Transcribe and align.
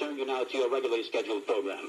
return 0.00 0.16
you 0.16 0.26
now 0.26 0.44
to 0.44 0.56
your 0.56 0.70
regularly 0.70 1.02
scheduled 1.02 1.46
program. 1.46 1.84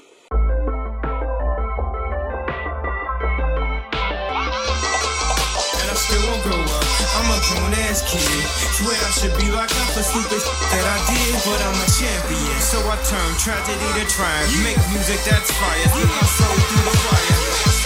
and 5.80 5.88
I 5.88 5.96
still 5.96 6.20
won't 6.28 6.42
grow 6.42 6.60
up. 6.60 6.84
I'm 7.16 7.28
a 7.32 7.38
grown 7.48 7.72
ass 7.88 8.04
kid. 8.04 8.44
Swear 8.76 8.92
I 8.92 9.10
should 9.16 9.36
be 9.40 9.48
locked 9.52 9.72
up 9.72 9.88
for 9.96 10.02
stupid 10.02 10.42
that 10.44 10.84
I 10.84 10.98
did, 11.08 11.40
but 11.44 11.60
I'm 11.62 11.78
a 11.80 11.88
champion. 11.88 12.60
So 12.60 12.78
I 12.84 12.96
turn 13.08 13.32
tragedy 13.40 13.88
to 14.00 14.04
triumph. 14.10 14.60
Make 14.62 14.80
music 14.92 15.20
that's 15.24 15.50
fire. 15.52 15.88
Put 15.96 16.08
my 16.08 16.26
soul 16.36 16.56
through 16.68 16.84
the 16.84 16.96
wire. 17.08 17.81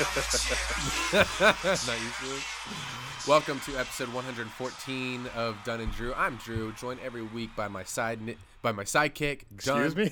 nice. 1.12 1.86
Welcome 3.28 3.60
to 3.60 3.76
episode 3.76 4.08
114 4.14 5.26
of 5.36 5.58
Dunn 5.62 5.82
and 5.82 5.92
Drew. 5.92 6.14
I'm 6.14 6.36
Drew, 6.36 6.72
joined 6.72 7.00
every 7.00 7.20
week 7.20 7.54
by 7.54 7.68
my 7.68 7.84
side 7.84 8.18
by 8.62 8.72
my 8.72 8.84
sidekick. 8.84 9.42
Dunn. 9.62 9.84
Excuse 9.84 9.96
me? 9.96 10.10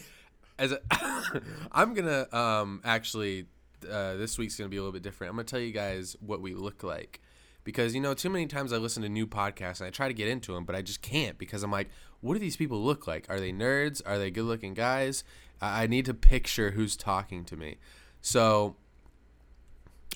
As 0.59 0.73
a, 0.73 0.81
I'm 1.73 1.95
gonna 1.95 2.27
um 2.37 2.83
actually 2.85 3.47
uh, 3.91 4.17
this 4.17 4.37
week's 4.37 4.59
gonna 4.59 4.69
be 4.69 4.77
a 4.77 4.81
little 4.81 4.93
bit 4.93 5.03
different. 5.03 5.31
I'm 5.31 5.37
gonna 5.37 5.45
tell 5.45 5.59
you 5.59 5.73
guys 5.73 6.17
what 6.21 6.43
we 6.43 6.53
look 6.53 6.83
like 6.83 7.23
because 7.65 7.95
you 7.95 8.03
know 8.03 8.13
too 8.13 8.29
many 8.29 8.47
times 8.47 8.75
I 8.75 8.77
listen 8.77 9.03
to 9.05 9.09
new 9.09 9.27
podcasts 9.27 9.81
and 9.81 9.87
I 9.87 9.91
try 9.91 10.09
to 10.09 10.15
get 10.15 10.29
into 10.29 10.53
them, 10.53 10.67
but 10.67 10.77
I 10.77 10.83
just 10.83 11.01
can't 11.01 11.39
because 11.39 11.63
I'm 11.63 11.73
like, 11.73 11.89
what 12.21 12.35
do 12.35 12.41
these 12.41 12.59
people 12.59 12.85
look 12.85 13.07
like? 13.07 13.25
Are 13.31 13.41
they 13.41 13.53
nerds? 13.53 14.03
Are 14.05 14.19
they 14.19 14.31
good-looking 14.31 14.75
guys? 14.75 15.25
I, 15.63 15.85
I 15.85 15.87
need 15.87 16.05
to 16.05 16.15
picture 16.15 16.73
who's 16.73 16.95
talking 16.95 17.47
to 17.47 17.57
me. 17.57 17.77
So 18.21 18.77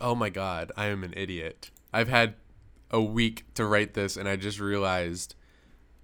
Oh 0.00 0.14
my 0.14 0.30
god, 0.30 0.72
I 0.76 0.86
am 0.86 1.04
an 1.04 1.12
idiot. 1.16 1.70
I've 1.92 2.08
had 2.08 2.34
a 2.90 3.00
week 3.00 3.44
to 3.54 3.64
write 3.64 3.94
this 3.94 4.16
and 4.16 4.28
I 4.28 4.36
just 4.36 4.58
realized 4.60 5.34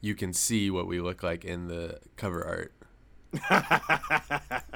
you 0.01 0.15
can 0.15 0.33
see 0.33 0.71
what 0.71 0.87
we 0.87 1.01
look 1.01 1.23
like 1.23 1.45
in 1.45 1.67
the 1.69 1.99
cover 2.17 2.45
art. 2.47 2.73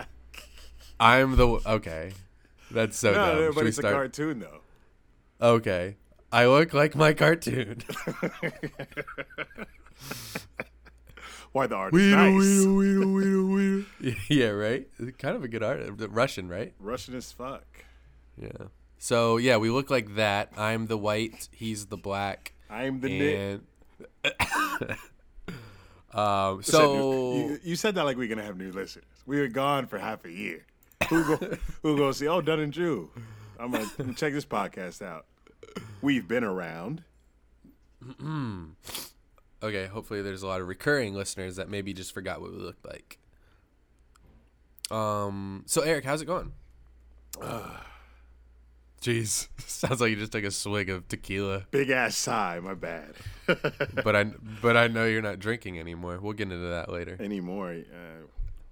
I'm 1.01 1.37
the 1.37 1.47
okay. 1.67 2.13
That's 2.71 2.99
so 2.99 3.13
No, 3.13 3.17
dumb. 3.35 3.39
no, 3.45 3.53
but 3.53 3.67
it's 3.67 3.79
a 3.79 3.83
cartoon 3.83 4.41
though. 4.41 4.61
Okay. 5.41 5.97
I 6.33 6.47
look 6.47 6.73
like 6.73 6.95
my 6.95 7.13
cartoon. 7.13 7.83
Why 11.53 11.67
the 11.67 11.75
art 11.75 11.95
is 11.95 12.15
nice. 14.01 14.17
yeah, 14.31 14.49
right? 14.49 14.89
Kind 15.19 15.37
of 15.37 15.45
a 15.45 15.49
good 15.49 15.63
art. 15.63 15.83
Russian, 16.11 16.49
right? 16.49 16.73
Russian 16.81 17.15
as 17.15 17.31
fuck. 17.31 17.67
Yeah. 18.41 18.69
So, 19.03 19.37
yeah, 19.37 19.57
we 19.57 19.69
look 19.69 19.91
like 19.91 20.15
that. 20.15 20.53
I'm 20.57 20.87
the 20.87 20.97
white, 20.97 21.49
he's 21.51 21.87
the 21.87 21.97
black. 21.97 22.53
I'm 22.71 23.01
the 23.01 23.35
and 23.35 23.61
um, 26.15 26.63
so 26.63 27.35
you, 27.35 27.61
you 27.65 27.75
said 27.75 27.97
that 27.97 28.05
like 28.05 28.17
we're 28.17 28.29
gonna 28.29 28.45
have 28.45 28.57
new 28.57 28.71
listeners. 28.71 29.05
We 29.27 29.41
were 29.41 29.49
gone 29.49 29.89
for 29.89 29.99
half 29.99 30.25
a 30.25 30.31
year. 30.31 30.65
Who 31.11 31.25
go 31.25 31.57
who 31.83 31.97
go 31.97 32.13
see? 32.13 32.29
Oh, 32.29 32.41
Dunn 32.41 32.61
and 32.61 32.73
Drew. 32.73 33.11
I'm 33.59 33.73
gonna, 33.73 33.83
I'm 33.99 34.05
gonna 34.05 34.15
check 34.15 34.35
this 34.35 34.45
podcast 34.45 35.03
out. 35.03 35.27
We've 36.01 36.29
been 36.29 36.45
around. 36.45 37.03
okay, 39.65 39.87
hopefully 39.87 40.23
there's 40.23 40.45
a 40.45 40.47
lot 40.47 40.61
of 40.61 40.69
recurring 40.69 41.15
listeners 41.15 41.57
that 41.57 41.69
maybe 41.69 41.93
just 41.93 42.15
forgot 42.15 42.41
what 42.41 42.53
we 42.53 42.59
looked 42.59 42.87
like. 42.87 43.19
Um, 44.93 45.65
so 45.67 45.81
Eric, 45.81 46.05
how's 46.05 46.23
it 46.23 46.27
going? 46.27 46.53
Jeez, 49.03 49.49
sounds 49.67 50.01
like 50.01 50.11
you 50.11 50.17
just 50.17 50.31
took 50.33 50.45
a 50.45 50.51
swig 50.51 50.89
of 50.89 51.09
tequila, 51.09 51.67
Big 51.73 51.91
ass 51.91 52.17
sigh. 52.17 52.61
My 52.63 52.75
bad. 52.75 53.15
but 53.47 54.15
I 54.15 54.25
but 54.63 54.77
I 54.77 54.87
know 54.87 55.05
you're 55.07 55.21
not 55.21 55.41
drinking 55.41 55.79
anymore. 55.81 56.19
We'll 56.23 56.35
get 56.35 56.45
into 56.53 56.69
that 56.69 56.91
later. 56.91 57.17
Anymore. 57.19 57.73
Uh, 57.73 58.27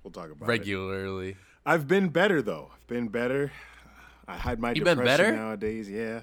we'll 0.05 0.13
talk 0.13 0.31
about 0.31 0.47
it. 0.47 0.49
Regularly. 0.49 1.37
I've 1.67 1.89
been 1.89 2.09
better 2.11 2.41
though. 2.43 2.71
I've 2.73 2.87
been 2.87 3.09
better. 3.09 3.51
I 4.29 4.37
hide 4.37 4.61
my 4.61 4.69
You 4.71 4.85
been 4.85 4.97
depression 4.99 5.25
better? 5.25 5.37
nowadays. 5.37 5.91
Yeah. 5.91 6.23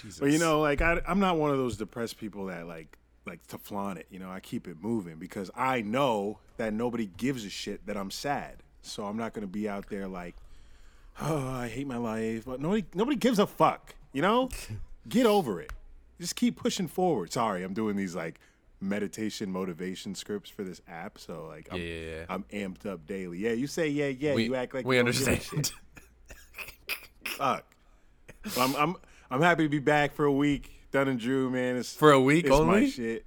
Jesus. 0.00 0.18
But 0.18 0.30
you 0.30 0.38
know, 0.38 0.60
like 0.60 0.80
I, 0.80 1.00
I'm 1.06 1.20
not 1.20 1.36
one 1.36 1.50
of 1.50 1.58
those 1.58 1.76
depressed 1.76 2.16
people 2.18 2.46
that 2.46 2.66
like 2.66 2.96
like 3.26 3.46
to 3.48 3.58
flaunt 3.58 3.98
it. 3.98 4.06
You 4.10 4.18
know, 4.20 4.30
I 4.30 4.40
keep 4.40 4.66
it 4.66 4.78
moving 4.82 5.16
because 5.16 5.50
I 5.54 5.82
know 5.82 6.38
that 6.56 6.72
nobody 6.72 7.10
gives 7.18 7.44
a 7.44 7.50
shit 7.50 7.86
that 7.86 7.96
I'm 7.98 8.10
sad. 8.10 8.62
So 8.80 9.04
I'm 9.04 9.18
not 9.18 9.32
gonna 9.34 9.46
be 9.46 9.68
out 9.68 9.88
there 9.90 10.08
like, 10.08 10.34
oh, 11.20 11.48
I 11.48 11.68
hate 11.68 11.86
my 11.86 11.96
life. 11.96 12.44
But 12.44 12.60
nobody 12.60 12.84
nobody 12.94 13.16
gives 13.16 13.38
a 13.38 13.46
fuck. 13.46 13.94
You 14.12 14.22
know, 14.22 14.48
get 15.08 15.26
over 15.26 15.60
it. 15.60 15.72
Just 16.20 16.36
keep 16.36 16.56
pushing 16.56 16.88
forward. 16.88 17.32
Sorry, 17.32 17.62
I'm 17.62 17.74
doing 17.74 17.96
these 17.96 18.14
like 18.14 18.38
meditation 18.80 19.50
motivation 19.50 20.14
scripts 20.14 20.50
for 20.50 20.64
this 20.64 20.80
app. 20.88 21.18
So 21.18 21.46
like, 21.46 21.68
I'm, 21.70 21.78
Yeah, 21.78 21.84
yeah, 21.84 22.10
yeah. 22.10 22.24
I'm 22.28 22.44
amped 22.52 22.86
up 22.86 23.06
daily. 23.06 23.38
Yeah, 23.38 23.52
you 23.52 23.66
say 23.66 23.88
yeah, 23.88 24.08
yeah. 24.08 24.34
we, 24.34 24.44
you 24.44 24.54
act 24.54 24.74
like 24.74 24.86
we 24.86 24.96
you 24.96 25.02
don't 25.02 25.12
give 25.12 25.26
a 25.26 25.30
understand. 25.30 25.72
Fuck. 27.24 27.64
Well, 28.56 28.66
I'm 28.68 28.76
I'm 28.76 28.96
I'm 29.30 29.40
happy 29.40 29.64
to 29.64 29.68
be 29.68 29.78
back 29.78 30.12
for 30.14 30.24
a 30.24 30.32
week. 30.32 30.70
Dunn 30.90 31.08
and 31.08 31.18
Drew, 31.18 31.48
man. 31.50 31.76
It's, 31.76 31.94
For 31.94 32.12
a 32.12 32.20
week 32.20 32.44
it's 32.44 32.60
my 32.60 32.86
shit. 32.86 33.24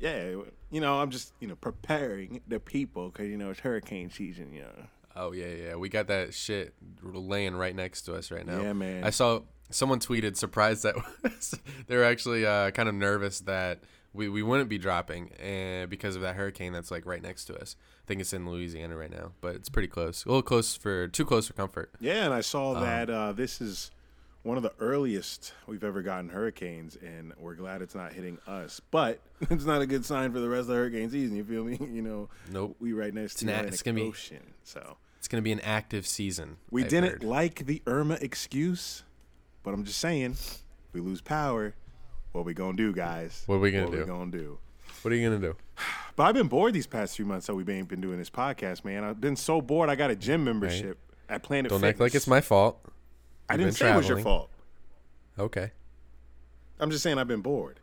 Yeah, 0.00 0.34
you 0.70 0.80
know, 0.80 1.00
I'm 1.00 1.10
just 1.10 1.32
you 1.40 1.46
know 1.46 1.54
preparing 1.54 2.40
the 2.48 2.58
people 2.58 3.10
because 3.10 3.28
you 3.28 3.36
know 3.36 3.50
it's 3.50 3.60
hurricane 3.60 4.10
season. 4.10 4.52
You 4.52 4.62
know, 4.62 4.86
Oh 5.16 5.32
yeah, 5.32 5.46
yeah. 5.48 5.74
We 5.76 5.88
got 5.88 6.06
that 6.08 6.34
shit 6.34 6.74
laying 7.02 7.54
right 7.56 7.74
next 7.74 8.02
to 8.02 8.14
us 8.14 8.30
right 8.30 8.46
now. 8.46 8.60
Yeah, 8.60 8.72
man. 8.72 9.04
I 9.04 9.10
saw 9.10 9.40
someone 9.70 9.98
tweeted 10.00 10.36
surprised 10.36 10.82
that 10.84 10.94
they 11.86 11.96
were 11.96 12.04
actually 12.04 12.44
uh, 12.46 12.70
kind 12.72 12.88
of 12.88 12.94
nervous 12.94 13.40
that 13.40 13.80
we, 14.12 14.28
we 14.28 14.42
wouldn't 14.42 14.68
be 14.68 14.78
dropping 14.78 15.30
and 15.40 15.88
because 15.88 16.16
of 16.16 16.22
that 16.22 16.34
hurricane 16.34 16.72
that's 16.72 16.90
like 16.90 17.06
right 17.06 17.22
next 17.22 17.44
to 17.46 17.56
us. 17.60 17.76
I 18.04 18.06
think 18.08 18.20
it's 18.20 18.32
in 18.32 18.48
Louisiana 18.50 18.96
right 18.96 19.10
now, 19.10 19.32
but 19.40 19.54
it's 19.54 19.68
pretty 19.68 19.86
close. 19.88 20.24
A 20.24 20.28
little 20.28 20.42
close 20.42 20.74
for 20.74 21.06
too 21.06 21.24
close 21.24 21.46
for 21.46 21.52
comfort. 21.52 21.92
yeah, 22.00 22.24
and 22.24 22.34
I 22.34 22.40
saw 22.40 22.74
Um, 22.74 22.82
that 22.82 23.08
uh, 23.10 23.32
this 23.32 23.60
is 23.60 23.90
one 24.42 24.56
of 24.56 24.62
the 24.62 24.72
earliest 24.80 25.52
we've 25.66 25.84
ever 25.84 26.00
gotten 26.02 26.30
hurricanes, 26.30 26.96
and 26.96 27.32
we're 27.38 27.54
glad 27.54 27.82
it's 27.82 27.94
not 27.94 28.12
hitting 28.12 28.38
us. 28.46 28.80
But 28.90 29.20
it's 29.50 29.64
not 29.64 29.82
a 29.82 29.86
good 29.86 30.04
sign 30.04 30.32
for 30.32 30.40
the 30.40 30.48
rest 30.48 30.62
of 30.62 30.66
the 30.68 30.74
hurricane 30.74 31.10
season. 31.10 31.36
You 31.36 31.44
feel 31.44 31.64
me? 31.64 31.78
You 31.92 32.02
know, 32.02 32.28
Nope. 32.50 32.76
We 32.80 32.92
right 32.92 33.12
next 33.12 33.36
to 33.36 33.44
the 33.44 33.50
a- 33.52 33.54
Atlantic 33.54 33.72
it's 33.74 33.82
gonna 33.82 33.94
be- 33.96 34.02
Ocean, 34.08 34.54
so. 34.64 34.96
It's 35.18 35.28
gonna 35.28 35.42
be 35.42 35.52
an 35.52 35.60
active 35.60 36.06
season. 36.06 36.56
We 36.70 36.84
I've 36.84 36.88
didn't 36.88 37.10
heard. 37.10 37.24
like 37.24 37.66
the 37.66 37.82
Irma 37.86 38.16
excuse, 38.22 39.02
but 39.62 39.74
I'm 39.74 39.84
just 39.84 39.98
saying, 39.98 40.30
if 40.32 40.62
we 40.94 41.00
lose 41.02 41.20
power, 41.20 41.74
what 42.32 42.46
we 42.46 42.54
gonna 42.54 42.76
do, 42.76 42.92
guys? 42.94 43.42
What 43.46 43.60
we 43.60 43.70
gonna 43.70 43.84
what 43.84 43.92
do? 43.92 43.98
We 43.98 44.04
gonna 44.06 44.30
do? 44.30 44.58
What 45.02 45.12
are 45.12 45.16
you 45.16 45.28
gonna 45.28 45.40
do? 45.40 45.56
But 46.16 46.24
I've 46.24 46.34
been 46.34 46.48
bored 46.48 46.74
these 46.74 46.86
past 46.88 47.16
few 47.16 47.24
months 47.24 47.46
that 47.46 47.54
we've 47.54 47.64
been, 47.64 47.84
been 47.84 48.00
doing 48.02 48.18
this 48.18 48.28
podcast, 48.28 48.84
man. 48.84 49.04
I've 49.04 49.20
been 49.22 49.36
so 49.36 49.62
bored. 49.62 49.88
I 49.88 49.94
got 49.94 50.10
a 50.10 50.16
gym 50.16 50.44
membership 50.44 50.98
at 51.30 51.42
Planet 51.42 51.70
Don't 51.70 51.78
Fitness. 51.80 51.90
act 51.94 52.00
like 52.00 52.14
it's 52.14 52.26
my 52.26 52.42
fault. 52.42 52.78
I 53.50 53.56
didn't 53.56 53.72
say 53.72 53.92
it 53.92 53.96
was 53.96 54.08
your 54.08 54.18
fault. 54.20 54.50
Okay. 55.38 55.72
I'm 56.78 56.90
just 56.90 57.02
saying 57.02 57.18
I've 57.18 57.28
been 57.28 57.42
bored. 57.42 57.80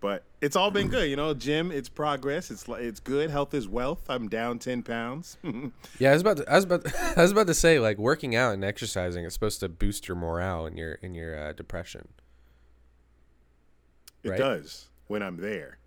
But 0.00 0.24
it's 0.42 0.54
all 0.54 0.70
been 0.70 0.88
good, 0.88 1.08
you 1.08 1.16
know. 1.16 1.32
Gym, 1.32 1.72
it's 1.72 1.88
progress. 1.88 2.50
It's 2.50 2.66
it's 2.68 3.00
good. 3.00 3.30
Health 3.30 3.54
is 3.54 3.66
wealth. 3.66 4.02
I'm 4.10 4.28
down 4.28 4.58
ten 4.58 4.82
pounds. 4.82 5.38
Yeah, 5.98 6.10
I 6.10 6.12
was 6.12 6.20
about 6.22 6.36
to, 6.38 6.50
I 6.52 6.56
was 6.56 6.64
about 6.64 6.94
I 7.16 7.22
was 7.22 7.30
about 7.32 7.46
to 7.46 7.54
say 7.54 7.78
like 7.78 7.96
working 7.96 8.36
out 8.36 8.52
and 8.52 8.62
exercising 8.64 9.24
is 9.24 9.32
supposed 9.32 9.60
to 9.60 9.68
boost 9.70 10.06
your 10.06 10.16
morale 10.16 10.66
and 10.66 10.76
your 10.76 10.94
in 10.94 11.14
your 11.14 11.38
uh, 11.38 11.52
depression. 11.52 12.08
it 14.22 14.30
Right. 14.30 14.38
does 14.38 14.88
when 15.06 15.22
I'm 15.22 15.38
there. 15.38 15.78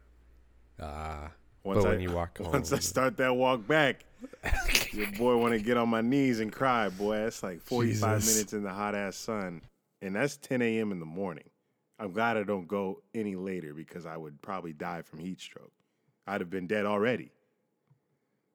Ah, 0.81 1.31
Once 1.63 1.83
but 1.83 1.87
I, 1.87 1.91
when 1.91 2.01
you 2.01 2.11
walk 2.11 2.39
home, 2.39 2.51
Once 2.53 2.73
I 2.73 2.79
start 2.79 3.17
that 3.17 3.35
walk 3.35 3.67
back, 3.67 4.05
your 4.91 5.11
boy 5.11 5.37
want 5.37 5.53
to 5.53 5.59
get 5.59 5.77
on 5.77 5.89
my 5.89 6.01
knees 6.01 6.39
and 6.39 6.51
cry, 6.51 6.89
boy. 6.89 7.17
That's 7.17 7.43
like 7.43 7.61
45 7.61 8.19
Jesus. 8.19 8.35
minutes 8.35 8.53
in 8.53 8.63
the 8.63 8.71
hot 8.71 8.95
ass 8.95 9.15
sun. 9.15 9.61
And 10.01 10.15
that's 10.15 10.37
10 10.37 10.61
a.m. 10.61 10.91
in 10.91 10.99
the 10.99 11.05
morning. 11.05 11.49
I'm 11.99 12.11
glad 12.11 12.37
I 12.37 12.43
don't 12.43 12.67
go 12.67 13.01
any 13.15 13.35
later 13.35 13.73
because 13.73 14.05
I 14.05 14.17
would 14.17 14.41
probably 14.41 14.73
die 14.73 15.01
from 15.01 15.19
heat 15.19 15.41
stroke. 15.41 15.71
I'd 16.27 16.41
have 16.41 16.49
been 16.49 16.67
dead 16.67 16.85
already. 16.85 17.31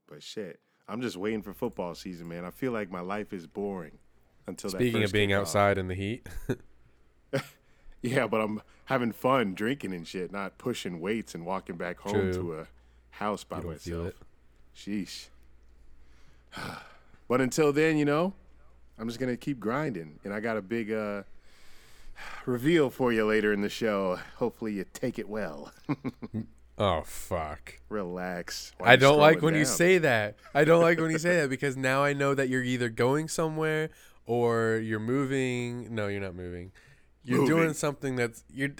But 0.06 0.22
shit, 0.22 0.60
I'm 0.86 1.00
just 1.00 1.16
waiting 1.16 1.42
for 1.42 1.52
football 1.52 1.94
season, 1.94 2.28
man. 2.28 2.44
I 2.44 2.50
feel 2.50 2.70
like 2.70 2.90
my 2.90 3.00
life 3.00 3.32
is 3.32 3.46
boring 3.46 3.98
until 4.46 4.70
that 4.70 4.76
speaking 4.76 5.02
of 5.02 5.12
being 5.12 5.32
outside 5.32 5.78
in 5.78 5.88
the 5.88 5.94
heat, 5.94 6.28
Yeah, 8.02 8.26
but 8.26 8.40
I'm 8.40 8.60
having 8.86 9.12
fun 9.12 9.54
drinking 9.54 9.94
and 9.94 10.06
shit, 10.06 10.32
not 10.32 10.58
pushing 10.58 11.00
weights 11.00 11.34
and 11.34 11.46
walking 11.46 11.76
back 11.76 12.00
home 12.00 12.12
True. 12.12 12.32
to 12.32 12.54
a 12.54 12.66
house 13.10 13.44
by 13.44 13.60
myself. 13.60 14.14
Sheesh. 14.76 15.28
but 17.28 17.40
until 17.40 17.72
then, 17.72 17.96
you 17.96 18.04
know, 18.04 18.34
I'm 18.98 19.08
just 19.08 19.18
gonna 19.20 19.36
keep 19.36 19.60
grinding, 19.60 20.18
and 20.24 20.32
I 20.32 20.40
got 20.40 20.56
a 20.56 20.62
big 20.62 20.92
uh, 20.92 21.22
reveal 22.46 22.90
for 22.90 23.12
you 23.12 23.24
later 23.24 23.52
in 23.52 23.60
the 23.60 23.68
show. 23.68 24.18
Hopefully, 24.36 24.74
you 24.74 24.84
take 24.92 25.18
it 25.18 25.28
well. 25.28 25.72
Oh 26.78 27.02
fuck. 27.04 27.78
Relax. 27.90 28.72
Why 28.78 28.92
I 28.92 28.96
don't 28.96 29.18
like 29.18 29.42
when 29.42 29.54
you 29.54 29.64
say 29.64 29.98
that. 29.98 30.36
I 30.54 30.64
don't 30.64 30.82
like 30.82 30.98
when 30.98 31.10
you 31.10 31.18
say 31.18 31.40
that 31.40 31.50
because 31.50 31.76
now 31.76 32.02
I 32.02 32.12
know 32.12 32.34
that 32.34 32.48
you're 32.48 32.62
either 32.62 32.88
going 32.88 33.28
somewhere 33.28 33.90
or 34.26 34.80
you're 34.82 34.98
moving. 34.98 35.94
No, 35.94 36.08
you're 36.08 36.20
not 36.20 36.34
moving. 36.34 36.72
You're 37.24 37.46
doing 37.46 37.72
something 37.74 38.16
that's 38.16 38.42
you're 38.52 38.70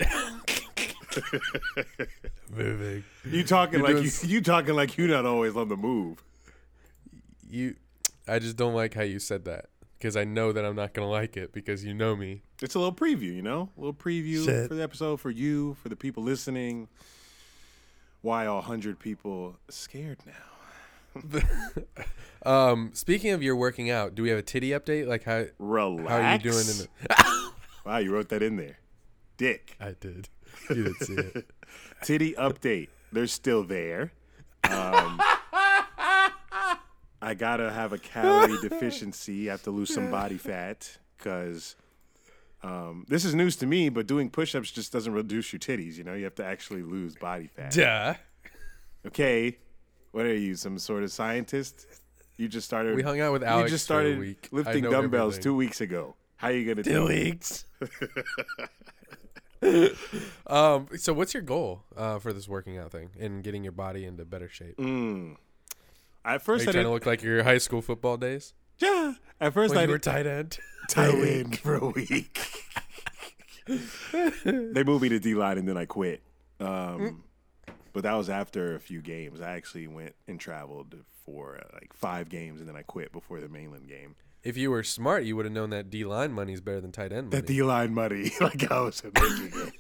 moving. 2.50 3.04
You 3.24 3.44
talking 3.44 3.78
You're 3.78 3.88
like 3.88 3.96
doing 3.96 4.10
you, 4.22 4.28
you 4.28 4.40
talking 4.40 4.74
like 4.74 4.96
you're 4.96 5.08
not 5.08 5.26
always 5.26 5.54
on 5.54 5.69
the 5.69 5.76
move. 5.76 6.24
You 7.52 7.76
I 8.26 8.38
just 8.38 8.56
don't 8.56 8.72
like 8.75 8.94
how 8.94 9.02
you 9.02 9.19
said 9.19 9.44
that 9.44 9.66
because 9.99 10.16
I 10.16 10.25
know 10.25 10.52
that 10.52 10.64
I'm 10.64 10.75
not 10.75 10.94
going 10.94 11.06
to 11.06 11.10
like 11.10 11.37
it 11.37 11.52
because 11.52 11.84
you 11.84 11.93
know 11.93 12.16
me. 12.16 12.43
It's 12.62 12.75
a 12.75 12.78
little 12.78 12.94
preview, 12.94 13.34
you 13.34 13.43
know, 13.43 13.69
a 13.76 13.81
little 13.81 13.93
preview 13.93 14.44
Shit. 14.46 14.69
for 14.69 14.75
the 14.75 14.82
episode 14.82 15.20
for 15.20 15.31
you, 15.31 15.75
for 15.82 15.90
the 15.90 15.96
people 15.96 16.22
listening. 16.22 16.88
Why 18.22 18.46
all 18.46 18.62
hundred 18.62 18.99
people 18.99 19.56
scared 19.69 20.19
now? 20.26 21.40
Um 22.44 22.90
speaking 22.94 23.31
of 23.32 23.43
your 23.43 23.55
working 23.55 23.90
out, 23.90 24.14
do 24.16 24.22
we 24.22 24.31
have 24.31 24.38
a 24.38 24.43
titty 24.43 24.70
update 24.70 25.06
like 25.06 25.22
how 25.25 25.44
Relax. 25.60 26.08
how 26.08 26.16
are 26.16 26.32
you 26.32 26.38
doing 26.38 26.66
in 26.66 26.78
the 26.78 27.52
Wow, 27.84 27.98
you 27.98 28.12
wrote 28.12 28.31
that 28.31 28.43
in 28.43 28.56
there. 28.56 28.78
Dick. 29.37 29.76
I 29.78 29.94
did. 30.00 30.28
You 30.70 30.84
didn't 30.84 31.00
see 31.05 31.14
it. 31.14 31.50
Titty 32.02 32.32
update. 32.32 32.88
They're 33.12 33.26
still 33.28 33.62
there. 33.62 34.12
Um, 34.64 35.20
I 37.22 37.34
gotta 37.34 37.70
have 37.70 37.92
a 37.92 37.98
calorie 37.98 38.58
deficiency. 38.60 39.48
I 39.48 39.52
have 39.52 39.62
to 39.62 39.70
lose 39.70 39.94
some 39.94 40.10
body 40.10 40.36
fat 40.38 40.98
because 41.16 41.76
um, 42.64 43.06
this 43.08 43.24
is 43.24 43.32
news 43.34 43.54
to 43.56 43.66
me. 43.66 43.88
But 43.88 44.08
doing 44.08 44.28
push-ups 44.28 44.72
just 44.72 44.92
doesn't 44.92 45.12
reduce 45.12 45.52
your 45.52 45.60
titties. 45.60 45.96
You 45.96 46.04
know, 46.04 46.14
you 46.14 46.24
have 46.24 46.34
to 46.34 46.44
actually 46.44 46.82
lose 46.82 47.14
body 47.14 47.46
fat. 47.46 47.72
Duh. 47.72 48.14
Okay, 49.06 49.56
what 50.10 50.26
are 50.26 50.34
you, 50.34 50.56
some 50.56 50.78
sort 50.78 51.04
of 51.04 51.12
scientist? 51.12 51.86
You 52.36 52.48
just 52.48 52.66
started. 52.66 52.96
We 52.96 53.02
hung 53.02 53.20
out 53.20 53.32
with 53.32 53.44
Alex 53.44 53.70
You 53.70 53.74
just 53.76 53.84
started. 53.84 54.36
Lifting 54.50 54.84
dumbbells 54.84 55.34
everything. 55.34 55.42
two 55.42 55.54
weeks 55.54 55.80
ago. 55.80 56.16
How 56.36 56.48
are 56.48 56.52
you 56.52 56.66
gonna 56.66 56.82
Two 56.82 56.92
tell 56.92 57.06
weeks. 57.06 57.66
um. 60.48 60.88
So, 60.96 61.12
what's 61.12 61.34
your 61.34 61.42
goal 61.44 61.84
uh, 61.96 62.19
for 62.19 62.32
this 62.32 62.48
working 62.48 62.78
out 62.78 62.90
thing 62.90 63.10
and 63.20 63.44
getting 63.44 63.62
your 63.62 63.72
body 63.72 64.04
into 64.04 64.24
better 64.24 64.48
shape? 64.48 64.76
Mm. 64.76 65.36
At 66.24 66.36
Are 66.36 66.38
first, 66.38 66.64
you 66.64 66.70
I 66.70 66.72
trying 66.72 66.84
didn't. 66.84 66.94
look 66.94 67.06
like 67.06 67.22
your 67.22 67.42
high 67.42 67.58
school 67.58 67.82
football 67.82 68.16
days 68.16 68.54
yeah. 68.82 69.14
At 69.40 69.54
first, 69.54 69.74
when 69.74 69.80
I 69.80 69.84
you 69.84 69.90
were 69.90 69.98
tight 69.98 70.26
end? 70.26 70.58
tight 70.88 71.14
end 71.14 71.58
for 71.58 71.76
a 71.76 71.86
week. 71.86 72.40
they 74.12 74.82
moved 74.82 75.02
me 75.02 75.08
to 75.08 75.20
D 75.20 75.34
line 75.34 75.58
and 75.58 75.69
then 75.69 75.76
I 75.76 75.86
quit. 75.86 76.22
Um, 76.60 77.24
but 77.92 78.02
that 78.02 78.14
was 78.14 78.28
after 78.28 78.74
a 78.74 78.80
few 78.80 79.00
games. 79.00 79.40
I 79.40 79.52
actually 79.52 79.86
went 79.86 80.14
and 80.26 80.38
traveled 80.40 80.96
for 81.24 81.58
uh, 81.58 81.69
like 81.72 81.92
five 81.94 82.28
games 82.28 82.60
and 82.60 82.69
then 82.69 82.76
I 82.76 82.82
quit 82.82 83.12
before 83.12 83.40
the 83.40 83.48
mainland 83.48 83.88
game. 83.88 84.16
If 84.42 84.56
you 84.56 84.72
were 84.72 84.82
smart, 84.82 85.22
you 85.22 85.36
would 85.36 85.44
have 85.44 85.54
known 85.54 85.70
that 85.70 85.88
D 85.88 86.04
line 86.04 86.32
money 86.32 86.52
is 86.52 86.60
better 86.60 86.80
than 86.80 86.90
tight 86.90 87.12
end 87.12 87.30
money. 87.30 87.40
That 87.40 87.46
D 87.46 87.62
line 87.62 87.94
money, 87.94 88.32
like 88.40 88.70
I 88.70 88.80
was 88.80 89.02
making 89.04 89.52
it. 89.54 89.74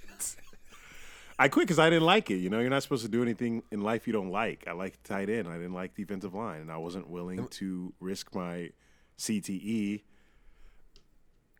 I 1.42 1.48
quit 1.48 1.66
because 1.66 1.80
I 1.80 1.90
didn't 1.90 2.04
like 2.06 2.30
it. 2.30 2.36
You 2.36 2.50
know, 2.50 2.60
you're 2.60 2.70
not 2.70 2.84
supposed 2.84 3.04
to 3.04 3.10
do 3.10 3.20
anything 3.20 3.64
in 3.72 3.82
life 3.82 4.06
you 4.06 4.12
don't 4.12 4.30
like. 4.30 4.68
I 4.68 4.72
like 4.74 5.02
tight 5.02 5.28
end. 5.28 5.48
I 5.48 5.54
didn't 5.54 5.74
like 5.74 5.96
defensive 5.96 6.34
line, 6.34 6.60
and 6.60 6.70
I 6.70 6.76
wasn't 6.76 7.10
willing 7.10 7.48
to 7.48 7.92
risk 7.98 8.32
my 8.32 8.70
CTE 9.18 10.02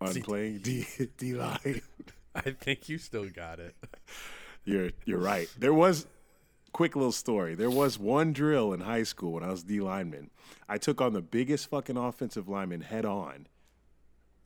on 0.00 0.23
playing 0.23 0.58
D 0.58 0.87
D 1.17 1.34
line. 1.34 1.82
I 2.37 2.52
think 2.52 2.88
you 2.88 2.96
still 2.96 3.29
got 3.29 3.58
it. 3.58 3.75
You're 4.64 4.90
you're 5.05 5.19
right. 5.19 5.49
There 5.58 5.75
was 5.75 6.06
quick 6.70 6.94
little 6.94 7.11
story. 7.11 7.56
There 7.56 7.69
was 7.69 7.99
one 7.99 8.32
drill 8.32 8.73
in 8.73 8.79
high 8.79 9.02
school 9.02 9.32
when 9.32 9.43
I 9.43 9.50
was 9.50 9.64
D 9.64 9.81
lineman. 9.81 10.31
I 10.69 10.79
took 10.79 11.00
on 11.00 11.12
the 11.14 11.20
biggest 11.20 11.69
fucking 11.69 11.96
offensive 11.96 12.49
lineman 12.49 12.82
head 12.82 13.05
on, 13.05 13.49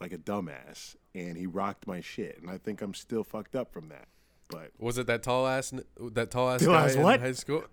like 0.01 0.15
a 0.15 0.19
dumbass, 0.19 0.97
and 1.15 1.37
he 1.37 1.47
rocked 1.47 1.87
my 1.87 2.01
shit. 2.01 2.39
And 2.41 2.51
I 2.51 2.57
think 2.57 2.81
I'm 2.81 2.95
still 2.95 3.23
fucked 3.23 3.55
up 3.55 3.71
from 3.71 3.91
that. 3.91 4.09
But 4.49 4.71
Was 4.79 4.99
it 4.99 5.07
that 5.09 5.23
tall 5.23 5.47
ass? 5.47 5.73
That 6.13 6.31
tall 6.31 6.51
ass 6.51 6.65
guy 6.65 6.91
in 6.93 7.03
what? 7.03 7.21
high 7.21 7.33
school? 7.33 7.65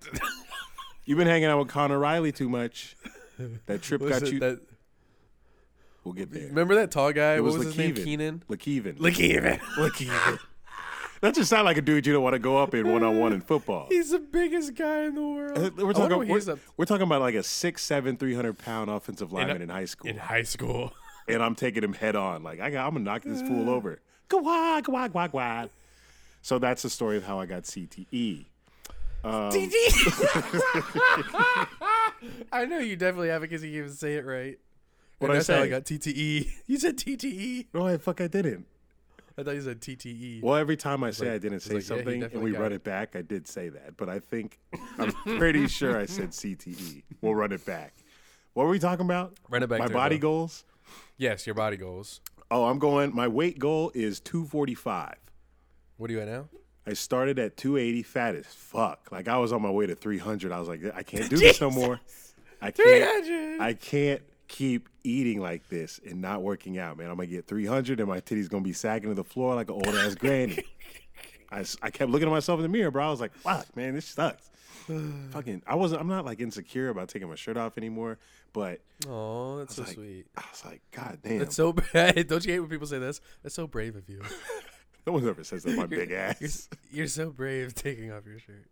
you've 1.06 1.18
been 1.18 1.28
hanging 1.28 1.46
out 1.48 1.60
with 1.60 1.68
Connor 1.68 2.00
Riley 2.00 2.32
too 2.32 2.50
much. 2.50 2.96
That 3.68 3.82
trip 3.82 4.02
Was 4.02 4.20
got 4.20 4.32
you. 4.32 4.40
that, 4.40 4.60
we'll 6.04 6.14
get 6.14 6.32
there. 6.32 6.48
remember 6.48 6.76
that 6.76 6.92
tall 6.92 7.12
guy? 7.12 7.36
it 7.36 7.42
what 7.44 7.54
was, 7.54 7.58
was 7.58 7.66
his 7.68 7.78
name? 7.78 7.96
LaKeven. 7.96 8.04
Keenan. 8.04 8.44
LaKeven. 8.50 8.98
Lakeven. 8.98 9.60
LaKeven. 9.78 10.40
That 11.22 11.36
just 11.36 11.50
sound 11.50 11.64
like 11.66 11.78
a 11.78 11.82
dude 11.82 12.06
you 12.06 12.12
don't 12.14 12.24
want 12.24 12.34
to 12.34 12.40
go 12.40 12.58
up 12.58 12.74
in 12.74 12.92
one 12.92 13.02
on 13.02 13.18
one 13.18 13.32
in 13.34 13.40
football. 13.42 13.88
He's 13.90 14.10
the 14.12 14.20
biggest 14.20 14.76
guy 14.76 15.04
in 15.06 15.16
the 15.16 15.22
world. 15.22 15.58
Uh, 15.58 15.86
We're 15.86 15.94
talking, 15.94 16.28
we're, 16.28 16.42
we're 16.76 16.86
talking 16.86 17.04
about 17.04 17.22
like 17.22 17.36
a 17.36 17.40
6'7", 17.40 18.20
300 18.20 18.58
pound 18.58 18.90
offensive 18.90 19.32
lineman 19.32 19.62
in, 19.62 19.70
high 19.70 19.86
school. 19.86 20.10
in 20.10 20.18
high 20.18 20.44
school. 20.44 20.92
and 21.28 21.42
I'm 21.42 21.56
taking 21.56 21.82
him 21.84 21.94
head 21.94 22.16
on. 22.18 22.44
Like 22.44 22.60
I 22.60 22.70
got, 22.72 22.86
I'm 22.86 22.94
gonna 22.94 23.06
knock 23.06 23.22
this 23.24 23.42
fool 23.42 23.70
over. 23.76 24.00
Go 24.28 24.40
on, 24.40 24.82
go 24.82 24.96
on, 24.96 25.12
go 25.12 25.20
on, 25.20 25.30
go 25.30 25.38
on. 25.38 25.70
So 26.44 26.60
that's 26.60 26.82
the 26.84 26.90
story 26.90 27.16
of 27.16 27.24
how 27.24 27.40
I 27.40 27.46
got 27.46 27.64
CTE. 27.64 28.46
Um, 29.24 29.50
I 32.52 32.66
know 32.68 32.80
you 32.80 32.98
definitely 32.98 33.30
have 33.30 33.42
it 33.44 33.50
because 33.50 33.64
you 33.64 33.70
even 33.80 33.94
say 33.94 34.16
it 34.16 34.26
right. 34.26 34.60
What'd 35.20 35.34
I 35.36 35.38
that's 35.40 35.48
how 35.48 35.62
I 35.62 35.70
got 35.70 35.86
TTE. 35.86 36.50
You 36.68 36.78
said 36.78 36.98
TTE. 36.98 37.68
No, 37.74 37.88
I 37.88 37.98
fuck, 37.98 38.20
I 38.20 38.28
didn't. 38.28 38.66
I 39.38 39.44
thought 39.44 39.56
you 39.56 39.62
said 39.62 39.80
TTE. 39.80 40.44
Well, 40.44 40.58
every 40.58 40.76
time 40.76 41.06
I 41.06 41.12
say 41.12 41.28
like- 41.28 41.36
I 41.36 41.38
didn't 41.38 41.56
it's 41.56 41.66
say 41.66 41.76
like, 41.76 41.84
yeah, 41.84 41.96
he 41.96 42.00
something 42.00 42.14
and 42.14 42.22
definitely 42.24 42.52
we 42.52 42.52
got 42.52 42.62
run 42.62 42.72
it. 42.74 42.76
it 42.76 42.84
back, 42.84 43.16
I 43.16 43.22
did 43.22 43.48
say 43.48 43.70
that. 43.70 43.96
But 43.96 44.10
I 44.10 44.20
think 44.20 44.60
I'm 45.00 45.14
pretty 45.38 45.68
sure 45.68 45.98
I 45.98 46.06
said 46.06 46.32
CTE. 46.32 47.04
We'll 47.22 47.36
run 47.36 47.54
it 47.54 47.66
back. 47.66 47.94
What 48.54 48.66
were 48.66 48.70
we 48.72 48.80
talking 48.80 49.06
about? 49.06 49.38
Run 49.50 49.64
it 49.64 49.68
back, 49.68 49.80
My 49.80 49.88
body 49.88 50.18
goals. 50.20 50.66
Yes, 51.18 51.48
your 51.48 51.56
body 51.56 51.78
goals. 51.78 52.20
Oh, 52.52 52.66
I'm 52.66 52.80
going. 52.80 53.16
My 53.16 53.30
weight 53.30 53.58
goal 53.58 53.94
is 53.96 54.20
245. 54.20 55.16
What 55.98 56.10
are 56.10 56.14
you 56.14 56.20
at 56.22 56.28
now? 56.28 56.46
I 56.86 56.94
started 56.94 57.40
at 57.40 57.56
280, 57.56 58.04
fat 58.04 58.36
as 58.36 58.46
fuck. 58.46 59.10
Like 59.12 59.28
I 59.28 59.38
was 59.38 59.54
on 59.54 59.62
my 59.62 59.70
way 59.70 59.86
to 59.88 59.96
300. 59.96 60.52
I 60.52 60.60
was 60.60 60.68
like, 60.68 60.82
I 60.94 61.04
can't 61.04 61.30
do 61.30 61.38
this 61.38 61.62
no 61.62 61.72
more. 61.72 62.00
I 62.62 62.72
can't. 62.72 63.24
300. 63.26 63.62
I 63.62 63.74
can't 63.74 64.22
keep 64.48 64.90
eating 65.04 65.40
like 65.40 65.68
this 65.70 66.00
and 66.06 66.22
not 66.22 66.42
working 66.42 66.78
out, 66.78 66.98
man. 66.98 67.10
I'm 67.10 67.16
gonna 67.16 67.28
get 67.28 67.48
300 67.48 68.00
and 68.00 68.10
my 68.10 68.20
titties 68.20 68.50
gonna 68.50 68.64
be 68.64 68.74
sagging 68.74 69.10
to 69.10 69.16
the 69.16 69.24
floor 69.24 69.56
like 69.56 69.70
an 69.70 69.76
old 69.76 69.88
ass 69.88 70.16
granny. 70.16 70.64
I, 71.52 71.64
I 71.82 71.90
kept 71.92 72.10
looking 72.12 72.28
at 72.28 72.32
myself 72.32 72.58
in 72.60 72.64
the 72.64 72.70
mirror, 72.70 72.92
bro. 72.92 73.08
I 73.08 73.12
was 73.12 73.22
like, 73.22 73.34
fuck, 73.36 73.76
man, 73.76 73.94
this 73.94 74.06
sucks. 74.06 74.50
Fucking, 75.32 75.62
I 75.66 75.76
wasn't. 75.76 76.02
I'm 76.02 76.08
not 76.08 76.26
like 76.26 76.42
insecure 76.42 76.90
about 76.90 77.08
taking 77.08 77.30
my 77.30 77.36
shirt 77.36 77.56
off 77.58 77.78
anymore, 77.78 78.18
but 78.52 78.82
Oh, 79.08 79.58
that's 79.60 79.76
so 79.76 79.84
like, 79.84 79.94
sweet. 79.94 80.26
I 80.36 80.44
was 80.52 80.66
like, 80.66 80.82
God 80.92 81.20
damn. 81.24 81.40
That's 81.40 81.56
so 81.56 81.72
bad. 81.94 82.28
Don't 82.28 82.44
you 82.46 82.54
hate 82.54 82.60
when 82.60 82.70
people 82.70 82.88
say 82.88 83.00
this? 83.00 83.22
That's 83.44 83.56
so 83.56 83.68
brave 83.68 83.96
of 83.96 84.10
you. 84.10 84.22
no 85.08 85.14
one 85.14 85.28
ever 85.28 85.44
says 85.44 85.64
that. 85.64 85.76
My 85.76 85.86
big 85.86 86.10
You're, 86.10 86.20
ass. 86.20 86.70
you're 86.92 87.08
so 87.08 87.30
brave 87.30 87.74
taking 87.76 88.12
off 88.12 88.26
your 88.26 88.40
shirt. 88.40 88.66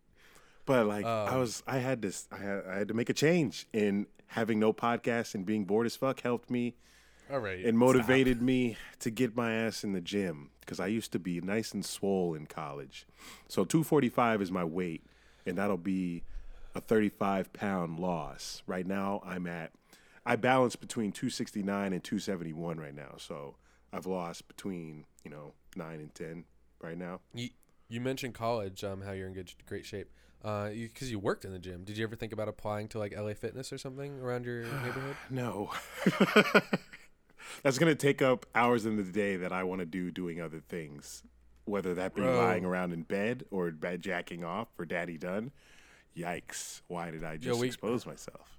But 0.66 0.86
like 0.88 1.06
I 1.06 1.28
Um, 1.30 1.40
was, 1.40 1.64
I 1.68 1.80
had 1.80 2.02
this, 2.02 2.28
I 2.32 2.38
had, 2.38 2.64
I 2.70 2.78
had 2.78 2.88
to 2.90 2.94
make 2.94 3.10
a 3.10 3.14
change, 3.14 3.68
and 3.74 4.06
having 4.28 4.60
no 4.60 4.72
podcast 4.74 5.36
and 5.36 5.46
being 5.46 5.66
bored 5.66 5.86
as 5.86 5.96
fuck 5.96 6.22
helped 6.22 6.50
me 6.50 6.76
All 7.32 7.40
right. 7.40 7.66
and 7.66 7.78
motivated 7.78 8.42
me 8.42 8.78
to 9.00 9.10
get 9.10 9.36
my 9.36 9.52
ass 9.54 9.84
in 9.84 9.92
the 9.94 10.00
gym 10.02 10.52
because 10.62 10.80
I 10.80 10.88
used 10.88 11.12
to 11.14 11.20
be 11.20 11.42
nice 11.42 11.74
and 11.74 11.84
swole 11.84 12.34
in 12.36 12.46
college. 12.46 13.06
So 13.50 13.66
245 13.66 14.42
is 14.42 14.52
my 14.52 14.64
weight, 14.64 15.04
and 15.46 15.58
that'll 15.58 15.76
be 15.78 16.24
a 16.76 16.80
35 16.80 17.52
pound 17.52 18.00
loss. 18.00 18.62
Right 18.68 18.86
now, 18.88 19.22
I'm 19.26 19.48
at, 19.48 19.72
I 20.26 20.36
balance 20.38 20.76
between 20.78 21.12
269 21.12 21.92
and 21.92 22.02
271 22.04 22.78
right 22.80 22.96
now. 22.96 23.16
So 23.18 23.56
I've 23.92 24.06
lost 24.06 24.48
between 24.48 25.06
you 25.24 25.32
know 25.32 25.54
nine 25.76 26.00
and 26.00 26.14
ten 26.14 26.46
right 26.82 26.98
now. 26.98 27.20
You 27.34 27.50
you 27.90 28.02
mentioned 28.02 28.34
college, 28.34 28.84
um, 28.84 29.02
how 29.02 29.12
you're 29.12 29.28
in 29.28 29.34
good, 29.34 29.52
great 29.66 29.86
shape. 29.86 30.10
Uh, 30.44 30.70
because 30.70 31.12
you, 31.12 31.20
worked 31.20 31.46
in 31.46 31.52
the 31.52 31.60
gym. 31.60 31.84
Did 31.84 31.98
you 32.00 32.04
ever 32.04 32.16
think 32.16 32.34
about 32.34 32.48
applying 32.48 32.88
to 32.90 33.00
like 33.00 33.16
LA 33.16 33.36
Fitness 33.36 33.72
or 33.72 33.78
something 33.78 34.20
around 34.20 34.46
your 34.46 34.64
neighborhood? 34.84 35.16
No. 35.30 35.70
That's 37.64 37.78
gonna 37.78 37.94
take 37.96 38.22
up 38.22 38.46
hours 38.56 38.86
in 38.86 38.96
the 38.96 39.04
day 39.04 39.36
that 39.36 39.52
I 39.52 39.64
want 39.64 39.80
to 39.82 39.86
do 39.86 40.10
doing 40.10 40.42
other 40.42 40.60
things, 40.60 41.22
whether 41.66 41.94
that 41.94 42.16
be 42.16 42.22
Bro. 42.22 42.38
lying 42.38 42.66
around 42.66 42.92
in 42.94 43.04
bed 43.04 43.44
or 43.52 43.70
bed 43.72 44.02
jacking 44.02 44.44
off 44.44 44.70
for 44.76 44.86
daddy 44.86 45.18
done. 45.18 45.52
Yikes! 46.18 46.82
Why 46.88 47.12
did 47.12 47.24
I 47.24 47.38
just 47.38 47.60
we- 47.60 47.68
expose 47.68 48.06
myself? 48.06 48.58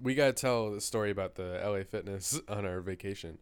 We 0.00 0.14
gotta 0.14 0.32
tell 0.32 0.70
the 0.70 0.80
story 0.80 1.10
about 1.10 1.34
the 1.36 1.60
LA 1.64 1.82
Fitness 1.84 2.40
on 2.48 2.64
our 2.64 2.80
vacation. 2.80 3.38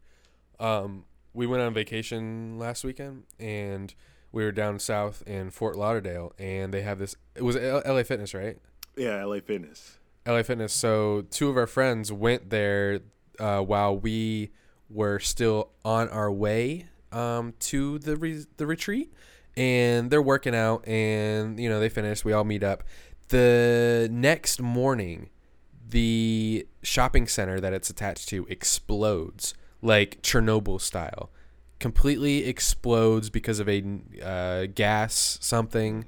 Um, 0.61 1.05
we 1.35 1.47
went 1.47 1.63
on 1.63 1.73
vacation 1.75 2.59
last 2.59 2.85
weekend, 2.85 3.25
and 3.39 3.95
we 4.33 4.45
were 4.45 4.53
down 4.53 4.79
south 4.79 5.23
in 5.27 5.51
Fort 5.51 5.77
Lauderdale, 5.77 6.33
and 6.39 6.73
they 6.73 6.83
have 6.83 6.99
this. 6.99 7.17
It 7.35 7.43
was 7.43 7.57
LA 7.57 8.03
Fitness, 8.03 8.35
right? 8.35 8.59
Yeah, 8.97 9.25
LA 9.25 9.41
Fitness. 9.41 9.99
LA 10.27 10.43
Fitness. 10.43 10.73
So 10.73 11.23
two 11.31 11.49
of 11.49 11.57
our 11.57 11.67
friends 11.67 12.13
went 12.13 12.51
there 12.51 13.01
uh, 13.39 13.61
while 13.61 13.97
we 13.97 14.51
were 14.89 15.19
still 15.19 15.71
on 15.85 16.09
our 16.11 16.31
way 16.31 16.87
um, 17.13 17.55
to 17.61 17.99
the 17.99 18.17
re- 18.17 18.47
the 18.57 18.67
retreat, 18.67 19.13
and 19.57 20.11
they're 20.11 20.23
working 20.23 20.55
out, 20.55 20.87
and 20.87 21.59
you 21.59 21.69
know 21.69 21.81
they 21.81 21.89
finished. 21.89 22.25
We 22.25 22.33
all 22.33 22.45
meet 22.45 22.63
up. 22.63 22.85
The 23.29 24.09
next 24.11 24.61
morning, 24.61 25.31
the 25.89 26.67
shopping 26.83 27.27
center 27.27 27.61
that 27.61 27.73
it's 27.73 27.89
attached 27.89 28.29
to 28.29 28.47
explodes 28.49 29.55
like 29.83 30.23
Chernobyl 30.23 30.81
style. 30.81 31.31
Completely 31.79 32.45
explodes 32.47 33.29
because 33.29 33.59
of 33.59 33.69
a 33.69 33.83
uh, 34.23 34.67
gas 34.73 35.37
something, 35.41 36.05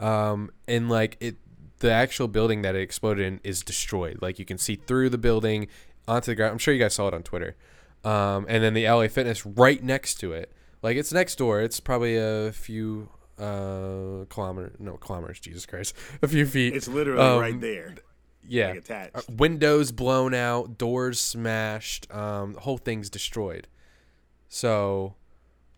um, 0.00 0.50
and 0.66 0.88
like 0.90 1.16
it, 1.20 1.36
the 1.78 1.92
actual 1.92 2.26
building 2.26 2.62
that 2.62 2.74
it 2.74 2.80
exploded 2.82 3.24
in 3.24 3.40
is 3.44 3.62
destroyed. 3.62 4.18
Like 4.20 4.40
you 4.40 4.44
can 4.44 4.58
see 4.58 4.74
through 4.74 5.10
the 5.10 5.18
building 5.18 5.68
onto 6.08 6.32
the 6.32 6.34
ground. 6.34 6.52
I'm 6.52 6.58
sure 6.58 6.74
you 6.74 6.80
guys 6.80 6.94
saw 6.94 7.06
it 7.06 7.14
on 7.14 7.22
Twitter. 7.22 7.54
Um, 8.04 8.46
and 8.48 8.64
then 8.64 8.74
the 8.74 8.84
LA 8.88 9.06
Fitness 9.06 9.46
right 9.46 9.80
next 9.82 10.16
to 10.16 10.32
it. 10.32 10.50
Like 10.82 10.96
it's 10.96 11.12
next 11.12 11.36
door. 11.36 11.60
It's 11.60 11.78
probably 11.78 12.16
a 12.16 12.50
few 12.50 13.08
uh 13.38 14.24
kilometers. 14.28 14.74
No 14.80 14.96
kilometers. 14.96 15.38
Jesus 15.38 15.66
Christ, 15.66 15.94
a 16.22 16.26
few 16.26 16.46
feet. 16.46 16.74
It's 16.74 16.88
literally 16.88 17.22
Um, 17.22 17.40
right 17.40 17.60
there. 17.60 17.94
Yeah. 18.46 18.68
like, 18.68 18.78
attached. 18.78 19.16
Uh, 19.16 19.22
windows 19.36 19.92
blown 19.92 20.34
out, 20.34 20.78
doors 20.78 21.20
smashed. 21.20 22.12
Um, 22.14 22.54
the 22.54 22.60
whole 22.60 22.78
thing's 22.78 23.08
destroyed. 23.10 23.68
So 24.48 25.14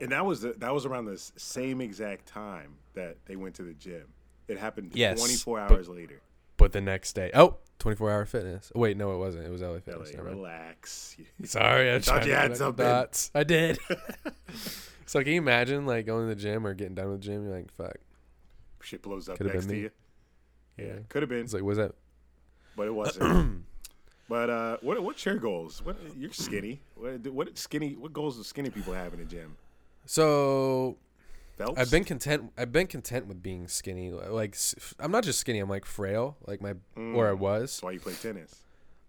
And 0.01 0.11
that 0.13 0.25
was 0.27 0.41
the, 0.43 0.55
that 0.59 0.73
was 0.75 0.85
around 0.87 1.07
the 1.07 1.19
same 1.37 1.81
exact 1.81 2.27
time 2.27 2.75
that 2.95 3.17
they 3.27 3.37
went 3.37 3.55
to 3.57 3.63
the 3.63 3.75
gym. 3.75 4.07
It 4.49 4.59
happened 4.59 4.93
Yes, 4.95 5.19
24 5.19 5.59
but- 5.69 5.73
hours 5.75 5.89
later. 5.89 6.21
But 6.57 6.71
the 6.71 6.81
next 6.81 7.15
day, 7.15 7.33
oh, 7.35 7.57
24 7.81 8.11
hour 8.13 8.25
fitness. 8.27 8.71
Wait, 8.77 8.97
no, 8.97 9.13
it 9.13 9.19
wasn't. 9.19 9.45
It 9.45 9.51
was 9.51 9.61
LA 9.61 9.81
Fitness. 9.81 10.15
LA, 10.15 10.23
relax. 10.23 11.17
Sorry, 11.45 11.93
I 11.93 11.99
Thought 11.99 12.27
you 12.27 12.33
had 12.33 12.57
something. 12.57 12.87
dots. 12.87 13.33
I 13.35 13.43
did. 13.43 13.77
so 15.07 15.21
can 15.25 15.33
you 15.33 15.39
imagine 15.39 15.85
like 15.85 16.07
going 16.07 16.29
to 16.29 16.35
the 16.35 16.41
gym 16.41 16.65
or 16.65 16.73
getting 16.75 16.95
done 16.95 17.11
with 17.11 17.23
the 17.23 17.27
gym? 17.27 17.45
You're 17.45 17.57
like, 17.57 17.73
fuck. 17.73 17.97
Shit 18.83 19.03
blows 19.03 19.29
up 19.29 19.37
Could've 19.39 19.53
next 19.53 19.67
to 19.67 19.73
me. 19.73 19.81
you. 19.81 19.91
Yeah, 20.79 20.93
could 21.09 21.23
have 21.23 21.29
been, 21.29 21.41
It's 21.41 21.55
like, 21.55 21.63
was 21.65 21.79
that? 21.79 21.93
But 22.77 22.87
it 22.87 22.95
wasn't. 22.95 23.65
but 24.29 24.51
uh, 24.51 24.77
what 24.81 25.03
what's 25.03 25.25
your 25.25 25.37
goals? 25.37 25.85
What 25.85 25.97
you're 26.17 26.33
skinny. 26.33 26.81
What 26.97 27.27
what 27.29 27.59
skinny? 27.59 27.95
What 27.95 28.13
goals 28.13 28.37
do 28.37 28.43
skinny 28.43 28.71
people 28.71 28.93
have 28.93 29.13
in 29.13 29.21
the 29.21 29.27
gym? 29.27 29.57
So 30.07 30.97
Phelps. 31.57 31.79
I've 31.79 31.91
been 31.91 32.05
content. 32.05 32.53
I've 32.59 32.73
been 32.73 32.89
content 32.89 33.27
with 33.27 33.43
being 33.43 33.69
skinny. 33.69 34.11
Like 34.11 34.57
I'm 34.99 35.13
not 35.13 35.23
just 35.25 35.39
skinny. 35.39 35.61
I'm 35.61 35.69
like 35.69 35.85
frail. 35.85 36.37
Like 36.47 36.61
my 36.61 36.75
or 36.97 37.29
I 37.29 37.33
was. 37.33 37.77
That's 37.77 37.83
why 37.83 37.93
you 37.93 38.01
play 38.01 38.15
tennis. 38.15 38.57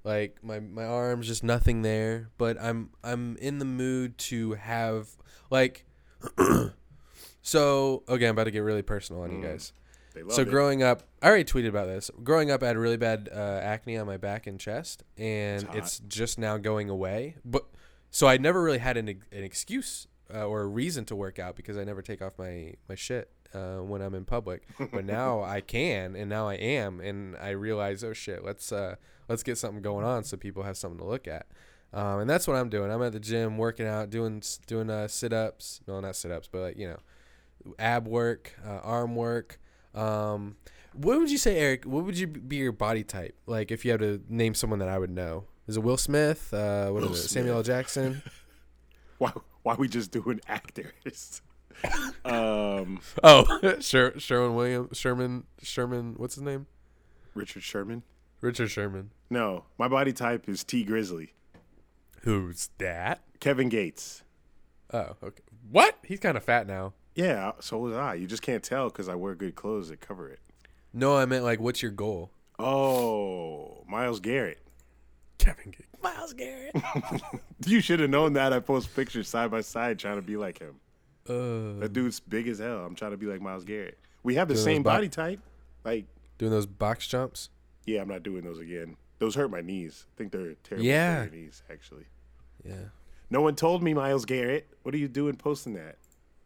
Like 0.04 0.44
my 0.44 0.60
my 0.60 0.86
arms 0.86 1.28
just 1.28 1.44
nothing 1.44 1.82
there. 1.82 2.30
But 2.38 2.62
I'm 2.62 2.92
I'm 3.04 3.36
in 3.38 3.58
the 3.60 3.66
mood 3.66 4.18
to 4.20 4.54
have 4.54 5.10
like. 5.50 5.86
so 7.42 8.04
okay, 8.08 8.26
I'm 8.26 8.32
about 8.32 8.44
to 8.46 8.52
get 8.52 8.60
really 8.60 8.84
personal 8.84 9.24
on 9.24 9.32
you 9.32 9.42
guys. 9.42 9.74
They 10.16 10.24
love 10.24 10.34
So 10.34 10.42
it. 10.42 10.50
growing 10.50 10.82
up, 10.82 11.04
I 11.22 11.28
already 11.28 11.44
tweeted 11.44 11.70
about 11.70 11.86
this. 11.88 12.10
Growing 12.24 12.50
up, 12.50 12.64
I 12.64 12.68
had 12.68 12.78
really 12.78 12.98
bad 12.98 13.30
uh, 13.32 13.60
acne 13.62 13.98
on 13.98 14.08
my 14.08 14.18
back 14.18 14.48
and 14.48 14.60
chest, 14.60 15.04
and 15.18 15.64
hot. 15.68 15.76
it's 15.76 16.00
just 16.08 16.40
now 16.40 16.58
going 16.58 16.90
away. 16.90 17.36
But 17.46 17.66
so 18.10 18.26
I 18.28 18.38
never 18.38 18.64
really 18.64 18.78
had 18.80 18.98
an, 18.98 19.08
an 19.10 19.44
excuse 19.44 20.08
uh, 20.34 20.46
or 20.46 20.62
a 20.62 20.68
reason 20.68 21.06
to 21.06 21.16
work 21.16 21.38
out 21.38 21.56
because 21.56 21.78
I 21.78 21.84
never 21.84 22.02
take 22.02 22.22
off 22.22 22.34
my 22.40 22.74
my 22.90 22.96
shit 22.96 23.30
uh, 23.54 23.78
when 23.78 24.02
I'm 24.02 24.16
in 24.16 24.26
public. 24.26 24.64
But 24.80 25.06
now 25.20 25.44
I 25.44 25.62
can, 25.62 26.16
and 26.16 26.30
now 26.30 26.48
I 26.48 26.56
am, 26.56 27.00
and 27.02 27.36
I 27.38 27.50
realize, 27.50 28.04
oh 28.04 28.14
shit, 28.14 28.44
let's 28.44 28.72
uh, 28.72 28.96
let's 29.28 29.44
get 29.44 29.58
something 29.58 29.82
going 29.82 30.06
on 30.06 30.24
so 30.24 30.38
people 30.38 30.64
have 30.64 30.78
something 30.78 31.00
to 31.00 31.06
look 31.06 31.28
at. 31.28 31.46
Um, 31.94 32.22
and 32.22 32.30
that's 32.30 32.48
what 32.48 32.58
I'm 32.58 32.70
doing. 32.70 32.92
I'm 32.92 33.02
at 33.04 33.14
the 33.14 33.20
gym 33.20 33.58
working 33.58 33.86
out, 33.88 34.10
doing 34.10 34.42
doing 34.68 34.90
uh, 34.90 35.08
sit 35.08 35.32
ups. 35.34 35.82
No, 35.88 36.00
not 36.00 36.16
sit 36.16 36.32
ups, 36.32 36.48
but 36.52 36.62
like 36.62 36.78
you 36.78 36.88
know, 36.90 37.74
ab 37.80 38.08
work, 38.08 38.54
uh, 38.66 38.80
arm 38.84 39.16
work. 39.16 39.60
Um, 39.96 40.58
what 40.94 41.18
would 41.20 41.32
you 41.32 41.38
say, 41.38 41.58
Eric? 41.58 41.86
What 41.86 42.06
would 42.06 42.18
you 42.18 42.28
be 42.28 42.58
your 42.58 42.72
body 42.72 43.04
type? 43.04 43.36
Like 43.46 43.72
if 43.72 43.86
you 43.86 43.92
had 43.92 44.02
to 44.02 44.22
name 44.30 44.54
someone 44.54 44.80
that 44.80 44.90
I 44.90 45.00
would 45.00 45.10
know, 45.10 45.46
is 45.68 45.78
it 45.78 45.84
Will 45.84 45.98
Smith? 45.98 46.54
Uh, 46.54 46.90
what 46.90 47.04
is 47.04 47.10
Will 47.10 47.16
it? 47.16 47.20
Samuel 47.20 47.58
L. 47.58 47.64
Jackson? 47.64 48.22
Why 49.18 49.32
why 49.64 49.76
we 49.76 49.88
just 49.88 50.12
doing 50.12 50.42
actors? 50.48 51.42
um, 52.26 53.00
oh, 53.24 53.80
Sher- 53.80 54.20
Sherwin 54.20 54.56
Williams, 54.56 54.98
Sherman, 54.98 55.46
Sherman. 55.64 56.16
What's 56.18 56.36
his 56.36 56.44
name? 56.44 56.68
Richard 57.34 57.64
Sherman. 57.64 58.04
Richard 58.42 58.70
Sherman. 58.70 59.12
No, 59.30 59.64
my 59.78 59.88
body 59.88 60.14
type 60.14 60.48
is 60.48 60.64
Tee 60.64 60.86
Grizzley. 60.86 61.30
Who's 62.22 62.70
that? 62.78 63.22
Kevin 63.40 63.70
Gates. 63.70 64.24
Oh, 64.94 65.16
okay. 65.24 65.44
What? 65.72 65.98
He's 66.04 66.20
kind 66.20 66.38
of 66.38 66.44
fat 66.44 66.68
now. 66.68 66.94
Yeah, 67.16 67.54
so 67.62 67.78
was 67.78 67.96
I. 67.96 68.16
You 68.16 68.28
just 68.28 68.42
can't 68.42 68.62
tell 68.64 68.90
because 68.90 69.08
I 69.10 69.16
wear 69.16 69.34
good 69.36 69.56
clothes 69.56 69.90
that 69.90 70.02
cover 70.02 70.30
it. 70.30 70.40
No, 70.94 71.16
I 71.18 71.26
meant 71.26 71.44
like, 71.44 71.60
what's 71.60 71.82
your 71.82 71.92
goal? 71.92 72.30
Oh, 72.60 73.84
Myles 73.88 74.20
Garrett. 74.20 74.60
Kevin 75.38 75.72
G. 75.72 75.80
Myles 76.04 76.34
Garrett. 76.34 76.76
You 77.66 77.82
should 77.82 78.00
have 78.00 78.10
known 78.12 78.34
that. 78.34 78.54
I 78.54 78.60
post 78.60 78.94
pictures 78.96 79.28
side 79.28 79.50
by 79.50 79.62
side 79.62 79.98
trying 79.98 80.18
to 80.18 80.22
be 80.22 80.38
like 80.38 80.60
him. 80.60 80.76
uh, 81.28 81.80
That 81.80 81.94
dude's 81.94 82.20
big 82.20 82.48
as 82.48 82.60
hell. 82.60 82.86
I'm 82.86 82.94
trying 82.96 83.12
to 83.12 83.18
be 83.18 83.26
like 83.26 83.42
Myles 83.42 83.64
Garrett. 83.64 83.98
We 84.24 84.36
have 84.36 84.48
the 84.50 84.56
same 84.58 84.84
bo- 84.84 84.92
body 84.92 85.10
type. 85.10 85.40
Like, 85.84 86.06
doing 86.38 86.52
those 86.52 86.66
box 86.68 87.08
jumps. 87.08 87.50
yeah, 87.86 88.02
I'm 88.02 88.08
not 88.10 88.22
doing 88.24 88.44
those 88.44 88.60
again. 88.60 88.98
Those 89.20 89.34
hurt 89.36 89.50
my 89.50 89.62
knees. 89.62 90.06
I 90.14 90.18
think 90.18 90.32
they're 90.32 90.56
terrible 90.64 90.86
Yeah. 90.86 91.24
for 91.26 91.34
your 91.36 91.44
knees, 91.44 91.64
actually. 91.72 92.06
Yeah. 92.64 92.90
No 93.32 93.42
one 93.42 93.56
told 93.56 93.82
me, 93.82 93.94
Myles 93.96 94.26
Garrett. 94.26 94.68
What 94.84 94.94
are 94.94 94.98
you 95.00 95.08
doing 95.08 95.36
posting 95.36 95.74
that? 95.74 95.98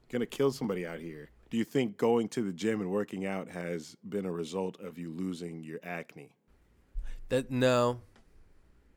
Gonna 0.09 0.25
kill 0.25 0.51
somebody 0.51 0.85
out 0.85 0.99
here. 0.99 1.29
Do 1.49 1.57
you 1.57 1.63
think 1.63 1.97
going 1.97 2.29
to 2.29 2.43
the 2.43 2.53
gym 2.53 2.81
and 2.81 2.91
working 2.91 3.25
out 3.25 3.49
has 3.49 3.95
been 4.07 4.25
a 4.25 4.31
result 4.31 4.79
of 4.79 4.97
you 4.97 5.11
losing 5.11 5.63
your 5.63 5.79
acne? 5.83 6.29
That 7.29 7.51
no, 7.51 8.01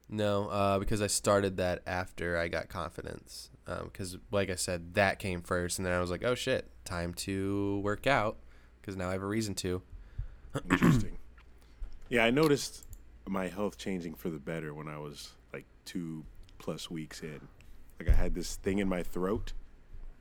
no, 0.08 0.48
uh, 0.48 0.78
because 0.78 1.00
I 1.00 1.06
started 1.06 1.56
that 1.56 1.82
after 1.86 2.36
I 2.36 2.48
got 2.48 2.68
confidence. 2.68 3.50
Because, 3.64 4.18
like 4.30 4.50
I 4.50 4.56
said, 4.56 4.94
that 4.94 5.18
came 5.18 5.40
first, 5.40 5.78
and 5.78 5.86
then 5.86 5.94
I 5.94 6.00
was 6.00 6.10
like, 6.10 6.24
"Oh 6.24 6.34
shit, 6.34 6.70
time 6.84 7.14
to 7.14 7.78
work 7.78 8.06
out." 8.06 8.36
Because 8.80 8.96
now 8.96 9.08
I 9.08 9.12
have 9.12 9.22
a 9.22 9.26
reason 9.26 9.54
to. 9.56 9.82
Interesting. 10.70 11.18
yeah, 12.08 12.24
I 12.24 12.30
noticed 12.30 12.84
my 13.26 13.48
health 13.48 13.78
changing 13.78 14.14
for 14.14 14.28
the 14.28 14.38
better 14.38 14.74
when 14.74 14.88
I 14.88 14.98
was 14.98 15.30
like 15.52 15.64
two 15.84 16.24
plus 16.58 16.90
weeks 16.90 17.22
in. 17.22 17.40
Like 17.98 18.08
I 18.08 18.12
had 18.12 18.34
this 18.34 18.56
thing 18.56 18.78
in 18.78 18.88
my 18.88 19.02
throat, 19.02 19.52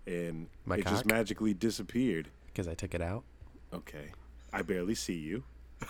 and 0.05 0.48
My 0.65 0.77
it 0.77 0.88
just 0.88 1.05
magically 1.05 1.53
disappeared. 1.53 2.29
Because 2.48 2.67
I 2.67 2.74
took 2.74 2.93
it 2.93 3.01
out. 3.01 3.24
Okay, 3.74 4.12
I 4.51 4.62
barely 4.62 4.96
see 4.96 5.17
you. 5.17 5.43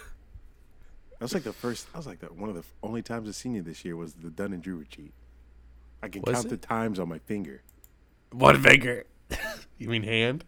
That 1.19 1.25
was 1.25 1.33
like 1.35 1.43
the 1.43 1.53
first. 1.53 1.87
I 1.93 1.97
was 1.97 2.07
like 2.07 2.19
that. 2.21 2.35
One 2.35 2.49
of 2.49 2.55
the 2.55 2.63
only 2.81 3.03
times 3.03 3.27
I've 3.27 3.35
seen 3.35 3.53
you 3.53 3.61
this 3.61 3.85
year 3.85 3.95
was 3.95 4.13
the 4.13 4.31
Dunn 4.31 4.53
and 4.53 4.63
Drew 4.63 4.77
retreat. 4.77 5.13
I 6.01 6.07
can 6.07 6.23
Was 6.25 6.33
count 6.33 6.49
the 6.49 6.57
times 6.57 6.97
on 6.97 7.07
my 7.09 7.19
finger. 7.19 7.61
One 8.31 8.59
finger? 8.59 9.05
you 9.77 9.87
mean 9.87 10.01
hand? 10.01 10.45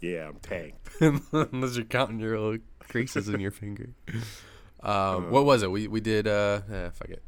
Yeah, 0.00 0.28
I'm 0.28 0.40
tanked. 0.40 0.88
Unless 1.32 1.76
you're 1.76 1.84
counting 1.84 2.18
your 2.18 2.40
little 2.40 2.58
creases 2.80 3.28
in 3.28 3.38
your 3.38 3.52
finger. 3.52 3.90
Um, 4.82 5.30
what 5.30 5.44
was 5.44 5.62
it? 5.62 5.70
We 5.70 5.86
we 5.86 6.00
did. 6.00 6.26
Uh, 6.26 6.60
eh, 6.72 6.90
fuck 6.90 7.10
it. 7.10 7.22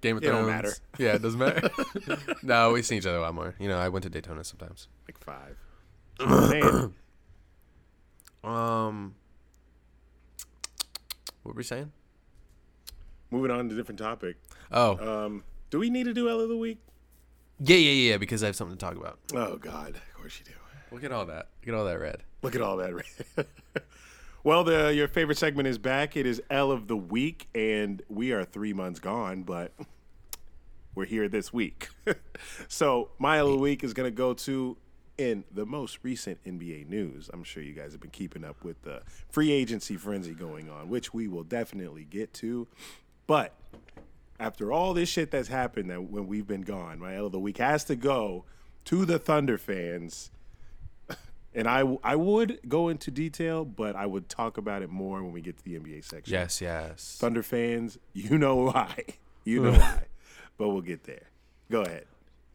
Game 0.00 0.16
of 0.16 0.22
It 0.22 0.26
Thrones. 0.26 0.46
don't 0.46 0.54
matter. 0.54 0.72
Yeah, 0.98 1.14
it 1.14 1.22
doesn't 1.22 1.38
matter. 1.40 1.70
no, 2.42 2.72
we 2.72 2.82
see 2.82 2.96
each 2.98 3.06
other 3.06 3.18
a 3.18 3.20
lot 3.20 3.34
more. 3.34 3.54
You 3.58 3.68
know, 3.68 3.78
I 3.78 3.88
went 3.88 4.02
to 4.04 4.10
Daytona 4.10 4.44
sometimes. 4.44 4.88
Like 5.06 5.18
five. 5.18 5.56
Um, 8.44 9.14
what 11.42 11.54
were 11.54 11.58
we 11.58 11.64
saying? 11.64 11.92
moving 13.30 13.50
on 13.50 13.68
to 13.68 13.74
a 13.74 13.76
different 13.76 13.98
topic. 13.98 14.36
Oh, 14.72 14.96
Um, 15.26 15.44
do 15.70 15.78
we 15.78 15.90
need 15.90 16.04
to 16.04 16.14
do 16.14 16.30
L 16.30 16.40
of 16.40 16.48
the 16.48 16.56
week? 16.56 16.78
yeah, 17.58 17.76
yeah, 17.76 17.90
yeah. 17.90 18.10
Yeah, 18.12 18.16
because 18.16 18.42
I 18.42 18.46
have 18.46 18.56
something 18.56 18.76
to 18.78 18.80
talk 18.84 18.96
about. 18.96 19.18
Oh 19.34 19.56
God, 19.56 19.96
of 19.96 20.14
course 20.14 20.38
you 20.38 20.46
do. 20.46 20.52
Look 20.94 21.04
at 21.04 21.12
all 21.12 21.26
that. 21.26 21.48
Look 21.60 21.68
at 21.68 21.74
all 21.74 21.84
that 21.84 21.98
red. 22.00 22.22
Look 22.42 22.54
at 22.54 22.62
all 22.62 22.76
that. 22.78 22.94
well, 24.44 24.64
the 24.64 24.94
your 24.94 25.08
favorite 25.08 25.38
segment 25.38 25.68
is 25.68 25.78
back. 25.78 26.16
It 26.16 26.26
is 26.26 26.40
L 26.50 26.70
of 26.70 26.88
the 26.88 26.96
week, 26.96 27.48
and 27.54 28.02
we 28.08 28.32
are 28.32 28.44
three 28.44 28.72
months 28.72 29.00
gone, 29.00 29.42
but 29.42 29.72
we're 30.94 31.06
here 31.06 31.28
this 31.28 31.52
week. 31.52 31.88
so 32.68 33.10
my 33.18 33.38
L 33.38 33.46
of 33.46 33.52
the 33.52 33.58
week 33.58 33.84
is 33.84 33.92
going 33.92 34.06
to 34.06 34.14
go 34.14 34.34
to 34.34 34.76
in 35.18 35.42
the 35.50 35.66
most 35.66 35.98
recent 36.02 36.42
NBA 36.44 36.88
news. 36.88 37.28
I'm 37.32 37.42
sure 37.42 37.62
you 37.62 37.72
guys 37.72 37.92
have 37.92 38.00
been 38.00 38.10
keeping 38.10 38.44
up 38.44 38.62
with 38.62 38.80
the 38.82 39.02
free 39.28 39.50
agency 39.50 39.96
frenzy 39.96 40.32
going 40.32 40.70
on, 40.70 40.88
which 40.88 41.12
we 41.12 41.26
will 41.26 41.42
definitely 41.42 42.04
get 42.04 42.32
to. 42.34 42.68
But 43.26 43.52
after 44.38 44.72
all 44.72 44.94
this 44.94 45.08
shit 45.08 45.32
that's 45.32 45.48
happened 45.48 45.90
that 45.90 46.04
when 46.04 46.28
we've 46.28 46.46
been 46.46 46.62
gone, 46.62 47.00
my 47.00 47.16
L 47.16 47.26
of 47.26 47.32
the 47.32 47.40
week 47.40 47.58
has 47.58 47.82
to 47.84 47.96
go 47.96 48.44
to 48.84 49.04
the 49.04 49.18
Thunder 49.18 49.58
fans. 49.58 50.30
And 51.54 51.66
I 51.66 51.80
I 52.04 52.14
would 52.14 52.60
go 52.68 52.88
into 52.88 53.10
detail, 53.10 53.64
but 53.64 53.96
I 53.96 54.06
would 54.06 54.28
talk 54.28 54.58
about 54.58 54.82
it 54.82 54.90
more 54.90 55.22
when 55.22 55.32
we 55.32 55.40
get 55.40 55.56
to 55.56 55.64
the 55.64 55.78
NBA 55.78 56.04
section. 56.04 56.32
Yes, 56.32 56.60
yes. 56.60 57.16
Thunder 57.18 57.42
fans, 57.42 57.98
you 58.12 58.38
know 58.38 58.56
why. 58.72 59.04
You 59.44 59.62
know 59.62 59.72
why. 59.72 60.04
But 60.58 60.68
we'll 60.68 60.82
get 60.82 61.04
there. 61.04 61.30
Go 61.70 61.82
ahead. 61.82 62.04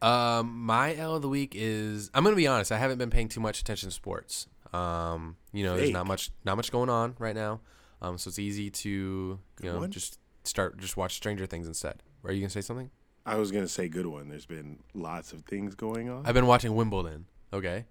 Um, 0.00 0.58
my 0.60 0.94
L 0.94 1.16
of 1.16 1.22
the 1.22 1.28
week 1.28 1.54
is 1.56 2.10
I'm 2.14 2.24
gonna 2.24 2.36
be 2.36 2.46
honest. 2.46 2.70
I 2.70 2.78
haven't 2.78 2.98
been 2.98 3.10
paying 3.10 3.28
too 3.28 3.40
much 3.40 3.60
attention 3.60 3.88
to 3.88 3.94
sports. 3.94 4.48
Um, 4.72 5.36
you 5.52 5.64
know, 5.64 5.76
there's 5.76 5.90
not 5.90 6.06
much 6.06 6.30
not 6.44 6.56
much 6.56 6.70
going 6.70 6.90
on 6.90 7.14
right 7.18 7.34
now. 7.34 7.60
Um, 8.02 8.18
so 8.18 8.28
it's 8.28 8.38
easy 8.38 8.70
to 8.70 8.88
you 8.90 9.72
know 9.72 9.78
one. 9.78 9.90
just 9.90 10.18
start 10.44 10.78
just 10.78 10.96
watch 10.96 11.14
Stranger 11.14 11.46
Things 11.46 11.66
instead. 11.66 12.02
Are 12.24 12.32
you 12.32 12.40
gonna 12.40 12.50
say 12.50 12.60
something? 12.60 12.90
I 13.24 13.36
was 13.36 13.50
gonna 13.50 13.68
say 13.68 13.88
good 13.88 14.06
one. 14.06 14.28
There's 14.28 14.46
been 14.46 14.80
lots 14.92 15.32
of 15.32 15.42
things 15.42 15.74
going 15.74 16.10
on. 16.10 16.26
I've 16.26 16.34
been 16.34 16.46
watching 16.46 16.74
Wimbledon. 16.74 17.26
Okay. 17.52 17.86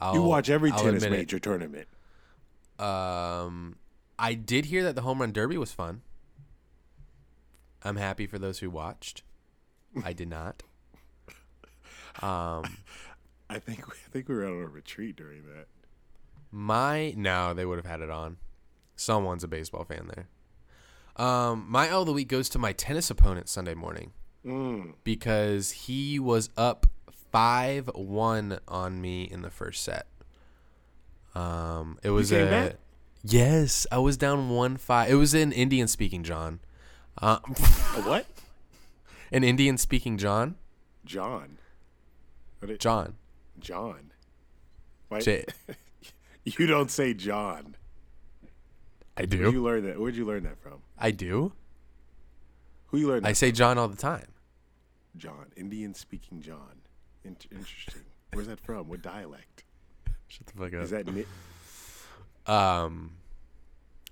I'll, 0.00 0.14
you 0.14 0.22
watch 0.22 0.50
every 0.50 0.70
I'll 0.70 0.78
tennis 0.78 1.02
admit 1.04 1.18
it. 1.18 1.22
major 1.22 1.38
tournament. 1.38 1.88
Um, 2.78 3.76
I 4.18 4.34
did 4.34 4.66
hear 4.66 4.82
that 4.82 4.94
the 4.96 5.02
home 5.02 5.20
run 5.20 5.32
derby 5.32 5.56
was 5.56 5.72
fun. 5.72 6.02
I'm 7.82 7.96
happy 7.96 8.26
for 8.26 8.38
those 8.38 8.58
who 8.60 8.70
watched. 8.70 9.22
I 10.04 10.12
did 10.12 10.28
not. 10.28 10.62
Um, 12.22 12.78
I 13.50 13.58
think 13.58 13.84
I 13.88 14.10
think 14.10 14.28
we 14.28 14.34
were 14.34 14.46
on 14.46 14.52
a 14.62 14.66
retreat 14.66 15.16
during 15.16 15.42
that. 15.46 15.66
my 16.50 17.12
no, 17.16 17.52
they 17.54 17.64
would 17.64 17.76
have 17.78 17.86
had 17.86 18.00
it 18.00 18.10
on. 18.10 18.38
Someone's 18.96 19.44
a 19.44 19.48
baseball 19.48 19.84
fan 19.84 20.08
there. 20.14 20.28
Um, 21.16 21.66
my 21.68 21.88
L 21.88 22.00
of 22.00 22.06
the 22.06 22.12
week 22.12 22.28
goes 22.28 22.48
to 22.50 22.58
my 22.58 22.72
tennis 22.72 23.10
opponent 23.10 23.48
Sunday 23.48 23.74
morning 23.74 24.12
Mm. 24.44 24.94
because 25.04 25.70
he 25.70 26.18
was 26.18 26.50
up 26.56 26.86
five 27.34 27.90
one 27.96 28.60
on 28.68 29.00
me 29.00 29.24
in 29.24 29.42
the 29.42 29.50
first 29.50 29.82
set. 29.82 30.06
Um, 31.34 31.98
it 32.04 32.10
was 32.10 32.30
a 32.32 32.46
back? 32.46 32.76
yes, 33.24 33.88
I 33.90 33.98
was 33.98 34.16
down 34.16 34.50
one 34.50 34.76
five. 34.76 35.10
It 35.10 35.16
was 35.16 35.34
an 35.34 35.50
Indian 35.50 35.88
speaking 35.88 36.22
John, 36.22 36.60
uh, 37.20 37.38
what? 38.04 38.24
an 39.32 39.42
Indian 39.42 39.76
speaking 39.78 40.16
John, 40.16 40.54
John. 41.04 41.58
What 42.60 42.70
it, 42.70 42.78
John. 42.78 43.14
John. 43.58 44.12
Why, 45.08 45.18
J- 45.18 45.44
you 46.44 46.68
don't 46.68 46.88
say 46.90 47.14
John. 47.14 47.74
I 49.16 49.22
Where'd 49.22 49.30
do. 49.30 49.50
you 49.50 49.62
learn 49.62 49.84
that? 49.86 49.98
Where'd 49.98 50.14
you 50.14 50.24
learn 50.24 50.44
that 50.44 50.58
from? 50.62 50.82
I 50.96 51.10
do. 51.10 51.52
Who 52.86 52.98
you 52.98 53.08
learned 53.08 53.24
that 53.24 53.30
I 53.30 53.32
say 53.32 53.50
John 53.50 53.76
all 53.76 53.88
the 53.88 53.96
time. 53.96 54.28
John. 55.16 55.46
Indian 55.56 55.94
speaking 55.94 56.40
John. 56.40 56.82
In- 57.24 57.36
interesting. 57.50 58.02
Where's 58.32 58.48
that 58.48 58.60
from? 58.60 58.88
What 58.88 59.02
dialect? 59.02 59.64
Shut 60.28 60.46
the 60.46 60.52
fuck 60.54 60.74
up. 60.74 60.82
Is 60.84 60.90
that 60.90 61.06
ni- 61.12 61.24
um 62.46 63.12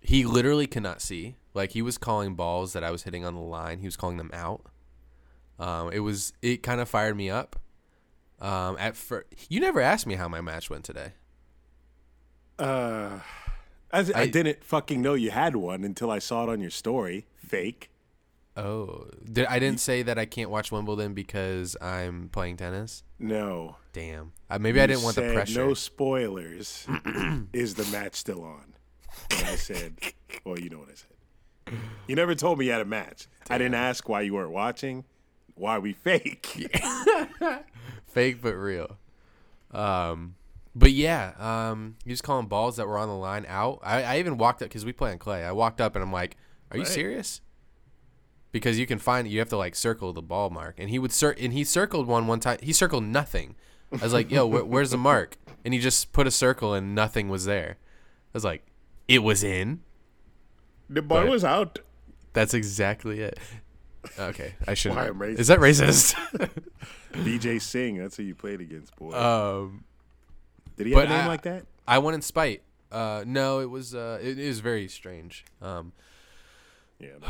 he 0.01 0.25
literally 0.25 0.67
cannot 0.67 1.01
see 1.03 1.37
like 1.55 1.73
he 1.73 1.83
was 1.83 1.99
calling 1.99 2.35
balls 2.35 2.73
that 2.73 2.83
i 2.83 2.91
was 2.91 3.03
hitting 3.03 3.25
on 3.27 3.35
the 3.35 3.41
line 3.41 3.79
he 3.81 3.85
was 3.87 3.95
calling 3.97 4.17
them 4.17 4.31
out 4.33 4.63
um 5.59 5.93
it 5.93 5.99
was 6.01 6.33
it 6.41 6.63
kind 6.63 6.81
of 6.81 6.89
fired 6.89 7.15
me 7.17 7.29
up 7.29 7.57
um 8.41 8.75
at 8.81 8.97
first 8.97 9.27
you 9.51 9.61
never 9.61 9.81
asked 9.83 10.07
me 10.07 10.15
how 10.15 10.29
my 10.29 10.41
match 10.41 10.71
went 10.71 10.83
today 10.83 11.13
uh 12.59 13.19
I, 13.93 13.99
I, 14.01 14.05
I- 14.15 14.27
didn't 14.29 14.65
fucking 14.65 15.03
know 15.03 15.13
you 15.15 15.31
had 15.31 15.55
one 15.57 15.85
until 15.85 16.11
I 16.11 16.19
saw 16.19 16.45
it 16.45 16.49
on 16.49 16.61
your 16.63 16.71
story. 16.71 17.27
Fake. 17.37 17.91
Oh 18.57 19.07
did, 19.33 19.47
i 19.47 19.59
didn't 19.59 19.81
say 19.81 20.03
that 20.03 20.19
i 20.19 20.27
can't 20.27 20.51
watch 20.51 20.71
wimbledon 20.71 21.15
because 21.15 21.75
i'm 21.81 22.29
playing 22.31 22.57
tennis 22.57 23.03
No. 23.19 23.77
damn 23.93 24.33
uh, 24.51 24.59
maybe 24.59 24.81
i 24.81 24.87
didn't 24.87 25.03
want 25.05 25.17
the 25.17 25.33
pressure 25.33 25.65
No 25.67 25.75
spoilers. 25.75 26.87
is 27.55 27.75
the 27.77 27.85
match 27.91 28.15
still 28.15 28.45
on? 28.45 28.75
And 29.31 29.47
I 29.47 29.55
said, 29.57 29.95
well, 30.45 30.59
you 30.59 30.69
know 30.71 30.79
what 30.79 30.89
I 30.89 30.95
said. 30.95 31.79
You 32.09 32.17
never 32.17 32.35
told 32.35 32.59
me 32.59 32.67
you 32.67 32.73
had 32.73 32.81
a 32.81 32.85
match. 32.87 33.27
I 33.51 33.57
didn't 33.59 33.75
ask 33.75 34.09
why 34.09 34.23
you 34.23 34.35
weren't 34.35 34.51
watching. 34.53 35.05
Why 35.55 35.79
we 35.79 35.93
fake? 35.93 36.47
fake 38.07 38.43
but 38.43 38.55
real. 38.55 38.97
Um, 39.71 40.35
but 40.75 40.93
yeah, 40.93 41.33
um, 41.39 41.97
he 42.05 42.11
was 42.11 42.23
calling 42.23 42.47
balls 42.47 42.77
that 42.77 42.87
were 42.87 42.99
on 42.99 43.09
the 43.09 43.15
line 43.15 43.45
out. 43.49 43.81
I, 43.83 44.03
I 44.03 44.19
even 44.19 44.39
walked 44.39 44.63
up 44.63 44.69
because 44.69 44.85
we 44.85 44.93
play 44.93 45.13
on 45.13 45.19
clay. 45.19 45.45
I 45.45 45.53
walked 45.53 45.81
up 45.81 45.95
and 45.95 46.03
I'm 46.03 46.13
like, 46.13 46.37
"Are 46.71 46.77
you 46.79 46.85
Right. 46.85 46.93
serious?" 46.93 47.41
Because 48.53 48.79
you 48.79 48.87
can 48.87 48.99
find 48.99 49.27
you 49.27 49.39
have 49.39 49.49
to 49.49 49.57
like 49.57 49.75
circle 49.75 50.13
the 50.13 50.23
ball 50.23 50.51
mark, 50.51 50.75
and 50.79 50.91
he 50.91 50.99
would 50.99 51.11
cir- 51.13 51.35
and 51.39 51.53
he 51.55 51.65
circled 51.65 52.07
one 52.07 52.27
one 52.27 52.39
time. 52.39 52.59
He 52.63 52.73
circled 52.73 53.05
nothing. 53.05 53.57
I 53.93 54.05
was 54.05 54.13
like, 54.13 54.31
"Yo, 54.31 54.47
wh- 54.49 54.69
where's 54.69 54.91
the 54.91 54.99
mark?" 54.99 55.37
And 55.65 55.73
he 55.73 55.81
just 55.81 56.13
put 56.13 56.27
a 56.27 56.31
circle 56.31 56.75
and 56.75 56.95
nothing 56.95 57.29
was 57.31 57.47
there. 57.47 57.77
I 57.81 58.31
was 58.35 58.45
like, 58.45 58.65
"It 59.09 59.21
was 59.23 59.43
in." 59.43 59.81
The 60.91 61.01
ball 61.03 61.23
But- 61.23 61.31
was 61.31 61.45
out. 61.45 61.79
That's 62.35 62.53
exactly 62.55 63.21
it. 63.21 63.39
Okay, 64.19 64.55
I 64.67 64.75
shouldn't. 64.75 65.01
Why 65.01 65.07
I'm 65.09 65.19
racist. 65.19 65.39
Is 65.39 65.47
that 65.49 65.59
racist? 65.61 66.15
BJ 67.13 67.61
Singh, 67.63 67.99
that's 67.99 68.17
who 68.17 68.23
you 68.25 68.35
played 68.35 68.61
against, 68.61 68.97
boy. 68.97 69.13
um, 69.13 69.85
Did 70.77 70.89
he 70.89 70.93
have 70.95 71.05
a 71.05 71.09
name 71.09 71.21
I- 71.21 71.27
like 71.29 71.43
that? 71.43 71.65
I 71.87 71.99
won 71.99 72.13
in 72.15 72.23
spite. 72.23 72.63
Uh, 72.91 73.25
no, 73.27 73.61
it 73.61 73.71
was 73.71 73.95
uh, 73.95 74.19
it 74.23 74.39
is 74.39 74.61
very 74.61 74.89
strange. 74.89 75.45
Um, 75.63 75.93
Yeah, 76.99 77.09
it. 77.09 77.23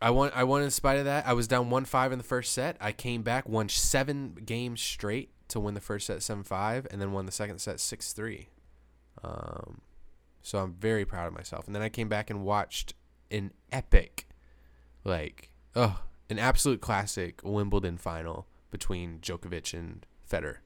I 0.00 0.10
won. 0.10 0.30
I 0.34 0.44
won 0.44 0.62
in 0.62 0.70
spite 0.70 0.98
of 0.98 1.04
that. 1.06 1.26
I 1.26 1.32
was 1.32 1.48
down 1.48 1.70
one 1.70 1.84
five 1.84 2.12
in 2.12 2.18
the 2.18 2.24
first 2.24 2.52
set. 2.52 2.76
I 2.80 2.92
came 2.92 3.22
back, 3.22 3.48
won 3.48 3.68
seven 3.68 4.36
games 4.44 4.80
straight 4.80 5.30
to 5.48 5.60
win 5.60 5.74
the 5.74 5.80
first 5.80 6.06
set 6.06 6.22
seven 6.22 6.44
five, 6.44 6.86
and 6.90 7.00
then 7.00 7.12
won 7.12 7.26
the 7.26 7.32
second 7.32 7.58
set 7.60 7.80
six 7.80 8.12
three. 8.12 8.48
Um, 9.24 9.80
so 10.42 10.58
I'm 10.58 10.74
very 10.74 11.04
proud 11.04 11.26
of 11.26 11.32
myself. 11.32 11.66
And 11.66 11.74
then 11.74 11.82
I 11.82 11.88
came 11.88 12.08
back 12.08 12.30
and 12.30 12.44
watched 12.44 12.94
an 13.30 13.52
epic, 13.72 14.28
like, 15.02 15.50
oh, 15.74 16.02
an 16.30 16.38
absolute 16.38 16.80
classic 16.80 17.40
Wimbledon 17.42 17.96
final 17.96 18.46
between 18.70 19.18
Djokovic 19.18 19.72
and 19.74 20.06
Federer. 20.30 20.58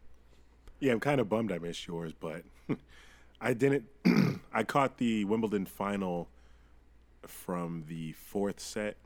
Yeah, 0.81 0.93
I'm 0.93 1.01
kind 1.01 1.21
of 1.21 1.29
bummed 1.29 1.53
I 1.53 1.59
missed 1.59 1.87
yours, 1.87 2.13
but 2.19 2.43
I 3.41 3.55
didn't. 3.55 3.85
I 4.53 4.65
caught 4.65 4.99
the 4.99 5.25
Wimbledon 5.25 5.67
final 5.67 6.29
from 7.27 7.85
the 7.87 8.13
fourth 8.13 8.61
set. 8.61 8.97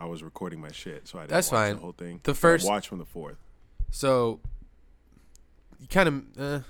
I 0.00 0.06
was 0.06 0.22
recording 0.22 0.60
my 0.60 0.72
shit, 0.72 1.06
so 1.06 1.18
I 1.18 1.22
didn't 1.22 1.30
That's 1.32 1.52
watch 1.52 1.58
fine. 1.60 1.74
the 1.76 1.80
whole 1.82 1.92
thing. 1.92 2.20
The 2.22 2.32
I 2.32 2.34
first- 2.34 2.66
watched 2.66 2.88
from 2.88 2.98
the 2.98 3.04
fourth. 3.04 3.36
So, 3.90 4.40
you 5.78 5.86
kind 5.88 6.08
of, 6.08 6.24
uh, 6.38 6.60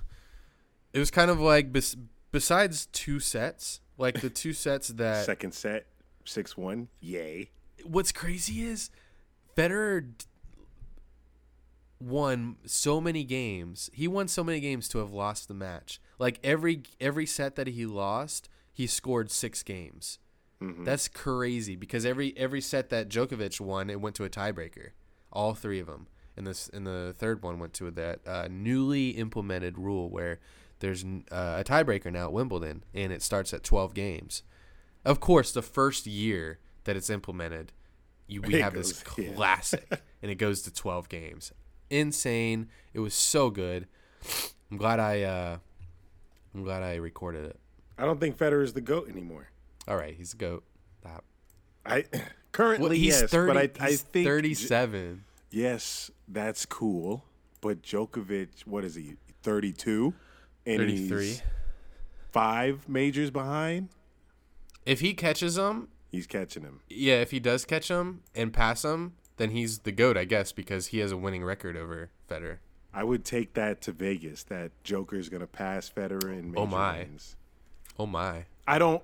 it 0.92 0.98
was 0.98 1.10
kind 1.10 1.30
of 1.30 1.38
like 1.40 1.72
bes- 1.72 1.96
besides 2.32 2.86
two 2.86 3.20
sets, 3.20 3.80
like 3.98 4.20
the 4.20 4.30
two 4.30 4.52
sets 4.64 4.88
that. 4.88 5.24
Second 5.26 5.52
set, 5.54 5.86
six 6.24 6.56
one. 6.56 6.88
Yay! 7.00 7.50
What's 7.84 8.10
crazy 8.12 8.62
is 8.64 8.90
Federer 9.56 10.00
d- 10.18 10.24
won 12.00 12.56
so 12.66 13.00
many 13.00 13.24
games. 13.24 13.90
He 13.92 14.08
won 14.08 14.26
so 14.28 14.42
many 14.42 14.60
games 14.60 14.88
to 14.88 14.98
have 14.98 15.12
lost 15.12 15.48
the 15.48 15.54
match. 15.54 16.00
Like 16.18 16.38
every 16.42 16.82
every 17.00 17.26
set 17.26 17.56
that 17.56 17.68
he 17.68 17.86
lost, 17.86 18.48
he 18.72 18.86
scored 18.86 19.30
six 19.30 19.62
games. 19.62 20.18
That's 20.60 21.08
crazy 21.08 21.74
because 21.76 22.04
every 22.04 22.36
every 22.36 22.60
set 22.60 22.90
that 22.90 23.08
Djokovic 23.08 23.60
won, 23.60 23.88
it 23.88 24.00
went 24.00 24.14
to 24.16 24.24
a 24.24 24.30
tiebreaker. 24.30 24.90
All 25.32 25.54
three 25.54 25.80
of 25.80 25.86
them. 25.86 26.06
And 26.36 26.46
this 26.46 26.68
and 26.72 26.86
the 26.86 27.14
third 27.16 27.42
one 27.42 27.58
went 27.58 27.72
to 27.74 27.90
that 27.90 28.20
uh, 28.26 28.48
newly 28.50 29.10
implemented 29.10 29.78
rule 29.78 30.10
where 30.10 30.38
there's 30.80 31.04
uh, 31.30 31.56
a 31.60 31.64
tiebreaker 31.64 32.12
now 32.12 32.24
at 32.26 32.32
Wimbledon, 32.32 32.84
and 32.94 33.12
it 33.12 33.22
starts 33.22 33.52
at 33.54 33.62
12 33.62 33.92
games. 33.94 34.42
Of 35.04 35.20
course, 35.20 35.52
the 35.52 35.62
first 35.62 36.06
year 36.06 36.58
that 36.84 36.96
it's 36.96 37.10
implemented, 37.10 37.72
you, 38.26 38.40
we 38.42 38.54
It 38.56 38.62
have 38.62 38.74
this 38.74 39.02
goes- 39.02 39.18
yeah. 39.26 39.32
classic, 39.34 39.86
and 40.22 40.30
it 40.30 40.36
goes 40.36 40.62
to 40.62 40.72
12 40.72 41.08
games. 41.08 41.52
Insane! 41.90 42.68
It 42.94 43.00
was 43.00 43.14
so 43.14 43.50
good. 43.50 43.86
I'm 44.70 44.76
glad 44.76 45.00
I 45.00 45.22
uh, 45.22 45.56
I'm 46.54 46.62
glad 46.64 46.82
I 46.82 46.96
recorded 46.96 47.44
it. 47.46 47.58
I 47.98 48.04
don't 48.04 48.20
think 48.20 48.36
Federer 48.38 48.62
is 48.62 48.72
the 48.72 48.80
goat 48.80 49.08
anymore. 49.08 49.48
All 49.90 49.96
right, 49.96 50.14
he's 50.14 50.34
a 50.34 50.36
goat. 50.36 50.62
Stop. 51.00 51.24
I 51.84 52.04
currently 52.52 52.82
Well, 52.88 52.96
he's 52.96 53.20
yes, 53.22 53.30
30. 53.30 53.52
but 53.52 53.56
I, 53.82 53.84
I 53.86 53.96
think 53.96 54.26
37. 54.26 55.24
yes, 55.50 56.10
that's 56.28 56.64
cool. 56.64 57.24
But 57.60 57.82
Djokovic, 57.82 58.66
what 58.66 58.84
is 58.84 58.94
he? 58.94 59.16
Thirty 59.42 59.72
two, 59.72 60.14
and 60.64 60.78
33. 60.78 61.24
he's 61.26 61.42
five 62.30 62.88
majors 62.88 63.30
behind. 63.30 63.88
If 64.86 65.00
he 65.00 65.12
catches 65.12 65.58
him, 65.58 65.88
He's 66.12 66.26
catching 66.26 66.62
him. 66.62 66.80
yeah, 66.88 67.14
if 67.20 67.30
he 67.32 67.40
does 67.40 67.64
catch 67.64 67.88
him 67.88 68.22
and 68.34 68.52
pass 68.52 68.84
him, 68.84 69.14
then 69.38 69.50
he's 69.50 69.80
the 69.80 69.92
goat, 69.92 70.16
I 70.16 70.24
guess, 70.24 70.52
because 70.52 70.88
he 70.88 70.98
has 71.00 71.12
a 71.12 71.16
winning 71.16 71.44
record 71.44 71.76
over 71.76 72.10
Federer. 72.28 72.58
I 72.92 73.04
would 73.04 73.24
take 73.24 73.54
that 73.54 73.80
to 73.82 73.92
Vegas. 73.92 74.42
That 74.44 74.72
Joker 74.84 75.16
is 75.16 75.28
gonna 75.28 75.46
pass 75.46 75.90
Federer 75.90 76.32
in 76.32 76.50
major 76.52 76.60
Oh, 76.62 76.66
my. 76.66 76.98
wins. 76.98 77.36
Oh 77.98 78.06
my. 78.06 78.44
I 78.66 78.78
don't. 78.78 79.02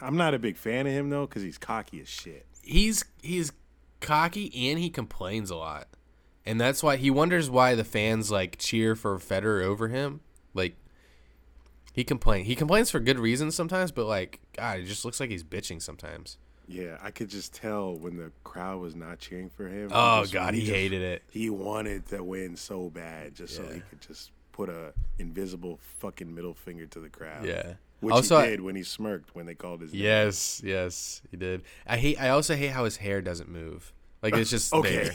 I'm 0.00 0.16
not 0.16 0.34
a 0.34 0.38
big 0.38 0.56
fan 0.56 0.86
of 0.86 0.92
him 0.92 1.10
though, 1.10 1.26
because 1.26 1.42
he's 1.42 1.58
cocky 1.58 2.00
as 2.00 2.08
shit. 2.08 2.46
He's 2.62 3.04
he's 3.22 3.52
cocky 4.00 4.70
and 4.70 4.78
he 4.78 4.90
complains 4.90 5.50
a 5.50 5.56
lot. 5.56 5.88
And 6.46 6.60
that's 6.60 6.82
why 6.82 6.96
he 6.96 7.10
wonders 7.10 7.50
why 7.50 7.74
the 7.74 7.84
fans 7.84 8.30
like 8.30 8.56
cheer 8.58 8.96
for 8.96 9.18
Federer 9.18 9.62
over 9.62 9.88
him. 9.88 10.20
Like 10.54 10.74
he 11.92 12.04
complains. 12.04 12.46
He 12.46 12.54
complains 12.54 12.90
for 12.90 13.00
good 13.00 13.18
reasons 13.18 13.54
sometimes, 13.54 13.92
but 13.92 14.06
like 14.06 14.40
God, 14.56 14.80
it 14.80 14.84
just 14.86 15.04
looks 15.04 15.20
like 15.20 15.30
he's 15.30 15.44
bitching 15.44 15.82
sometimes. 15.82 16.38
Yeah, 16.66 16.98
I 17.02 17.10
could 17.10 17.28
just 17.28 17.52
tell 17.52 17.96
when 17.96 18.16
the 18.16 18.30
crowd 18.44 18.80
was 18.80 18.94
not 18.94 19.18
cheering 19.18 19.50
for 19.50 19.66
him. 19.66 19.90
Oh 19.92 20.22
just- 20.22 20.32
God, 20.32 20.54
he 20.54 20.60
just- 20.60 20.72
hated 20.72 21.02
it. 21.02 21.22
He 21.30 21.50
wanted 21.50 22.06
to 22.06 22.22
win 22.22 22.56
so 22.56 22.90
bad, 22.90 23.34
just 23.34 23.56
so 23.56 23.62
he 23.64 23.80
could 23.90 24.00
just 24.00 24.30
put 24.52 24.68
a 24.68 24.92
invisible 25.18 25.78
fucking 25.98 26.32
middle 26.32 26.54
finger 26.54 26.86
to 26.86 27.00
the 27.00 27.08
crowd. 27.08 27.44
Yeah. 27.44 27.74
Which 28.00 28.14
Also, 28.14 28.40
he 28.40 28.48
did 28.50 28.60
when 28.60 28.76
he 28.76 28.82
smirked 28.82 29.34
when 29.34 29.46
they 29.46 29.54
called 29.54 29.80
his 29.82 29.92
name. 29.92 30.02
Yes, 30.02 30.60
yes, 30.64 31.22
he 31.30 31.36
did. 31.36 31.62
I 31.86 31.96
hate. 31.96 32.20
I 32.20 32.30
also 32.30 32.56
hate 32.56 32.68
how 32.70 32.84
his 32.84 32.96
hair 32.98 33.20
doesn't 33.22 33.48
move. 33.48 33.92
Like 34.22 34.34
it's 34.36 34.50
just 34.50 34.72
Okay. 34.74 35.04
there. 35.04 35.12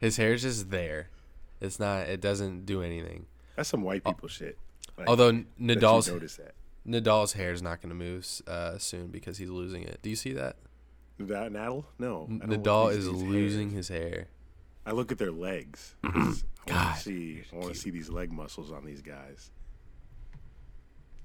His 0.00 0.16
hair 0.16 0.32
is 0.32 0.42
just 0.42 0.70
there. 0.70 1.08
It's 1.60 1.78
not. 1.80 2.06
It 2.08 2.20
doesn't 2.20 2.66
do 2.66 2.82
anything. 2.82 3.26
That's 3.56 3.68
some 3.68 3.82
white 3.82 4.04
people 4.04 4.28
shit. 4.28 4.56
Like, 4.96 5.08
Although 5.08 5.44
Nadal's 5.60 6.06
that. 6.06 6.54
Nadal's 6.86 7.32
hair 7.32 7.52
is 7.52 7.62
not 7.62 7.80
going 7.82 7.90
to 7.90 7.94
move 7.94 8.26
uh, 8.46 8.78
soon 8.78 9.08
because 9.08 9.38
he's 9.38 9.50
losing 9.50 9.82
it. 9.82 9.98
Do 10.02 10.10
you 10.10 10.16
see 10.16 10.32
that? 10.32 10.56
That 11.18 11.52
Nadal? 11.52 11.84
No. 11.98 12.28
I 12.30 12.46
don't 12.46 12.50
look 12.50 12.60
Nadal 12.62 12.92
is 12.92 13.08
losing 13.08 13.70
hairs. 13.70 13.88
his 13.88 13.96
hair. 13.98 14.26
I 14.86 14.92
look 14.92 15.10
at 15.12 15.18
their 15.18 15.32
legs. 15.32 15.96
I 16.04 16.08
want 16.68 16.96
to 16.96 17.00
see. 17.00 17.42
I 17.52 17.56
want 17.56 17.74
to 17.74 17.78
see 17.78 17.90
these 17.90 18.08
leg 18.08 18.32
muscles 18.32 18.70
on 18.72 18.84
these 18.84 19.02
guys. 19.02 19.50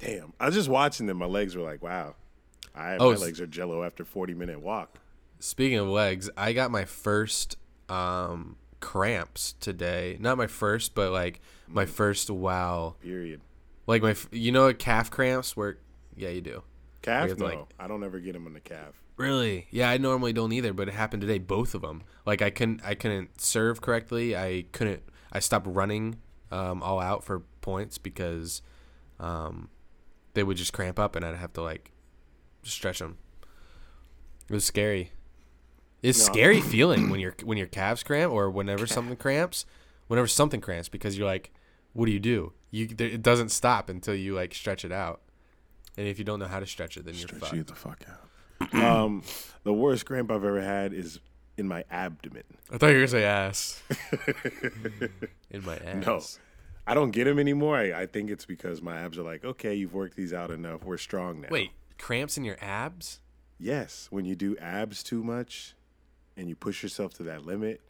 Damn! 0.04 0.34
I 0.40 0.46
was 0.48 0.56
just 0.56 0.70
watching 0.70 1.06
them. 1.08 1.18
My 1.18 1.26
legs 1.26 1.56
were 1.56 1.64
like, 1.64 1.82
wow. 1.82 2.16
I 2.76 2.98
Oh, 3.00 3.12
my 3.12 3.18
legs 3.18 3.40
are 3.40 3.48
jello 3.48 3.84
after 3.84 4.04
forty 4.04 4.34
minute 4.34 4.62
walk. 4.62 5.00
Speaking 5.40 5.78
of 5.78 5.88
legs, 5.88 6.30
I 6.38 6.54
got 6.54 6.72
my 6.72 6.86
first 6.86 7.58
um, 7.90 8.56
cramps 8.80 9.56
today. 9.60 10.18
Not 10.20 10.38
my 10.38 10.48
first, 10.48 10.96
but 10.96 11.12
like 11.12 11.42
my 11.68 11.86
first 11.86 12.30
wow. 12.30 12.96
Period. 13.02 13.42
Like 13.86 14.02
my, 14.02 14.16
you 14.32 14.52
know, 14.54 14.74
calf 14.74 15.12
cramps 15.12 15.58
where, 15.58 15.78
yeah, 16.16 16.30
you 16.30 16.40
do. 16.42 16.64
Calf? 17.02 17.32
it's 17.32 17.40
No, 17.40 17.46
like- 17.48 17.60
I 17.78 17.88
don't 17.88 18.04
ever 18.04 18.20
get 18.20 18.34
them 18.34 18.48
in 18.48 18.54
the 18.54 18.62
calf. 18.62 19.02
Really? 19.18 19.68
Yeah, 19.70 19.90
I 19.90 19.98
normally 19.98 20.32
don't 20.34 20.54
either, 20.54 20.74
but 20.74 20.88
it 20.88 20.94
happened 20.94 21.22
today. 21.22 21.38
Both 21.40 21.76
of 21.76 21.82
them. 21.82 22.04
Like 22.26 22.42
I 22.42 22.50
couldn't, 22.50 22.82
I 22.84 22.96
couldn't 22.96 23.42
serve 23.42 23.82
correctly. 23.82 24.36
I 24.36 24.66
couldn't. 24.72 25.04
I 25.32 25.40
stopped 25.40 25.68
running 25.68 26.20
um, 26.52 26.82
all 26.82 27.00
out 27.00 27.24
for 27.24 27.42
points 27.62 27.98
because 27.98 28.62
um, 29.20 29.70
they 30.34 30.44
would 30.44 30.58
just 30.58 30.74
cramp 30.74 31.00
up, 31.00 31.16
and 31.16 31.24
I'd 31.26 31.36
have 31.36 31.54
to 31.54 31.62
like 31.62 31.92
stretch 32.64 33.00
them. 33.00 33.18
It 34.50 34.54
was 34.54 34.66
scary. 34.66 35.12
It's 36.02 36.20
No. 36.28 36.34
scary 36.34 36.62
feeling 36.74 37.10
when 37.10 37.20
your 37.20 37.36
when 37.44 37.58
your 37.58 37.68
calves 37.68 38.04
cramp 38.04 38.32
or 38.32 38.50
whenever 38.50 38.86
something 38.88 39.16
cramps, 39.16 39.66
whenever 40.08 40.28
something 40.28 40.62
cramps 40.62 40.90
because 40.90 41.18
you're 41.18 41.28
like, 41.28 41.52
what 41.94 42.06
do 42.08 42.12
you 42.12 42.20
do? 42.20 42.54
You 42.72 42.88
there, 42.88 43.08
it 43.08 43.22
doesn't 43.22 43.50
stop 43.50 43.90
until 43.90 44.16
you 44.16 44.34
like 44.34 44.54
stretch 44.54 44.84
it 44.84 44.92
out, 44.92 45.22
and 45.98 46.08
if 46.08 46.18
you 46.20 46.26
don't 46.26 46.40
know 46.40 46.48
how 46.48 46.60
to 46.60 46.66
stretch 46.66 46.98
it, 46.98 47.06
then 47.06 47.14
you're 47.16 47.28
Stretch 47.28 47.42
fucked. 47.42 47.54
you 47.56 47.64
the 47.64 47.76
fuck 47.76 48.04
out. 48.10 48.74
um, 48.84 49.24
the 49.64 49.74
worst 49.74 50.06
cramp 50.06 50.32
I've 50.32 50.44
ever 50.44 50.62
had 50.62 50.94
is 50.94 51.20
in 51.58 51.68
my 51.68 51.84
abdomen. 51.92 52.44
I 52.72 52.78
thought 52.78 52.88
you 52.88 52.94
were 52.96 53.00
gonna 53.02 53.08
say 53.10 53.24
ass. 53.26 53.82
In 55.52 55.64
my 55.64 55.76
ass. 55.78 56.06
No, 56.06 56.22
I 56.86 56.94
don't 56.94 57.12
get 57.12 57.26
them 57.26 57.40
anymore. 57.40 57.78
I, 57.78 58.02
I 58.02 58.06
think 58.06 58.30
it's 58.30 58.46
because 58.46 58.82
my 58.82 59.00
abs 59.00 59.18
are 59.18 59.24
like, 59.24 59.46
okay, 59.46 59.74
you've 59.74 59.94
worked 59.94 60.16
these 60.16 60.34
out 60.34 60.52
enough. 60.52 60.84
We're 60.84 60.98
strong 60.98 61.42
now. 61.42 61.48
Wait, 61.50 61.72
cramps 61.98 62.38
in 62.38 62.44
your 62.44 62.58
abs? 62.62 63.20
Yes, 63.58 64.08
when 64.12 64.26
you 64.26 64.36
do 64.36 64.58
abs 64.58 65.04
too 65.04 65.24
much 65.24 65.76
and 66.36 66.50
you 66.50 66.56
push 66.56 66.84
yourself 66.84 67.14
to 67.16 67.24
that 67.24 67.46
limit 67.46 67.82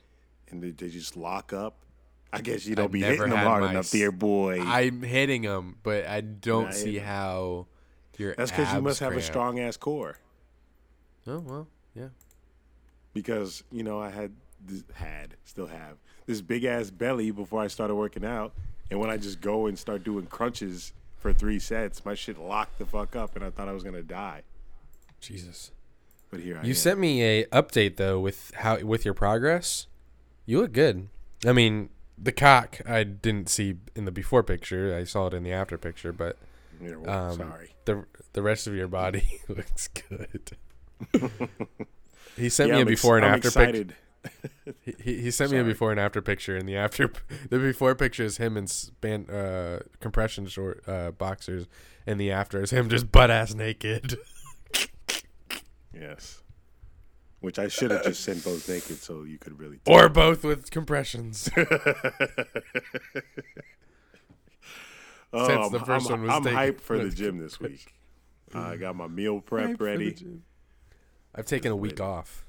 and 0.50 0.62
they, 0.62 0.72
they 0.72 0.90
just 0.90 1.18
lock 1.18 1.54
up. 1.54 1.78
I 2.32 2.42
guess 2.42 2.66
you 2.66 2.76
don't 2.76 2.86
I've 2.86 2.92
be 2.92 3.02
hitting 3.02 3.30
them 3.30 3.38
hard 3.38 3.64
my 3.64 3.72
enough 3.72 3.92
dear 3.92 4.12
boy. 4.12 4.60
I'm 4.60 5.04
hitting 5.04 5.44
them, 5.44 5.78
but 5.84 6.08
I 6.08 6.22
don't 6.22 6.66
Not 6.66 6.74
see 6.74 6.98
how 6.98 7.68
your 8.18 8.34
That's 8.36 8.52
because 8.52 8.74
you 8.74 8.82
must 8.82 9.00
have 9.02 9.16
a 9.16 9.22
strong 9.22 9.60
ass 9.60 9.78
core. 9.78 10.18
Oh 11.28 11.40
well, 11.40 11.68
yeah. 11.96 12.10
Because 13.14 13.64
you 13.72 13.84
know 13.84 14.00
I 14.00 14.10
had 14.10 14.34
this, 14.66 14.84
had 14.96 15.36
still 15.46 15.68
have 15.68 15.98
this 16.26 16.42
big 16.42 16.64
ass 16.66 16.90
belly 16.90 17.30
before 17.30 17.62
I 17.62 17.68
started 17.68 17.96
working 17.96 18.26
out, 18.26 18.54
and 18.94 19.02
when 19.02 19.10
I 19.10 19.18
just 19.18 19.42
go 19.42 19.66
and 19.66 19.78
start 19.78 20.04
doing 20.04 20.28
crunches 20.28 20.94
for 21.18 21.34
three 21.34 21.58
sets, 21.58 22.06
my 22.06 22.14
shit 22.14 22.38
locked 22.38 22.78
the 22.78 22.86
fuck 22.86 23.16
up, 23.16 23.36
and 23.36 23.44
I 23.44 23.50
thought 23.50 23.68
I 23.68 23.72
was 23.72 23.82
gonna 23.82 24.04
die. 24.04 24.44
Jesus. 25.20 25.72
But 26.30 26.42
here 26.42 26.58
I 26.58 26.60
am. 26.60 26.66
You 26.66 26.70
am. 26.74 26.76
sent 26.76 27.00
me 27.00 27.24
a 27.24 27.46
update 27.46 27.96
though 27.98 28.20
with 28.20 28.52
how 28.58 28.80
with 28.84 29.04
your 29.04 29.16
progress. 29.16 29.88
You 30.46 30.62
look 30.62 30.74
good. 30.74 31.08
I 31.44 31.54
mean, 31.54 31.90
the 32.20 32.32
cock 32.32 32.82
I 32.88 33.04
didn't 33.04 33.50
see 33.50 33.78
in 33.96 34.06
the 34.06 34.12
before 34.12 34.44
picture. 34.44 34.96
I 34.96 35.06
saw 35.06 35.26
it 35.26 35.34
in 35.34 35.42
the 35.42 35.54
after 35.54 35.80
picture, 35.80 36.14
but 36.14 36.38
Yeah, 36.80 36.98
well, 36.98 37.32
um, 37.32 37.38
sorry. 37.38 37.74
the 37.86 38.06
the 38.34 38.44
rest 38.44 38.68
of 38.68 38.76
your 38.76 38.88
body 38.88 39.42
looks 39.48 39.88
good. 39.88 40.56
he 42.38 42.50
sent 42.50 42.70
Yeah, 42.70 42.76
me 42.76 42.82
a 42.82 42.86
I'm 42.86 42.92
ex- 42.92 43.02
before 43.02 43.18
and 43.18 43.26
I'm 43.26 43.34
after 43.36 43.50
picture. 43.50 43.96
Excited. 44.24 44.76
He, 44.82 44.96
he 45.00 45.22
he 45.22 45.32
sent 45.32 45.52
me 45.52 45.60
a 45.60 45.64
before 45.64 45.92
and 45.92 46.00
after 46.00 46.22
picture, 46.22 46.56
and 46.56 46.68
the 46.68 46.76
after 46.76 47.12
the 47.50 47.60
before 47.60 47.96
picture 47.96 48.24
is 48.24 48.38
him 48.38 48.58
in 48.58 48.68
span 48.68 49.30
uh, 49.30 49.80
compression 50.00 50.48
short 50.48 50.84
uh, 50.88 51.12
boxers, 51.12 51.68
and 52.06 52.20
the 52.20 52.32
after 52.32 52.62
is 52.62 52.72
him 52.72 52.90
just 52.90 53.12
butt 53.12 53.32
ass 53.32 53.54
naked. 53.54 54.18
Yes. 55.94 56.42
Which 57.40 57.60
I 57.60 57.68
should 57.68 57.92
have 57.92 58.04
just 58.04 58.24
sent 58.24 58.44
both 58.44 58.68
naked 58.68 58.98
so 58.98 59.24
you 59.24 59.38
could 59.38 59.60
really. 59.60 59.80
or 59.86 60.10
both 60.10 60.44
with 60.44 60.72
compressions. 60.72 61.50
Oh, 61.56 61.66
since 65.48 65.66
I'm, 65.66 65.72
the 65.72 65.84
first 65.86 66.10
I'm, 66.10 66.22
one 66.22 66.24
was 66.24 66.32
I'm 66.32 66.44
taken 66.44 66.58
hyped 66.58 66.82
for 66.82 66.98
the 66.98 67.10
gym 67.10 67.38
this 67.38 67.60
week. 67.60 67.94
I 68.54 68.76
got 68.76 68.96
my 68.96 69.08
meal 69.08 69.42
prep 69.42 69.82
ready. 69.82 70.16
I've 71.36 71.46
taken 71.46 71.72
a 71.72 71.76
week 71.76 71.94
waiting. 71.94 72.06
off. 72.06 72.46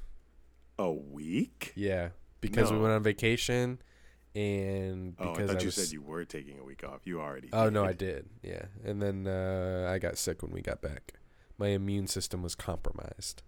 A 0.78 0.90
week? 0.92 1.72
Yeah, 1.76 2.08
because 2.40 2.72
we 2.72 2.78
went 2.78 2.92
on 2.92 3.02
vacation, 3.02 3.80
and 4.34 5.14
Oh, 5.18 5.30
I 5.30 5.32
because 5.32 5.50
thought 5.50 5.56
I, 5.58 5.60
you 5.60 5.66
was. 5.66 5.74
said 5.76 5.92
you 5.92 6.02
were 6.02 6.24
taking 6.24 6.58
a 6.58 6.64
week 6.64 6.82
off. 6.84 7.00
You 7.04 7.20
already. 7.20 7.48
oh 7.52 7.68
no. 7.70 7.84
I 7.84 7.92
did. 7.92 8.26
Yeah, 8.42 8.62
and 8.84 9.00
then 9.00 9.26
uh, 9.26 9.88
I 9.92 9.98
got 9.98 10.18
sick 10.18 10.42
when 10.42 10.50
we 10.52 10.60
got 10.60 10.80
back. 10.82 11.12
My 11.58 11.68
immune 11.68 12.06
system 12.08 12.42
was 12.42 12.54
compromised. 12.54 13.42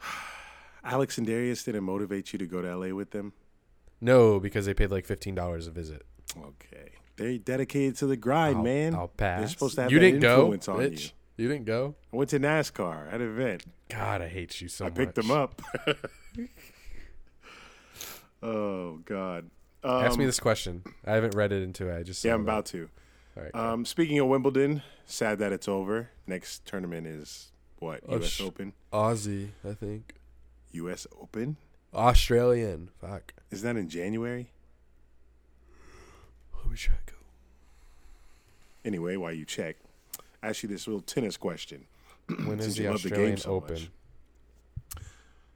Alex 0.84 1.18
and 1.18 1.26
Darius 1.26 1.64
didn't 1.64 1.84
motivate 1.84 2.32
you 2.32 2.38
to 2.38 2.46
go 2.46 2.62
to 2.62 2.76
LA 2.76 2.94
with 2.94 3.10
them. 3.10 3.32
No, 4.00 4.38
because 4.38 4.66
they 4.66 4.74
paid 4.74 4.90
like 4.90 5.06
fifteen 5.06 5.34
dollars 5.34 5.66
a 5.66 5.70
visit. 5.70 6.06
Okay, 6.36 6.90
they 7.16 7.38
dedicated 7.38 7.96
to 7.96 8.06
the 8.06 8.16
grind, 8.16 8.58
I'll, 8.58 8.62
man. 8.62 8.94
I'll 8.94 9.08
pass. 9.08 9.40
They're 9.40 9.48
supposed 9.48 9.74
to 9.76 9.82
have 9.82 9.90
you 9.92 9.98
didn't 9.98 10.20
go, 10.20 10.52
on 10.52 10.58
bitch. 10.58 11.04
you. 11.06 11.10
You 11.44 11.48
didn't 11.48 11.66
go. 11.66 11.94
I 12.12 12.16
went 12.16 12.30
to 12.30 12.40
NASCAR 12.40 13.08
at 13.12 13.20
an 13.20 13.28
event. 13.28 13.64
God, 13.88 14.22
I 14.22 14.28
hate 14.28 14.60
you 14.60 14.68
so 14.68 14.84
I 14.86 14.88
much. 14.88 14.98
I 14.98 15.04
picked 15.04 15.14
them 15.14 15.30
up. 15.30 15.62
oh 18.42 18.98
God. 19.04 19.50
Um, 19.84 20.04
Ask 20.04 20.18
me 20.18 20.26
this 20.26 20.40
question. 20.40 20.82
I 21.06 21.12
haven't 21.12 21.34
read 21.34 21.52
it 21.52 21.62
into 21.62 21.88
it. 21.88 21.98
I 21.98 22.02
just 22.02 22.24
Yeah, 22.24 22.34
I'm 22.34 22.40
it. 22.40 22.44
about 22.44 22.66
to. 22.66 22.88
All 23.36 23.42
right. 23.44 23.54
Um, 23.54 23.84
speaking 23.84 24.18
of 24.18 24.26
Wimbledon, 24.26 24.82
sad 25.04 25.38
that 25.38 25.52
it's 25.52 25.68
over. 25.68 26.10
Next 26.26 26.64
tournament 26.66 27.06
is 27.06 27.52
what? 27.78 28.00
Oh, 28.08 28.16
U.S. 28.16 28.40
Open. 28.40 28.72
Aussie, 28.92 29.50
I 29.68 29.74
think. 29.74 30.14
U.S. 30.72 31.06
Open. 31.20 31.56
Australian. 31.94 32.90
Fuck. 33.00 33.34
Is 33.50 33.62
that 33.62 33.76
in 33.76 33.88
January? 33.88 34.50
Let 36.56 36.70
me 36.70 36.76
check. 36.76 37.14
Anyway, 38.84 39.16
while 39.16 39.32
you 39.32 39.44
check, 39.44 39.76
ask 40.42 40.62
you 40.62 40.68
this 40.68 40.86
little 40.86 41.00
tennis 41.00 41.36
question. 41.36 41.86
When 42.44 42.60
is 42.60 42.76
the 42.76 42.82
you 42.82 42.88
the 42.88 42.88
game 42.88 42.94
Australian 42.94 43.36
so 43.38 43.50
Open? 43.52 43.74
much. 43.74 43.90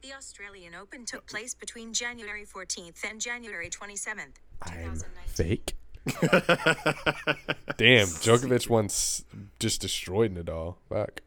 The 0.03 0.13
Australian 0.13 0.75
Open 0.75 1.05
took 1.05 1.25
place 1.27 1.53
between 1.53 1.93
January 1.93 2.45
14th 2.45 3.09
and 3.09 3.21
January 3.21 3.69
27th, 3.69 4.35
I'm 4.61 4.99
2019. 4.99 5.01
fake. 5.33 5.75
Damn, 7.77 8.07
Djokovic 8.07 8.69
once 8.69 9.23
just 9.59 9.79
destroyed 9.79 10.35
Nadal. 10.35 10.75
Fuck. 10.89 11.21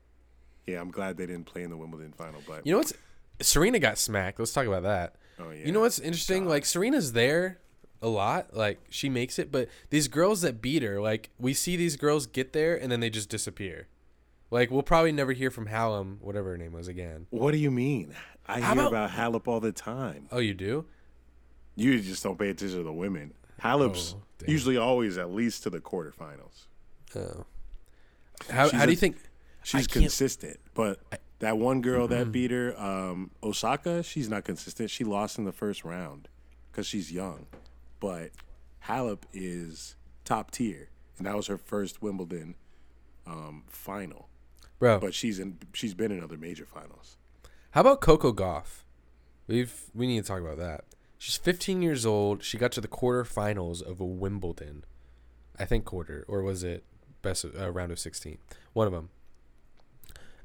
Yeah, 0.67 0.83
I'm 0.83 0.91
glad 0.91 1.17
they 1.17 1.25
didn't 1.25 1.47
play 1.47 1.63
in 1.63 1.71
the 1.71 1.77
Wimbledon 1.79 2.13
final, 2.13 2.43
but 2.47 2.67
You 2.67 2.73
know 2.73 2.79
what's? 2.79 2.93
Serena 3.41 3.79
got 3.79 3.97
smacked. 3.97 4.39
Let's 4.39 4.53
talk 4.53 4.67
about 4.67 4.83
that. 4.83 5.15
oh 5.41 5.49
yeah, 5.49 5.65
You 5.65 5.73
know 5.73 5.81
what's 5.81 5.99
interesting? 5.99 6.47
Like 6.47 6.67
Serena's 6.67 7.15
there 7.15 7.59
a 8.03 8.09
lot. 8.09 8.55
Like 8.55 8.79
she 8.91 9.09
makes 9.09 9.39
it, 9.39 9.51
but 9.51 9.71
these 9.89 10.07
girls 10.07 10.43
that 10.43 10.61
beat 10.61 10.83
her, 10.83 11.01
like 11.01 11.31
we 11.39 11.55
see 11.55 11.77
these 11.77 11.97
girls 11.97 12.27
get 12.27 12.53
there 12.53 12.77
and 12.77 12.93
then 12.93 13.01
they 13.01 13.09
just 13.09 13.31
disappear. 13.31 13.89
Like 14.51 14.71
we'll 14.71 14.83
probably 14.83 15.13
never 15.13 15.33
hear 15.33 15.51
from 15.51 15.67
Hallam, 15.67 16.19
whatever 16.21 16.51
her 16.51 16.59
name 16.59 16.73
was 16.73 16.89
again. 16.89 17.27
What 17.31 17.53
do 17.53 17.59
you 17.59 17.71
mean? 17.71 18.15
I 18.49 18.61
How 18.61 18.75
hear 18.75 18.87
about- 18.87 19.11
about 19.11 19.11
Halep 19.11 19.49
all 19.49 19.61
the 19.61 19.73
time. 19.73 20.29
Oh, 20.31 20.39
you 20.39 20.55
do? 20.55 20.85
You 21.75 22.01
just 22.01 22.23
don't 22.23 22.39
pay 22.39 22.49
attention 22.51 22.79
to 22.79 22.85
the 22.85 22.93
women. 22.93 23.35
Halep's 23.63 24.15
Oh, 24.17 24.23
usually 24.47 24.77
always 24.77 25.19
at 25.19 25.31
least 25.31 25.63
to 25.65 25.71
the 25.71 25.81
quarterfinals. 25.81 26.67
Oh. 27.15 27.45
How, 28.51 28.71
how 28.71 28.85
do 28.85 28.93
you 28.93 28.97
think? 28.97 29.17
She's 29.65 29.87
consistent, 29.89 30.61
but 30.75 31.01
that 31.41 31.59
one 31.59 31.81
girl 31.81 32.07
that 32.09 32.31
beat 32.31 32.51
her, 32.53 32.79
um, 32.81 33.31
Osaka, 33.43 34.03
she's 34.05 34.29
not 34.29 34.45
consistent. 34.45 34.91
She 34.91 35.03
lost 35.03 35.39
in 35.39 35.45
the 35.45 35.53
first 35.53 35.85
round 35.85 36.29
because 36.71 36.87
she's 36.87 37.11
young. 37.11 37.47
But 37.99 38.31
Halep 38.87 39.23
is 39.33 39.97
top 40.25 40.51
tier, 40.53 40.91
and 41.19 41.27
that 41.27 41.35
was 41.35 41.49
her 41.49 41.59
first 41.59 42.01
Wimbledon 42.01 42.55
um, 43.27 43.65
final. 43.69 44.29
Bro, 44.79 45.01
But 45.01 45.15
she's 45.15 45.39
in. 45.41 45.59
She's 45.73 45.95
been 45.95 46.13
in 46.13 46.23
other 46.23 46.37
major 46.37 46.67
finals. 46.67 47.17
How 47.73 47.83
about 47.83 48.01
Coco 48.01 48.33
Gauff? 48.33 48.85
We've 49.47 49.73
we 49.95 50.07
need 50.07 50.23
to 50.23 50.29
talk 50.29 50.41
about 50.41 50.59
that. 50.59 50.85
She's 51.19 51.37
15 51.37 51.83
years 51.83 52.05
old. 52.05 52.43
She 52.43 52.59
got 52.59 52.73
to 52.73 52.81
the 52.81 52.89
quarterfinals 52.89 53.83
of 53.83 54.01
a 54.01 54.05
Wimbledon, 54.05 54.85
I 55.59 55.65
think 55.65 55.85
quarter 55.85 56.25
or 56.29 56.43
was 56.43 56.63
it 56.63 56.85
best 57.23 57.45
of, 57.45 57.59
uh, 57.59 57.71
round 57.71 57.93
of 57.93 57.99
16? 57.99 58.39
One 58.73 58.87
of 58.87 58.93
them. 58.93 59.11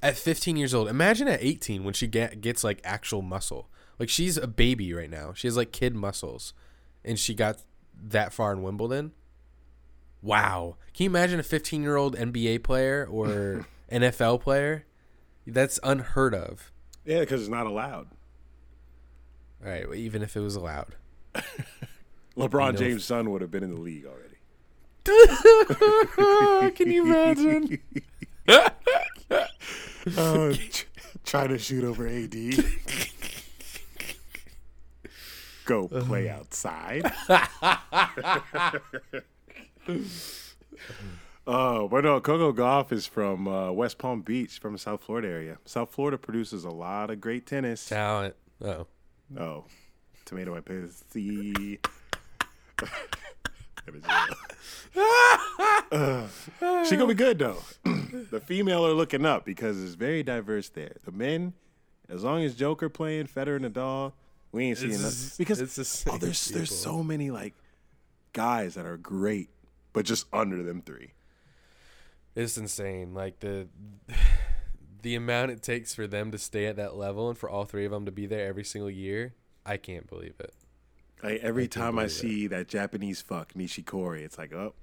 At 0.04 0.18
15 0.18 0.56
years 0.56 0.74
old, 0.74 0.88
imagine 0.88 1.28
at 1.28 1.44
18 1.44 1.84
when 1.84 1.94
she 1.94 2.08
get, 2.08 2.42
gets 2.42 2.64
like 2.64 2.82
actual 2.84 3.22
muscle. 3.22 3.70
Like 4.00 4.10
she's 4.10 4.36
a 4.36 4.48
baby 4.48 4.94
right 4.94 5.10
now. 5.10 5.34
She 5.34 5.48
has 5.48 5.56
like 5.56 5.72
kid 5.72 5.94
muscles, 5.94 6.56
and 7.06 7.20
she 7.20 7.36
got 7.36 7.62
that 8.02 8.34
far 8.34 8.52
in 8.52 8.64
Wimbledon. 8.64 9.12
Wow! 10.24 10.78
Can 10.94 11.04
you 11.04 11.10
imagine 11.12 11.40
a 11.40 11.44
15 11.44 11.84
year 11.84 11.98
old 11.98 12.16
NBA 12.16 12.64
player 12.64 13.08
or 13.10 13.68
NFL 13.92 14.42
player? 14.42 14.86
That's 15.46 15.80
unheard 15.84 16.34
of. 16.34 16.71
Yeah, 17.06 17.22
because 17.22 17.42
it's 17.42 17.50
not 17.50 17.66
allowed. 17.66 18.08
All 19.64 19.70
right, 19.70 19.88
well, 19.88 19.98
even 19.98 20.22
if 20.22 20.36
it 20.36 20.40
was 20.40 20.56
allowed. 20.56 20.96
LeBron 22.38 22.78
James' 22.78 23.06
son 23.06 23.30
would 23.32 23.42
have 23.42 23.52
been 23.52 23.64
in 23.64 23.74
the 23.74 23.80
league 23.80 24.06
already. 24.06 24.28
Can 26.76 26.92
you 26.92 27.06
imagine? 27.06 27.80
Uh, 30.18 30.56
trying 31.26 31.50
to 31.50 31.60
shoot 31.60 31.84
over 31.84 32.08
AD. 32.08 32.36
Go 35.66 35.88
play 35.88 36.28
outside. 36.28 37.04
Oh, 41.54 41.90
but 41.90 42.06
no, 42.06 42.22
Coco 42.22 42.54
Gauff 42.54 42.94
is 42.94 43.06
from 43.06 43.46
uh, 43.46 43.72
West 43.74 43.98
Palm 43.98 44.22
Beach, 44.22 44.58
from 44.60 44.72
the 44.72 44.80
South 44.80 45.04
Florida 45.04 45.28
area. 45.28 45.58
South 45.66 45.92
Florida 45.92 46.18
produces 46.18 46.64
a 46.64 46.70
lot 46.70 47.10
of 47.10 47.20
great 47.20 47.46
tennis. 47.46 47.86
Talent. 47.90 48.36
Oh, 48.64 48.88
Oh, 49.38 49.66
tomato 50.26 50.54
and 50.56 50.66
pussy. 50.66 51.80
Uh, 55.92 56.28
she 56.86 56.96
gonna 56.96 57.08
be 57.08 57.14
good 57.14 57.40
though. 57.40 57.58
the 57.84 58.40
female 58.46 58.86
are 58.86 58.94
looking 58.94 59.26
up 59.26 59.44
because 59.46 59.82
it's 59.84 59.96
very 59.96 60.24
diverse 60.24 60.70
there. 60.70 60.96
The 61.06 61.12
men, 61.12 61.54
as 62.10 62.24
long 62.24 62.44
as 62.44 62.56
Joker 62.56 62.88
playing 62.90 63.28
Federer 63.28 63.58
and 63.64 63.74
Nadal, 63.74 64.14
we 64.52 64.66
ain't 64.66 64.78
seeing 64.78 64.92
just- 64.92 65.38
because 65.38 65.60
it's 65.60 65.76
the 65.76 66.12
oh, 66.12 66.18
there's 66.18 66.48
there's 66.50 66.74
so 66.76 67.04
many 67.04 67.30
like 67.32 67.54
guys 68.34 68.76
that 68.76 68.86
are 68.86 68.98
great, 68.98 69.50
but 69.94 70.06
just 70.06 70.28
under 70.34 70.64
them 70.64 70.82
three. 70.82 71.12
It's 72.36 72.58
insane. 72.58 73.13
Like 73.13 73.39
the 73.39 73.67
the 75.02 75.15
amount 75.15 75.52
it 75.52 75.62
takes 75.62 75.96
for 75.96 76.08
them 76.08 76.32
to 76.32 76.38
stay 76.38 76.65
at 76.67 76.76
that 76.76 76.96
level 76.96 77.30
and 77.30 77.38
for 77.38 77.50
all 77.50 77.65
three 77.65 77.86
of 77.86 77.91
them 77.91 78.06
to 78.06 78.12
be 78.12 78.26
there 78.26 78.48
every 78.48 78.63
single 78.63 78.89
year. 78.89 79.34
I 79.65 79.78
can't 79.78 80.08
believe 80.08 80.36
it. 80.39 80.54
Like 81.24 81.41
every 81.41 81.63
can't 81.63 81.72
time 81.72 82.00
I 82.00 82.04
believe 82.04 82.12
it. 82.12 82.20
see 82.20 82.48
that 82.48 82.67
Japanese 82.67 83.22
fuck 83.22 83.54
Nishikori, 83.54 84.22
it's 84.22 84.38
like, 84.38 84.54
oh, 84.54 84.74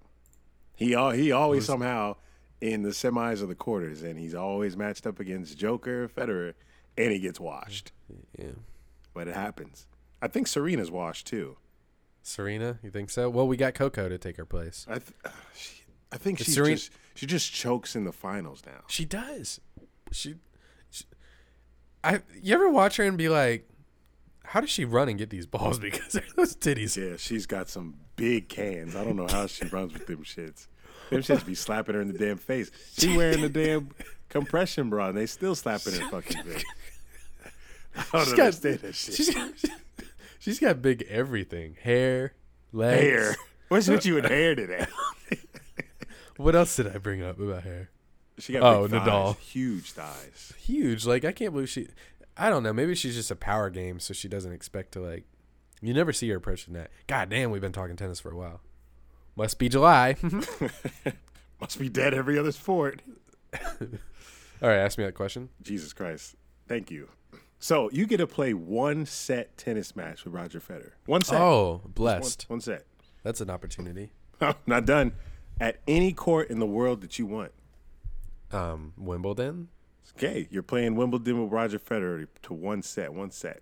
he 0.76 0.94
al- 0.94 1.10
he 1.10 1.32
always 1.32 1.64
somehow 1.64 2.16
in 2.60 2.82
the 2.82 2.90
semis 2.90 3.42
or 3.42 3.46
the 3.46 3.54
quarters, 3.54 4.02
and 4.02 4.18
he's 4.18 4.34
always 4.34 4.76
matched 4.76 5.06
up 5.06 5.20
against 5.20 5.56
Joker, 5.58 6.08
Federer, 6.08 6.54
and 6.96 7.12
he 7.12 7.18
gets 7.18 7.38
washed. 7.40 7.92
Yeah. 8.38 8.52
But 9.14 9.28
it 9.28 9.34
happens. 9.34 9.86
I 10.22 10.26
think 10.28 10.46
Serena's 10.48 10.90
washed 10.90 11.26
too. 11.26 11.56
Serena, 12.22 12.78
you 12.82 12.90
think 12.90 13.10
so? 13.10 13.30
Well, 13.30 13.46
we 13.48 13.56
got 13.56 13.74
Coco 13.74 14.08
to 14.08 14.18
take 14.18 14.36
her 14.36 14.44
place. 14.44 14.86
I 14.88 14.94
th- 14.98 15.12
uh, 15.24 15.30
she, 15.56 15.82
I 16.12 16.18
think 16.18 16.38
But 16.38 16.46
she 16.46 16.52
Serena- 16.52 16.76
just 16.76 16.92
she 17.18 17.26
just 17.26 17.52
chokes 17.52 17.96
in 17.96 18.04
the 18.04 18.12
finals 18.12 18.62
now. 18.64 18.82
She 18.86 19.04
does. 19.04 19.60
She, 20.12 20.36
she 20.90 21.04
I 22.04 22.22
you 22.40 22.54
ever 22.54 22.70
watch 22.70 22.96
her 22.98 23.04
and 23.04 23.18
be 23.18 23.28
like, 23.28 23.68
how 24.44 24.60
does 24.60 24.70
she 24.70 24.84
run 24.84 25.08
and 25.08 25.18
get 25.18 25.30
these 25.30 25.46
balls? 25.46 25.78
Because 25.80 26.12
those 26.36 26.54
titties. 26.54 26.96
Yeah, 26.96 27.16
she's 27.16 27.44
got 27.46 27.68
some 27.68 27.96
big 28.14 28.48
cans. 28.48 28.94
I 28.94 29.02
don't 29.02 29.16
know 29.16 29.26
how 29.28 29.48
she 29.48 29.66
runs 29.66 29.92
with 29.94 30.06
them 30.06 30.22
shits. 30.22 30.68
Them 31.10 31.22
shits 31.22 31.44
be 31.44 31.56
slapping 31.56 31.96
her 31.96 32.00
in 32.00 32.12
the 32.12 32.18
damn 32.18 32.36
face. 32.36 32.70
She 32.96 33.16
wearing 33.16 33.40
the 33.40 33.48
damn 33.48 33.90
compression 34.28 34.88
bra, 34.88 35.08
and 35.08 35.18
they 35.18 35.26
still 35.26 35.56
slapping 35.56 35.94
her 35.94 36.08
fucking 36.10 36.42
face. 36.44 36.64
I 37.96 38.02
don't 38.12 38.24
She's 38.26 38.32
got- 38.34 38.40
understand 38.44 38.78
that 38.80 38.94
shit. 38.94 39.14
She's 39.16 39.34
got, 39.34 39.50
she's 40.38 40.58
got 40.60 40.80
big 40.82 41.02
everything. 41.08 41.76
Hair, 41.82 42.34
legs. 42.72 43.02
hair. 43.02 43.36
What's 43.68 43.88
with 43.88 44.06
you 44.06 44.18
and 44.18 44.26
hair 44.30 44.54
today? 44.54 44.86
What 46.38 46.54
else 46.54 46.74
did 46.76 46.86
I 46.88 46.98
bring 46.98 47.22
up 47.22 47.38
about 47.38 47.64
her? 47.64 47.90
She 48.38 48.52
got 48.54 48.62
Oh, 48.62 48.82
big 48.88 48.92
thighs, 49.00 49.08
Nadal. 49.08 49.38
huge 49.38 49.92
thighs. 49.92 50.52
Huge. 50.58 51.04
Like 51.04 51.24
I 51.24 51.32
can't 51.32 51.52
believe 51.52 51.68
she. 51.68 51.88
I 52.36 52.48
don't 52.48 52.62
know. 52.62 52.72
Maybe 52.72 52.94
she's 52.94 53.16
just 53.16 53.30
a 53.30 53.36
power 53.36 53.68
game, 53.68 53.98
so 54.00 54.14
she 54.14 54.28
doesn't 54.28 54.52
expect 54.52 54.92
to 54.92 55.00
like. 55.00 55.24
You 55.82 55.92
never 55.92 56.12
see 56.12 56.28
her 56.30 56.36
approaching 56.36 56.74
that. 56.74 56.90
God 57.06 57.28
damn, 57.30 57.50
we've 57.50 57.60
been 57.60 57.72
talking 57.72 57.96
tennis 57.96 58.20
for 58.20 58.30
a 58.30 58.36
while. 58.36 58.60
Must 59.36 59.58
be 59.58 59.68
July. 59.68 60.16
Must 61.60 61.78
be 61.78 61.88
dead 61.88 62.14
every 62.14 62.38
other 62.38 62.52
sport. 62.52 63.02
All 63.80 64.68
right, 64.68 64.76
ask 64.78 64.98
me 64.98 65.04
that 65.04 65.14
question. 65.14 65.48
Jesus 65.62 65.92
Christ. 65.92 66.34
Thank 66.68 66.90
you. 66.90 67.08
So 67.60 67.90
you 67.92 68.06
get 68.06 68.18
to 68.18 68.26
play 68.26 68.54
one 68.54 69.06
set 69.06 69.56
tennis 69.56 69.96
match 69.96 70.24
with 70.24 70.34
Roger 70.34 70.60
Federer. 70.60 70.92
One 71.06 71.22
set. 71.22 71.40
Oh, 71.40 71.82
blessed. 71.86 72.44
one 72.48 72.60
set. 72.60 72.84
That's 73.24 73.40
an 73.40 73.50
opportunity. 73.50 74.10
Not 74.66 74.84
done. 74.86 75.12
At 75.60 75.80
any 75.86 76.12
court 76.12 76.50
in 76.50 76.58
the 76.58 76.66
world 76.66 77.00
that 77.00 77.18
you 77.18 77.26
want. 77.26 77.52
Um, 78.52 78.92
Wimbledon. 78.96 79.68
Okay, 80.16 80.48
you're 80.50 80.62
playing 80.62 80.96
Wimbledon 80.96 81.42
with 81.42 81.52
Roger 81.52 81.78
Federer 81.78 82.26
to 82.42 82.54
one 82.54 82.82
set, 82.82 83.12
one 83.12 83.30
set. 83.30 83.60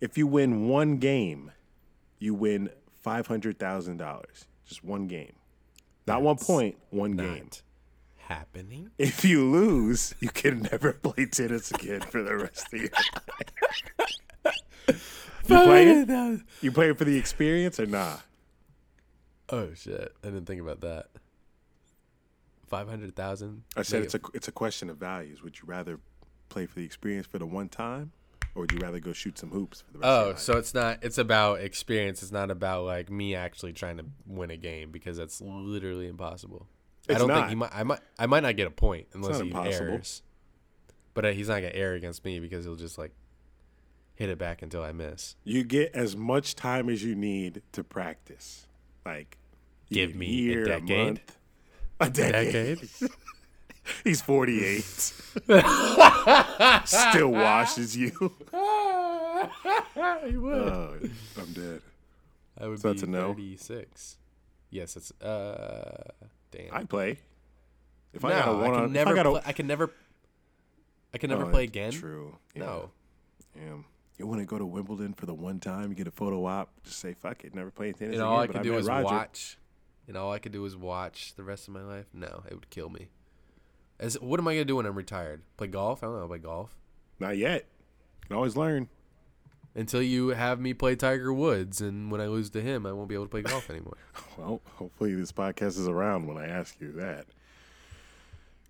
If 0.00 0.18
you 0.18 0.26
win 0.26 0.68
one 0.68 0.96
game, 0.98 1.52
you 2.18 2.34
win 2.34 2.70
five 3.00 3.26
hundred 3.26 3.58
thousand 3.58 3.96
dollars. 3.98 4.46
Just 4.66 4.84
one 4.84 5.06
game, 5.06 5.34
not 6.06 6.22
one 6.22 6.36
point, 6.36 6.76
one 6.90 7.12
game. 7.12 7.48
Happening. 8.16 8.90
If 8.98 9.24
you 9.24 9.44
lose, 9.44 10.14
you 10.20 10.28
can 10.28 10.62
never 10.72 10.92
play 10.92 11.26
tennis 11.26 11.70
again 11.70 12.00
for 12.00 12.22
the 12.22 12.36
rest 12.36 12.66
of 12.74 12.80
your 12.80 12.90
life. 14.44 15.32
you 15.48 15.56
playing? 15.56 16.44
You 16.60 16.72
playing 16.72 16.96
for 16.96 17.04
the 17.04 17.16
experience 17.16 17.78
or 17.78 17.86
nah? 17.86 18.16
Oh 19.48 19.72
shit! 19.74 20.12
I 20.24 20.26
didn't 20.26 20.46
think 20.46 20.60
about 20.60 20.80
that. 20.80 21.06
Five 22.66 22.88
hundred 22.88 23.14
thousand. 23.14 23.62
I 23.76 23.82
said 23.82 24.02
it's 24.02 24.14
a 24.14 24.20
it's 24.34 24.48
a 24.48 24.52
question 24.52 24.90
of 24.90 24.96
values. 24.96 25.42
Would 25.42 25.58
you 25.58 25.64
rather 25.66 26.00
play 26.48 26.66
for 26.66 26.74
the 26.80 26.84
experience 26.84 27.26
for 27.26 27.38
the 27.38 27.46
one 27.46 27.68
time, 27.68 28.12
or 28.54 28.62
would 28.62 28.72
you 28.72 28.78
rather 28.78 28.98
go 28.98 29.12
shoot 29.12 29.38
some 29.38 29.50
hoops 29.50 29.82
for 29.82 29.92
the 29.92 29.98
rest 30.00 30.08
of 30.08 30.10
Oh, 30.18 30.20
your 30.24 30.32
life? 30.32 30.38
so 30.40 30.56
it's 30.58 30.74
not. 30.74 30.98
It's 31.02 31.18
about 31.18 31.60
experience. 31.60 32.22
It's 32.22 32.32
not 32.32 32.50
about 32.50 32.84
like 32.84 33.08
me 33.10 33.34
actually 33.36 33.72
trying 33.72 33.98
to 33.98 34.04
win 34.26 34.50
a 34.50 34.56
game 34.56 34.90
because 34.90 35.16
that's 35.16 35.40
literally 35.40 36.08
impossible. 36.08 36.66
I 37.08 37.14
don't 37.14 37.28
not. 37.28 37.36
think 37.36 37.48
he 37.50 37.54
might. 37.54 37.70
I 37.72 37.82
might. 37.84 38.00
I 38.18 38.26
might 38.26 38.42
not 38.42 38.56
get 38.56 38.66
a 38.66 38.70
point 38.72 39.06
unless 39.12 39.36
he 39.40 39.46
impossible. 39.46 39.92
errs. 39.94 40.22
But 41.14 41.24
uh, 41.24 41.30
he's 41.30 41.48
not 41.48 41.56
gonna 41.62 41.70
err 41.72 41.94
against 41.94 42.24
me 42.24 42.40
because 42.40 42.64
he'll 42.64 42.74
just 42.74 42.98
like 42.98 43.12
hit 44.16 44.28
it 44.28 44.38
back 44.38 44.60
until 44.62 44.82
I 44.82 44.90
miss. 44.92 45.36
you 45.44 45.62
get 45.62 45.94
as 45.94 46.16
much 46.16 46.56
time 46.56 46.88
as 46.88 47.04
you 47.04 47.14
need 47.14 47.62
to 47.72 47.84
practice. 47.84 48.66
Like 49.04 49.38
Give 49.90 50.16
me 50.16 50.26
a 50.26 50.30
year, 50.30 50.64
decade? 50.64 50.88
month. 51.06 51.36
A 52.00 52.10
decade. 52.10 52.80
Decade. 52.80 53.10
He's 54.04 54.20
forty 54.20 54.64
eight. 54.64 54.84
Still 56.84 57.28
washes 57.30 57.96
you. 57.96 58.10
he 60.26 60.36
would. 60.36 60.68
Oh, 60.68 60.94
I'm 61.38 61.52
dead. 61.52 61.80
I 62.58 62.66
would 62.68 62.80
so 62.80 62.88
be 62.88 62.92
that's 62.94 63.02
a 63.02 63.06
no? 63.10 63.32
thirty-six. 63.32 64.16
Yes, 64.70 64.96
it's 64.96 65.12
uh. 65.22 66.10
Damn. 66.50 66.72
I 66.74 66.84
play. 66.84 67.18
If 68.12 68.24
I 68.24 68.30
no, 68.30 68.38
got 68.38 68.48
a 68.48 68.52
one 68.56 68.64
I 68.64 68.68
on, 68.78 68.84
can 68.84 68.92
never. 68.92 69.18
I 69.18 69.22
play, 69.22 69.40
I 69.46 69.52
can 69.52 69.66
never. 69.66 69.90
I 71.14 71.18
can 71.18 71.30
never 71.30 71.44
Oh, 71.44 71.50
play 71.50 71.64
again. 71.64 71.92
True. 71.92 72.36
Yeah. 72.54 72.62
No. 72.64 72.90
Damn. 73.54 73.84
You 74.18 74.26
want 74.26 74.40
to 74.40 74.46
go 74.46 74.58
to 74.58 74.64
Wimbledon 74.64 75.12
for 75.12 75.26
the 75.26 75.34
one 75.34 75.60
time, 75.60 75.90
you 75.90 75.94
get 75.94 76.06
a 76.06 76.10
photo 76.10 76.46
op, 76.46 76.70
just 76.84 76.98
say 77.00 77.12
fuck 77.12 77.44
it, 77.44 77.54
never 77.54 77.70
play 77.70 77.92
tennis 77.92 78.14
And 78.14 78.16
again. 78.22 78.26
all 78.26 78.40
I 78.40 78.46
could 78.46 78.62
do 78.62 78.74
is 78.78 78.86
Roger. 78.86 79.04
watch. 79.04 79.58
And 80.08 80.16
all 80.16 80.32
I 80.32 80.38
could 80.38 80.52
do 80.52 80.64
is 80.64 80.76
watch 80.76 81.34
the 81.36 81.42
rest 81.42 81.66
of 81.68 81.74
my 81.74 81.82
life. 81.82 82.06
No, 82.12 82.42
it 82.48 82.54
would 82.54 82.70
kill 82.70 82.88
me. 82.88 83.08
As 83.98 84.20
what 84.20 84.38
am 84.38 84.46
I 84.46 84.54
gonna 84.54 84.64
do 84.64 84.76
when 84.76 84.86
I'm 84.86 84.94
retired? 84.94 85.42
Play 85.56 85.66
golf? 85.68 86.02
I 86.02 86.06
don't 86.06 86.20
know. 86.20 86.28
Play 86.28 86.38
golf 86.38 86.76
Not 87.18 87.36
yet. 87.36 87.64
You 88.22 88.28
can 88.28 88.36
always 88.36 88.56
learn. 88.56 88.88
until 89.74 90.02
you 90.02 90.28
have 90.28 90.60
me 90.60 90.74
play 90.74 90.96
Tiger 90.96 91.32
Woods, 91.32 91.80
and 91.80 92.10
when 92.10 92.20
I 92.20 92.26
lose 92.28 92.50
to 92.50 92.60
him, 92.60 92.86
I 92.86 92.92
won't 92.92 93.08
be 93.08 93.14
able 93.14 93.24
to 93.26 93.30
play 93.30 93.42
golf 93.42 93.68
anymore. 93.70 93.96
Well, 94.38 94.60
hopefully 94.74 95.14
this 95.14 95.32
podcast 95.32 95.78
is 95.78 95.88
around 95.88 96.26
when 96.26 96.36
I 96.36 96.46
ask 96.46 96.78
you 96.78 96.92
that. 96.92 97.24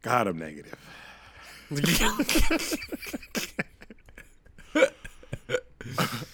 God, 0.03 0.29
I'm 0.29 0.39
negative. 0.39 0.79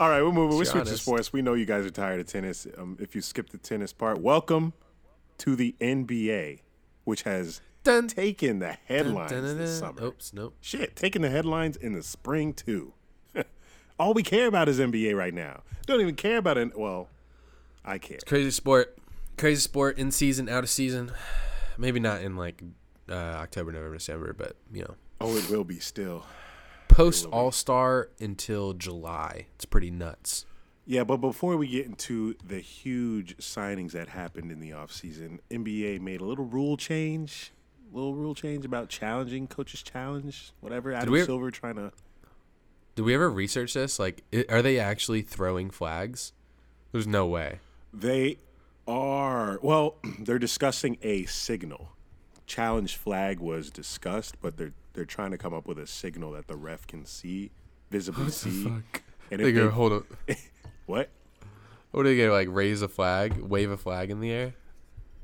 All 0.00 0.08
right, 0.08 0.22
we're 0.22 0.32
moving. 0.32 0.56
We're 0.56 0.60
Be 0.64 0.64
switching 0.66 0.80
honest. 0.88 1.02
sports. 1.02 1.32
We 1.32 1.42
know 1.42 1.54
you 1.54 1.64
guys 1.66 1.84
are 1.86 1.90
tired 1.90 2.20
of 2.20 2.26
tennis. 2.26 2.66
Um, 2.76 2.96
if 3.00 3.14
you 3.14 3.20
skip 3.22 3.50
the 3.50 3.58
tennis 3.58 3.92
part, 3.92 4.18
welcome 4.20 4.72
to 5.42 5.57
the 5.57 5.74
NBA, 5.81 6.61
which 7.05 7.22
has 7.22 7.61
Dun, 7.85 8.07
taken 8.07 8.61
the 8.61 8.76
headlines 8.87 9.33
dun, 9.33 9.42
dun, 9.42 9.59
this 9.59 9.78
summer. 9.78 10.05
Oops, 10.05 10.33
nope. 10.33 10.55
Shit, 10.61 10.94
taking 10.94 11.22
the 11.22 11.31
headlines 11.31 11.76
in 11.76 11.94
the 11.94 12.02
spring 12.02 12.52
too. 12.55 12.94
All 13.98 14.14
we 14.14 14.22
care 14.22 14.46
about 14.46 14.68
is 14.68 14.78
NBA 14.78 15.16
right 15.16 15.35
now. 15.35 15.62
Don't 15.87 16.00
even 16.00 16.14
care 16.14 16.38
about 16.38 16.59
it. 16.59 16.78
Well, 16.78 17.09
I 17.85 17.98
care. 17.98 18.18
Crazy 18.24 18.52
sport. 18.52 18.96
Crazy 19.37 19.61
sport 19.61 19.98
in 19.98 20.12
season, 20.12 20.48
out 20.48 20.62
of 20.62 20.70
season. 20.70 21.11
Maybe 21.78 21.98
not 21.98 22.20
in 22.22 22.37
like 22.37 22.62
uh, 23.09 23.14
October, 23.14 23.72
November, 23.72 23.96
December, 23.96 24.33
but 24.33 24.57
you 24.72 24.83
know, 24.83 24.94
Oh, 25.20 25.37
it 25.37 25.48
will 25.50 25.64
be 25.64 25.78
still. 25.81 26.24
post 26.88 27.26
All 27.26 27.50
Star 27.50 28.11
until 28.20 28.74
July. 28.74 29.46
It's 29.57 29.64
pretty 29.64 29.90
nuts. 29.90 30.46
Yeah, 30.85 31.05
but 31.05 31.18
before 31.18 31.57
we 31.57 31.68
get 31.68 31.87
into 31.87 32.35
the 32.45 32.59
huge 32.59 33.37
signings 33.37 33.92
that 33.92 34.09
happened 34.09 34.51
in 34.51 34.59
the 34.59 34.71
offseason, 34.71 35.38
NBA 35.51 36.01
made 36.01 36.21
a 36.21 36.25
little 36.25 36.45
rule 36.45 36.77
change. 36.77 37.53
Little 37.92 38.14
rule 38.14 38.35
change 38.35 38.64
about 38.64 38.88
challenging 38.88 39.47
coaches 39.47 39.83
challenge, 39.83 40.53
whatever. 40.61 40.92
Adam 40.92 41.12
we- 41.12 41.25
Silver 41.25 41.51
trying 41.51 41.77
to 41.77 41.92
Did 42.95 43.03
we 43.03 43.14
ever 43.14 43.31
research 43.31 43.75
this? 43.75 43.99
Like, 43.99 44.25
are 44.49 44.62
they 44.62 44.79
actually 44.79 45.23
throwing 45.23 45.71
flags? 45.71 46.33
There's 46.90 47.07
no 47.07 47.27
way. 47.27 47.61
They 47.92 48.38
are 48.88 49.59
well. 49.62 49.97
They're 50.18 50.38
discussing 50.38 50.99
a 51.03 51.25
signal. 51.27 51.90
Challenge 52.47 52.97
flag 52.97 53.38
was 53.38 53.71
discussed, 53.71 54.37
but 54.42 54.57
they're 54.57 54.73
they're 54.95 55.05
trying 55.05 55.31
to 55.31 55.38
come 55.38 55.55
up 55.55 55.66
with 55.66 55.79
a 55.79 55.87
signal 55.87 56.33
that 56.33 56.49
the 56.49 56.57
ref 56.57 56.87
can 56.87 57.07
see, 57.07 57.51
visibly 57.90 58.31
see. 58.31 58.66
And 59.31 59.40
They 59.40 59.53
go 59.53 59.71
hold 59.71 59.92
up. 59.92 60.05
what? 60.92 61.09
What 61.90 62.05
are 62.05 62.09
they 62.11 62.18
gonna 62.18 62.33
like? 62.33 62.48
Raise 62.50 62.83
a 62.83 62.88
flag, 62.88 63.38
wave 63.38 63.70
a 63.70 63.78
flag 63.78 64.11
in 64.11 64.20
the 64.20 64.31
air? 64.31 64.55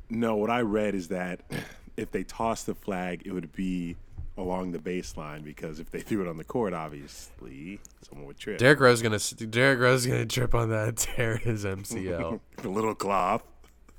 No, 0.08 0.36
what 0.36 0.48
I 0.48 0.62
read 0.62 0.94
is 0.94 1.08
that 1.08 1.40
if 1.98 2.10
they 2.10 2.24
toss 2.24 2.62
the 2.62 2.74
flag, 2.74 3.22
it 3.26 3.32
would 3.32 3.52
be 3.52 3.96
along 4.38 4.72
the 4.72 4.78
baseline 4.78 5.44
because 5.44 5.78
if 5.78 5.90
they 5.90 6.00
threw 6.00 6.22
it 6.22 6.28
on 6.28 6.38
the 6.38 6.44
court, 6.44 6.72
obviously 6.72 7.80
someone 8.00 8.26
would 8.26 8.38
trip. 8.38 8.58
Derrick 8.58 8.80
Rose 8.80 9.02
gonna 9.02 9.18
Derrick 9.18 9.78
Rose 9.78 10.06
gonna 10.06 10.24
trip 10.24 10.54
on 10.54 10.70
that, 10.70 10.88
and 10.88 10.96
tear 10.96 11.36
his 11.36 11.66
MCL. 11.66 12.40
the 12.56 12.68
little 12.70 12.94
cloth, 12.94 13.42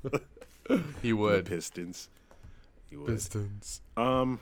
he 1.02 1.12
would. 1.12 1.46
Pistons. 1.46 2.08
He 2.88 2.96
would. 2.96 3.06
Pistons. 3.06 3.80
Um, 3.96 4.40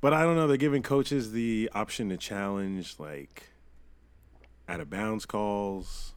but 0.00 0.12
I 0.12 0.22
don't 0.22 0.36
know. 0.36 0.46
They're 0.46 0.56
giving 0.56 0.84
coaches 0.84 1.32
the 1.32 1.68
option 1.74 2.10
to 2.10 2.16
challenge 2.16 2.94
like 3.00 3.48
out 4.68 4.78
of 4.78 4.88
bounds 4.88 5.26
calls. 5.26 6.11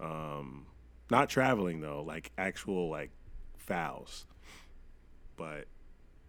Um, 0.00 0.66
not 1.10 1.28
traveling 1.28 1.80
though, 1.80 2.02
like 2.02 2.30
actual 2.38 2.88
like 2.88 3.10
fouls. 3.58 4.26
But 5.36 5.66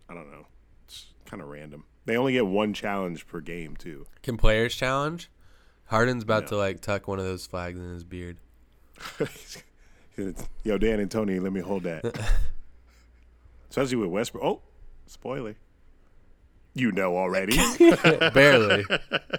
I 0.09 0.13
don't 0.13 0.31
know. 0.31 0.45
It's 0.85 1.07
kind 1.25 1.41
of 1.41 1.47
random. 1.49 1.85
They 2.05 2.17
only 2.17 2.33
get 2.33 2.45
one 2.45 2.73
challenge 2.73 3.27
per 3.27 3.39
game 3.39 3.75
too. 3.75 4.05
Can 4.23 4.37
players 4.37 4.75
challenge? 4.75 5.29
Harden's 5.85 6.23
about 6.23 6.43
No. 6.43 6.49
to 6.49 6.57
like 6.57 6.81
tuck 6.81 7.07
one 7.07 7.19
of 7.19 7.25
those 7.25 7.45
flags 7.45 7.79
in 7.79 7.89
his 7.93 8.03
beard. 8.03 8.37
Yo, 10.63 10.77
D'Antoni, 10.77 11.41
let 11.41 11.51
me 11.51 11.61
hold 11.61 11.83
that. 11.83 12.03
Especially 13.69 13.97
with 13.97 14.09
Westbrook. 14.09 14.43
Oh, 14.43 14.61
spoiler. 15.07 15.55
You 16.75 16.91
know 16.91 17.17
already. 17.17 17.55
barely, 18.33 18.85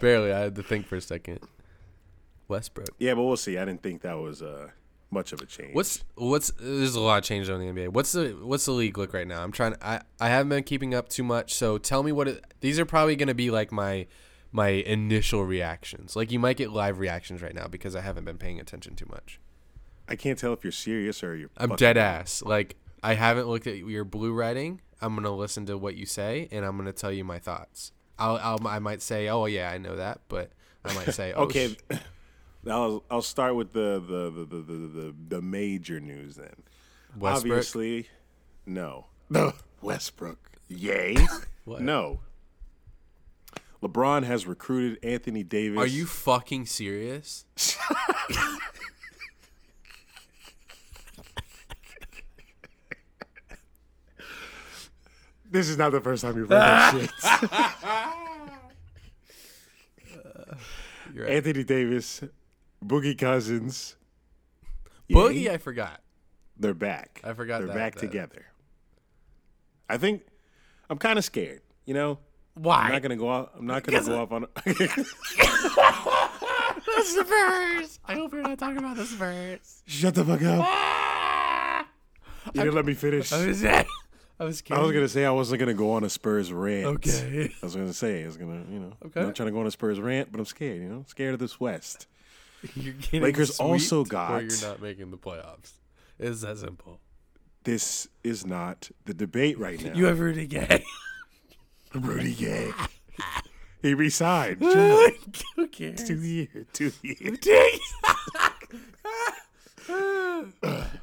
barely. 0.00 0.32
I 0.32 0.38
had 0.40 0.54
to 0.56 0.62
think 0.62 0.87
for 0.87 0.96
a 0.96 1.00
second. 1.00 1.40
Westbrook. 2.48 2.90
yeah, 2.98 3.14
but 3.14 3.22
we'll 3.22 3.37
see. 3.37 3.59
I 3.59 3.64
didn't 3.64 3.83
think 3.83 4.02
that 4.02 4.18
was 4.18 4.42
uh, 4.42 4.68
much 5.11 5.33
of 5.33 5.40
a 5.40 5.46
change. 5.46 5.74
What's 5.74 6.04
what's 6.16 6.50
there's 6.59 6.94
a 6.94 7.00
lot 7.00 7.18
of 7.18 7.24
changes 7.24 7.48
on 7.50 7.61
the 7.61 7.66
NBA. 7.66 7.88
What's 7.88 8.12
the 8.12 8.37
what's 8.42 8.64
the 8.66 8.72
league 8.72 8.98
look 8.98 9.14
right 9.14 9.26
now? 9.26 9.42
I'm 9.42 9.52
trying. 9.52 9.76
I 9.80 10.02
I 10.20 10.28
haven't 10.28 10.50
been 10.50 10.64
keeping 10.64 10.94
up 10.94 11.09
too 11.09 11.22
much. 11.24 11.54
So 11.54 11.78
tell 11.78 12.02
me 12.02 12.12
what 12.12 12.28
it, 12.28 12.44
these 12.61 12.78
are 12.78 12.85
probably 12.85 13.16
going 13.16 13.28
to 13.28 13.35
be 13.35 13.50
like 13.50 13.72
my 13.72 14.07
my 14.52 14.68
initial 14.68 15.44
reactions. 15.44 16.14
Like 16.16 16.30
you 16.30 16.38
might 16.38 16.57
get 16.57 16.70
live 16.70 16.98
reactions 16.98 17.42
right 17.42 17.54
now 17.54 17.66
because 17.66 17.96
I 17.96 18.00
haven't 18.02 18.24
been 18.24 18.38
paying 18.38 18.61
attention 18.61 18.94
too 18.94 19.07
much. 19.11 19.40
I 20.09 20.16
can't 20.16 20.38
tell 20.38 20.52
if 20.52 20.62
you're 20.62 20.72
serious 20.72 21.24
or 21.24 21.35
you're. 21.35 21.50
I'm 21.57 21.76
dead 21.76 21.96
ass. 21.96 22.42
Like 22.42 22.76
I 23.02 23.14
haven't 23.14 23.48
looked 23.48 23.66
at 23.66 23.78
your 23.78 24.04
blue 24.04 24.33
writing. 24.33 24.80
I'm 25.00 25.14
gonna 25.14 25.35
listen 25.35 25.66
to 25.66 25.76
what 25.76 25.96
you 25.96 26.07
say 26.07 26.48
and 26.52 26.64
I'm 26.64 26.76
gonna 26.76 26.92
tell 26.92 27.12
you 27.12 27.24
my 27.24 27.38
thoughts. 27.38 27.92
I'll, 28.18 28.37
I'll 28.37 28.66
I 28.66 28.78
might 28.78 29.02
say, 29.02 29.28
oh 29.28 29.46
yeah, 29.46 29.70
I 29.70 29.78
know 29.78 29.96
that, 29.96 30.20
but 30.28 30.50
I 30.85 30.94
might 30.94 31.12
say, 31.12 31.33
oh, 31.33 31.42
Okay, 31.44 31.76
sh- 31.90 31.96
I'll 32.66 33.05
I'll 33.11 33.22
start 33.22 33.55
with 33.57 33.72
the 33.72 34.03
the 34.07 34.31
the 34.31 34.57
the, 34.57 34.62
the, 34.62 35.14
the, 35.29 35.42
major 35.42 36.00
news 36.00 36.37
then. 36.37 36.55
Westbrook? 37.16 37.53
Obviously, 37.53 38.09
no. 38.66 39.07
Westbrook. 39.83 40.50
Yay. 40.68 41.16
What? 41.64 41.81
No. 41.81 42.20
LeBron 43.83 44.24
has 44.24 44.46
recruited 44.46 45.03
Anthony 45.03 45.42
Davis. 45.42 45.79
Are 45.79 45.87
you 45.87 46.05
fucking 46.05 46.66
serious? 46.66 47.46
This 55.55 55.68
is 55.68 55.79
not 55.79 55.92
the 55.92 56.00
first 56.00 56.24
time 56.24 56.37
you've 56.37 56.48
heard 56.48 56.59
that 56.59 57.00
shit. 57.00 57.11
Uh, 60.16 60.57
you're 61.14 61.27
right. 61.27 61.35
Anthony 61.35 61.62
Davis, 61.62 62.24
Boogie 62.84 63.16
Cousins. 63.18 63.96
Boogie, 65.10 65.48
I 65.50 65.58
forgot. 65.58 66.00
They're 66.58 66.74
back. 66.74 67.20
I 67.24 67.32
forgot 67.34 67.58
They're 67.58 67.68
that- 67.68 67.76
back 67.76 67.94
that. 67.94 68.00
together. 68.00 68.46
I 69.88 69.98
think 69.98 70.22
I'm 70.88 70.98
kind 70.98 71.18
of 71.18 71.24
scared. 71.24 71.60
You 71.84 71.94
know, 71.94 72.18
Why? 72.54 72.84
I'm 72.86 72.92
not 72.92 73.02
gonna 73.02 73.16
go 73.16 73.28
off. 73.28 73.48
I'm 73.58 73.66
not 73.66 73.82
gonna 73.82 74.02
go 74.02 74.22
off 74.22 74.32
on. 74.32 74.46
the 74.64 75.04
Spurs. 77.04 78.00
I 78.06 78.14
hope 78.14 78.32
you're 78.32 78.42
not 78.42 78.58
talking 78.58 78.78
about 78.78 78.96
the 78.96 79.04
Spurs. 79.06 79.82
Shut 79.86 80.14
the 80.14 80.24
fuck 80.24 80.42
up. 80.42 80.64
Ah! 80.66 81.86
You 82.54 82.62
didn't 82.62 82.74
let 82.74 82.86
me 82.86 82.94
finish. 82.94 83.32
I 83.32 83.46
was, 83.46 83.64
I 83.64 83.84
was 84.40 84.62
I 84.70 84.80
was 84.80 84.92
gonna 84.92 85.08
say 85.08 85.24
I 85.24 85.30
wasn't 85.30 85.60
gonna 85.60 85.74
go 85.74 85.92
on 85.92 86.04
a 86.04 86.10
Spurs 86.10 86.52
rant. 86.52 86.86
Okay. 86.86 87.52
I 87.62 87.66
was 87.66 87.74
gonna 87.76 87.92
say 87.92 88.22
I 88.22 88.26
was 88.26 88.36
gonna, 88.36 88.62
you 88.70 88.80
know, 88.80 88.92
Okay. 89.06 89.20
I'm 89.20 89.26
not 89.26 89.36
trying 89.36 89.48
to 89.48 89.52
go 89.52 89.60
on 89.60 89.66
a 89.66 89.70
Spurs 89.70 90.00
rant, 90.00 90.30
but 90.32 90.38
I'm 90.38 90.46
scared. 90.46 90.80
You 90.82 90.88
know, 90.88 91.04
scared 91.08 91.34
of 91.34 91.40
this 91.40 91.60
West. 91.60 92.06
You're 92.77 92.94
getting 92.94 93.22
Lakers 93.22 93.59
also 93.61 94.05
got- 94.05 94.31
Or 94.33 94.40
you're 94.44 94.61
not 94.68 94.81
making 94.83 95.11
the 95.11 95.18
playoffs. 95.18 95.72
It's 96.18 96.40
that 96.42 96.59
simple. 96.59 97.00
This 97.64 98.09
is 98.22 98.44
not 98.46 98.90
the 99.05 99.14
debate 99.14 99.59
right 99.59 99.81
now. 99.85 99.94
You 99.94 100.07
have 100.07 100.20
Rudy 100.20 100.46
Gay. 100.46 100.85
Rudy 101.94 102.35
Gay. 102.35 102.70
he 103.83 103.94
resigned. 103.94 104.62
Who 104.62 105.68
cares? 105.68 106.05
two 106.05 106.20
years. 106.20 106.66
Two 106.72 106.92
years. 107.03 107.38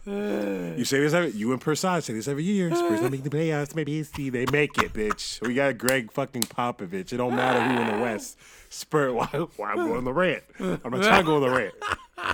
You 0.06 0.86
say 0.86 1.00
this 1.00 1.14
every 1.14 1.32
you 1.32 1.52
and 1.52 1.62
Persad 1.62 2.04
say 2.04 2.14
this 2.14 2.28
every 2.28 2.44
year. 2.44 2.74
Spurs 2.74 3.02
don't 3.02 3.12
make 3.12 3.24
the 3.24 3.30
playoffs. 3.30 3.76
Maybe 3.76 4.02
see 4.04 4.30
they 4.30 4.46
make 4.52 4.78
it, 4.78 4.94
bitch. 4.94 5.46
We 5.46 5.54
got 5.54 5.78
Gregg 5.78 6.12
fucking 6.12 6.44
Popovich. 6.44 7.14
It 7.14 7.18
don't 7.18 7.36
matter 7.36 7.62
who 7.62 7.82
in 7.82 7.98
the 7.98 8.04
West. 8.04 8.38
Spur. 8.70 9.12
Why? 9.14 9.26
Why 9.58 9.72
I'm 9.72 9.78
going 9.78 9.98
on 9.98 10.04
the 10.04 10.14
rant? 10.14 10.44
I'm 10.60 10.80
not 10.92 11.04
trying 11.04 11.22
to 11.22 11.26
go 11.26 11.36
on 11.36 11.42
the 11.42 11.50
rant. 11.50 11.74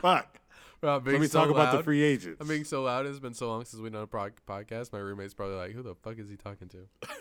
Fuck. 0.02 0.38
Rob, 0.82 1.08
Let 1.08 1.20
me 1.20 1.28
so 1.28 1.40
talk 1.40 1.50
about 1.50 1.76
the 1.76 1.84
free 1.84 2.04
agents. 2.04 2.40
I'm 2.40 2.48
being 2.48 2.64
so 2.64 2.84
loud. 2.84 3.08
It's 3.08 3.18
been 3.20 3.34
so 3.34 3.48
long 3.48 3.66
since 3.66 3.82
we 3.82 3.90
done 3.90 4.04
a 4.04 4.08
pro- 4.08 4.30
podcast. 4.48 4.94
My 4.94 5.00
roommate's 5.00 5.34
probably 5.34 5.56
like, 5.56 5.72
"Who 5.72 5.82
the 5.82 5.96
fuck 5.96 6.20
is 6.20 6.30
he 6.30 6.36
talking 6.36 6.68
to?" 6.70 6.88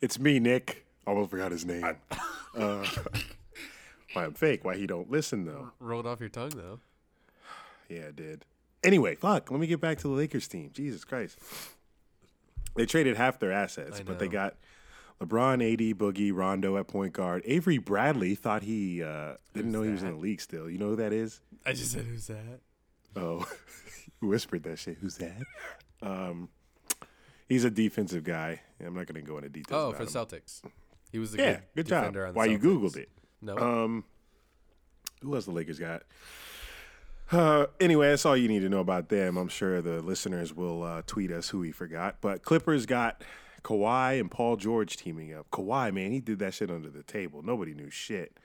It's 0.00 0.16
me, 0.16 0.38
Nick. 0.38 0.86
Almost 1.08 1.30
forgot 1.30 1.50
his 1.52 1.64
name. 1.64 1.84
Uh, 2.56 2.84
why 4.14 4.24
I'm 4.24 4.32
fake? 4.32 4.64
Why 4.64 4.74
he 4.76 4.86
don't 4.86 5.10
listen 5.10 5.44
though? 5.44 5.70
Rolled 5.78 6.06
off 6.06 6.18
your 6.18 6.30
tongue 6.30 6.48
though. 6.56 6.80
Yeah, 7.88 8.00
it 8.00 8.16
did. 8.16 8.44
Anyway, 8.84 9.14
fuck. 9.14 9.50
Let 9.50 9.60
me 9.60 9.66
get 9.66 9.80
back 9.80 9.98
to 9.98 10.08
the 10.08 10.14
Lakers 10.14 10.46
team. 10.48 10.70
Jesus 10.72 11.04
Christ. 11.04 11.38
They 12.76 12.86
traded 12.86 13.16
half 13.16 13.38
their 13.40 13.50
assets, 13.52 14.00
but 14.06 14.18
they 14.18 14.28
got 14.28 14.54
LeBron, 15.20 15.54
AD, 15.72 15.98
Boogie, 15.98 16.30
Rondo 16.32 16.76
at 16.76 16.86
point 16.86 17.12
guard. 17.12 17.42
Avery 17.44 17.78
Bradley 17.78 18.34
thought 18.36 18.62
he 18.62 19.02
uh, 19.02 19.34
didn't 19.52 19.72
know 19.72 19.82
he 19.82 19.90
was 19.90 20.02
in 20.02 20.10
the 20.10 20.16
league 20.16 20.40
still. 20.40 20.70
You 20.70 20.78
know 20.78 20.90
who 20.90 20.96
that 20.96 21.12
is? 21.12 21.40
I 21.66 21.72
just 21.72 21.90
said, 21.90 22.04
"Who's 22.04 22.28
that?" 22.28 22.60
Oh, 23.16 23.44
whispered 24.20 24.62
that 24.62 24.78
shit. 24.78 24.98
Who's 25.00 25.16
that? 25.16 25.42
Um, 26.02 26.50
he's 27.48 27.64
a 27.64 27.70
defensive 27.70 28.22
guy. 28.22 28.60
I'm 28.84 28.94
not 28.94 29.06
going 29.06 29.20
to 29.20 29.28
go 29.28 29.38
into 29.38 29.48
details. 29.48 29.94
Oh, 29.94 29.96
for 29.96 30.02
him. 30.04 30.08
Celtics. 30.08 30.62
He 31.10 31.18
was 31.18 31.32
the 31.32 31.38
Yeah, 31.38 31.52
good, 31.54 31.62
good 31.74 31.86
job. 31.88 32.02
defender 32.02 32.26
on 32.26 32.34
the 32.34 32.38
Why 32.38 32.44
you 32.46 32.58
Googled 32.58 32.96
it. 32.96 33.08
No. 33.42 33.56
Um, 33.58 34.04
who 35.22 35.34
else 35.34 35.46
the 35.46 35.50
Lakers 35.50 35.80
got? 35.80 36.02
Uh, 37.30 37.66
anyway, 37.78 38.08
that's 38.08 38.24
all 38.24 38.36
you 38.36 38.48
need 38.48 38.60
to 38.60 38.68
know 38.68 38.80
about 38.80 39.08
them. 39.08 39.36
I'm 39.36 39.48
sure 39.48 39.82
the 39.82 40.00
listeners 40.00 40.54
will 40.54 40.82
uh, 40.82 41.02
tweet 41.06 41.30
us 41.30 41.48
who 41.50 41.60
we 41.60 41.72
forgot. 41.72 42.16
But 42.20 42.42
Clippers 42.42 42.86
got 42.86 43.22
Kawhi 43.62 44.18
and 44.18 44.30
Paul 44.30 44.56
George 44.56 44.96
teaming 44.96 45.34
up. 45.34 45.50
Kawhi, 45.50 45.92
man, 45.92 46.10
he 46.10 46.20
did 46.20 46.38
that 46.38 46.54
shit 46.54 46.70
under 46.70 46.88
the 46.88 47.02
table. 47.02 47.42
Nobody 47.42 47.74
knew 47.74 47.90
shit. 47.90 48.38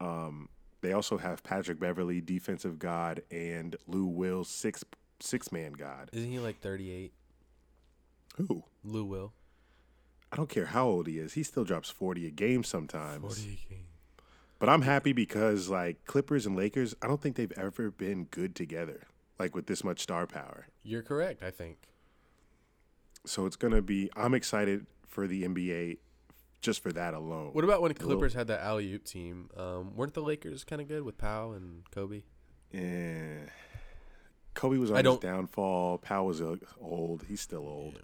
Um, 0.00 0.48
they 0.80 0.92
also 0.92 1.18
have 1.18 1.42
Patrick 1.44 1.78
Beverley, 1.78 2.20
defensive 2.20 2.78
god, 2.78 3.22
and 3.30 3.76
Lou 3.86 4.06
Will, 4.06 4.44
six 4.44 4.84
six 5.20 5.52
man 5.52 5.72
god. 5.72 6.10
Isn't 6.12 6.30
he 6.30 6.38
like 6.38 6.60
38? 6.60 7.12
Who? 8.36 8.64
Lou 8.82 9.04
Will. 9.04 9.32
I 10.32 10.36
don't 10.36 10.48
care 10.48 10.66
how 10.66 10.86
old 10.86 11.06
he 11.06 11.18
is. 11.18 11.34
He 11.34 11.42
still 11.42 11.64
drops 11.64 11.90
40 11.90 12.26
a 12.26 12.30
game 12.30 12.64
sometimes. 12.64 13.22
40 13.22 13.66
game. 13.68 13.84
But 14.62 14.68
I'm 14.68 14.82
happy 14.82 15.12
because 15.12 15.68
like 15.68 16.04
Clippers 16.04 16.46
and 16.46 16.54
Lakers, 16.54 16.94
I 17.02 17.08
don't 17.08 17.20
think 17.20 17.34
they've 17.34 17.50
ever 17.56 17.90
been 17.90 18.26
good 18.26 18.54
together, 18.54 19.08
like 19.36 19.56
with 19.56 19.66
this 19.66 19.82
much 19.82 19.98
star 19.98 20.24
power. 20.24 20.68
You're 20.84 21.02
correct. 21.02 21.42
I 21.42 21.50
think. 21.50 21.78
So 23.26 23.44
it's 23.44 23.56
gonna 23.56 23.82
be. 23.82 24.08
I'm 24.14 24.34
excited 24.34 24.86
for 25.08 25.26
the 25.26 25.42
NBA, 25.42 25.98
just 26.60 26.80
for 26.80 26.92
that 26.92 27.12
alone. 27.12 27.48
What 27.54 27.64
about 27.64 27.82
when 27.82 27.90
little- 27.90 28.06
Clippers 28.06 28.34
had 28.34 28.46
that 28.46 28.60
alley 28.60 28.92
oop 28.92 29.02
team? 29.02 29.50
Um, 29.56 29.96
weren't 29.96 30.14
the 30.14 30.22
Lakers 30.22 30.62
kind 30.62 30.80
of 30.80 30.86
good 30.86 31.02
with 31.02 31.18
Powell 31.18 31.54
and 31.54 31.82
Kobe? 31.90 32.22
Eh. 32.72 33.48
Kobe 34.54 34.76
was 34.76 34.92
on 34.92 34.96
I 34.96 34.98
his 35.00 35.04
don't- 35.06 35.20
downfall. 35.20 35.98
Powell 35.98 36.26
was 36.26 36.40
uh, 36.40 36.54
old. 36.80 37.24
He's 37.28 37.40
still 37.40 37.66
old. 37.66 37.98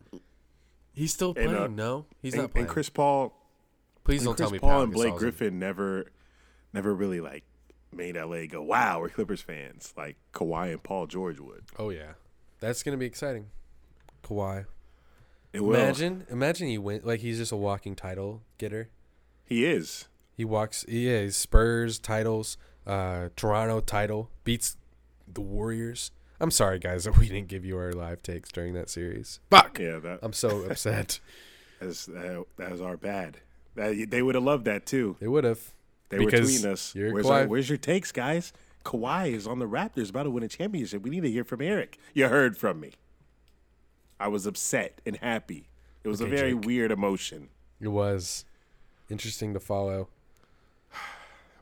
He's 0.93 1.13
still 1.15 1.35
And, 1.37 1.51
playing. 1.51 1.55
uh, 1.57 1.67
no, 1.69 2.07
he's 2.21 2.33
and, 2.35 2.43
not 2.43 2.51
playing. 2.51 2.67
and 2.67 2.73
Chris 2.73 2.89
Paul, 2.91 3.33
Please 4.03 4.25
don't 4.25 4.35
Chris 4.35 4.47
tell 4.47 4.51
me 4.51 4.59
Paul 4.59 4.71
Pau 4.71 4.83
and 4.83 4.93
Blake 4.93 5.15
Griffin 5.15 5.61
never, 5.61 6.07
never 6.73 6.95
really 6.95 7.21
like 7.21 7.45
made 7.93 8.17
LA 8.17 8.47
go, 8.47 8.63
"Wow, 8.63 9.01
we're 9.01 9.09
Clippers 9.09 9.41
fans," 9.41 9.95
like 9.97 10.17
Kawhi 10.33 10.73
and 10.73 10.83
Paul 10.83 11.07
George 11.07 11.41
would. 11.41 11.65
Oh 11.79 11.91
yeah, 11.91 12.13
that's 12.61 12.83
gonna 12.83 12.97
be 12.97 13.07
exciting. 13.07 13.47
Kawhi. 14.23 14.67
It 15.53 15.61
will. 15.61 15.75
Imagine, 15.77 16.27
imagine 16.29 16.69
he 16.69 16.77
went 16.79 17.07
like 17.07 17.21
he's 17.21 17.39
just 17.39 17.53
a 17.53 17.57
walking 17.57 17.95
title 17.97 18.43
getter. 18.59 18.91
he 19.45 19.65
is. 19.65 20.07
He 20.37 20.45
walks. 20.45 20.85
Yeah, 20.87 21.23
he's 21.23 21.37
Spurs 21.37 21.99
titles, 21.99 22.57
uh, 22.87 23.31
Toronto 23.35 23.81
title, 23.81 24.31
beats 24.45 24.77
the 25.27 25.41
Warriors. 25.41 26.13
I'm 26.41 26.51
sorry, 26.53 26.79
guys, 26.79 27.05
that 27.05 27.17
we 27.19 27.29
didn't 27.29 27.49
give 27.49 27.65
you 27.65 27.77
our 27.77 27.93
live 27.93 28.23
takes 28.23 28.51
during 28.53 28.75
that 28.75 28.89
series. 28.89 29.41
Fuck. 29.51 29.79
Yeah, 29.81 29.99
that 29.99 30.21
I'm 30.23 30.33
so 30.33 30.63
upset. 30.65 31.19
is 31.81 32.07
that, 32.07 32.45
that 32.57 32.71
was 32.71 32.81
our 32.81 32.97
bad. 32.97 33.39
That, 33.75 34.11
they 34.11 34.23
would 34.23 34.35
have 34.35 34.45
loved 34.45 34.65
that 34.67 34.87
too. 34.87 35.17
They 35.19 35.29
would 35.29 35.45
have. 35.45 35.73
They 36.09 36.19
were 36.19 36.31
tweeting 36.31 36.65
us. 36.65 36.95
Where's, 36.95 37.27
our, 37.27 37.47
where's 37.47 37.69
your 37.69 37.79
takes, 37.79 38.13
guys? 38.13 38.53
Kawhi 38.85 39.33
is 39.35 39.47
on 39.47 39.59
the 39.59 39.69
Raptors, 39.69 40.11
about 40.11 40.23
to 40.23 40.31
win 40.31 40.43
a 40.43 40.49
championship. 40.49 41.03
We 41.03 41.11
need 41.11 41.23
to 41.23 41.31
hear 41.31 41.45
from 41.45 41.61
Eric. 41.61 41.99
You 42.15 42.29
heard 42.29 42.57
from 42.57 42.81
me. 42.81 42.93
I 44.19 44.29
was 44.29 44.47
upset 44.47 45.01
and 45.05 45.17
happy. 45.19 45.69
It 46.05 46.09
was 46.09 46.23
Okay, 46.23 46.33
a 46.33 46.37
very 46.37 46.55
Jake. 46.55 46.65
weird 46.65 46.91
emotion. 46.91 47.49
It 47.81 47.89
was 47.89 48.45
interesting 49.11 49.53
to 49.55 49.61
follow. 49.61 50.09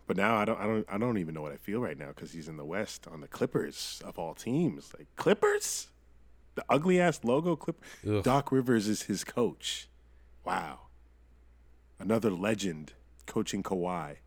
But 0.07 0.17
now 0.17 0.37
I 0.37 0.45
don't, 0.45 0.61
I 0.61 0.67
don't, 0.67 0.87
I 0.89 0.99
don't 0.99 1.19
even 1.19 1.35
know 1.35 1.43
what 1.43 1.51
I 1.51 1.57
feel 1.57 1.81
right 1.81 1.99
now 1.99 2.09
because 2.15 2.31
he's 2.31 2.47
in 2.47 2.57
the 2.57 2.65
West 2.65 3.09
on 3.11 3.21
the 3.23 3.27
Clippers 3.27 4.01
of 4.05 4.21
all 4.21 4.35
teams. 4.35 4.93
Like 4.97 5.09
Clippers, 5.17 5.89
the 6.55 6.65
ugly 6.69 7.01
ass 7.01 7.19
logo. 7.25 7.57
Clip. 7.57 7.83
Ugh. 8.09 8.23
Doc 8.23 8.53
Rivers 8.53 8.87
is 8.87 9.03
his 9.03 9.25
coach. 9.25 9.89
Wow, 10.45 10.79
another 11.99 12.31
legend 12.31 12.93
coaching 13.27 13.65
Kawhi. 13.65 14.19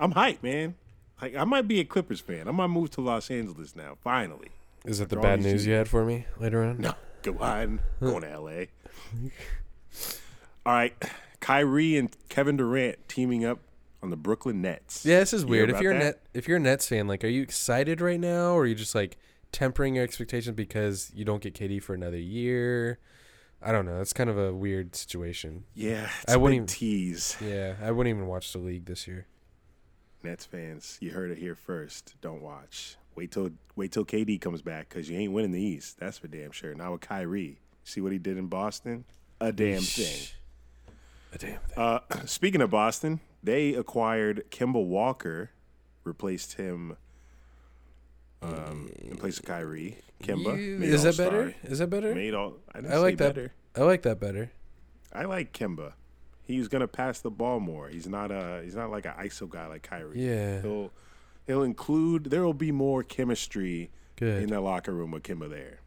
I'm 0.00 0.12
hyped, 0.14 0.42
man. 0.42 0.74
Like 1.20 1.36
I 1.36 1.44
might 1.44 1.68
be 1.68 1.80
a 1.80 1.84
Clippers 1.84 2.20
fan. 2.20 2.48
I 2.48 2.50
might 2.50 2.68
move 2.68 2.90
to 2.92 3.00
Los 3.00 3.30
Angeles 3.30 3.76
now. 3.76 3.96
Finally. 4.02 4.48
Is 4.84 4.98
that 4.98 5.08
the 5.10 5.16
bad 5.16 5.40
news 5.42 5.64
you 5.66 5.74
had 5.74 5.88
for 5.88 6.04
me 6.04 6.26
later 6.40 6.62
on? 6.64 6.78
No, 6.80 6.94
go 7.22 7.38
on. 7.38 7.80
Going 8.00 8.22
to 8.22 8.38
LA. 8.40 8.50
All 10.66 10.72
right, 10.72 10.94
Kyrie 11.40 11.96
and 11.96 12.14
Kevin 12.28 12.56
Durant 12.56 13.08
teaming 13.08 13.44
up 13.44 13.58
on 14.02 14.10
the 14.10 14.16
Brooklyn 14.16 14.62
Nets. 14.62 15.04
Yeah, 15.04 15.20
this 15.20 15.32
is 15.32 15.42
You 15.42 15.48
weird. 15.48 15.70
If 15.70 15.80
you're 15.80 15.92
a 15.92 15.98
net, 15.98 16.20
if 16.34 16.46
you're 16.48 16.56
a 16.56 16.60
Nets 16.60 16.88
fan, 16.88 17.06
like, 17.08 17.24
are 17.24 17.28
you 17.28 17.42
excited 17.42 18.00
right 18.00 18.18
now, 18.20 18.52
or 18.52 18.62
are 18.62 18.66
you 18.66 18.74
just 18.74 18.94
like 18.94 19.16
tempering 19.50 19.94
your 19.96 20.04
expectations 20.04 20.56
because 20.56 21.10
you 21.14 21.24
don't 21.24 21.42
get 21.42 21.54
KD 21.54 21.82
for 21.82 21.94
another 21.94 22.18
year? 22.18 22.98
I 23.60 23.70
don't 23.70 23.86
know. 23.86 24.00
It's 24.00 24.12
kind 24.12 24.28
of 24.30 24.38
a 24.38 24.52
weird 24.52 24.96
situation. 24.96 25.64
Yeah, 25.74 26.08
it's 26.22 26.32
I 26.32 26.34
a 26.34 26.38
wouldn't 26.38 26.56
even- 26.56 26.66
tease. 26.66 27.36
Yeah, 27.40 27.74
I 27.82 27.90
wouldn't 27.92 28.12
even 28.14 28.26
watch 28.28 28.52
the 28.52 28.58
league 28.58 28.86
this 28.86 29.06
year. 29.06 29.26
Nets 30.24 30.44
fans, 30.44 30.98
you 31.00 31.10
heard 31.10 31.30
it 31.30 31.38
here 31.38 31.54
first. 31.54 32.14
Don't 32.20 32.42
watch. 32.42 32.96
Wait 33.14 33.30
till 33.30 33.50
wait 33.76 33.92
till 33.92 34.04
KD 34.04 34.40
comes 34.40 34.62
back 34.62 34.88
because 34.88 35.08
you 35.10 35.18
ain't 35.18 35.32
winning 35.32 35.52
the 35.52 35.60
East. 35.62 35.98
That's 36.00 36.18
for 36.18 36.28
damn 36.28 36.50
sure. 36.50 36.74
Now 36.74 36.92
with 36.92 37.02
Kyrie, 37.02 37.58
see 37.84 38.00
what 38.00 38.12
he 38.12 38.18
did 38.18 38.38
in 38.38 38.46
Boston? 38.46 39.04
A 39.40 39.52
damn 39.52 39.82
thing. 39.82 40.28
A 41.34 41.38
damn 41.38 41.58
thing. 41.60 41.76
Uh, 41.76 41.98
speaking 42.26 42.62
of 42.62 42.70
Boston, 42.70 43.20
they 43.42 43.74
acquired 43.74 44.44
Kemba 44.50 44.84
Walker, 44.84 45.50
replaced 46.04 46.54
him 46.54 46.96
um, 48.40 48.90
in 48.98 49.16
place 49.16 49.38
of 49.38 49.44
Kyrie. 49.44 49.98
Kemba 50.22 50.56
You- 50.56 50.82
is 50.82 51.02
that 51.02 51.16
better? 51.16 51.54
Is 51.64 51.80
that 51.80 51.90
better? 51.90 52.14
Made 52.14 52.34
all. 52.34 52.54
I, 52.74 52.78
I 52.78 52.96
like 52.98 53.18
that. 53.18 53.34
Better. 53.34 53.52
I 53.76 53.80
like 53.82 54.02
that 54.02 54.20
better. 54.20 54.52
I 55.12 55.24
like 55.24 55.52
Kemba. 55.52 55.92
He's 56.52 56.68
gonna 56.68 56.88
pass 56.88 57.20
the 57.20 57.30
ball 57.30 57.60
more. 57.60 57.88
He's 57.88 58.06
not 58.08 58.30
a. 58.30 58.60
He's 58.62 58.74
not 58.76 58.90
like 58.90 59.06
an 59.06 59.12
ISO 59.18 59.48
guy 59.48 59.66
like 59.66 59.82
Kyrie. 59.82 60.20
Yeah. 60.24 60.60
He'll 60.62 60.90
he'll 61.46 61.62
include. 61.62 62.24
There 62.24 62.42
will 62.44 62.54
be 62.54 62.72
more 62.72 63.02
chemistry 63.02 63.90
Good. 64.16 64.42
in 64.44 64.50
that 64.50 64.60
locker 64.60 64.92
room 64.92 65.10
with 65.12 65.22
Kemba 65.22 65.48
there. 65.50 65.80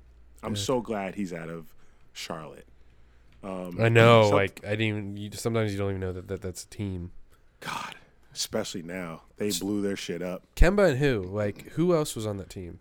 I'm 0.44 0.56
so 0.56 0.82
glad 0.82 1.16
he's 1.16 1.34
out 1.34 1.50
of 1.50 1.74
Charlotte. 2.14 2.68
Um, 3.44 3.78
I 3.80 3.90
know. 3.90 4.30
so- 4.30 4.36
like 4.36 4.62
I 4.66 4.72
didn't. 4.72 4.82
Even, 4.82 5.18
you, 5.18 5.32
sometimes 5.34 5.72
you 5.72 5.78
don't 5.78 5.90
even 5.90 6.02
know 6.02 6.14
that, 6.14 6.28
that 6.28 6.42
that's 6.42 6.64
a 6.64 6.68
team. 6.70 7.12
God, 7.60 7.96
especially 8.34 8.82
now 8.84 9.24
they 9.38 9.50
blew 9.52 9.82
their 9.82 9.96
shit 9.96 10.22
up 10.22 10.44
Kemba 10.56 10.90
and 10.90 10.98
who? 11.00 11.24
Like 11.24 11.70
who 11.74 11.96
else 11.96 12.16
was 12.16 12.26
on 12.28 12.38
that 12.38 12.50
team? 12.50 12.80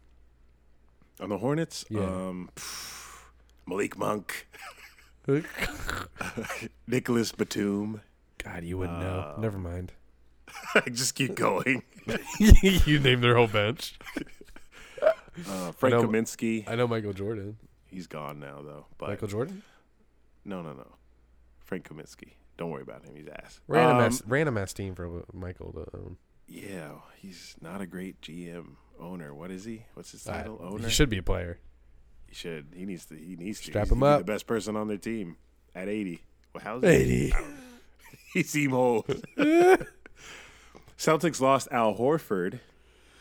on 1.21 1.29
the 1.29 1.39
Hornets. 1.39 1.85
Yeah. 1.89 2.01
Um, 2.01 2.51
Malik 3.67 3.97
Monk, 3.97 4.49
Nicolas 6.87 7.33
Batum. 7.33 8.01
God, 8.43 8.65
you 8.65 8.79
wouldn't 8.79 8.99
know. 9.01 9.35
Never 9.39 9.59
mind. 9.59 9.93
Just 10.93 11.15
keep 11.15 11.35
going. 11.35 11.83
you 12.39 12.99
named 13.01 13.25
their 13.25 13.35
whole 13.37 13.47
bench. 13.49 13.99
Uh, 15.03 15.73
Frank 15.73 15.95
I 15.95 15.99
know- 16.01 16.09
Kaminsky. 16.09 16.69
I 16.69 16.75
know 16.75 16.87
Michael 16.87 17.13
Jordan. 17.13 17.57
He's 17.87 18.07
gone 18.07 18.41
now 18.41 18.61
though. 18.63 18.87
But 18.99 19.09
Michael 19.11 19.29
Jordan. 19.29 19.63
no, 20.45 20.63
no, 20.63 20.73
no. 20.73 20.87
Frank 21.65 21.89
Kaminsky. 21.89 22.33
Don't 22.57 22.71
worry 22.71 22.83
about 22.83 23.05
him. 23.05 23.15
He's 23.17 23.27
ass. 23.29 23.61
Random 23.67 23.97
Um, 23.97 24.03
ass, 24.03 24.23
random 24.27 24.59
ass 24.59 24.73
team 24.73 24.95
for 24.95 25.25
Michael 25.33 25.73
to 25.73 25.97
own. 25.97 26.17
Yeah, 26.47 26.91
he's 27.17 27.57
not 27.61 27.81
a 27.81 27.87
great 27.87 28.21
GM 28.21 28.77
owner. 29.01 29.35
What 29.35 29.51
is 29.51 29.65
he? 29.65 29.87
What's 29.95 30.13
his 30.13 30.27
Uh, 30.29 30.33
title? 30.35 30.61
owner. 30.63 30.85
he 30.85 30.91
should 30.91 31.09
be 31.09 31.19
a 31.19 31.23
player. 31.23 31.59
He 32.35 32.39
should. 32.41 32.67
He 32.75 32.85
needs 32.85 33.05
to. 33.07 33.15
He 33.15 33.37
needs 33.37 33.61
to. 33.61 33.67
Strap 33.67 33.93
him 33.93 34.03
up. 34.03 34.19
The 34.19 34.25
best 34.33 34.49
person 34.49 34.75
on 34.75 34.89
their 34.89 34.97
team 34.99 35.37
at 35.73 35.89
eighty. 35.89 36.23
Well, 36.53 36.65
how's 36.65 36.83
he? 36.83 36.89
80. 36.89 37.33
I 37.33 37.39
don't- 37.39 37.57
he 38.35 38.43
seem 38.43 38.73
old. 38.75 39.07
Celtics 40.99 41.41
lost 41.41 41.69
Al 41.71 41.95
Horford, 41.97 42.59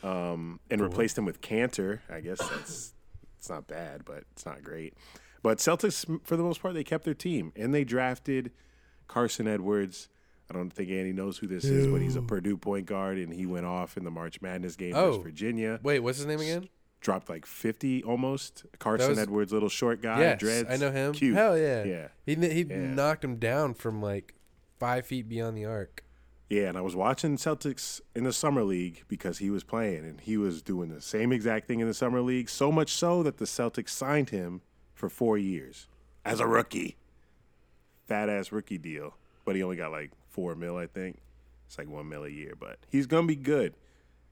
um, 0.03 0.59
and 0.71 0.81
replaced 0.81 1.17
him 1.17 1.25
with 1.25 1.41
Kanter. 1.41 1.99
I 2.09 2.21
guess 2.21 2.39
that's 2.39 2.93
it's 3.37 3.49
not 3.49 3.67
bad, 3.67 4.03
but 4.05 4.23
it's 4.31 4.45
not 4.47 4.63
great. 4.63 4.95
But 5.43 5.57
Celtics, 5.59 6.05
for 6.25 6.35
the 6.37 6.43
most 6.43 6.61
part, 6.61 6.73
they 6.73 6.83
kept 6.83 7.03
their 7.05 7.13
team, 7.13 7.51
and 7.55 7.73
they 7.73 7.83
drafted 7.83 8.51
Carson 9.07 9.47
Edwards. 9.47 10.07
I 10.49 10.53
don't 10.53 10.69
think 10.71 10.89
Andy 10.89 11.13
knows 11.13 11.37
who 11.37 11.47
this 11.47 11.65
is, 11.65 11.85
but 11.87 12.01
he's 12.01 12.15
a 12.15 12.21
Purdue 12.21 12.57
point 12.57 12.85
guard, 12.87 13.17
and 13.17 13.33
he 13.33 13.45
went 13.45 13.65
off 13.65 13.95
in 13.97 14.03
the 14.05 14.11
March 14.11 14.41
Madness 14.41 14.75
game 14.75 14.93
Oh. 14.95 15.07
versus 15.11 15.23
Virginia. 15.23 15.79
Wait, 15.83 15.99
what's 15.99 16.17
his 16.17 16.27
name 16.27 16.39
again? 16.39 16.69
Dropped 17.03 17.29
like 17.29 17.45
fifty 17.45 18.01
almost. 18.01 18.65
Carson 18.79 19.09
was- 19.09 19.19
Edwards, 19.19 19.51
little 19.51 19.67
short 19.69 20.01
guy, 20.01 20.19
yes, 20.21 20.39
dreads. 20.39 20.69
I 20.69 20.77
know 20.77 20.89
him. 20.89 21.11
Cute. 21.13 21.35
Hell 21.35 21.57
yeah. 21.57 21.83
yeah, 21.83 22.07
He 22.25 22.33
he 22.35 22.61
Yeah. 22.63 22.77
knocked 22.93 23.23
him 23.25 23.35
down 23.35 23.73
from 23.73 24.01
like 24.01 24.33
five 24.79 25.05
feet 25.05 25.27
beyond 25.27 25.57
the 25.57 25.65
arc. 25.65 26.03
yeah. 26.49 26.69
And 26.69 26.77
I 26.77 26.81
was 26.81 26.95
watching 26.95 27.35
Celtics 27.35 27.99
in 28.15 28.23
the 28.23 28.31
summer 28.31 28.63
league 28.63 29.03
because 29.09 29.39
he 29.39 29.49
was 29.49 29.63
playing, 29.65 30.05
and 30.05 30.21
he 30.21 30.37
was 30.37 30.61
doing 30.61 30.89
the 30.89 31.01
same 31.01 31.33
exact 31.33 31.67
thing 31.67 31.81
in 31.81 31.87
the 31.87 31.93
summer 31.93 32.21
league. 32.21 32.49
So 32.49 32.71
much 32.71 32.91
so 32.93 33.21
that 33.23 33.37
the 33.37 33.45
Celtics 33.45 33.89
signed 33.89 34.29
him 34.29 34.61
for 34.93 35.09
four 35.09 35.37
years 35.37 35.87
as 36.23 36.39
a 36.39 36.47
rookie. 36.47 36.95
Fat 38.07 38.29
ass 38.29 38.51
rookie 38.53 38.77
deal, 38.77 39.15
but 39.43 39.55
he 39.57 39.63
only 39.63 39.75
got 39.75 39.91
like 39.91 40.11
four 40.29 40.55
mil, 40.55 40.77
I 40.77 40.87
think. 40.87 41.17
It's 41.67 41.77
like 41.77 41.89
one 41.89 42.07
mil 42.07 42.23
a 42.23 42.29
year, 42.29 42.53
but 42.57 42.79
he's 42.89 43.07
gonna 43.07 43.27
be 43.27 43.35
good, 43.35 43.73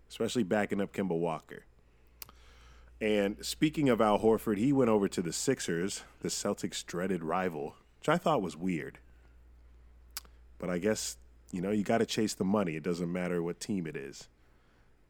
especially 0.10 0.44
backing 0.44 0.80
up 0.80 0.94
Kemba 0.94 1.18
Walker. 1.18 1.66
And 3.02 3.44
speaking 3.44 3.90
of 3.90 4.00
Al 4.00 4.20
Horford, 4.20 4.58
he 4.58 4.72
went 4.72 4.92
over 4.92 5.08
to 5.08 5.24
the 5.24 5.34
Sixers, 5.34 6.04
the 6.22 6.30
Celtics' 6.30 6.86
dreaded 6.86 7.24
rival, 7.24 7.76
which 8.00 8.08
I 8.08 8.18
thought 8.18 8.44
was 8.44 8.56
weird. 8.56 9.00
But 10.60 10.70
I 10.70 10.78
guess, 10.78 11.18
you 11.52 11.62
know, 11.62 11.72
you 11.72 11.84
got 11.84 11.98
to 11.98 12.06
chase 12.06 12.36
the 12.36 12.46
money. 12.46 12.76
It 12.76 12.84
doesn't 12.84 13.12
matter 13.12 13.42
what 13.42 13.60
team 13.60 13.88
it 13.88 13.96
is. 13.96 14.30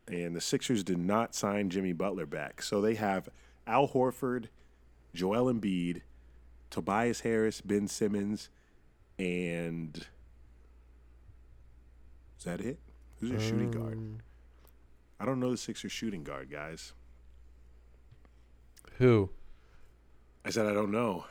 And 0.07 0.33
the 0.33 0.41
Sixers 0.41 0.85
did 0.85 0.99
not 0.99 1.35
sign 1.35 1.69
Jimmy 1.69 1.91
Butler 1.91 2.25
back. 2.25 2.61
So 2.61 2.79
they 2.79 2.95
have 2.95 3.27
Al 3.67 3.89
Horford, 3.89 4.45
Joel 5.13 5.53
Embiid, 5.53 6.01
Tobias 6.69 7.19
Harris, 7.19 7.59
Ben 7.59 7.89
Simmons, 7.89 8.49
and. 9.19 10.07
Is 12.39 12.45
that 12.45 12.61
it? 12.61 12.79
Who's 13.19 13.31
their 13.31 13.39
shooting 13.41 13.69
guard? 13.69 13.99
Mm. 13.99 14.19
I 15.19 15.25
don't 15.25 15.41
know 15.41 15.51
the 15.51 15.57
Sixers 15.57 15.91
shooting 15.91 16.23
guard, 16.23 16.49
guys. 16.49 16.93
Who? 19.01 19.31
I 20.45 20.51
said 20.51 20.67
I 20.67 20.73
don't 20.73 20.91
know. 20.91 21.25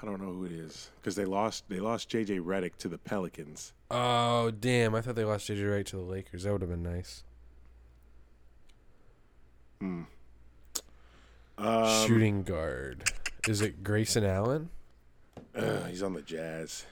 I 0.00 0.06
don't 0.06 0.22
know 0.22 0.32
who 0.32 0.46
it 0.46 0.52
is 0.52 0.90
because 0.98 1.14
they 1.16 1.26
lost. 1.26 1.64
They 1.68 1.78
lost 1.78 2.08
JJ 2.08 2.40
Redick 2.40 2.76
to 2.78 2.88
the 2.88 2.96
Pelicans. 2.96 3.74
Oh 3.90 4.50
damn! 4.50 4.94
I 4.94 5.02
thought 5.02 5.16
they 5.16 5.24
lost 5.26 5.46
JJ 5.46 5.70
Wright 5.70 5.84
to 5.84 5.96
the 5.96 6.02
Lakers. 6.02 6.44
That 6.44 6.52
would 6.52 6.62
have 6.62 6.70
been 6.70 6.82
nice. 6.82 7.22
Um, 9.82 10.06
Shooting 12.06 12.42
guard. 12.42 13.12
Is 13.46 13.60
it 13.60 13.84
Grayson 13.84 14.24
Allen? 14.24 14.70
uh, 15.54 15.84
he's 15.84 16.02
on 16.02 16.14
the 16.14 16.22
Jazz. 16.22 16.86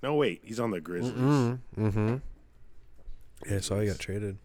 No, 0.00 0.14
wait, 0.14 0.42
he's 0.44 0.60
on 0.60 0.70
the 0.70 0.80
Grizzlies. 0.80 1.12
Mm-hmm. 1.12 2.16
Yeah, 3.50 3.60
so 3.60 3.80
I 3.80 3.86
got 3.86 3.98
traded. 3.98 4.38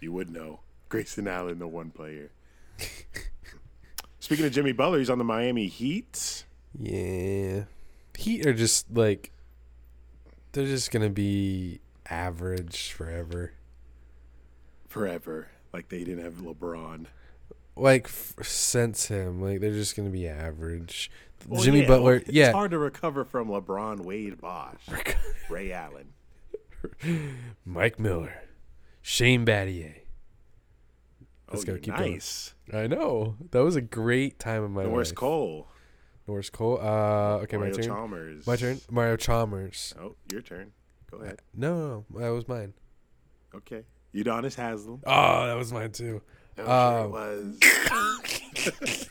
You 0.00 0.12
would 0.12 0.30
know. 0.30 0.60
Grayson 0.88 1.28
Allen, 1.28 1.58
the 1.58 1.68
one 1.68 1.90
player. 1.90 2.30
Speaking 4.24 4.46
of 4.46 4.52
Jimmy 4.52 4.72
Butler, 4.72 5.00
he's 5.00 5.10
on 5.10 5.18
the 5.18 5.24
Miami 5.24 5.66
Heat. 5.66 6.46
Yeah. 6.80 7.64
Heat 8.16 8.46
are 8.46 8.54
just 8.54 8.90
like 8.90 9.32
they're 10.52 10.64
just 10.64 10.90
gonna 10.90 11.10
be 11.10 11.80
average 12.08 12.92
forever. 12.92 13.52
forever. 14.88 15.48
Like 15.74 15.90
they 15.90 16.04
didn't 16.04 16.24
have 16.24 16.36
LeBron. 16.36 17.04
Like 17.76 18.06
f- 18.06 18.36
since 18.40 19.08
him, 19.08 19.42
like 19.42 19.60
they're 19.60 19.72
just 19.72 19.94
gonna 19.94 20.08
be 20.08 20.26
average. 20.26 21.10
Well, 21.46 21.62
Jimmy 21.62 21.82
yeah, 21.82 21.88
Butler, 21.88 22.12
well, 22.12 22.22
it's 22.22 22.30
yeah. 22.30 22.52
hard 22.52 22.70
to 22.70 22.78
recover 22.78 23.26
from 23.26 23.48
LeBron, 23.48 24.00
Wade, 24.06 24.40
Bosh, 24.40 24.86
Ray 25.50 25.70
Allen. 25.70 26.14
Mike 27.66 28.00
Miller, 28.00 28.44
Shane 29.02 29.44
Battier. 29.44 29.96
Let's 31.54 31.68
oh, 31.68 31.72
go, 31.74 31.78
keep 31.80 31.96
going. 31.96 32.12
nice. 32.12 32.54
I 32.72 32.86
know 32.86 33.36
that 33.50 33.62
was 33.62 33.76
a 33.76 33.80
great 33.80 34.38
time 34.38 34.62
of 34.62 34.70
my 34.70 34.84
Norris 34.84 35.10
life. 35.10 35.16
Cole, 35.16 35.68
Norris 36.26 36.50
Cole. 36.50 36.78
Uh, 36.80 37.38
okay, 37.42 37.56
Mario 37.56 37.72
my 37.74 37.80
turn. 37.82 37.86
Chalmers. 37.90 38.46
My 38.46 38.56
turn. 38.56 38.80
Mario 38.90 39.16
Chalmers. 39.16 39.94
Oh, 40.00 40.16
your 40.32 40.42
turn. 40.42 40.72
Go 41.10 41.18
ahead. 41.18 41.40
No, 41.54 41.74
no, 41.76 42.04
no, 42.10 42.20
that 42.20 42.30
was 42.30 42.48
mine. 42.48 42.72
Okay. 43.54 43.82
Udonis 44.14 44.54
Haslem. 44.54 45.00
Oh, 45.06 45.46
that 45.46 45.56
was 45.56 45.72
mine 45.72 45.90
too. 45.92 46.22
Sure 46.56 46.64
it 46.64 46.68
Um, 46.68 47.10
was. 47.10 47.58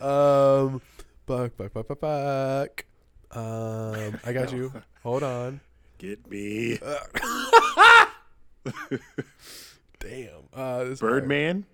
Um, 0.00 0.80
buck, 1.26 1.56
buck, 1.58 1.72
buck, 1.74 1.88
buck, 1.88 2.00
buck. 2.00 2.84
Um, 3.32 4.18
I 4.24 4.32
got 4.32 4.50
you. 4.56 4.72
Hold 5.02 5.22
on. 5.22 5.60
Get 5.98 6.26
me. 6.30 6.78
Damn. 10.00 10.48
Uh, 10.52 10.84
this 10.84 11.00
Birdman. 11.00 11.66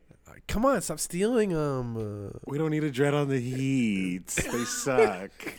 Come 0.49 0.64
on, 0.66 0.81
stop 0.81 1.01
stealing 1.01 1.49
them. 1.51 1.97
Uh, 1.97 2.31
We 2.47 2.57
don't 2.59 2.70
need 2.70 2.85
a 2.85 2.91
dread 2.91 3.14
on 3.14 3.29
the 3.29 3.41
Heat. 3.41 4.27
They 4.27 4.64
suck. 4.64 5.31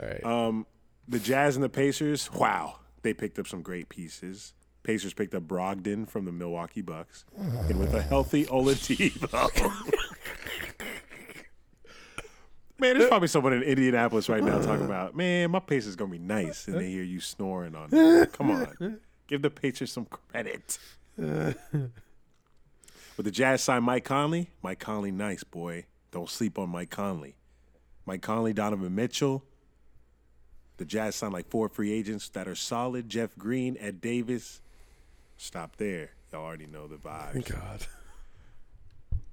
all 0.00 0.08
right. 0.08 0.24
Um, 0.24 0.66
the 1.08 1.18
Jazz 1.18 1.56
and 1.56 1.64
the 1.64 1.68
Pacers. 1.68 2.30
Wow, 2.32 2.78
they 3.02 3.12
picked 3.12 3.38
up 3.38 3.46
some 3.48 3.60
great 3.62 3.88
pieces. 3.90 4.54
Pacers 4.82 5.12
picked 5.12 5.34
up 5.34 5.42
Brogdon 5.42 6.08
from 6.08 6.24
the 6.26 6.32
Milwaukee 6.32 6.80
Bucks, 6.80 7.24
and 7.36 7.78
with 7.78 7.92
a 7.92 8.00
healthy 8.02 8.46
Oladipo. 8.46 9.52
Man, 12.78 12.98
there's 12.98 13.08
probably 13.08 13.28
someone 13.28 13.54
in 13.54 13.62
Indianapolis 13.62 14.28
right 14.28 14.44
now 14.44 14.60
talking 14.60 14.84
about, 14.84 15.16
man, 15.16 15.50
my 15.50 15.60
pace 15.60 15.86
is 15.86 15.96
gonna 15.96 16.10
be 16.10 16.18
nice, 16.18 16.68
and 16.68 16.78
they 16.78 16.90
hear 16.90 17.02
you 17.02 17.20
snoring 17.20 17.74
on. 17.74 17.88
Them. 17.88 18.26
Come 18.26 18.50
on, 18.50 19.00
give 19.26 19.42
the 19.42 19.50
Pacers 19.50 19.92
some 19.92 20.06
credit. 20.06 20.78
With 21.16 23.24
the 23.24 23.30
Jazz 23.30 23.62
signed 23.62 23.84
Mike 23.84 24.04
Conley, 24.04 24.50
Mike 24.62 24.78
Conley, 24.78 25.10
nice 25.10 25.44
boy. 25.44 25.86
Don't 26.10 26.28
sleep 26.28 26.58
on 26.58 26.68
Mike 26.68 26.90
Conley. 26.90 27.36
Mike 28.04 28.22
Conley, 28.22 28.52
Donovan 28.52 28.94
Mitchell. 28.94 29.42
The 30.76 30.84
Jazz 30.84 31.16
signed 31.16 31.32
like 31.32 31.48
four 31.48 31.68
free 31.68 31.92
agents 31.92 32.28
that 32.30 32.46
are 32.46 32.54
solid. 32.54 33.08
Jeff 33.08 33.36
Green, 33.38 33.76
Ed 33.80 34.00
Davis. 34.00 34.60
Stop 35.38 35.76
there. 35.76 36.10
Y'all 36.32 36.44
already 36.44 36.66
know 36.66 36.86
the 36.86 36.96
vibes. 36.96 37.32
Thank 37.32 37.52
God. 37.52 37.86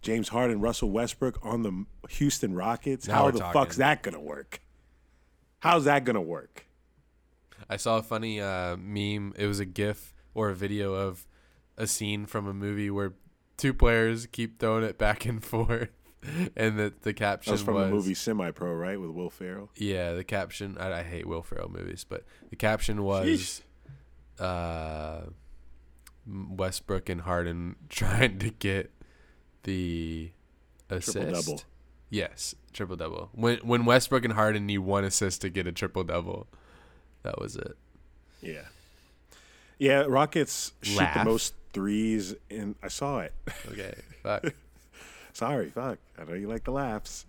James 0.01 0.29
Harden, 0.29 0.59
Russell 0.59 0.89
Westbrook 0.89 1.39
on 1.43 1.63
the 1.63 1.85
Houston 2.09 2.53
Rockets. 2.53 3.07
Now 3.07 3.15
How 3.15 3.31
the 3.31 3.39
talking. 3.39 3.61
fuck's 3.61 3.77
that 3.77 4.03
gonna 4.03 4.19
work? 4.19 4.61
How's 5.59 5.85
that 5.85 6.03
gonna 6.03 6.21
work? 6.21 6.65
I 7.69 7.77
saw 7.77 7.97
a 7.97 8.03
funny 8.03 8.39
uh, 8.39 8.77
meme. 8.77 9.33
It 9.37 9.47
was 9.47 9.59
a 9.59 9.65
GIF 9.65 10.13
or 10.33 10.49
a 10.49 10.55
video 10.55 10.93
of 10.93 11.27
a 11.77 11.87
scene 11.87 12.25
from 12.25 12.47
a 12.47 12.53
movie 12.53 12.89
where 12.89 13.13
two 13.57 13.73
players 13.73 14.25
keep 14.27 14.59
throwing 14.59 14.83
it 14.83 14.97
back 14.97 15.25
and 15.25 15.43
forth, 15.45 15.89
and 16.55 16.77
the 16.77 16.93
the 17.01 17.13
caption 17.13 17.51
That 17.51 17.55
was 17.55 17.61
from 17.61 17.75
was 17.75 17.85
the 17.85 17.95
movie 17.95 18.13
Semi 18.13 18.51
Pro, 18.51 18.73
right, 18.73 18.99
with 18.99 19.11
Will 19.11 19.29
Ferrell. 19.29 19.69
Yeah, 19.75 20.13
the 20.13 20.23
caption. 20.23 20.77
I, 20.77 20.99
I 20.99 21.03
hate 21.03 21.25
Will 21.25 21.43
Ferrell 21.43 21.69
movies, 21.69 22.05
but 22.07 22.23
the 22.49 22.55
caption 22.55 23.03
was 23.03 23.61
uh, 24.39 25.21
Westbrook 26.27 27.09
and 27.09 27.21
Harden 27.21 27.75
trying 27.89 28.39
to 28.39 28.49
get 28.49 28.91
the 29.63 30.31
assist. 30.89 31.13
Triple-double. 31.13 31.63
Yes, 32.09 32.53
triple 32.73 32.95
double. 32.95 33.29
When 33.33 33.57
when 33.59 33.85
Westbrook 33.85 34.23
and 34.23 34.33
Harden 34.33 34.67
need 34.67 34.79
one 34.79 35.03
assist 35.03 35.41
to 35.41 35.49
get 35.49 35.65
a 35.65 35.71
triple 35.71 36.03
double, 36.03 36.47
that 37.23 37.39
was 37.39 37.55
it. 37.55 37.75
Yeah. 38.41 38.63
Yeah, 39.79 40.05
Rockets 40.07 40.71
shoot 40.81 41.07
the 41.13 41.25
most 41.25 41.55
threes, 41.73 42.35
and 42.49 42.75
I 42.83 42.87
saw 42.87 43.19
it. 43.19 43.33
Okay, 43.71 43.95
fuck. 44.21 44.45
Sorry, 45.33 45.69
fuck. 45.69 45.97
I 46.19 46.25
know 46.25 46.33
you 46.35 46.47
like 46.47 46.63
the 46.63 46.71
laughs. 46.71 47.25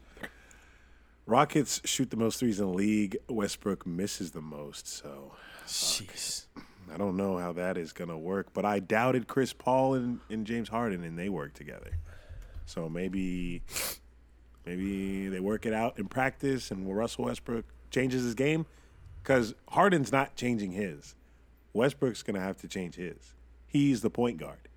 Rockets 1.26 1.80
shoot 1.84 2.10
the 2.10 2.16
most 2.16 2.38
threes 2.38 2.60
in 2.60 2.66
the 2.66 2.72
league. 2.72 3.16
Westbrook 3.28 3.86
misses 3.86 4.32
the 4.32 4.42
most, 4.42 4.86
so 4.86 5.32
Jeez. 5.66 6.44
I 6.92 6.98
don't 6.98 7.16
know 7.16 7.38
how 7.38 7.52
that 7.54 7.78
is 7.78 7.92
gonna 7.92 8.18
work. 8.18 8.48
But 8.52 8.64
I 8.66 8.78
doubted 8.78 9.26
Chris 9.26 9.52
Paul 9.52 9.94
and, 9.94 10.20
and 10.28 10.46
James 10.46 10.68
Harden, 10.68 11.02
and 11.02 11.18
they 11.18 11.30
work 11.30 11.54
together. 11.54 11.92
So 12.66 12.88
maybe, 12.88 13.62
maybe 14.66 15.28
they 15.28 15.40
work 15.40 15.64
it 15.64 15.72
out 15.72 15.98
in 15.98 16.08
practice, 16.08 16.70
and 16.70 16.94
Russell 16.94 17.24
Westbrook 17.24 17.64
changes 17.90 18.24
his 18.24 18.34
game 18.34 18.66
because 19.24 19.54
Harden's 19.70 20.12
not 20.12 20.36
changing 20.36 20.72
his. 20.72 21.14
Westbrook's 21.72 22.22
gonna 22.22 22.40
have 22.40 22.58
to 22.58 22.68
change 22.68 22.94
his. 22.96 23.34
He's 23.66 24.02
the 24.02 24.10
point 24.10 24.36
guard. 24.38 24.68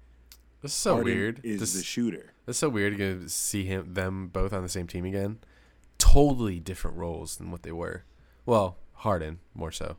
This 0.61 0.71
is 0.71 0.77
so 0.77 0.93
Harden 0.95 1.13
weird. 1.13 1.41
Is 1.43 1.59
this, 1.59 1.73
the 1.73 1.83
shooter? 1.83 2.31
It's 2.47 2.57
so 2.57 2.69
weird 2.69 2.97
to 2.97 3.27
see 3.29 3.65
him 3.65 3.93
them 3.93 4.29
both 4.29 4.53
on 4.53 4.63
the 4.63 4.69
same 4.69 4.87
team 4.87 5.05
again. 5.05 5.39
Totally 5.99 6.59
different 6.59 6.97
roles 6.97 7.35
than 7.35 7.51
what 7.51 7.63
they 7.63 7.71
were. 7.73 8.05
Well, 8.45 8.77
Harden 8.93 9.39
more 9.53 9.71
so 9.71 9.97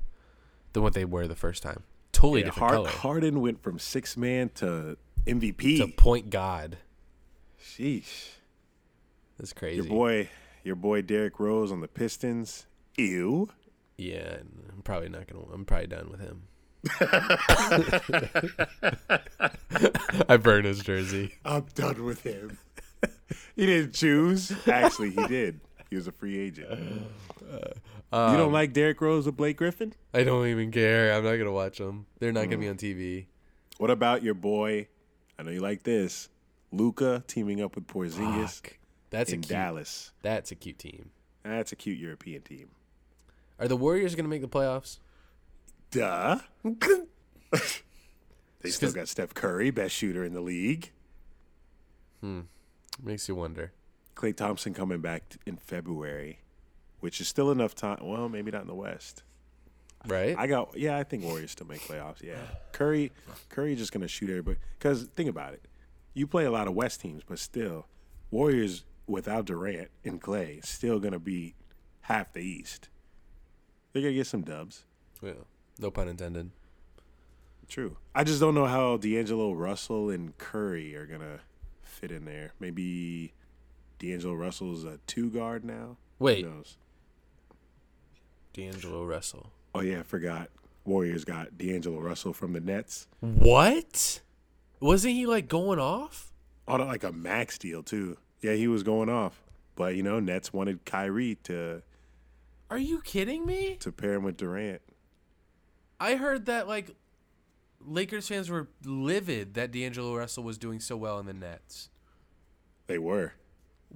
than 0.73 0.83
what 0.83 0.95
they 0.95 1.05
were 1.05 1.29
the 1.29 1.37
first 1.37 1.63
time. 1.63 1.83
Totally 2.11 2.41
Yeah, 2.41 2.47
different 2.47 2.69
Har- 2.71 2.75
color. 2.77 2.89
Harden 2.89 3.41
went 3.41 3.63
from 3.63 3.79
six 3.79 4.17
man 4.17 4.49
to 4.57 4.97
MVP. 5.27 5.77
to 5.79 5.89
point 5.89 6.31
God. 6.31 6.79
Sheesh. 7.63 8.31
That's 9.39 9.53
crazy. 9.53 9.77
Your 9.77 9.85
boy, 9.87 10.31
your 10.65 10.75
boy 10.75 11.03
Derrick 11.03 11.39
Rose 11.39 11.71
on 11.71 11.81
the 11.81 11.87
Pistons. 11.89 12.67
Ew. 12.97 13.51
Yeah, 13.99 14.37
I'm 14.73 14.83
probably 14.85 15.09
not 15.09 15.27
gonna. 15.27 15.45
I'm 15.53 15.65
probably 15.65 15.89
done 15.89 16.11
with 16.11 16.21
him. 16.21 16.43
I 20.29 20.37
burn 20.37 20.65
his 20.65 20.81
jersey. 20.81 21.35
I'm 21.45 21.67
done 21.75 22.05
with 22.05 22.23
him. 22.23 22.59
he 23.57 23.67
didn't 23.67 23.95
choose. 23.95 24.53
Actually, 24.69 25.11
he 25.11 25.27
did. 25.27 25.61
He 25.91 25.97
was 25.97 26.07
a 26.07 26.13
free 26.13 26.39
agent. 26.39 26.69
you 26.71 27.03
Um, 28.13 28.37
don't 28.37 28.53
like 28.53 28.73
Derrick 28.73 29.01
Rose 29.01 29.27
or 29.27 29.33
Blake 29.33 29.57
Griffin? 29.57 29.95
I 30.15 30.23
don't 30.23 30.47
even 30.47 30.71
care. 30.71 31.13
I'm 31.15 31.25
not 31.25 31.37
gonna 31.37 31.53
watch 31.53 31.79
them. 31.79 32.07
They're 32.19 32.33
not 32.33 32.45
Mm. 32.47 32.51
gonna 32.51 32.59
be 32.59 32.69
on 32.69 32.77
TV. 32.77 33.27
What 33.79 33.91
about 33.91 34.23
your 34.23 34.35
boy? 34.35 34.89
I 35.39 35.43
know 35.43 35.51
you 35.51 35.61
like 35.61 35.83
this. 35.85 36.29
Luka 36.73 37.25
teaming 37.27 37.63
up 37.63 37.75
with 37.75 37.87
Porzingis 37.87 38.61
Fuck. 38.63 38.79
That's 39.11 39.33
a 39.33 39.37
cute. 39.37 39.49
Dallas. 39.49 40.13
That's 40.23 40.53
a 40.53 40.55
cute 40.55 40.79
team. 40.79 41.11
That's 41.43 41.73
a 41.73 41.77
cute 41.77 41.99
European 41.99 42.43
team. 42.43 42.69
Are 43.59 43.69
the 43.69 43.77
Warriors 43.77 44.15
gonna 44.15 44.29
make 44.29 44.43
the 44.43 44.49
playoffs? 44.49 44.99
Duh. 45.91 46.39
they 48.61 48.71
still 48.71 48.93
got 48.93 49.09
Steph 49.09 49.35
Curry, 49.35 49.71
best 49.71 49.95
shooter 49.95 50.25
in 50.25 50.35
the 50.35 50.41
league. 50.41 50.91
Hmm. 52.21 52.43
Makes 53.03 53.29
you 53.29 53.35
wonder. 53.35 53.73
Klay 54.15 54.37
Thompson 54.37 54.75
coming 54.75 55.01
back 55.01 55.37
in 55.47 55.57
February, 55.57 56.41
which 57.01 57.21
is 57.21 57.29
still 57.29 57.51
enough 57.51 57.75
time. 57.75 57.99
Well, 58.03 58.29
maybe 58.29 58.51
not 58.51 58.63
in 58.63 58.67
the 58.67 58.75
West. 58.75 59.23
Right? 60.07 60.37
I 60.39 60.47
got 60.47 60.77
yeah. 60.77 60.97
I 60.97 61.05
think 61.05 61.25
Warriors 61.25 61.53
still 61.53 61.67
make 61.67 61.81
playoffs. 61.81 62.23
Yeah, 62.23 62.37
Curry, 62.73 63.13
Curry 63.49 63.75
just 63.75 63.93
gonna 63.93 64.09
shoot 64.09 64.31
everybody. 64.31 64.59
Because 64.79 65.05
think 65.17 65.29
about 65.29 65.55
it, 65.55 65.65
you 66.15 66.27
play 66.27 66.45
a 66.45 66.51
lot 66.51 66.69
of 66.69 66.75
West 66.75 67.01
teams, 67.01 67.23
but 67.27 67.39
still, 67.39 67.87
Warriors 68.31 68.85
without 69.07 69.47
Durant 69.47 69.91
and 70.05 70.21
Klay 70.21 70.65
still 70.65 71.01
gonna 71.01 71.19
be 71.19 71.55
half 72.03 72.33
the 72.33 72.41
East. 72.41 72.89
They're 73.99 74.11
gonna 74.11 74.15
get 74.19 74.29
some 74.29 74.43
dubs. 74.43 74.85
yeah. 75.21 75.33
No 75.81 75.91
pun 75.91 76.07
intended. 76.07 76.51
True. 77.69 77.97
I 78.15 78.23
just 78.23 78.39
don't 78.39 78.55
know 78.55 78.67
how 78.67 78.97
D'Angelo 78.97 79.53
Russell 79.53 80.09
and 80.11 80.39
Curry 80.39 80.95
are 80.95 81.05
gonna 81.05 81.41
fit 81.83 82.13
in 82.13 82.25
there. 82.25 82.53
Maybe 82.61 83.33
D'Angelo 83.99 84.35
Russell's 84.35 84.85
a 84.85 85.01
two 85.09 85.31
guard 85.31 85.65
now. 85.65 85.97
Wait. 86.21 86.45
Who 86.45 86.51
knows? 86.51 86.77
D'Angelo 88.53 89.05
Russell. 89.05 89.51
Oh 89.75 89.81
yeah, 89.81 90.01
I 90.01 90.03
forgot. 90.05 90.49
Warriors 90.85 91.25
got 91.25 91.59
D'Angelo 91.59 91.99
Russell 91.99 92.33
from 92.33 92.53
the 92.53 92.61
Nets 92.61 93.09
What? 93.21 94.21
Wasn't 94.81 95.13
he 95.13 95.27
like 95.27 95.49
going 95.49 95.81
off? 95.81 96.33
on 96.69 96.87
like 96.87 97.03
a 97.03 97.11
max 97.13 97.59
deal 97.59 97.83
too. 97.83 98.17
Yeah, 98.43 98.53
he 98.53 98.69
was 98.69 98.85
going 98.85 99.09
off, 99.09 99.43
but 99.75 99.97
you 99.97 100.05
know, 100.05 100.21
Nets 100.21 100.53
wanted 100.53 100.85
Kyrie 100.85 101.37
to 101.45 101.83
Are 102.71 102.79
you 102.79 103.01
kidding 103.03 103.47
me? 103.47 103.77
to 103.81 103.93
pair 103.93 104.15
him 104.15 104.25
with 104.25 104.37
Durant. 104.37 104.83
I 106.01 106.17
heard 106.17 106.47
that 106.47 106.69
like 106.69 106.95
Lakers 107.81 108.29
fans 108.29 108.51
were 108.51 108.69
livid 108.85 109.55
that 109.55 109.71
D'Angelo 109.73 110.17
Russell 110.17 110.45
was 110.45 110.59
doing 110.59 110.81
so 110.81 110.97
well 110.97 111.19
in 111.19 111.27
the 111.27 111.33
Nets. 111.33 111.89
They 112.87 112.99
were. 112.99 113.33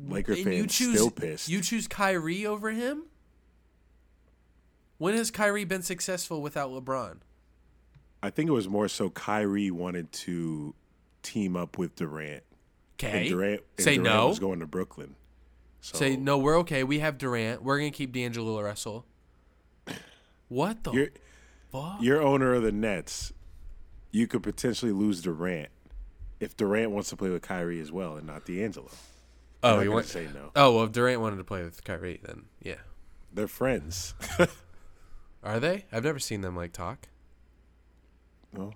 Laker 0.08 0.32
And 0.32 0.44
fans 0.44 0.56
you 0.56 0.66
choose 0.66 0.94
still 0.94 1.10
pissed. 1.10 1.48
you 1.48 1.60
choose 1.60 1.86
Kyrie 1.86 2.46
over 2.46 2.70
him? 2.70 3.04
When 4.98 5.14
has 5.14 5.30
Kyrie 5.30 5.64
been 5.64 5.82
successful 5.82 6.40
without 6.40 6.70
LeBron? 6.70 7.16
I 8.22 8.30
think 8.30 8.48
it 8.48 8.52
was 8.52 8.68
more 8.68 8.88
so 8.88 9.10
Kyrie 9.10 9.70
wanted 9.70 10.12
to 10.12 10.74
team 11.22 11.56
up 11.56 11.76
with 11.76 11.96
Durant. 11.96 12.44
Okay. 12.98 13.20
And 13.22 13.28
Durant, 13.28 13.62
and 13.78 13.84
Say 13.84 13.96
Durant 13.96 14.14
no. 14.14 14.28
was 14.28 14.38
going 14.38 14.60
to 14.60 14.66
Brooklyn. 14.66 15.16
So 15.82 15.98
Say 15.98 16.16
no, 16.16 16.38
we're 16.38 16.56
okay. 16.60 16.84
We 16.84 17.00
have 17.00 17.18
Durant. 17.18 17.62
We're 17.62 17.76
gonna 17.78 17.90
keep 17.90 18.12
D'Angelo 18.12 18.60
Russell. 18.62 19.04
What 20.48 20.84
the 20.84 20.92
You're 20.92 21.08
fuck? 21.72 21.96
you're 22.02 22.20
owner 22.22 22.52
of 22.54 22.62
the 22.62 22.72
Nets. 22.72 23.32
You 24.10 24.26
could 24.26 24.42
potentially 24.42 24.92
lose 24.92 25.22
Durant 25.22 25.70
if 26.40 26.54
Durant 26.56 26.90
wants 26.90 27.08
to 27.08 27.16
play 27.16 27.30
with 27.30 27.40
Kyrie 27.42 27.80
as 27.80 27.90
well 27.90 28.16
and 28.16 28.26
not 28.26 28.44
D'Angelo. 28.44 28.90
oh, 29.62 29.80
you 29.80 29.90
want 29.90 30.04
to 30.06 30.12
say 30.12 30.28
no. 30.34 30.50
Oh, 30.54 30.74
well, 30.76 30.84
if 30.84 30.92
Durant 30.92 31.20
wanted 31.22 31.36
to 31.38 31.44
play 31.44 31.62
with 31.62 31.82
Kyrie, 31.84 32.20
then 32.22 32.44
yeah. 32.62 32.76
They're 33.32 33.48
friends. 33.48 34.12
Are 35.42 35.58
they? 35.58 35.86
I've 35.90 36.04
never 36.04 36.18
seen 36.18 36.42
them 36.42 36.54
like 36.54 36.72
talk. 36.72 37.08
well, 38.52 38.74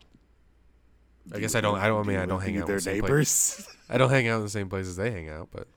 I 1.35 1.39
guess 1.41 1.55
I 1.55 1.61
don't. 1.61 1.79
I 1.79 1.89
don't. 1.89 2.05
I 2.05 2.09
mean, 2.09 2.19
I 2.19 2.25
don't 2.27 2.41
hang 2.41 2.57
out 2.59 2.67
be 2.67 2.73
with 2.73 2.83
the 2.85 2.91
their 2.91 2.95
same 2.95 3.01
place. 3.01 3.11
neighbors. 3.11 3.77
I 3.91 3.99
don't 3.99 4.11
hang 4.11 4.27
out 4.29 4.39
in 4.39 4.43
the 4.45 4.49
same 4.49 4.69
places 4.71 4.97
they 4.97 5.11
hang 5.11 5.29
out, 5.29 5.49
but. 5.53 5.69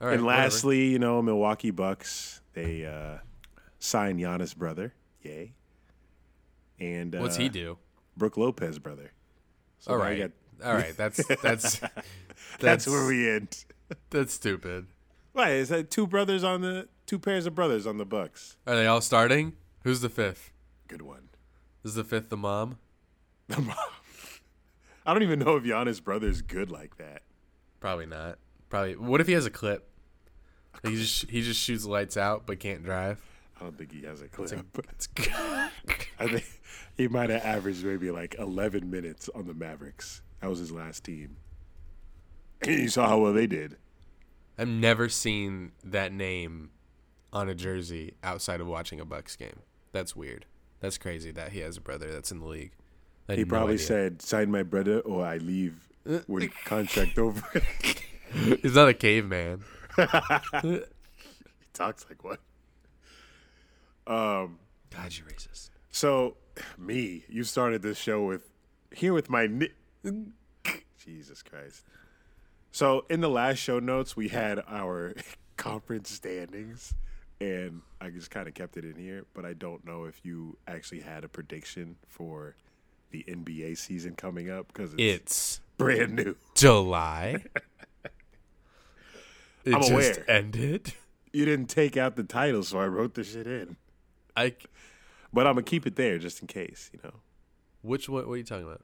Right. 0.00 0.14
and 0.14 0.24
whatever. 0.24 0.42
lastly, 0.44 0.86
you 0.88 0.98
know, 0.98 1.20
Milwaukee 1.22 1.70
Bucks 1.70 2.40
they 2.54 2.84
uh, 2.86 3.18
signed 3.78 4.18
Giannis' 4.18 4.56
brother, 4.56 4.94
yay, 5.22 5.52
and 6.78 7.14
uh, 7.14 7.18
what's 7.20 7.36
he 7.36 7.48
do? 7.48 7.78
Brook 8.16 8.36
Lopez 8.36 8.78
brother. 8.78 9.12
So 9.78 9.92
All 9.92 9.98
right. 9.98 10.18
got- 10.18 10.66
All 10.66 10.74
right. 10.74 10.94
That's 10.96 11.24
that's 11.26 11.42
that's, 11.42 11.80
that's 12.58 12.86
where 12.86 13.06
we 13.06 13.30
end. 13.30 13.64
That's 14.10 14.32
stupid. 14.34 14.86
Why 15.32 15.50
is 15.52 15.68
that 15.70 15.90
two 15.90 16.06
brothers 16.06 16.44
on 16.44 16.60
the 16.60 16.88
two 17.06 17.18
pairs 17.18 17.46
of 17.46 17.54
brothers 17.54 17.86
on 17.86 17.98
the 17.98 18.04
Bucks? 18.04 18.56
Are 18.66 18.76
they 18.76 18.86
all 18.86 19.00
starting? 19.00 19.54
Who's 19.84 20.00
the 20.00 20.08
fifth? 20.08 20.52
Good 20.86 21.02
one. 21.02 21.28
Is 21.84 21.94
the 21.94 22.04
fifth 22.04 22.28
the 22.28 22.36
mom? 22.36 22.78
The 23.48 23.60
mom. 23.60 23.76
I 25.06 25.12
don't 25.12 25.22
even 25.24 25.38
know 25.40 25.56
if 25.56 25.64
Giannis' 25.64 26.02
brother 26.02 26.28
is 26.28 26.40
good 26.42 26.70
like 26.70 26.98
that. 26.98 27.22
Probably 27.80 28.06
not. 28.06 28.38
Probably. 28.68 28.94
What 28.96 29.20
if 29.20 29.26
he 29.26 29.32
has 29.32 29.46
a 29.46 29.50
clip? 29.50 29.89
He 30.82 30.96
just 30.96 31.28
he 31.30 31.42
just 31.42 31.60
shoots 31.60 31.84
lights 31.84 32.16
out 32.16 32.46
but 32.46 32.58
can't 32.60 32.82
drive. 32.84 33.20
I 33.60 33.64
don't 33.64 33.76
think 33.76 33.92
he 33.92 34.02
has 34.06 34.22
a 34.22 34.28
clip. 34.28 34.64
It's 34.92 35.08
I 36.18 36.26
think 36.28 36.44
he 36.96 37.08
might 37.08 37.30
have 37.30 37.42
averaged 37.44 37.84
maybe 37.84 38.10
like 38.10 38.34
11 38.38 38.90
minutes 38.90 39.28
on 39.34 39.46
the 39.46 39.54
Mavericks. 39.54 40.22
That 40.40 40.48
was 40.48 40.58
his 40.58 40.72
last 40.72 41.04
team. 41.04 41.36
And 42.62 42.72
you 42.72 42.88
saw 42.88 43.08
how 43.08 43.18
well 43.18 43.32
they 43.32 43.46
did. 43.46 43.76
I've 44.58 44.68
never 44.68 45.08
seen 45.08 45.72
that 45.84 46.12
name 46.12 46.70
on 47.32 47.48
a 47.48 47.54
jersey 47.54 48.14
outside 48.22 48.60
of 48.60 48.66
watching 48.66 49.00
a 49.00 49.04
Bucks 49.04 49.36
game. 49.36 49.60
That's 49.92 50.14
weird. 50.14 50.46
That's 50.80 50.98
crazy 50.98 51.30
that 51.32 51.52
he 51.52 51.60
has 51.60 51.76
a 51.76 51.80
brother 51.80 52.10
that's 52.12 52.30
in 52.32 52.40
the 52.40 52.46
league. 52.46 52.72
He 53.28 53.44
probably 53.44 53.74
idea. 53.74 53.86
said, 53.86 54.22
"Sign 54.22 54.50
my 54.50 54.62
brother, 54.62 55.00
or 55.00 55.24
I 55.24 55.36
leave 55.36 55.88
when 56.26 56.48
contract 56.64 57.18
over." 57.18 57.62
he 58.32 58.56
he's 58.56 58.74
not 58.74 58.88
a 58.88 58.94
caveman. 58.94 59.62
talks 61.72 62.06
like 62.08 62.22
one. 62.24 62.38
Um, 64.06 64.58
God, 64.90 65.12
you 65.16 65.24
racist. 65.24 65.70
So, 65.90 66.36
me, 66.78 67.24
you 67.28 67.44
started 67.44 67.82
this 67.82 67.98
show 67.98 68.24
with 68.24 68.50
here 68.92 69.12
with 69.12 69.30
my 69.30 69.46
ni- 69.46 69.72
Jesus 70.98 71.42
Christ. 71.42 71.84
So, 72.72 73.04
in 73.10 73.20
the 73.20 73.28
last 73.28 73.58
show 73.58 73.78
notes, 73.78 74.16
we 74.16 74.28
had 74.28 74.60
our 74.68 75.14
conference 75.56 76.10
standings, 76.10 76.94
and 77.40 77.82
I 78.00 78.10
just 78.10 78.30
kind 78.30 78.48
of 78.48 78.54
kept 78.54 78.76
it 78.76 78.84
in 78.84 78.96
here. 78.96 79.24
But 79.34 79.44
I 79.44 79.52
don't 79.54 79.84
know 79.86 80.04
if 80.04 80.20
you 80.24 80.56
actually 80.66 81.00
had 81.00 81.24
a 81.24 81.28
prediction 81.28 81.96
for 82.06 82.54
the 83.10 83.24
NBA 83.28 83.76
season 83.76 84.14
coming 84.14 84.50
up 84.50 84.68
because 84.68 84.92
it's, 84.94 85.00
It's 85.00 85.60
brand 85.76 86.14
new. 86.14 86.36
July. 86.54 87.42
It 89.64 89.74
I'm 89.74 89.80
just 89.82 89.92
aware. 89.92 90.30
ended. 90.30 90.94
You 91.32 91.44
didn't 91.44 91.66
take 91.66 91.96
out 91.96 92.16
the 92.16 92.24
title, 92.24 92.62
so 92.62 92.78
I 92.80 92.86
wrote 92.86 93.14
the 93.14 93.22
shit 93.24 93.46
in. 93.46 93.76
I 94.36 94.54
But 95.32 95.46
I'm 95.46 95.54
gonna 95.54 95.62
keep 95.62 95.86
it 95.86 95.96
there 95.96 96.18
just 96.18 96.40
in 96.40 96.46
case, 96.48 96.90
you 96.92 96.98
know. 97.04 97.14
which 97.82 98.08
what? 98.08 98.26
What 98.26 98.34
are 98.34 98.36
you 98.38 98.44
talking 98.44 98.64
about? 98.66 98.82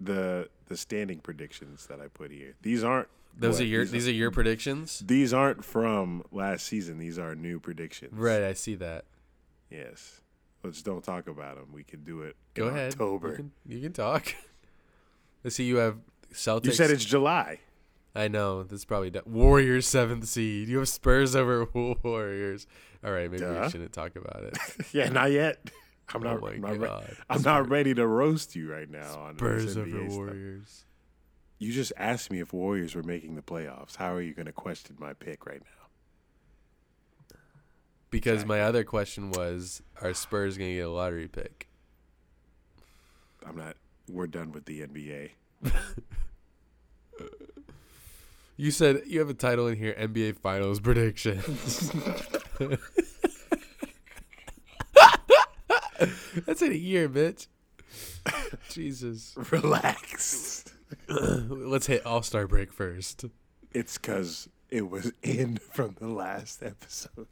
The 0.00 0.48
the 0.66 0.76
standing 0.76 1.18
predictions 1.20 1.86
that 1.86 2.00
I 2.00 2.08
put 2.08 2.30
here. 2.30 2.54
These 2.62 2.84
aren't 2.84 3.08
Those 3.36 3.54
what, 3.54 3.62
are 3.62 3.66
your 3.66 3.84
these 3.84 4.06
are 4.08 4.12
your 4.12 4.30
predictions. 4.30 5.02
These 5.04 5.32
aren't 5.32 5.64
from 5.64 6.22
last 6.30 6.66
season. 6.66 6.98
These 6.98 7.18
are 7.18 7.34
new 7.34 7.58
predictions. 7.60 8.12
Right, 8.16 8.42
I 8.42 8.52
see 8.52 8.74
that. 8.76 9.04
Yes. 9.70 10.20
Let's 10.62 10.82
don't 10.82 11.02
talk 11.02 11.26
about 11.26 11.56
them. 11.56 11.68
We 11.72 11.82
can 11.82 12.04
do 12.04 12.22
it. 12.22 12.36
Go 12.54 12.68
in 12.68 12.74
ahead. 12.74 12.92
October. 12.92 13.30
You 13.30 13.34
can, 13.36 13.52
you 13.66 13.80
can 13.80 13.92
talk. 13.92 14.34
I 15.44 15.48
see 15.48 15.64
you 15.64 15.76
have 15.76 15.96
Celtics. 16.32 16.66
You 16.66 16.72
said 16.72 16.90
it's 16.90 17.04
July. 17.04 17.58
I 18.14 18.28
know 18.28 18.62
that's 18.62 18.84
probably 18.84 19.12
Warriors 19.24 19.86
seventh 19.86 20.26
seed. 20.28 20.68
You 20.68 20.78
have 20.78 20.88
Spurs 20.88 21.34
over 21.34 21.66
Warriors. 22.02 22.66
All 23.04 23.10
right, 23.10 23.30
maybe 23.30 23.42
Duh. 23.42 23.62
we 23.64 23.70
shouldn't 23.70 23.92
talk 23.92 24.16
about 24.16 24.42
it. 24.44 24.58
Yeah, 24.92 25.08
not 25.08 25.30
yet. 25.32 25.70
I'm 26.14 26.22
Oh 26.26 26.34
not. 26.34 26.42
my 26.42 26.50
I'm, 26.50 26.60
not, 26.60 26.78
re-. 27.08 27.14
I'm 27.30 27.42
not 27.42 27.68
ready 27.70 27.94
to 27.94 28.06
roast 28.06 28.54
you 28.54 28.70
right 28.70 28.88
now 28.90 29.20
on 29.20 29.36
Spurs 29.38 29.76
over 29.76 29.86
NBA 29.86 30.06
stuff. 30.08 30.16
Warriors. 30.18 30.84
You 31.58 31.72
just 31.72 31.92
asked 31.96 32.30
me 32.30 32.40
if 32.40 32.52
Warriors 32.52 32.94
were 32.94 33.02
making 33.04 33.34
the 33.36 33.42
playoffs. 33.42 33.96
How 33.96 34.12
are 34.14 34.20
you 34.20 34.34
going 34.34 34.46
to 34.46 34.52
question 34.52 34.96
my 34.98 35.12
pick 35.14 35.46
right 35.46 35.60
now? 35.62 37.36
Because 38.10 38.44
my 38.44 38.60
other 38.60 38.84
question 38.84 39.30
was, 39.30 39.80
are 40.02 40.12
Spurs 40.12 40.58
gonna 40.58 40.74
get 40.74 40.80
a 40.80 40.90
lottery 40.90 41.28
pick? 41.28 41.68
I'm 43.46 43.56
not. 43.56 43.76
We're 44.06 44.26
done 44.26 44.52
with 44.52 44.66
the 44.66 44.82
NBA. 44.82 45.30
You 48.62 48.70
said 48.70 49.02
you 49.06 49.18
have 49.18 49.28
a 49.28 49.34
title 49.34 49.66
in 49.66 49.76
here: 49.76 49.92
NBA 49.98 50.38
Finals 50.38 50.78
predictions. 50.78 51.90
That's 56.46 56.62
in 56.62 56.70
a 56.70 56.76
year, 56.76 57.08
bitch. 57.08 57.48
Jesus. 58.68 59.34
Relax. 59.50 60.64
Let's 61.08 61.88
hit 61.88 62.06
All 62.06 62.22
Star 62.22 62.46
break 62.46 62.72
first. 62.72 63.24
It's 63.72 63.98
because 63.98 64.48
it 64.70 64.88
was 64.88 65.10
in 65.24 65.56
from 65.56 65.96
the 65.98 66.06
last 66.06 66.62
episode, 66.62 67.26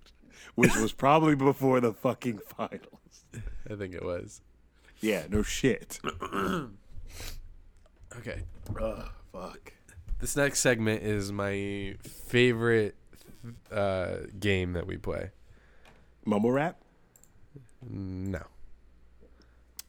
which 0.56 0.74
was 0.74 0.92
probably 0.92 1.36
before 1.36 1.78
the 1.78 1.92
fucking 1.92 2.40
finals. 2.40 3.24
I 3.70 3.76
think 3.76 3.94
it 3.94 4.04
was. 4.04 4.40
Yeah, 5.00 5.26
no 5.30 5.44
shit. 5.44 6.00
Okay. 8.18 8.42
Ugh, 8.82 9.08
fuck. 9.32 9.72
This 10.20 10.36
next 10.36 10.60
segment 10.60 11.02
is 11.02 11.32
my 11.32 11.96
favorite 12.02 12.94
uh, 13.72 14.16
game 14.38 14.74
that 14.74 14.86
we 14.86 14.98
play. 14.98 15.30
Mumble 16.26 16.52
rap? 16.52 16.78
No. 17.88 18.42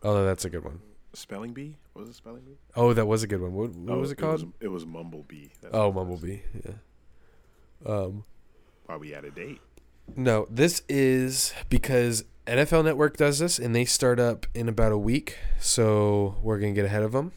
Although 0.02 0.26
that's 0.26 0.46
a 0.46 0.50
good 0.50 0.64
one. 0.64 0.80
Spelling 1.14 1.52
bee? 1.52 1.76
What 1.92 2.04
was 2.04 2.10
it 2.10 2.16
spelling 2.16 2.44
bee? 2.44 2.58
Oh, 2.76 2.94
that 2.94 3.06
was 3.06 3.24
a 3.24 3.28
good 3.28 3.42
one. 3.42 3.54
What, 3.54 3.72
what 3.72 3.98
was 3.98 4.12
it 4.12 4.16
called? 4.16 4.54
It 4.62 4.70
was, 4.70 4.86
Mumble 4.86 5.26
bee. 5.28 5.52
That's 5.62 5.76
oh, 5.76 5.92
Mumble 5.92 6.16
Bee. 6.18 6.42
Yeah. 6.64 6.74
Um, 7.86 8.24
Why 8.86 8.96
we 8.96 9.10
had 9.10 9.26
a 9.26 9.32
date? 9.32 9.60
no, 10.16 10.48
this 10.50 10.84
is 10.88 11.54
because 11.70 12.24
NFL 12.48 12.86
Network 12.86 13.18
does 13.18 13.40
this, 13.40 13.60
and 13.60 13.76
they 13.76 13.86
start 13.86 14.20
up 14.20 14.46
in 14.54 14.70
about 14.70 14.94
a 14.94 14.98
week. 14.98 15.38
So 15.60 16.38
we're 16.42 16.60
gonna 16.60 16.72
get 16.72 16.86
ahead 16.86 17.04
of 17.04 17.12
them. 17.12 17.34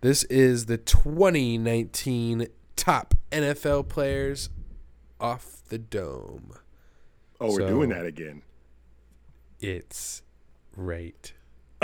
This 0.00 0.24
is 0.24 0.66
the 0.66 0.76
2019 0.78 2.46
top 2.76 3.14
NFL 3.32 3.88
players 3.88 4.50
off 5.20 5.62
the 5.68 5.78
dome. 5.78 6.52
Oh, 7.40 7.52
we're 7.52 7.60
So- 7.60 7.68
doing 7.68 7.88
that 7.90 8.04
again. 8.06 8.42
It's 9.60 10.22
right. 10.76 11.32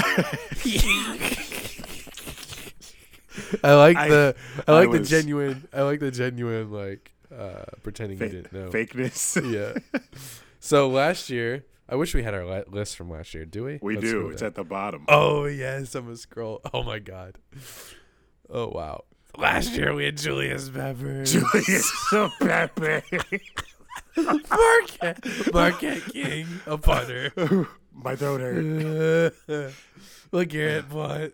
I 3.65 3.75
like 3.75 3.97
I- 3.97 4.09
the 4.09 4.35
I 4.69 4.73
I 4.73 4.75
like 4.85 4.91
the 4.91 5.01
genuine 5.01 5.67
I 5.73 5.83
like 5.83 6.01
the 6.01 6.11
genuine 6.11 6.71
like 6.71 7.13
uh, 7.35 7.65
pretending 7.83 8.19
you 8.21 8.29
didn't 8.29 8.53
know. 8.53 8.69
Fakeness. 8.71 9.41
Yeah. 9.95 10.01
so 10.61 10.89
last 10.91 11.31
year, 11.31 11.65
I 11.89 11.97
wish 11.97 12.15
we 12.15 12.23
had 12.23 12.35
our 12.35 12.45
li- 12.45 12.65
list 12.69 12.95
from 12.97 13.09
last 13.11 13.33
year. 13.33 13.47
Do 13.47 13.65
we? 13.65 13.79
we 13.81 13.95
Let's 13.95 14.07
do. 14.11 14.29
It's 14.29 14.43
at 14.43 14.55
the 14.55 14.65
bottom. 14.65 15.07
Oh 15.09 15.47
yes, 15.47 15.95
I'm 15.95 16.05
gonna 16.05 16.17
scroll. 16.19 16.61
Oh 16.75 16.83
my 16.83 16.99
god. 16.99 17.39
Oh 18.53 18.69
wow. 18.69 19.05
Last 19.39 19.73
year 19.73 19.95
we 19.95 20.05
had 20.05 20.19
Julius 20.19 20.69
Peppers, 20.69 21.33
Julius 21.53 21.91
Pepe. 22.39 23.03
Marquette, 24.17 25.25
Marquette 25.55 26.03
King, 26.13 26.47
a 26.67 26.77
punter. 26.77 27.33
My 27.95 28.15
throat 28.17 28.41
hurt. 28.43 29.35
LeGarrette 30.33 30.89
Blunt. 30.91 31.33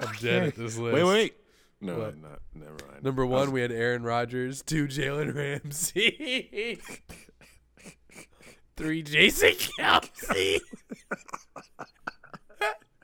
I'm 0.00 0.14
dead 0.20 0.42
at 0.48 0.56
this 0.56 0.76
list. 0.78 0.94
Wait, 0.94 1.04
wait. 1.04 1.34
No, 1.80 1.98
What? 1.98 2.16
not. 2.18 2.40
Never 2.54 2.76
mind. 2.90 3.02
Number 3.02 3.24
one, 3.26 3.40
was- 3.42 3.50
we 3.50 3.60
had 3.62 3.72
Aaron 3.72 4.02
Rodgers. 4.02 4.62
Two, 4.62 4.86
Jalen 4.86 5.34
Ramsey. 5.34 6.80
Three, 8.76 9.02
Jason 9.02 9.52
Kelce. 9.78 10.60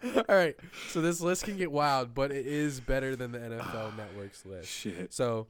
All 0.28 0.36
right, 0.36 0.56
so 0.88 1.00
this 1.00 1.20
list 1.20 1.44
can 1.44 1.56
get 1.56 1.70
wild, 1.72 2.14
but 2.14 2.30
it 2.30 2.46
is 2.46 2.80
better 2.80 3.16
than 3.16 3.32
the 3.32 3.38
NFL 3.38 3.96
Network's 3.96 4.44
list. 4.44 4.68
Shit. 4.70 5.12
So 5.14 5.46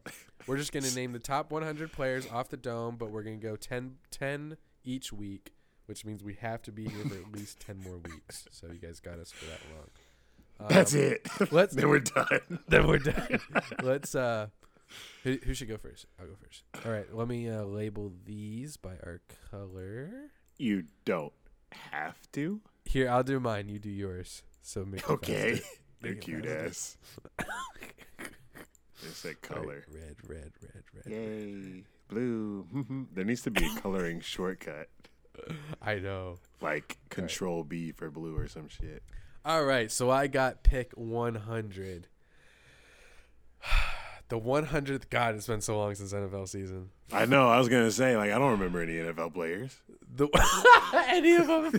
we're 0.46 0.56
just 0.56 0.72
going 0.72 0.84
to 0.88 0.94
name 0.94 1.12
the 1.12 1.18
top 1.18 1.50
100 1.50 1.92
players 1.92 2.26
off 2.30 2.48
the 2.48 2.56
dome, 2.56 2.96
but 2.96 3.10
we're 3.10 3.22
going 3.22 3.40
to 3.40 3.46
go 3.46 3.56
10, 3.56 3.96
10 4.10 4.56
each 4.84 5.12
week, 5.12 5.52
which 5.86 6.04
means 6.04 6.22
we 6.22 6.34
have 6.34 6.62
to 6.62 6.72
be 6.72 6.84
here 6.88 7.04
for 7.04 7.14
at 7.16 7.32
least 7.36 7.60
10 7.60 7.80
more 7.80 7.98
weeks. 7.98 8.46
So 8.50 8.66
you 8.68 8.78
guys 8.78 9.00
got 9.00 9.18
us 9.18 9.32
for 9.32 9.46
that 9.46 9.60
long. 9.74 10.68
That's 10.70 10.94
Um, 10.94 11.00
it. 11.00 11.26
let's- 11.52 11.74
then 11.74 11.88
we're 11.88 11.98
done. 12.00 12.60
Then 12.68 12.86
we're 12.86 12.98
done. 12.98 13.40
Let's. 13.82 14.14
uh 14.14 14.48
who, 15.24 15.38
who 15.44 15.54
should 15.54 15.66
go 15.68 15.76
first? 15.78 16.06
I'll 16.20 16.26
go 16.26 16.34
first. 16.40 16.62
All 16.86 16.92
right. 16.92 17.12
Let 17.12 17.26
me 17.26 17.48
uh, 17.48 17.64
label 17.64 18.12
these 18.24 18.76
by 18.76 18.92
our 19.02 19.20
color. 19.50 20.30
You 20.58 20.84
don't 21.04 21.32
have 21.70 22.16
to. 22.32 22.60
Here, 22.84 23.10
I'll 23.10 23.22
do 23.22 23.40
mine. 23.40 23.68
You 23.68 23.78
do 23.78 23.90
yours. 23.90 24.42
So 24.62 24.84
make 24.84 25.08
Okay. 25.08 25.60
Make 26.02 26.20
cute 26.20 26.46
ass. 26.46 26.98
It's 29.06 29.22
that 29.22 29.36
All 29.50 29.56
right, 29.56 29.64
color. 29.66 29.84
Red, 29.92 30.16
red, 30.26 30.52
red, 30.62 30.82
red. 30.94 31.12
Yay. 31.12 31.84
Blue. 32.08 32.66
there 33.12 33.24
needs 33.24 33.42
to 33.42 33.50
be 33.50 33.64
a 33.64 33.80
coloring 33.80 34.20
shortcut. 34.20 34.88
I 35.82 35.96
know. 35.96 36.38
Like 36.62 36.96
control 37.10 37.64
B 37.64 37.92
for 37.92 38.10
blue 38.10 38.36
or 38.36 38.48
some 38.48 38.68
shit. 38.68 39.02
All 39.44 39.64
right. 39.64 39.90
So 39.92 40.10
I 40.10 40.26
got 40.26 40.62
pick 40.62 40.92
100. 40.94 42.08
The 44.28 44.40
100th. 44.40 45.10
God, 45.10 45.34
it's 45.34 45.46
been 45.46 45.60
so 45.60 45.78
long 45.78 45.94
since 45.94 46.12
NFL 46.12 46.48
season. 46.48 46.90
I 47.12 47.26
know. 47.26 47.48
I 47.48 47.58
was 47.58 47.68
gonna 47.68 47.90
say 47.90 48.16
like 48.16 48.30
I 48.32 48.38
don't 48.38 48.52
remember 48.52 48.80
any 48.80 48.94
NFL 48.94 49.34
players. 49.34 49.76
The 50.16 50.28
any 51.08 51.36
of 51.36 51.46
them. 51.46 51.72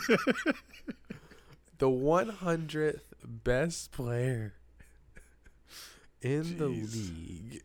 the 1.80 1.88
100th 1.88 3.02
best 3.24 3.92
player 3.92 4.54
in 6.22 6.58
the 6.58 6.68
league. 6.68 7.64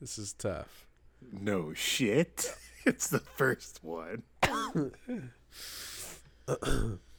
This 0.00 0.18
is 0.18 0.32
tough. 0.32 0.86
No 1.32 1.72
shit. 1.74 2.54
It's 2.86 3.08
the 3.08 3.20
first 3.20 3.80
one. 3.82 4.24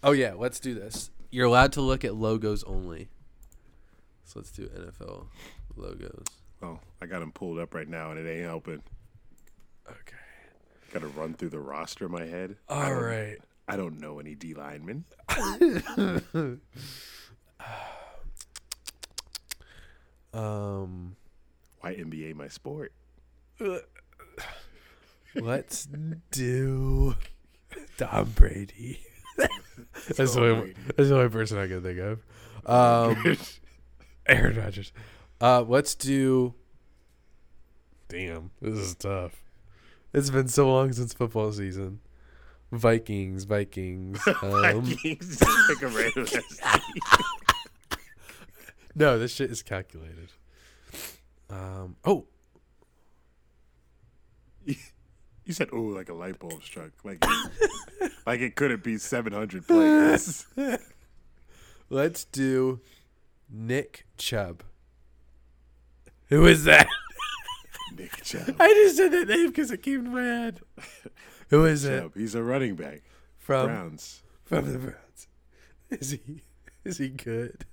Oh 0.03 0.11
yeah, 0.11 0.33
let's 0.37 0.59
do 0.59 0.75
this. 0.75 1.09
You're 1.31 1.47
allowed 1.47 1.71
to 1.73 1.81
look 1.81 2.05
at 2.05 2.13
logos 2.13 2.63
only. 2.65 3.09
So 4.23 4.39
let's 4.39 4.51
do 4.51 4.67
NFL 4.67 5.25
logos. 5.75 6.25
Oh, 6.61 6.79
I 7.01 7.05
got 7.05 7.21
him 7.21 7.31
pulled 7.31 7.59
up 7.59 7.73
right 7.73 7.87
now 7.87 8.11
and 8.11 8.19
it 8.19 8.29
ain't 8.29 8.45
helping. 8.45 8.81
Okay. 9.87 10.15
Got 10.93 10.99
to 11.01 11.07
run 11.09 11.33
through 11.33 11.49
the 11.49 11.59
roster 11.59 12.05
in 12.05 12.11
my 12.11 12.25
head. 12.25 12.55
I 12.69 12.73
All 12.85 12.89
don't- 12.95 13.03
right. 13.03 13.37
I 13.67 13.77
don't 13.77 13.99
know 13.99 14.19
any 14.19 14.35
D 14.35 14.53
linemen. 14.53 15.05
Um 20.33 21.15
Why 21.79 21.95
NBA 21.95 22.35
my 22.35 22.47
sport? 22.47 22.91
let's 25.35 25.87
do 26.31 27.15
Tom 27.97 28.31
Brady. 28.35 28.99
that's, 30.17 30.33
the 30.35 30.41
only, 30.41 30.55
Brady. 30.59 30.75
that's 30.95 31.09
the 31.09 31.15
only 31.17 31.29
person 31.29 31.57
I 31.57 31.67
can 31.67 31.81
think 31.83 31.99
of. 31.99 32.19
Um 32.65 33.37
Aaron 34.27 34.57
Rodgers. 34.57 34.91
Uh, 35.41 35.61
let's 35.61 35.95
do. 35.95 36.53
Damn, 38.07 38.51
this 38.61 38.77
is 38.77 38.95
tough. 38.95 39.43
It's 40.13 40.29
been 40.29 40.47
so 40.47 40.71
long 40.71 40.93
since 40.93 41.13
football 41.13 41.51
season. 41.51 41.99
Vikings, 42.71 43.43
Vikings. 43.43 44.19
Um, 44.41 44.83
Vikings. 44.83 45.43
Pick 45.67 45.81
a 45.81 45.87
random 45.87 46.25
no, 48.95 49.19
this 49.19 49.33
shit 49.33 49.51
is 49.51 49.61
calculated. 49.61 50.29
Um. 51.49 51.95
Oh, 52.05 52.25
You 54.65 55.53
said, 55.53 55.69
"Oh, 55.71 55.81
like 55.81 56.09
a 56.09 56.13
light 56.13 56.39
bulb 56.39 56.63
struck." 56.63 56.91
Like, 57.03 57.23
like 58.25 58.39
it 58.39 58.55
couldn't 58.55 58.83
be 58.83 58.97
seven 58.97 59.33
hundred 59.33 59.67
plays. 59.67 60.47
let's 61.89 62.25
do 62.25 62.79
Nick 63.49 64.05
Chubb. 64.17 64.63
Who 66.29 66.45
is 66.45 66.63
that? 66.65 66.87
Nick 67.97 68.23
Chubb. 68.23 68.55
I 68.59 68.67
just 68.73 68.97
said 68.97 69.11
that 69.11 69.27
name 69.27 69.47
because 69.47 69.71
it 69.71 69.83
came 69.83 70.05
to 70.05 70.09
my 70.09 70.23
head. 70.23 70.59
Who 71.49 71.65
is 71.65 71.85
it? 71.85 72.01
Chubb. 72.01 72.15
He's 72.15 72.35
a 72.35 72.43
running 72.43 72.75
back. 72.75 73.03
From 73.37 73.67
Browns. 73.67 74.23
from 74.43 74.71
the 74.71 74.79
Browns. 74.79 75.27
Is 75.91 76.11
he? 76.11 76.41
Is 76.83 76.97
he 76.97 77.09
good? 77.09 77.65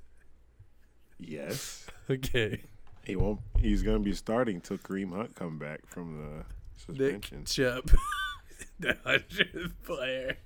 Yes. 1.19 1.87
Okay. 2.11 2.63
He 3.05 3.17
won't. 3.17 3.41
He's 3.59 3.83
gonna 3.83 3.99
be 4.01 4.13
starting 4.13 4.61
till 4.61 4.79
Kareem 4.79 5.17
Hunt 5.17 5.35
come 5.35 5.59
back 5.59 5.87
from 5.87 6.19
the 6.19 6.45
suspension. 6.77 7.39
Nick. 7.39 7.47
Chubb, 7.47 7.91
the 8.79 8.97
hundredth 9.05 9.83
player 9.85 10.37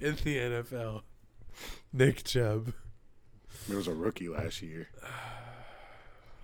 in 0.00 0.14
the 0.24 0.36
NFL. 0.38 1.02
Nick 1.92 2.24
Chubb. 2.24 2.72
There 3.66 3.76
was 3.76 3.88
a 3.88 3.94
rookie 3.94 4.28
last 4.28 4.62
year. 4.62 4.88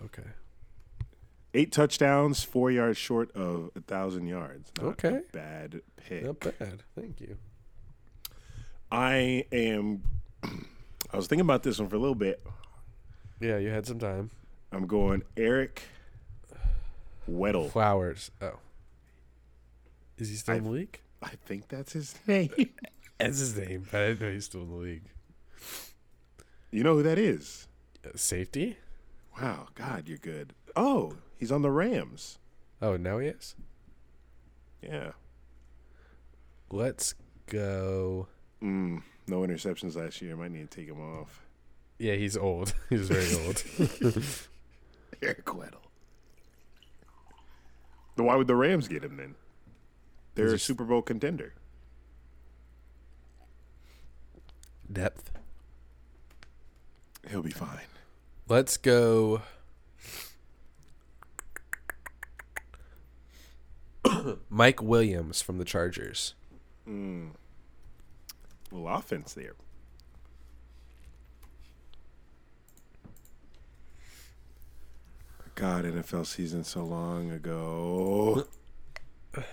Okay. 0.05 0.29
Eight 1.57 1.71
touchdowns, 1.71 2.43
four 2.43 2.71
yards 2.71 2.99
short 2.99 3.31
of 3.37 3.71
a 3.77 3.81
thousand 3.81 4.27
yards. 4.27 4.73
Not 4.81 5.05
Okay. 5.05 5.21
bad 5.33 5.83
pick. 5.97 6.25
Not 6.25 6.41
bad. 6.41 6.83
Thank 6.99 7.21
you. 7.21 7.37
I 8.91 9.45
am. 9.53 10.03
I 11.13 11.17
was 11.17 11.29
thinking 11.29 11.45
about 11.47 11.63
this 11.63 11.79
one 11.79 11.89
for 11.89 11.97
a 11.97 11.99
little 12.01 12.15
bit. 12.17 12.45
Yeah, 13.41 13.59
you 13.59 13.71
had 13.71 13.87
some 13.87 13.99
time. 14.01 14.31
I'm 14.73 14.87
going 14.89 15.23
Eric 15.37 15.83
Weddle. 17.31 17.71
Flowers. 17.71 18.31
Oh. 18.43 18.59
Is 20.19 20.29
he 20.29 20.35
still 20.37 20.57
in 20.57 20.65
the 20.65 20.71
league? 20.71 21.01
I 21.23 21.31
think 21.47 21.69
that's 21.69 21.93
his 21.93 22.15
name. 22.27 22.51
That's 23.19 23.39
his 23.39 23.57
name. 23.57 23.87
but 23.93 24.01
I 24.01 24.07
didn't 24.09 24.21
know 24.23 24.33
he's 24.33 24.45
still 24.47 24.63
in 24.63 24.71
the 24.71 24.77
league. 24.77 25.05
you 26.73 26.83
know 26.83 26.95
who 26.97 27.03
that 27.05 27.17
is? 27.17 27.69
Uh, 28.05 28.09
safety? 28.17 28.77
Wow, 29.41 29.69
God, 29.77 30.09
you're 30.09 30.19
good. 30.19 30.53
Oh, 30.75 31.15
he's 31.45 31.53
on 31.53 31.61
the 31.61 31.71
Rams. 31.71 32.39
Oh, 32.81 32.97
now 32.97 33.19
he 33.19 33.27
is? 33.27 33.55
Yeah. 34.81 35.11
Let's 36.71 37.15
go. 37.45 38.29
Mm, 38.63 39.03
no 39.27 39.41
interceptions 39.43 39.95
last 39.95 40.23
year. 40.23 40.37
Might 40.37 40.53
need 40.53 40.71
to 40.71 40.75
take 40.75 40.89
him 40.89 41.03
off. 41.03 41.43
Yeah, 41.99 42.15
he's 42.15 42.35
old. 42.35 42.73
He's 42.89 43.09
very 43.09 43.45
old. 43.45 43.63
Eric 45.23 45.45
Weddle. 45.45 45.85
Then 48.17 48.25
why 48.25 48.37
would 48.37 48.47
the 48.47 48.57
Rams 48.57 48.89
get 48.89 49.05
him 49.05 49.19
then? 49.19 49.35
They're 50.35 50.55
a 50.55 50.59
Super 50.59 50.85
Bowl 50.85 51.03
contender. 51.03 51.53
Depth. 54.91 55.31
He'll 57.29 57.43
be 57.43 57.51
fine. 57.51 57.87
Let's 58.49 58.79
go. 58.79 59.43
Mike 64.49 64.83
Williams 64.83 65.43
from 65.43 65.59
the 65.59 65.65
Chargers. 65.65 66.35
Hmm. 66.85 67.29
Well, 68.71 68.95
offense 68.95 69.35
there. 69.35 69.55
God, 75.55 75.85
NFL 75.85 76.27
season 76.27 76.65
so 76.65 76.85
long 76.85 77.31
ago. 77.31 78.47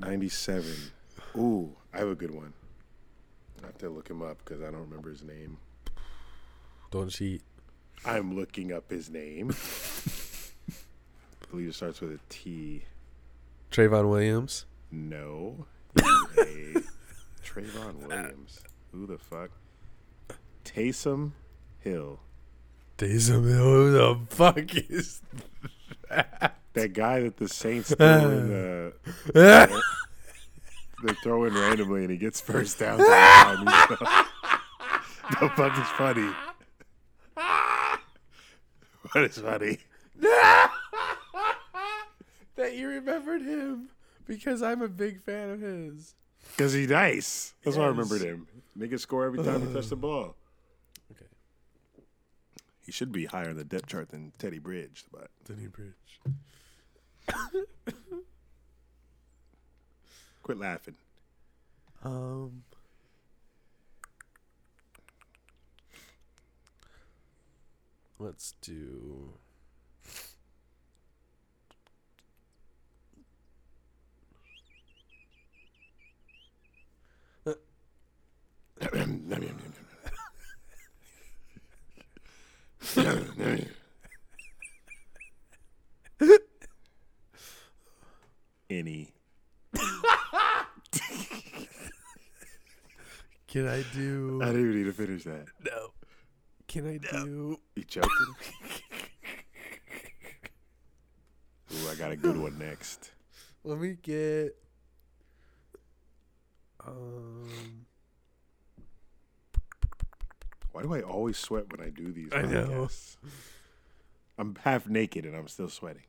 97. 0.00 0.64
Ooh, 1.36 1.76
I 1.92 1.98
have 1.98 2.08
a 2.08 2.14
good 2.14 2.34
one. 2.34 2.54
I 3.62 3.66
have 3.66 3.78
to 3.78 3.90
look 3.90 4.08
him 4.08 4.22
up 4.22 4.38
because 4.38 4.62
I 4.62 4.70
don't 4.70 4.80
remember 4.80 5.10
his 5.10 5.22
name. 5.22 5.58
Don't 6.90 7.10
cheat. 7.10 7.42
I'm 8.04 8.34
looking 8.34 8.72
up 8.72 8.90
his 8.90 9.10
name. 9.10 9.54
believe 11.50 11.68
it 11.68 11.74
starts 11.74 12.00
with 12.00 12.12
a 12.12 12.20
T. 12.28 12.84
Trayvon 13.70 14.08
Williams. 14.10 14.64
No. 14.90 15.66
Trayvon 17.44 18.06
Williams. 18.06 18.60
Who 18.92 19.06
the 19.06 19.18
fuck? 19.18 19.50
Taysom 20.64 21.32
Hill. 21.80 22.20
Taysom 22.96 23.46
Hill. 23.48 23.64
Who 23.64 23.90
the 23.92 24.18
fuck 24.28 24.74
is 24.74 25.22
That 26.08 26.56
That 26.74 26.92
guy 26.92 27.20
that 27.20 27.36
the 27.36 27.48
Saints 27.48 27.94
throw 27.94 28.30
in 28.30 28.48
the 28.48 28.92
they 31.04 31.12
throw 31.22 31.44
in 31.44 31.54
randomly 31.54 32.02
and 32.02 32.10
he 32.10 32.16
gets 32.16 32.40
first 32.40 32.78
down. 32.78 33.00
every 33.00 33.06
time. 33.06 33.66
Oh, 35.30 35.40
the 35.40 35.48
fuck 35.50 35.78
is 35.78 35.88
funny? 35.96 36.30
What 39.12 39.24
is 39.24 39.38
funny? 39.38 39.78
That 42.58 42.74
you 42.76 42.88
remembered 42.88 43.40
him 43.42 43.88
because 44.26 44.62
I'm 44.62 44.82
a 44.82 44.88
big 44.88 45.22
fan 45.22 45.50
of 45.50 45.60
his. 45.60 46.14
Because 46.50 46.72
he's 46.72 46.88
nice. 46.88 47.54
That's 47.64 47.76
why 47.76 47.84
I 47.84 47.88
remembered 47.88 48.20
him. 48.20 48.46
Nigga 48.78 49.00
score 49.00 49.24
every 49.24 49.42
time 49.42 49.66
he 49.66 49.72
touched 49.72 49.90
the 49.90 49.96
ball. 49.96 50.34
Okay. 51.12 51.26
He 52.84 52.92
should 52.92 53.12
be 53.12 53.26
higher 53.26 53.50
in 53.50 53.56
the 53.56 53.64
depth 53.64 53.86
chart 53.86 54.10
than 54.10 54.32
Teddy 54.38 54.58
Bridge, 54.58 55.04
but 55.10 55.30
Teddy 55.46 55.68
Bridge. 55.68 56.20
quit 60.42 60.58
laughing. 60.58 60.96
Um. 62.04 62.64
Let's 68.18 68.54
do. 68.60 69.34
Any. 88.70 89.12
Can 93.48 93.66
I 93.66 93.82
do? 93.94 94.40
I 94.42 94.46
didn't 94.46 94.60
even 94.60 94.76
need 94.76 94.84
to 94.84 94.92
finish 94.92 95.24
that. 95.24 95.46
no. 95.64 95.92
Can 96.66 96.86
I 96.86 96.98
do? 96.98 97.58
You 97.76 97.84
joking? 97.84 98.10
Ooh, 101.72 101.88
I 101.90 101.94
got 101.94 102.12
a 102.12 102.16
good 102.16 102.36
one 102.36 102.58
next. 102.58 103.12
Let 103.64 103.78
me 103.78 103.96
get. 104.02 104.54
Um. 106.86 107.86
Why 110.78 110.84
do 110.84 110.94
I 110.94 111.00
always 111.00 111.36
sweat 111.36 111.72
when 111.76 111.84
I 111.84 111.90
do 111.90 112.12
these? 112.12 112.32
I 112.32 112.42
know. 112.42 112.88
I'm 114.38 114.54
half 114.62 114.86
naked 114.88 115.26
and 115.26 115.34
I'm 115.34 115.48
still 115.48 115.68
sweating 115.68 116.04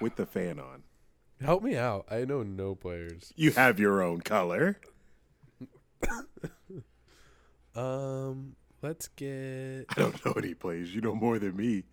with 0.00 0.16
the 0.16 0.24
fan 0.24 0.58
on. 0.58 0.84
Help 1.42 1.62
me 1.62 1.76
out. 1.76 2.06
I 2.10 2.24
know 2.24 2.42
no 2.42 2.74
players. 2.74 3.34
You 3.36 3.50
have 3.50 3.78
your 3.78 4.02
own 4.02 4.22
color. 4.22 4.78
Um. 7.76 8.56
Let's 8.80 9.08
get. 9.08 9.84
I 9.90 9.94
don't 9.96 10.24
know 10.24 10.32
any 10.38 10.54
players. 10.54 10.94
You 10.94 11.02
know 11.02 11.14
more 11.14 11.38
than 11.38 11.54
me. 11.54 11.84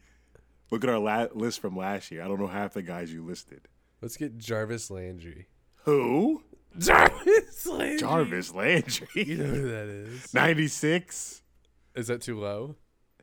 Look 0.71 0.85
at 0.85 0.89
our 0.89 0.99
la- 0.99 1.27
list 1.33 1.59
from 1.59 1.75
last 1.75 2.11
year. 2.11 2.23
I 2.23 2.29
don't 2.29 2.39
know 2.39 2.47
half 2.47 2.73
the 2.75 2.81
guys 2.81 3.11
you 3.11 3.25
listed. 3.25 3.67
Let's 4.01 4.15
get 4.15 4.37
Jarvis 4.37 4.89
Landry. 4.89 5.47
Who? 5.83 6.43
Jarvis 6.77 7.67
Landry. 7.67 7.97
Jarvis 7.97 8.53
Landry. 8.53 9.07
You 9.25 9.37
know 9.37 9.45
who 9.45 9.67
that 9.69 9.87
is? 9.87 10.33
96? 10.33 11.41
Is 11.95 12.07
that 12.07 12.21
too 12.21 12.39
low? 12.39 12.75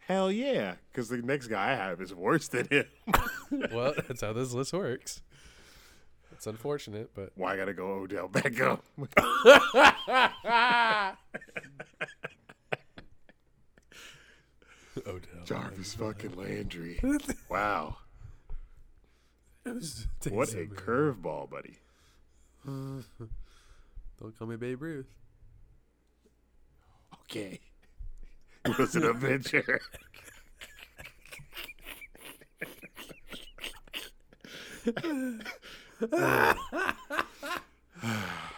Hell 0.06 0.30
yeah. 0.30 0.74
Because 0.92 1.08
the 1.08 1.18
next 1.18 1.48
guy 1.48 1.72
I 1.72 1.74
have 1.74 2.00
is 2.00 2.14
worse 2.14 2.48
than 2.48 2.68
him. 2.68 2.86
Well, 3.72 3.94
that's 4.08 4.22
how 4.22 4.32
this 4.32 4.52
list 4.52 4.72
works. 4.72 5.22
It's 6.32 6.48
unfortunate, 6.48 7.10
but 7.14 7.30
Why 7.36 7.54
I 7.54 7.56
gotta 7.56 7.74
go 7.74 8.00
Odell 8.00 8.28
Beckham? 8.28 8.80
Odell. 15.06 15.44
Jarvis 15.44 15.94
fucking 15.94 16.34
Landry. 16.36 16.98
Wow. 17.48 17.98
What 19.62 19.74
What 20.30 20.52
a 20.54 20.66
curveball, 20.66 21.48
buddy. 21.50 21.76
Don't 22.64 23.04
call 24.38 24.46
me 24.48 24.56
Babe 24.56 24.82
Ruth. 24.82 25.06
Okay. 27.22 27.60
Was 28.78 28.96
an 28.96 29.04
adventure. 29.04 29.80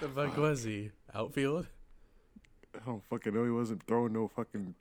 The 0.00 0.08
fuck 0.14 0.36
was 0.36 0.62
he? 0.64 0.90
Outfield? 1.14 1.66
I 2.74 2.78
don't 2.84 3.02
fucking 3.04 3.34
know 3.34 3.44
he 3.44 3.50
wasn't 3.50 3.82
throwing 3.86 4.12
no 4.12 4.28
fucking 4.28 4.74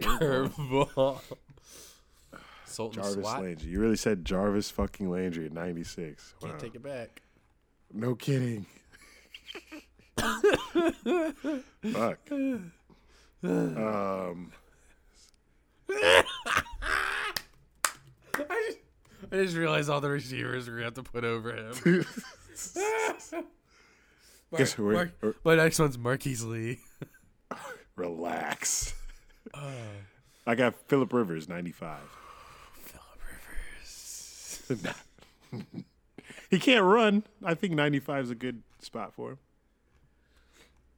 Curveball. 0.00 1.20
Sultan 2.64 3.02
Jarvis 3.02 3.24
Swat. 3.24 3.42
Landry. 3.42 3.70
You 3.70 3.80
really 3.80 3.96
said 3.96 4.24
Jarvis 4.24 4.70
fucking 4.70 5.10
Landry 5.10 5.46
at 5.46 5.52
96. 5.52 6.34
Wow. 6.40 6.48
Can't 6.48 6.60
take 6.60 6.74
it 6.74 6.82
back. 6.82 7.22
No 7.92 8.14
kidding. 8.14 8.66
Fuck. 11.92 12.18
Um, 13.42 14.52
I 15.88 16.22
just, 18.66 18.78
I 19.32 19.36
just 19.36 19.56
realized 19.56 19.88
all 19.90 20.00
the 20.00 20.10
receivers 20.10 20.66
we're 20.68 20.74
gonna 20.74 20.84
have 20.84 20.94
to 20.94 21.02
put 21.02 21.24
over 21.24 21.54
him. 21.54 21.74
Guess 24.56 24.76
we're- 24.78 24.94
Mark- 24.94 25.12
we're- 25.22 25.34
my 25.44 25.54
next 25.56 25.78
one's 25.78 25.96
Marquise 25.98 26.42
Lee. 26.44 26.80
relax. 27.96 28.94
Uh, 29.54 29.70
I 30.46 30.54
got 30.54 30.74
Philip 30.88 31.12
Rivers, 31.12 31.48
95. 31.48 31.98
Philip 32.82 33.20
Rivers. 34.70 34.94
He 36.50 36.58
can't 36.58 36.84
run. 36.84 37.22
I 37.44 37.54
think 37.54 37.74
95 37.74 38.24
is 38.24 38.30
a 38.30 38.34
good 38.34 38.62
spot 38.80 39.14
for 39.14 39.30
him. 39.30 39.38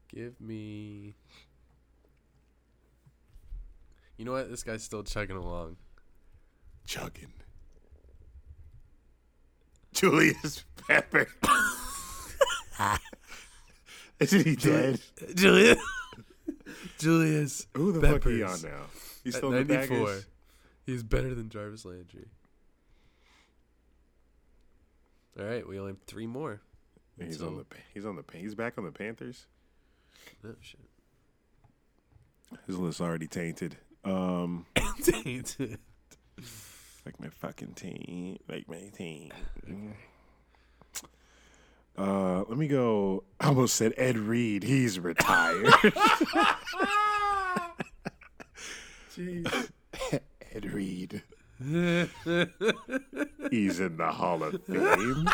Give 0.08 0.40
me. 0.40 1.14
You 4.16 4.24
know 4.24 4.32
what? 4.32 4.50
This 4.50 4.62
guy's 4.62 4.82
still 4.82 5.02
chugging 5.02 5.36
along. 5.36 5.76
Chugging. 6.86 7.32
Julius 9.92 10.64
Pepper. 10.88 11.28
Isn't 14.20 14.46
he 14.46 14.56
dead? 14.56 15.00
Julius. 15.34 15.78
Julius. 16.98 17.66
Who 17.74 17.92
the 17.92 18.00
fuck 18.08 18.24
he 18.24 18.42
on 18.42 18.60
now? 18.62 18.84
He's 19.24 19.34
At 19.34 19.38
still 19.38 19.52
in 19.52 19.66
the 19.66 19.74
94. 19.74 20.20
He's 20.86 21.02
better 21.02 21.34
than 21.34 21.48
Jarvis 21.48 21.84
Landry. 21.84 22.26
All 25.38 25.46
right, 25.46 25.66
we 25.66 25.78
only 25.78 25.92
have 25.92 26.00
three 26.06 26.26
more. 26.26 26.60
He's 27.18 27.38
So- 27.38 27.46
on 27.48 27.56
the 27.58 27.64
he's 27.94 28.04
on 28.04 28.16
the 28.16 28.24
he's 28.36 28.54
back 28.54 28.78
on 28.78 28.84
the 28.84 28.90
Panthers. 28.92 29.46
Oh 30.44 30.54
shit. 30.60 30.80
His 32.66 32.76
list's 32.78 33.00
already 33.00 33.26
tainted. 33.26 33.76
Um, 34.04 34.66
Tainted. 35.02 35.78
like 37.04 37.20
my 37.20 37.28
fucking 37.28 37.74
team, 37.74 38.38
like 38.48 38.68
my 38.68 38.90
team. 38.96 39.30
Uh, 41.96 42.44
let 42.48 42.56
me 42.56 42.68
go. 42.68 43.24
I 43.40 43.48
almost 43.48 43.74
said 43.76 43.92
Ed 43.96 44.16
Reed. 44.16 44.62
He's 44.62 44.98
retired. 44.98 45.66
Jeez. 49.14 49.70
Ed 50.54 50.72
Reed. 50.72 51.22
He's 53.50 53.80
in 53.80 53.96
the 53.96 54.10
Hall 54.10 54.42
of 54.42 54.62
Fame. 54.64 55.28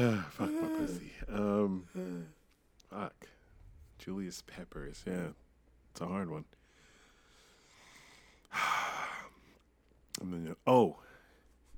Ah, 0.00 0.26
fuck 0.30 0.52
my 0.52 0.68
pussy. 0.78 1.10
Um, 1.28 1.84
fuck. 2.88 3.26
Julius 3.98 4.44
Peppers. 4.46 5.02
Yeah, 5.04 5.30
it's 5.90 6.00
a 6.00 6.06
hard 6.06 6.30
one. 6.30 6.44
And 10.20 10.32
then, 10.32 10.56
oh, 10.66 10.96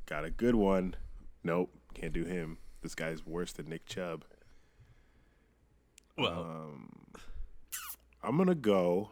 got 0.06 0.24
a 0.24 0.30
good 0.30 0.54
one. 0.54 0.96
Nope, 1.44 1.74
can't 1.92 2.14
do 2.14 2.24
him. 2.24 2.56
This 2.80 2.94
guy's 2.94 3.26
worse 3.26 3.52
than 3.52 3.68
Nick 3.68 3.84
Chubb. 3.84 4.24
Well, 6.16 6.70
I'm 8.22 8.38
gonna 8.38 8.54
go. 8.54 9.10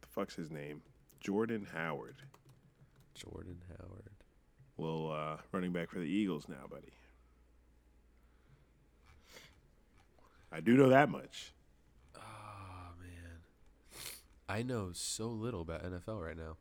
The 0.00 0.08
fuck's 0.08 0.34
his 0.34 0.50
name? 0.50 0.82
Jordan 1.20 1.68
Howard. 1.72 2.16
Jordan 3.14 3.62
Howard. 3.78 4.10
Well, 4.76 5.12
uh, 5.12 5.36
running 5.52 5.72
back 5.72 5.90
for 5.90 6.00
the 6.00 6.06
Eagles 6.06 6.48
now, 6.48 6.66
buddy. 6.68 6.92
I 10.52 10.60
do 10.60 10.76
know 10.76 10.88
that 10.90 11.08
much. 11.08 11.52
Oh 12.16 12.20
man, 13.00 13.40
I 14.48 14.62
know 14.62 14.90
so 14.92 15.28
little 15.28 15.62
about 15.62 15.82
NFL 15.82 16.22
right 16.22 16.36
now. 16.36 16.56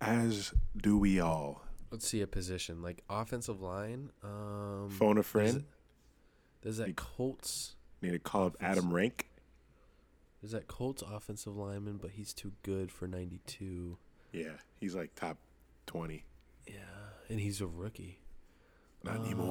As 0.00 0.52
do 0.76 0.96
we 0.98 1.20
all. 1.20 1.62
Let's 1.90 2.06
see 2.06 2.20
a 2.20 2.26
position 2.26 2.82
like 2.82 3.02
offensive 3.08 3.60
line. 3.60 4.10
Um, 4.22 4.88
Phone 4.90 5.18
a 5.18 5.22
friend. 5.22 5.64
There's 6.62 6.76
that 6.76 6.96
Colts. 6.96 7.74
Need 8.02 8.12
to 8.12 8.18
call 8.18 8.46
up 8.46 8.56
Adam 8.60 8.92
Rank. 8.92 9.26
There's 10.40 10.52
that 10.52 10.68
Colts 10.68 11.02
offensive 11.02 11.54
lineman, 11.56 11.98
but 12.00 12.12
he's 12.12 12.32
too 12.32 12.52
good 12.62 12.90
for 12.90 13.06
92. 13.06 13.98
Yeah, 14.32 14.44
he's 14.78 14.94
like 14.94 15.14
top 15.14 15.36
twenty. 15.86 16.24
Yeah, 16.66 16.74
and 17.28 17.40
he's 17.40 17.60
a 17.60 17.66
rookie. 17.66 18.20
Not 19.02 19.16
anymore. 19.16 19.49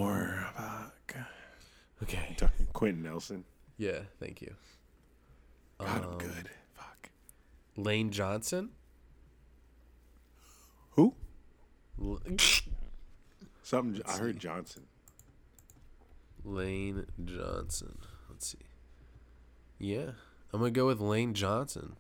Okay. 2.04 2.36
Quenton 2.74 3.04
Nelson. 3.04 3.44
Yeah, 3.78 4.00
thank 4.20 4.42
you. 4.42 4.54
God, 5.80 6.04
Um, 6.04 6.12
I'm 6.12 6.18
good. 6.18 6.50
Fuck. 6.74 7.10
Lane 7.78 8.12
Johnson. 8.12 8.70
Who? 10.92 11.14
L- 12.02 12.20
Something. 13.64 14.02
I 14.08 14.18
heard 14.18 14.40
Johnson. 14.40 14.84
Lane 16.44 17.06
Johnson. 17.24 17.98
Let's 18.30 18.48
see. 18.48 18.58
Yeah, 19.78 20.12
I'm 20.52 20.60
gonna 20.60 20.72
go 20.72 20.88
with 20.88 21.00
Lane 21.00 21.34
Johnson. 21.34 21.96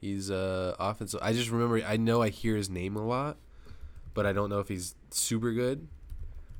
He's 0.00 0.30
uh 0.30 0.74
offensive. 0.78 1.20
I 1.22 1.32
just 1.32 1.50
remember. 1.50 1.82
I 1.86 1.96
know 1.96 2.22
I 2.22 2.30
hear 2.30 2.56
his 2.56 2.70
name 2.70 2.96
a 2.96 3.04
lot, 3.04 3.36
but 4.14 4.24
I 4.26 4.32
don't 4.32 4.48
know 4.50 4.60
if 4.60 4.68
he's 4.68 4.94
super 5.10 5.52
good. 5.52 5.86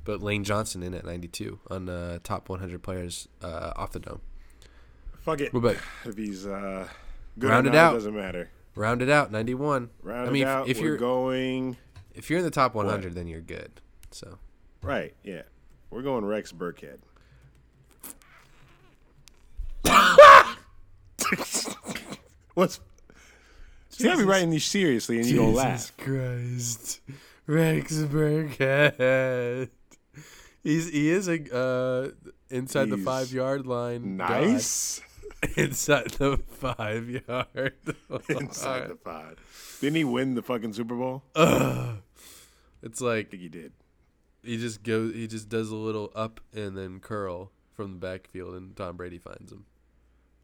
But 0.07 0.23
Lane 0.23 0.45
Johnson 0.45 0.83
in 0.83 0.93
at 0.93 1.03
92 1.03 1.59
on 1.69 1.89
uh, 1.89 2.19
top 2.23 2.47
100 2.47 2.81
players 2.81 3.27
uh, 3.43 3.73
off 3.75 3.91
the 3.91 3.99
dome. 3.99 4.21
Fuck 5.19 5.41
it. 5.41 5.53
What 5.53 5.59
about 5.59 5.75
If 6.05 6.15
he's 6.15 6.47
uh, 6.47 6.87
good 7.37 7.49
Round 7.49 7.67
it 7.67 7.75
out. 7.75 7.91
doesn't 7.91 8.15
matter. 8.15 8.49
rounded 8.73 9.09
out 9.09 9.33
91? 9.33 9.89
Round 10.01 10.29
I 10.29 10.31
mean, 10.31 10.43
it 10.43 10.45
if- 10.45 10.47
out. 10.47 10.69
if 10.69 10.77
we're 10.79 10.85
you're 10.85 10.97
going 10.97 11.75
if 12.15 12.29
you're 12.29 12.39
in 12.39 12.45
the 12.45 12.51
top 12.51 12.73
100, 12.73 13.15
then 13.15 13.27
you're 13.27 13.41
good. 13.41 13.81
So 14.11 14.37
right, 14.81 15.13
yeah, 15.25 15.41
we're 15.89 16.03
going 16.03 16.23
Rex 16.23 16.53
Burkhead. 16.53 16.99
What's? 22.53 22.79
See, 23.89 24.07
I 24.07 24.15
be 24.15 24.23
writing 24.23 24.51
these 24.51 24.63
seriously, 24.63 25.17
and 25.17 25.25
you 25.25 25.35
gonna 25.35 25.49
laugh. 25.49 25.71
Jesus 25.73 25.91
Christ, 25.97 27.01
Rex 27.45 27.93
Burkhead. 27.97 29.69
He's 30.67 30.89
he 30.91 31.09
is 31.09 31.29
a 31.29 31.55
uh, 31.55 32.09
inside 32.49 32.89
the 32.89 32.97
five 32.97 33.31
yard 33.31 33.65
line. 33.65 34.17
god. 34.17 34.29
Nice 34.41 34.99
inside 35.55 36.09
the 36.11 36.35
five 36.49 37.09
yard. 37.09 37.71
inside 38.29 38.89
the 38.89 38.97
five. 39.01 39.37
Didn't 39.79 39.95
he 39.95 40.03
win 40.03 40.35
the 40.35 40.41
fucking 40.41 40.73
Super 40.73 40.95
Bowl? 40.95 41.23
It's 42.83 43.01
I 43.01 43.05
like 43.05 43.31
think 43.31 43.43
he 43.43 43.47
did. 43.49 43.71
he 44.43 44.57
just 44.57 44.83
goes. 44.83 45.13
He 45.13 45.25
just 45.27 45.47
does 45.47 45.69
a 45.69 45.75
little 45.75 46.11
up 46.13 46.41
and 46.53 46.77
then 46.77 46.99
curl 46.99 47.51
from 47.73 47.93
the 47.93 47.99
backfield, 47.99 48.55
and 48.55 48.75
Tom 48.75 48.97
Brady 48.97 49.19
finds 49.19 49.51
him. 49.53 49.65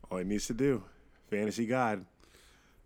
All 0.09 0.19
he 0.19 0.23
needs 0.23 0.47
to 0.47 0.53
do, 0.53 0.83
fantasy 1.29 1.65
god. 1.65 2.05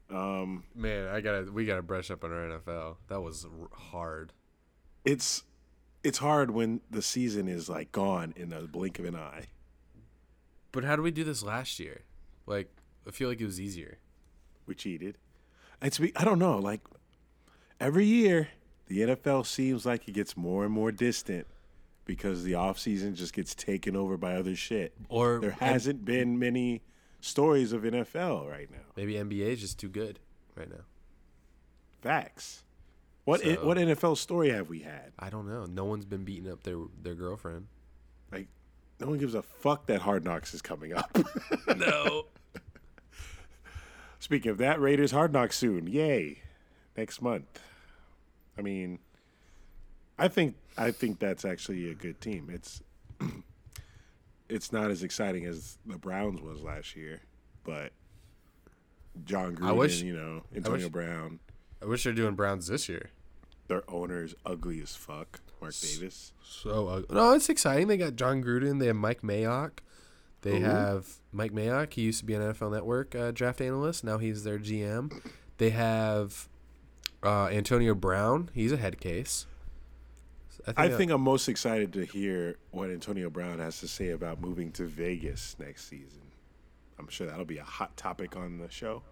Um, 0.10 0.64
Man, 0.74 1.08
I 1.08 1.22
gotta 1.22 1.52
we 1.52 1.66
gotta 1.66 1.84
brush 1.84 2.10
up 2.10 2.24
on 2.24 2.32
our 2.32 2.50
NFL. 2.60 2.96
That 3.10 3.22
was 3.22 3.46
r- 3.46 3.70
hard. 3.78 4.34
It's 5.06 5.44
it's 6.08 6.20
hard 6.20 6.52
when 6.52 6.80
the 6.90 7.02
season 7.02 7.50
is 7.50 7.68
like 7.68 7.92
gone 7.92 8.34
in 8.38 8.48
the 8.50 8.62
blink 8.62 8.98
of 8.98 9.04
an 9.04 9.16
eye. 9.18 9.48
But 10.72 10.86
how 10.86 10.96
did 10.96 11.02
we 11.02 11.12
do 11.12 11.26
this 11.26 11.44
last 11.44 11.80
year? 11.80 12.04
Like, 12.46 12.70
I 13.06 13.12
feel 13.12 13.28
like 13.28 13.42
it 13.42 13.46
was 13.46 13.60
easier. 13.60 13.98
We 14.66 14.74
cheated. 14.74 15.18
It's 15.82 16.00
I 16.16 16.24
don't 16.24 16.40
know. 16.40 16.60
Like 16.60 16.80
every 17.82 18.06
year, 18.06 18.48
the 18.88 19.02
NFL 19.02 19.46
seems 19.46 19.86
like 19.86 20.08
it 20.08 20.14
gets 20.14 20.38
more 20.38 20.64
and 20.64 20.74
more 20.74 20.94
distant 20.94 21.46
because 22.06 22.46
the 22.46 22.54
offseason 22.54 23.14
just 23.14 23.34
gets 23.34 23.54
taken 23.54 23.98
over 23.98 24.16
by 24.16 24.36
other 24.36 24.56
shit. 24.56 24.94
Or 25.10 25.40
there 25.42 25.52
hasn't 25.60 26.06
been 26.06 26.40
many 26.40 26.84
stories 27.20 27.74
of 27.74 27.82
NFL 27.82 28.50
right 28.50 28.72
now. 28.72 28.78
maybe 28.96 29.16
NBA 29.16 29.48
is 29.54 29.60
just 29.60 29.78
too 29.78 29.90
good 29.90 30.20
right 30.56 30.70
now. 30.70 30.86
Facts. 32.02 32.64
What 33.28 33.42
So- 33.42 33.66
what 33.66 33.78
NFL 33.78 34.16
story 34.16 34.52
have 34.52 34.70
we 34.70 34.80
had? 34.80 35.12
I 35.20 35.30
don't 35.30 35.50
know. 35.50 35.66
No 35.66 35.84
one's 35.84 36.06
been 36.06 36.24
beating 36.24 36.50
up 36.50 36.64
their 36.64 36.78
their 37.04 37.14
girlfriend. 37.14 37.68
Like 38.32 38.48
no 39.02 39.08
one 39.08 39.18
gives 39.18 39.36
a 39.36 39.42
fuck 39.42 39.86
that 39.88 40.00
Hard 40.04 40.24
Knocks 40.24 40.54
is 40.54 40.62
coming 40.62 40.94
up. 40.94 41.12
no. 41.76 42.28
Speaking 44.20 44.50
of 44.50 44.58
that, 44.60 44.80
Raiders 44.80 45.12
Hard 45.12 45.34
Knocks 45.34 45.58
soon. 45.58 45.88
Yay. 45.88 46.42
Next 46.96 47.22
month. 47.22 47.60
I 48.58 48.62
mean, 48.62 49.00
I 50.18 50.30
think 50.30 50.56
I 50.78 50.92
think 50.92 51.20
that's 51.20 51.44
actually 51.44 51.92
a 51.92 51.96
good 51.96 52.22
team. 52.22 52.50
It's 52.50 52.82
it's 54.50 54.72
not 54.72 54.90
as 54.90 55.04
exciting 55.04 55.44
as 55.46 55.78
the 55.86 55.98
Browns 55.98 56.40
was 56.42 56.62
last 56.62 56.96
year, 56.96 57.20
but 57.66 57.92
Jon 59.26 59.54
Gruden, 59.58 59.68
I 59.68 59.72
wish- 59.74 60.02
you 60.02 60.16
know, 60.16 60.44
Antonio 60.56 60.86
wish- 60.86 60.92
Brown, 60.94 61.40
I 61.82 61.88
wish 61.88 62.06
they're 62.06 62.14
doing 62.14 62.36
Browns 62.36 62.68
this 62.68 62.88
year. 62.88 63.10
Their 63.68 63.84
owner's 63.90 64.34
ugly 64.46 64.82
as 64.82 64.96
fuck, 64.96 65.42
Mark 65.62 65.74
Davis. 65.80 66.32
So 66.44 66.88
uh, 66.88 67.02
no, 67.10 67.34
it's 67.34 67.50
exciting. 67.50 67.88
They 67.88 67.98
got 67.98 68.16
Jon 68.16 68.44
Gruden. 68.44 68.80
They 68.80 68.88
have 68.88 68.96
Mike 68.96 69.22
Mayock. 69.22 69.80
They 70.42 70.60
have 70.60 71.08
Mike 71.32 71.52
Mayock. 71.52 71.94
He 71.94 72.04
used 72.04 72.20
to 72.20 72.26
be 72.26 72.34
an 72.34 72.42
NFL 72.42 72.72
Network 72.72 73.16
uh, 73.16 73.32
draft 73.32 73.60
analyst. 73.60 74.04
Now 74.04 74.18
he's 74.18 74.44
their 74.44 74.60
GM. 74.60 75.12
They 75.58 75.72
have 75.72 76.48
uh, 77.24 77.48
Antonio 77.48 77.94
Brown. 77.94 78.50
He's 78.54 78.72
a 78.72 78.78
head 78.78 79.02
case. 79.02 79.48
I 80.76 80.88
that- 80.88 80.98
think 80.98 81.12
I'm 81.12 81.22
most 81.22 81.48
excited 81.50 81.94
to 81.94 82.06
hear 82.06 82.58
what 82.72 82.90
Antonio 82.90 83.30
Brown 83.30 83.60
has 83.60 83.80
to 83.80 83.88
say 83.88 84.10
about 84.10 84.40
moving 84.42 84.72
to 84.74 84.86
Vegas 84.86 85.56
next 85.60 85.90
season. 85.90 86.22
I'm 87.00 87.08
sure 87.10 87.28
that'll 87.28 87.46
be 87.46 87.58
a 87.60 87.64
hot 87.64 87.96
topic 87.96 88.36
on 88.36 88.58
the 88.58 88.70
show. 88.70 89.04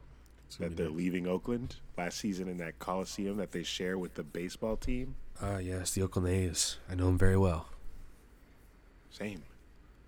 That 0.59 0.77
they're 0.77 0.89
leaving 0.89 1.27
Oakland 1.27 1.75
last 1.97 2.19
season 2.19 2.47
in 2.47 2.57
that 2.57 2.79
Coliseum 2.79 3.37
that 3.37 3.51
they 3.51 3.63
share 3.63 3.97
with 3.97 4.13
the 4.13 4.23
baseball 4.23 4.77
team. 4.77 5.15
Ah, 5.41 5.57
yes, 5.57 5.91
the 5.91 6.01
Oakland 6.03 6.29
A's. 6.29 6.77
I 6.89 6.95
know 6.95 7.07
them 7.07 7.17
very 7.17 7.37
well. 7.37 7.67
Same. 9.09 9.43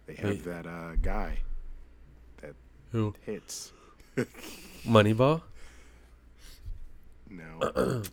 They 0.05 0.15
have 0.15 0.29
Wait. 0.29 0.45
that 0.45 0.65
uh, 0.65 0.95
guy 1.01 1.39
that 2.41 2.53
Who? 2.91 3.13
hits. 3.25 3.73
Moneyball. 4.87 5.41
No. 7.29 8.03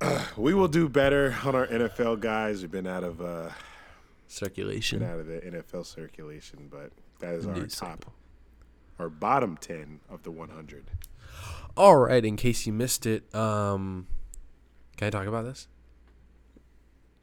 we 0.36 0.52
will 0.54 0.68
do 0.68 0.88
better 0.88 1.34
on 1.44 1.54
our 1.54 1.66
NFL 1.66 2.20
guys. 2.20 2.60
We've 2.62 2.70
been 2.70 2.86
out 2.86 3.04
of 3.04 3.20
uh, 3.22 3.44
been 3.44 3.52
Circulation. 4.28 5.02
out 5.02 5.18
of 5.18 5.26
the 5.26 5.40
NFL 5.40 5.86
circulation, 5.86 6.68
but 6.70 6.90
that 7.20 7.34
is 7.34 7.46
our 7.46 7.54
News 7.54 7.76
top, 7.76 8.04
our 9.00 9.08
bottom 9.08 9.56
ten 9.56 10.00
of 10.08 10.22
the 10.22 10.30
100. 10.30 10.90
All 11.76 11.96
right. 11.96 12.24
In 12.24 12.36
case 12.36 12.66
you 12.66 12.72
missed 12.72 13.06
it, 13.06 13.32
um, 13.34 14.06
can 14.96 15.06
I 15.06 15.10
talk 15.10 15.26
about 15.26 15.44
this? 15.44 15.68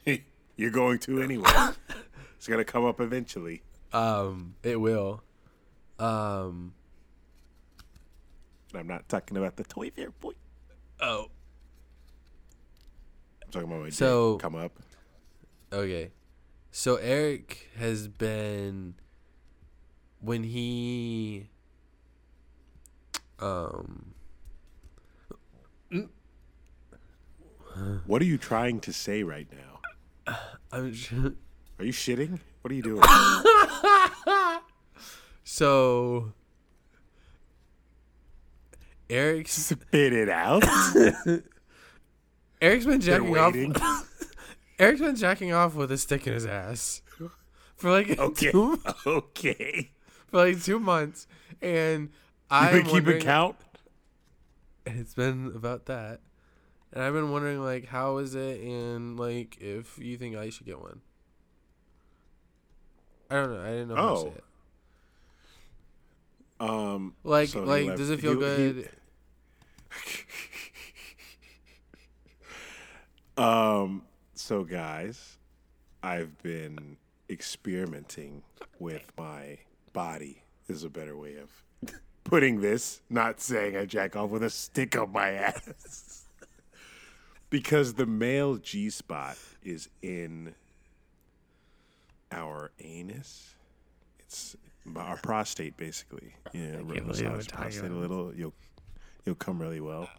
You're 0.55 0.71
going 0.71 0.99
to 0.99 1.21
anyway. 1.21 1.49
it's 2.38 2.47
gonna 2.47 2.65
come 2.65 2.84
up 2.86 2.99
eventually. 2.99 3.61
Um, 3.93 4.55
it 4.63 4.80
will. 4.82 5.21
Um. 5.99 6.73
I'm 8.73 8.88
not 8.88 9.07
talking 9.07 9.38
about 9.38 9.55
the 9.55 9.63
toy 9.63 9.91
fair 9.91 10.11
boy. 10.11 10.34
Oh. 10.99 11.28
I'm 13.43 13.51
talking 13.51 13.69
about 13.69 13.82
my 13.84 13.89
So- 13.89 14.38
come 14.38 14.55
up. 14.55 14.71
Okay. 15.71 16.11
So 16.71 16.95
Eric 16.97 17.69
has 17.78 18.07
been 18.07 18.95
when 20.19 20.43
he 20.43 21.49
um 23.39 24.13
What 28.07 28.21
are 28.21 28.25
you 28.25 28.38
trying 28.38 28.79
to 28.81 28.93
say 28.93 29.21
right 29.23 29.47
now? 29.51 30.35
I'm 30.71 30.85
Are 31.79 31.85
you 31.85 31.93
shitting? 31.93 32.39
What 32.61 32.71
are 32.71 32.75
you 32.75 32.81
doing? 32.81 33.03
so 35.43 36.33
Eric 39.09 39.47
Spit 39.47 40.13
it 40.13 40.27
out. 40.29 40.63
Eric's 42.61 42.85
been 42.85 42.99
jacking 42.99 43.38
off. 43.38 43.55
Eric's 44.79 44.99
been 45.01 45.15
jacking 45.15 45.53
off 45.53 45.75
with 45.75 45.91
a 45.91 45.97
stick 45.97 46.25
in 46.27 46.33
his 46.33 46.45
ass 46.45 47.01
for 47.75 47.91
like 47.91 48.17
Okay. 48.19 48.51
two, 48.51 48.81
Okay. 49.05 49.91
for 50.27 50.38
like 50.45 50.61
two 50.63 50.79
months, 50.79 51.27
and 51.61 52.09
I'm 52.50 52.84
been 52.84 52.86
keeping 52.86 53.20
count? 53.22 53.56
It's 54.89 55.14
been 55.14 55.52
about 55.54 55.88
that, 55.88 56.22
and 56.93 57.04
I've 57.04 57.12
been 57.12 57.30
wondering 57.30 57.62
like 57.62 57.88
how 57.88 58.18
is 58.20 58.36
it, 58.36 58.62
and 58.62 59.20
like 59.20 59.58
if 59.60 59.98
you 60.00 60.18
think 60.18 60.38
I 60.38 60.50
should 60.50 60.66
get 60.66 60.80
one. 60.80 61.02
I 63.30 63.36
don't 63.36 63.54
know. 63.54 63.62
I 63.62 63.68
didn't 63.72 63.89
know 63.89 63.95
how 63.98 64.14
to 64.16 64.22
say 64.22 64.32
Oh. 66.62 66.68
it. 66.70 66.70
Um, 66.70 67.16
Like, 67.26 67.50
so 67.50 67.64
like, 67.64 67.86
left- 67.88 67.98
does 67.98 68.10
it 68.10 68.22
feel 68.22 68.32
he- 68.32 68.38
he- 68.39 68.72
good? 68.74 68.89
Um, 73.38 74.04
so 74.34 74.64
guys, 74.64 75.38
I've 76.02 76.41
been 76.41 76.98
experimenting 77.30 78.43
with 78.80 79.12
my 79.18 79.60
body. 79.93 80.41
Is 80.68 80.84
a 80.84 80.89
better 80.89 81.16
way 81.16 81.36
of 81.38 81.50
putting 82.28 82.61
this. 82.61 83.01
Not 83.09 83.39
saying 83.41 83.75
I 83.75 83.86
jack 83.86 84.15
off 84.15 84.30
with 84.30 84.43
a 84.43 84.49
stick 84.49 84.95
up 84.95 85.11
my 85.11 85.32
ass. 85.32 86.25
because 87.49 87.93
the 87.95 88.05
male 88.05 88.57
G 88.57 88.89
spot 88.89 89.38
is 89.63 89.89
in 90.01 90.53
our 92.32 92.71
anus. 92.80 93.55
It's 94.19 94.55
our 94.95 95.17
prostate, 95.17 95.78
basically. 95.78 96.36
Yeah, 96.53 96.78
believe 96.78 97.05
massage 97.05 97.23
we're 97.23 97.41
talking 97.41 97.61
prostate 97.61 97.91
a 97.91 97.95
little. 97.95 98.34
You'll 98.36 98.53
you'll 99.25 99.36
come 99.36 99.59
really 99.59 99.82
well. 99.82 100.09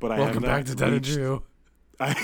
But 0.00 0.12
I 0.12 0.18
Welcome 0.18 0.34
have 0.34 0.42
not 0.42 0.48
back 0.48 0.64
to 0.66 0.74
Dunn 0.74 0.88
and 0.94 1.06
reached- 1.06 1.14
Drew. 1.16 1.42
I, 2.00 2.14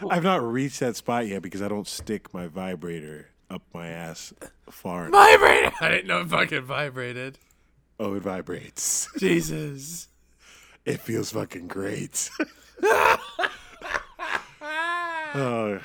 I've 0.10 0.22
not 0.22 0.42
reached 0.42 0.80
that 0.80 0.94
spot 0.96 1.26
yet 1.26 1.42
because 1.42 1.62
I 1.62 1.68
don't 1.68 1.88
stick 1.88 2.32
my 2.32 2.46
vibrator 2.46 3.30
up 3.50 3.62
my 3.72 3.88
ass 3.88 4.32
far. 4.70 5.08
Vibrated. 5.10 5.72
I 5.80 5.88
didn't 5.90 6.06
know 6.06 6.20
it 6.20 6.28
fucking 6.28 6.62
vibrated. 6.62 7.38
Oh, 7.98 8.14
it 8.14 8.22
vibrates. 8.22 9.08
Jesus. 9.18 10.08
It 10.84 11.00
feels 11.00 11.32
fucking 11.32 11.68
great. 11.68 12.30
Uh, 15.34 15.80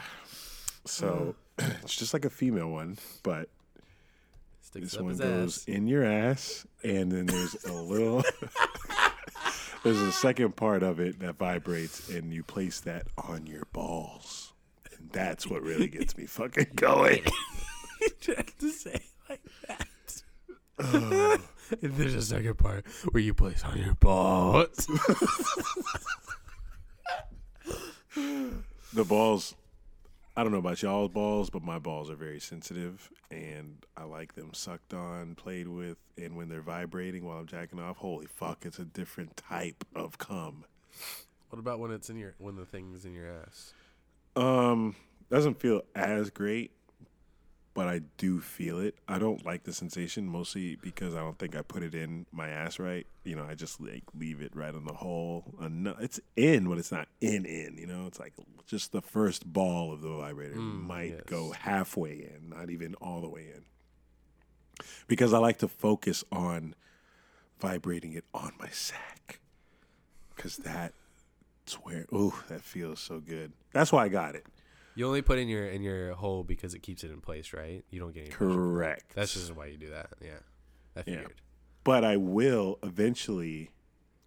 so 0.85 1.35
it's 1.59 1.95
just 1.95 2.13
like 2.13 2.23
a 2.23 2.29
female 2.29 2.69
one, 2.69 2.97
but 3.21 3.49
this 4.73 4.97
one 4.97 5.17
goes 5.17 5.57
ass. 5.57 5.65
in 5.65 5.87
your 5.87 6.05
ass, 6.05 6.65
and 6.83 7.11
then 7.11 7.25
there's 7.25 7.55
a 7.65 7.73
little. 7.73 8.23
there's 9.83 9.99
a 9.99 10.11
second 10.13 10.55
part 10.55 10.83
of 10.83 11.01
it 11.01 11.19
that 11.19 11.37
vibrates, 11.37 12.07
and 12.09 12.31
you 12.31 12.43
place 12.43 12.79
that 12.81 13.07
on 13.17 13.45
your 13.45 13.65
balls, 13.73 14.50
that's 15.11 15.47
what 15.47 15.61
really 15.61 15.87
gets 15.87 16.17
me 16.17 16.25
fucking 16.25 16.71
going. 16.75 17.23
you 18.21 18.35
have 18.35 18.57
to 18.57 18.69
say 18.69 18.93
it 18.93 19.03
like 19.29 19.41
that. 19.67 19.87
And 21.81 21.93
There's 21.93 22.15
a 22.15 22.21
second 22.21 22.57
part 22.57 22.85
where 23.11 23.23
you 23.23 23.33
place 23.33 23.63
on 23.63 23.77
your 23.77 23.93
balls. 23.93 24.87
the 28.93 29.05
balls 29.05 29.55
I 30.35 30.43
don't 30.43 30.53
know 30.53 30.59
about 30.59 30.81
y'all's 30.81 31.09
balls, 31.09 31.49
but 31.49 31.61
my 31.61 31.77
balls 31.77 32.09
are 32.09 32.15
very 32.15 32.39
sensitive 32.39 33.09
and 33.29 33.85
I 33.97 34.05
like 34.05 34.35
them 34.35 34.53
sucked 34.53 34.93
on, 34.93 35.35
played 35.35 35.67
with, 35.67 35.97
and 36.17 36.37
when 36.37 36.47
they're 36.47 36.61
vibrating 36.61 37.25
while 37.25 37.37
I'm 37.37 37.47
jacking 37.47 37.79
off, 37.79 37.97
holy 37.97 38.27
fuck, 38.27 38.65
it's 38.65 38.79
a 38.79 38.85
different 38.85 39.35
type 39.35 39.83
of 39.93 40.17
cum. 40.17 40.63
what 41.49 41.59
about 41.59 41.79
when 41.79 41.91
it's 41.91 42.09
in 42.09 42.17
your 42.17 42.33
when 42.37 42.55
the 42.55 42.65
thing's 42.65 43.03
in 43.03 43.13
your 43.13 43.27
ass? 43.27 43.73
Um, 44.35 44.95
doesn't 45.29 45.59
feel 45.59 45.81
as 45.95 46.29
great, 46.29 46.71
but 47.73 47.87
I 47.87 48.01
do 48.17 48.39
feel 48.39 48.79
it. 48.79 48.95
I 49.07 49.17
don't 49.17 49.45
like 49.45 49.63
the 49.63 49.73
sensation 49.73 50.27
mostly 50.27 50.75
because 50.75 51.15
I 51.15 51.19
don't 51.19 51.37
think 51.39 51.55
I 51.55 51.61
put 51.61 51.83
it 51.83 51.95
in 51.95 52.25
my 52.31 52.49
ass 52.49 52.79
right. 52.79 53.07
You 53.23 53.35
know, 53.35 53.45
I 53.45 53.55
just 53.55 53.79
like 53.79 54.03
leave 54.13 54.41
it 54.41 54.55
right 54.55 54.73
on 54.73 54.85
the 54.85 54.93
hole. 54.93 55.53
It's 55.99 56.19
in, 56.35 56.67
but 56.67 56.77
it's 56.77 56.91
not 56.91 57.07
in 57.21 57.45
in. 57.45 57.77
You 57.77 57.87
know, 57.87 58.07
it's 58.07 58.19
like 58.19 58.33
just 58.67 58.91
the 58.91 59.01
first 59.01 59.51
ball 59.51 59.93
of 59.93 60.01
the 60.01 60.09
vibrator 60.09 60.55
might 60.55 61.11
yes. 61.11 61.21
go 61.25 61.51
halfway 61.51 62.11
in, 62.13 62.49
not 62.49 62.69
even 62.69 62.95
all 62.95 63.21
the 63.21 63.29
way 63.29 63.47
in. 63.55 63.65
Because 65.07 65.33
I 65.33 65.37
like 65.37 65.59
to 65.59 65.67
focus 65.67 66.23
on 66.31 66.75
vibrating 67.59 68.13
it 68.13 68.25
on 68.33 68.53
my 68.59 68.69
sack, 68.69 69.39
because 70.35 70.57
that's 70.57 70.95
where 71.75 72.05
ooh 72.13 72.33
that 72.47 72.61
feels 72.61 72.99
so 72.99 73.19
good. 73.19 73.53
That's 73.73 73.91
why 73.91 74.05
I 74.05 74.09
got 74.09 74.35
it. 74.35 74.45
You 74.95 75.07
only 75.07 75.21
put 75.21 75.39
in 75.39 75.47
your 75.47 75.65
in 75.65 75.81
your 75.81 76.13
hole 76.13 76.43
because 76.43 76.73
it 76.73 76.79
keeps 76.79 77.03
it 77.03 77.11
in 77.11 77.21
place, 77.21 77.53
right? 77.53 77.83
You 77.89 77.99
don't 77.99 78.13
get 78.13 78.21
any. 78.23 78.31
Correct. 78.31 79.13
That's 79.15 79.33
just 79.33 79.55
why 79.55 79.67
you 79.67 79.77
do 79.77 79.89
that. 79.91 80.09
Yeah, 80.21 80.39
I 80.95 81.03
Yeah. 81.05 81.27
but 81.83 82.03
I 82.03 82.17
will 82.17 82.77
eventually 82.83 83.71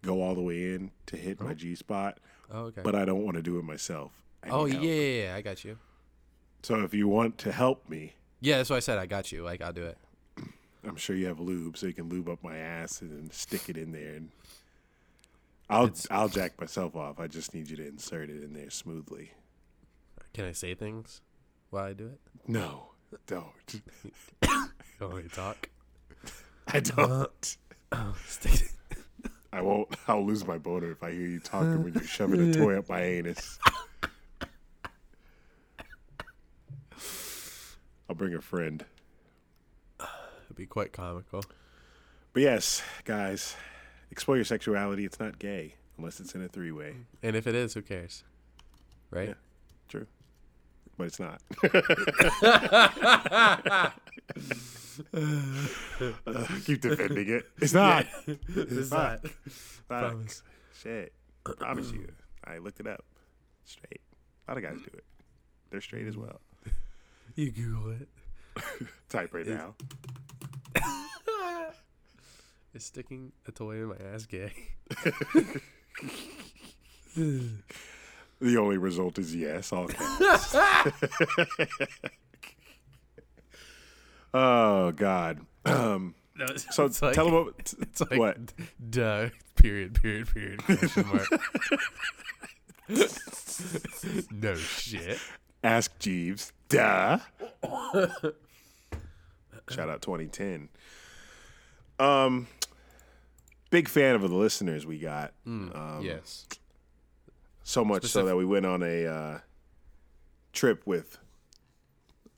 go 0.01 0.21
all 0.21 0.35
the 0.35 0.41
way 0.41 0.73
in 0.73 0.91
to 1.07 1.17
hit 1.17 1.39
my 1.41 1.51
oh. 1.51 1.53
G 1.53 1.75
spot. 1.75 2.19
Oh, 2.51 2.63
okay. 2.65 2.81
But 2.83 2.95
I 2.95 3.05
don't 3.05 3.23
want 3.23 3.37
to 3.37 3.43
do 3.43 3.57
it 3.59 3.63
myself. 3.63 4.11
I 4.43 4.49
oh 4.49 4.65
yeah, 4.65 4.79
yeah, 4.79 5.23
yeah, 5.23 5.35
I 5.35 5.41
got 5.41 5.63
you. 5.63 5.77
So 6.63 6.81
if 6.81 6.93
you 6.93 7.07
want 7.07 7.37
to 7.39 7.51
help 7.51 7.87
me, 7.89 8.13
Yeah, 8.39 8.57
that's 8.57 8.69
what 8.69 8.77
I 8.77 8.79
said. 8.79 8.97
I 8.97 9.05
got 9.05 9.31
you. 9.31 9.43
Like 9.43 9.61
I'll 9.61 9.73
do 9.73 9.83
it. 9.83 9.97
I'm 10.83 10.95
sure 10.95 11.15
you 11.15 11.27
have 11.27 11.39
lube, 11.39 11.77
so 11.77 11.85
you 11.87 11.93
can 11.93 12.09
lube 12.09 12.27
up 12.29 12.43
my 12.43 12.57
ass 12.57 13.01
and 13.01 13.11
then 13.11 13.31
stick 13.31 13.69
it 13.69 13.77
in 13.77 13.91
there. 13.91 14.15
And 14.15 14.29
I'll 15.69 15.91
I'll 16.11 16.29
jack 16.29 16.59
myself 16.59 16.95
off. 16.95 17.19
I 17.19 17.27
just 17.27 17.53
need 17.53 17.69
you 17.69 17.77
to 17.77 17.87
insert 17.87 18.29
it 18.29 18.43
in 18.43 18.53
there 18.53 18.69
smoothly. 18.69 19.31
Can 20.33 20.45
I 20.45 20.51
say 20.51 20.75
things 20.75 21.21
while 21.69 21.85
I 21.85 21.93
do 21.93 22.07
it? 22.07 22.19
No, 22.47 22.89
don't. 23.27 23.45
Me 24.43 25.21
to 25.23 25.29
talk? 25.29 25.69
I 26.67 26.79
don't. 26.79 27.57
Oh, 27.91 28.15
Stick 28.27 28.53
it. 28.61 29.31
I 29.53 29.61
won't. 29.61 29.87
I'll 30.07 30.25
lose 30.25 30.45
my 30.45 30.57
boner 30.57 30.91
if 30.91 31.01
I 31.03 31.11
hear 31.11 31.27
you 31.27 31.39
talking 31.39 31.81
when 31.83 31.93
you're 31.93 32.03
shoving 32.03 32.49
a 32.49 32.53
toy 32.53 32.77
up 32.77 32.89
my 32.89 32.99
anus. 33.01 33.57
I'll 38.09 38.15
bring 38.15 38.33
a 38.33 38.41
friend. 38.41 38.83
It'd 39.99 40.55
be 40.57 40.65
quite 40.65 40.91
comical. 40.91 41.43
But 42.33 42.41
yes, 42.41 42.81
guys, 43.05 43.55
explore 44.11 44.37
your 44.37 44.45
sexuality. 44.45 45.05
It's 45.05 45.19
not 45.19 45.39
gay 45.39 45.75
unless 45.97 46.19
it's 46.19 46.35
in 46.35 46.43
a 46.43 46.47
three 46.47 46.71
way. 46.71 46.95
And 47.23 47.35
if 47.35 47.47
it 47.47 47.55
is, 47.55 47.73
who 47.73 47.81
cares? 47.81 48.23
Right? 49.11 49.29
Yeah. 49.29 49.33
True. 49.87 50.07
But 50.97 51.07
it's 51.07 51.19
not. 51.19 51.41
Keep 56.65 56.81
defending 56.81 57.29
it. 57.29 57.45
It's 57.61 57.73
not. 57.73 58.05
It's 58.27 58.91
not. 58.91 59.27
Fuck. 59.27 59.87
Promise. 59.87 60.43
Shit. 60.81 61.13
Promise 61.43 61.91
you. 61.91 62.07
I 62.45 62.59
looked 62.59 62.79
it 62.79 62.87
up. 62.87 63.03
Straight. 63.65 63.99
A 64.47 64.51
lot 64.51 64.57
of 64.57 64.63
guys 64.63 64.77
do 64.77 64.89
it. 64.93 65.03
They're 65.69 65.81
straight 65.81 66.07
as 66.07 66.15
well. 66.15 66.39
You 67.35 67.51
Google 67.51 67.91
it. 67.91 68.07
Type 69.09 69.33
right 69.33 69.45
now. 69.45 69.75
Is 72.75 72.83
sticking 72.83 73.31
a 73.47 73.53
toy 73.53 73.75
in 73.75 73.85
my 73.87 73.95
ass 74.13 74.25
gay? 74.25 74.51
The 78.41 78.57
only 78.57 78.77
result 78.77 79.17
is 79.17 79.33
yes. 79.33 79.71
All 79.71 79.89
oh 84.33 84.91
God. 84.91 85.39
Um, 85.63 86.15
No, 86.35 86.43
it's, 86.49 86.75
so 86.75 86.83
it's 86.83 87.01
like, 87.01 87.13
tell 87.13 87.25
them 87.27 87.45
what. 87.45 87.73
It's 87.79 88.01
like 88.01 88.19
what? 88.19 88.37
duh. 88.89 89.29
Period. 89.55 89.93
Period. 90.01 90.27
Period. 90.27 90.61
Question 90.61 91.07
mark. 91.07 91.29
no 94.31 94.55
shit. 94.55 95.17
Ask 95.63 95.97
Jeeves. 95.97 96.51
Duh. 96.67 97.19
Shout 99.69 99.89
out 99.89 100.01
2010. 100.01 100.67
Um, 101.97 102.47
big 103.75 103.89
fan 103.89 104.15
of 104.15 104.21
the 104.21 104.29
listeners 104.29 104.85
we 104.85 104.97
got. 104.97 105.33
Um, 105.75 105.99
yes. 106.01 106.47
So 107.63 107.83
much 107.83 108.05
so 108.05 108.23
that 108.23 108.37
we 108.37 108.45
went 108.45 108.65
on 108.65 108.81
a 108.81 109.05
uh, 109.05 109.39
trip 110.53 110.83
with, 110.85 111.17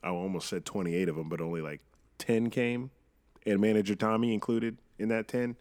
I 0.02 0.08
almost 0.08 0.48
said 0.48 0.64
28 0.64 1.08
of 1.08 1.14
them, 1.14 1.28
but 1.28 1.40
only 1.40 1.60
like 1.60 1.80
10 2.18 2.50
came, 2.50 2.90
and 3.46 3.60
manager 3.60 3.94
Tommy 3.94 4.34
included 4.34 4.78
in 4.98 5.10
that 5.10 5.28
10. 5.28 5.54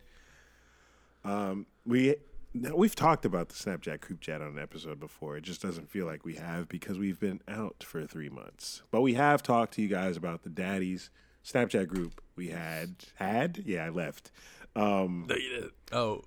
Um, 1.24 1.68
we 1.86 2.16
now, 2.56 2.76
we've 2.76 2.96
talked 2.96 3.24
about 3.24 3.50
the 3.50 3.56
Snapchat 3.56 4.02
group 4.02 4.20
chat 4.20 4.42
on 4.42 4.48
an 4.48 4.60
episode 4.60 5.00
before. 5.00 5.38
It 5.38 5.44
just 5.44 5.62
doesn't 5.62 5.92
feel 5.92 6.08
like 6.08 6.26
we 6.26 6.36
have 6.36 6.68
because 6.70 6.98
we've 6.98 7.20
been 7.20 7.42
out 7.48 7.84
for 7.84 8.08
three 8.08 8.30
months. 8.30 8.82
But 8.90 9.02
we 9.02 9.14
have 9.14 9.44
talked 9.44 9.76
to 9.76 9.84
you 9.84 9.90
guys 9.90 10.18
about 10.18 10.42
the 10.42 10.50
Daddies 10.50 11.12
Snapchat 11.46 11.88
group 11.88 12.20
we 12.36 12.48
had. 12.48 12.96
Had? 13.16 13.64
Yeah, 13.66 13.86
I 13.86 13.90
left. 13.90 14.32
Um, 14.78 15.26
No, 15.28 15.36
you 15.36 15.50
did. 15.50 15.70
Oh, 15.92 16.24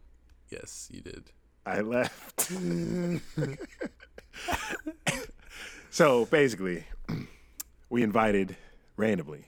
yes, 0.50 0.88
you 0.92 1.00
did. 1.00 1.30
I 1.64 1.80
left. 1.80 2.50
so 5.90 6.24
basically, 6.26 6.84
we 7.90 8.02
invited 8.02 8.56
randomly 8.96 9.46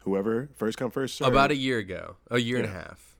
whoever 0.00 0.48
first 0.56 0.78
come 0.78 0.90
first 0.90 1.16
serve. 1.16 1.28
About 1.28 1.50
a 1.50 1.56
year 1.56 1.78
ago, 1.78 2.16
a 2.30 2.38
year 2.38 2.56
and 2.58 2.66
a 2.66 2.70
half. 2.70 3.16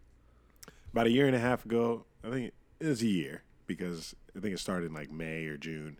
about 0.93 1.07
a 1.07 1.11
year 1.11 1.27
and 1.27 1.37
a 1.37 1.41
half 1.41 1.65
ago. 1.65 2.05
I 2.25 2.31
think 2.31 2.53
it 2.81 2.87
was 2.87 3.03
a 3.03 3.07
year 3.07 3.43
because 3.67 4.15
I 4.37 4.41
think 4.41 4.55
it 4.55 4.59
started 4.59 4.87
in 4.87 4.95
like 4.95 5.11
May 5.11 5.47
or 5.47 5.57
June. 5.57 5.99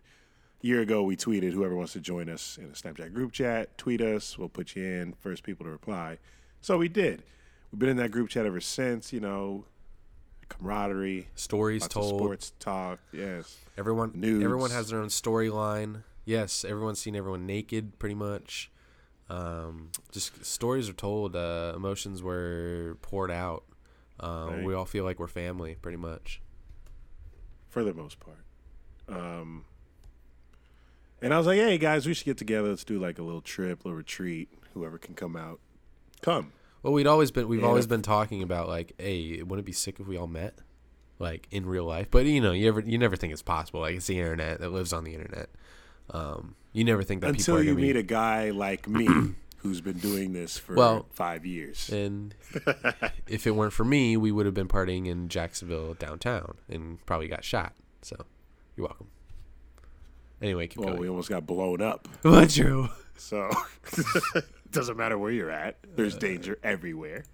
A 0.63 0.67
year 0.67 0.81
ago, 0.81 1.03
we 1.03 1.15
tweeted 1.15 1.53
whoever 1.53 1.75
wants 1.75 1.93
to 1.93 1.99
join 2.01 2.27
us 2.29 2.57
in 2.57 2.65
a 2.65 2.69
Snapchat 2.69 3.13
group 3.13 3.31
chat, 3.31 3.77
tweet 3.77 4.01
us. 4.01 4.37
We'll 4.37 4.49
put 4.49 4.75
you 4.75 4.83
in. 4.83 5.13
First 5.13 5.43
people 5.43 5.65
to 5.65 5.71
reply. 5.71 6.17
So 6.61 6.77
we 6.77 6.89
did. 6.89 7.23
We've 7.71 7.79
been 7.79 7.89
in 7.89 7.97
that 7.97 8.11
group 8.11 8.29
chat 8.29 8.45
ever 8.45 8.61
since. 8.61 9.13
You 9.13 9.19
know, 9.19 9.65
camaraderie, 10.49 11.27
Stories 11.35 11.87
told. 11.87 12.19
sports 12.19 12.53
talk. 12.59 12.99
Yes, 13.11 13.57
Everyone, 13.77 14.11
Nudes. 14.15 14.43
everyone 14.43 14.71
has 14.71 14.89
their 14.89 14.99
own 14.99 15.09
storyline. 15.09 16.03
Yes, 16.25 16.63
everyone's 16.65 16.99
seen 16.99 17.15
everyone 17.15 17.45
naked, 17.45 17.97
pretty 17.99 18.15
much. 18.15 18.71
Um, 19.29 19.89
just 20.11 20.43
stories 20.45 20.89
are 20.89 20.93
told. 20.93 21.35
Uh, 21.35 21.73
emotions 21.75 22.21
were 22.23 22.97
poured 23.01 23.31
out. 23.31 23.63
Um, 24.19 24.49
Right. 24.49 24.63
We 24.63 24.73
all 24.73 24.85
feel 24.85 25.03
like 25.05 25.19
we're 25.19 25.27
family, 25.27 25.75
pretty 25.81 25.97
much. 25.97 26.41
for 27.69 27.83
the 27.83 27.93
most 27.93 28.19
part. 28.19 28.37
Um, 29.07 29.65
and 31.21 31.33
I 31.33 31.37
was 31.37 31.45
like, 31.47 31.57
hey 31.57 31.77
guys, 31.77 32.05
we 32.07 32.13
should 32.15 32.25
get 32.25 32.37
together. 32.37 32.69
Let's 32.69 32.83
do 32.83 32.99
like 32.99 33.17
a 33.19 33.23
little 33.23 33.41
trip, 33.41 33.85
little 33.85 33.97
retreat. 33.97 34.49
Whoever 34.73 34.97
can 34.97 35.13
come 35.15 35.35
out, 35.35 35.59
come. 36.21 36.51
Well, 36.83 36.93
we'd 36.93 37.07
always 37.07 37.31
been 37.31 37.47
we've 37.47 37.61
Yeah. 37.61 37.67
always 37.67 37.87
been 37.87 38.01
talking 38.01 38.41
about 38.43 38.67
like, 38.67 38.93
hey, 38.97 39.41
wouldn't 39.41 39.59
it 39.59 39.65
be 39.65 39.71
sick 39.73 39.99
if 39.99 40.07
we 40.07 40.17
all 40.17 40.27
met, 40.27 40.57
like 41.19 41.47
in 41.51 41.65
real 41.65 41.85
life? 41.85 42.07
But 42.11 42.25
you 42.25 42.39
know, 42.41 42.51
you 42.51 42.67
ever 42.67 42.79
you 42.81 42.97
never 42.97 43.15
think 43.15 43.33
it's 43.33 43.41
possible. 43.41 43.81
Like 43.81 43.95
it's 43.95 44.07
the 44.07 44.19
internet 44.19 44.59
that 44.59 44.71
lives 44.71 44.93
on 44.93 45.03
the 45.03 45.13
internet. 45.13 45.49
Um, 46.11 46.55
you 46.73 46.83
never 46.83 47.03
think 47.03 47.21
that 47.21 47.27
people 47.35 47.39
Until 47.41 47.55
are 47.57 47.63
you 47.63 47.71
gonna 47.73 47.85
meet 47.87 47.93
be, 47.93 47.99
a 47.99 48.03
guy 48.03 48.49
like 48.51 48.87
me 48.87 49.07
who's 49.57 49.81
been 49.81 49.97
doing 49.99 50.33
this 50.33 50.57
for 50.57 50.73
Well, 50.73 51.05
five 51.11 51.45
years. 51.45 51.89
And 51.89 52.33
if 53.27 53.45
it 53.45 53.51
weren't 53.51 53.73
for 53.73 53.83
me, 53.83 54.15
we 54.17 54.31
would 54.31 54.45
have 54.45 54.55
been 54.55 54.67
partying 54.69 55.05
in 55.07 55.27
Jacksonville 55.29 55.93
downtown 55.95 56.55
and 56.69 57.05
probably 57.05 57.27
got 57.27 57.43
shot. 57.43 57.73
So 58.01 58.15
you're 58.77 58.87
welcome. 58.87 59.07
Anyway, 60.41 60.67
keep 60.67 60.77
Well, 60.79 60.89
going. 60.89 61.01
we 61.01 61.09
almost 61.09 61.29
got 61.29 61.45
blown 61.45 61.81
up. 61.81 62.07
What 62.21 62.49
true? 62.51 62.87
So 63.17 63.49
doesn't 64.71 64.97
matter 64.97 65.17
where 65.17 65.31
you're 65.31 65.51
at. 65.51 65.77
There's 65.95 66.15
danger 66.15 66.57
everywhere. 66.63 67.25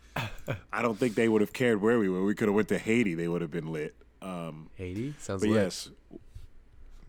I 0.72 0.82
don't 0.82 0.98
think 0.98 1.16
they 1.16 1.28
would 1.28 1.42
have 1.42 1.54
cared 1.54 1.82
where 1.82 2.00
we 2.00 2.10
were. 2.10 2.24
We 2.24 2.36
could 2.36 2.48
have 2.48 2.56
went 2.56 2.70
to 2.70 2.78
Haiti. 2.78 3.16
They 3.16 3.28
would 3.28 3.42
have 3.42 3.52
been 3.52 3.72
lit. 3.72 3.96
Um, 4.22 4.70
Haiti 4.76 5.14
sounds 5.20 5.42
but 5.42 5.50
lit. 5.50 5.64
yes, 5.64 5.90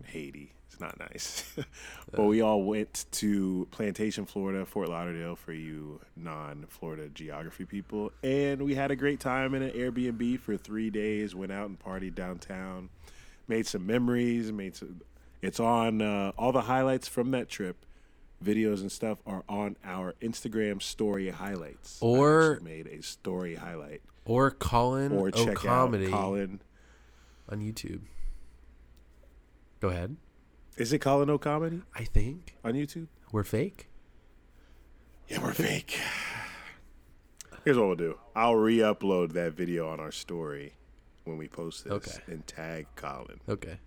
Haiti. 0.05 0.53
It's 0.69 0.81
not 0.81 0.99
nice. 0.99 1.55
but 2.13 2.25
we 2.25 2.43
all 2.43 2.63
went 2.63 3.07
to 3.13 3.67
Plantation, 3.71 4.27
Florida, 4.27 4.67
Fort 4.67 4.89
Lauderdale 4.89 5.37
for 5.37 5.53
you 5.53 6.01
non-Florida 6.17 7.09
geography 7.09 7.65
people, 7.65 8.13
and 8.23 8.63
we 8.63 8.75
had 8.75 8.91
a 8.91 8.97
great 8.97 9.21
time 9.21 9.55
in 9.55 9.63
an 9.63 9.71
Airbnb 9.71 10.41
for 10.41 10.57
three 10.57 10.91
days. 10.91 11.35
Went 11.35 11.53
out 11.53 11.69
and 11.69 11.79
partied 11.79 12.15
downtown, 12.15 12.91
made 13.49 13.67
some 13.67 13.87
memories. 13.87 14.53
Made 14.53 14.77
some. 14.77 15.01
It's 15.41 15.61
on 15.61 16.03
uh, 16.03 16.33
all 16.37 16.53
the 16.53 16.63
highlights 16.63 17.09
from 17.09 17.31
that 17.31 17.49
trip. 17.49 17.77
Videos 18.45 18.81
and 18.81 18.93
stuff 18.93 19.19
are 19.27 19.43
on 19.49 19.77
our 19.85 20.15
Instagram 20.21 20.81
story 20.83 21.31
highlights. 21.31 21.99
Or- 22.01 22.61
made 22.63 22.87
a 22.87 23.03
story 23.03 23.55
highlight. 23.55 24.03
Or 24.25 24.51
Colin 24.51 25.13
Or 25.13 25.31
check 25.31 25.57
Comedy 25.57 26.07
out 26.07 26.11
Colin. 26.13 26.61
on 27.49 27.61
YouTube. 27.61 28.01
Go 29.81 29.89
ahead. 29.89 30.17
Is 30.77 30.93
it 30.93 30.99
Colin 30.99 31.31
O'Comedy? 31.31 31.83
I 31.95 32.05
think 32.05 32.57
on 32.65 32.75
YouTube? 32.75 33.07
we're 33.33 33.45
fake. 33.45 33.89
Yeah, 35.29 35.43
we're 35.43 35.53
fake. 35.55 35.99
Here's 37.65 37.77
what 37.77 37.87
we'll 37.87 37.97
do. 37.97 38.19
I'll 38.35 38.55
re-upload 38.55 39.33
that 39.33 39.55
video 39.55 39.89
on 39.89 39.99
our 39.99 40.13
story 40.13 40.75
when 41.25 41.37
we 41.37 41.49
post 41.49 41.85
this 41.85 41.93
Okay. 41.93 42.19
and 42.29 42.47
tag 42.47 42.87
Colin. 42.95 43.41
Okay. 43.49 43.79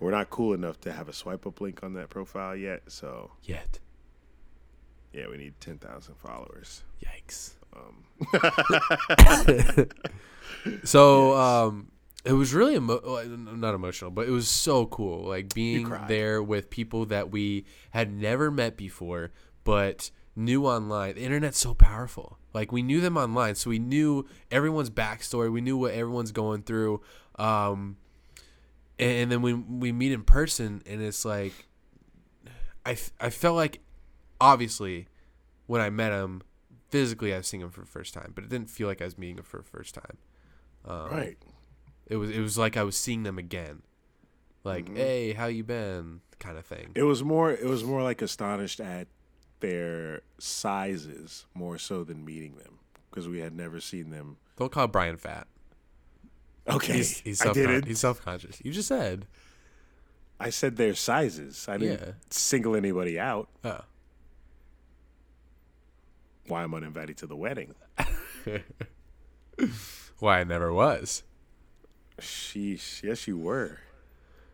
We're 0.00 0.10
not 0.10 0.30
cool 0.30 0.54
enough 0.54 0.80
to 0.80 0.92
have 0.92 1.08
a 1.08 1.12
swipe 1.12 1.46
up 1.46 1.60
link 1.60 1.84
on 1.84 1.92
that 1.94 2.08
profile 2.08 2.56
yet, 2.56 2.82
so 2.88 3.30
Yet. 3.44 3.78
yeah, 5.12 5.28
we 5.28 5.36
need 5.36 5.54
ten 5.60 5.78
thousand 5.78 6.16
followers. 6.16 6.82
Yikes. 7.04 7.52
Um, 7.76 8.02
so 10.84 11.34
um 11.36 11.90
it 12.24 12.32
was 12.32 12.52
really 12.52 12.74
emo- 12.74 13.24
not 13.36 13.74
emotional 13.74 14.10
but 14.10 14.26
it 14.26 14.30
was 14.30 14.48
so 14.48 14.86
cool 14.86 15.26
like 15.28 15.54
being 15.54 15.88
there 16.08 16.42
with 16.42 16.68
people 16.68 17.06
that 17.06 17.30
we 17.30 17.64
had 17.92 18.12
never 18.12 18.50
met 18.50 18.76
before 18.76 19.30
but 19.64 20.10
knew 20.36 20.66
online 20.66 21.14
the 21.14 21.22
internet's 21.22 21.58
so 21.58 21.72
powerful 21.72 22.38
like 22.52 22.72
we 22.72 22.82
knew 22.82 23.00
them 23.00 23.16
online 23.16 23.54
so 23.54 23.70
we 23.70 23.78
knew 23.78 24.26
everyone's 24.50 24.90
backstory 24.90 25.50
we 25.50 25.60
knew 25.60 25.76
what 25.76 25.94
everyone's 25.94 26.32
going 26.32 26.62
through 26.62 27.00
um 27.36 27.96
and, 29.00 29.32
then 29.32 29.42
when 29.42 29.80
we 29.80 29.92
meet 29.92 30.12
in 30.12 30.22
person 30.22 30.82
and 30.86 31.00
it's 31.02 31.24
like 31.24 31.52
I, 32.84 32.96
I 33.20 33.30
felt 33.30 33.56
like 33.56 33.80
obviously 34.40 35.06
when 35.66 35.80
I 35.80 35.90
met 35.90 36.12
him 36.12 36.42
physically 36.88 37.32
I 37.34 37.38
was 37.38 37.46
seeing 37.46 37.62
him 37.62 37.70
for 37.70 37.80
the 37.80 37.86
first 37.86 38.14
time 38.14 38.32
but 38.34 38.44
it 38.44 38.50
didn't 38.50 38.70
feel 38.70 38.88
like 38.88 39.00
I 39.00 39.04
was 39.04 39.16
meeting 39.18 39.38
him 39.38 39.44
for 39.44 39.58
the 39.58 39.64
first 39.64 39.94
time 39.94 40.18
right. 40.86 41.36
it 42.06 42.16
was 42.16 42.30
it 42.30 42.40
was 42.40 42.56
like 42.58 42.76
I 42.76 42.82
was 42.82 42.96
seeing 42.96 43.22
them 43.22 43.38
again. 43.38 43.82
Like, 44.62 44.86
Mm-hmm. 44.86 44.96
hey, 44.96 45.32
how 45.32 45.46
you 45.46 45.64
been? 45.64 46.20
kind 46.38 46.58
of 46.58 46.64
thing. 46.66 46.90
It 46.94 47.02
was 47.04 47.22
more. 47.22 47.50
It 47.50 47.66
was 47.66 47.84
more 47.84 48.02
like 48.02 48.20
astonished 48.22 48.80
at 48.80 49.08
their 49.60 50.22
sizes 50.38 51.44
more 51.54 51.76
so 51.78 52.02
than 52.02 52.24
meeting 52.24 52.56
them 52.56 52.78
because 53.10 53.28
we 53.28 53.40
had 53.40 53.54
never 53.54 53.78
seen 53.80 54.10
them. 54.10 54.38
Don't 54.56 54.72
call 54.72 54.86
Brian 54.88 55.16
fat. 55.18 55.46
Okay, 56.68 56.94
He's 56.98 57.18
he's 57.20 57.42
I 57.44 57.52
did 57.52 57.70
it. 57.70 57.84
he's 57.86 57.98
self 58.00 58.22
conscious. 58.22 58.60
You 58.64 58.72
just 58.72 58.88
said. 58.88 59.26
I 60.38 60.50
said 60.50 60.76
their 60.76 60.94
sizes. 60.94 61.66
I 61.68 61.76
didn't 61.76 62.00
Yeah. 62.06 62.12
single 62.30 62.74
anybody 62.76 63.18
out. 63.18 63.48
Oh. 63.64 63.80
Why 66.46 66.62
am 66.62 66.74
I'm 66.74 66.82
uninvited 66.82 67.16
to 67.18 67.26
the 67.26 67.36
wedding? 67.36 67.74
Why 70.18 70.40
I 70.40 70.44
never 70.44 70.72
was. 70.72 71.22
Sheesh. 72.20 73.02
Yes, 73.02 73.26
you 73.28 73.36
were. 73.38 73.78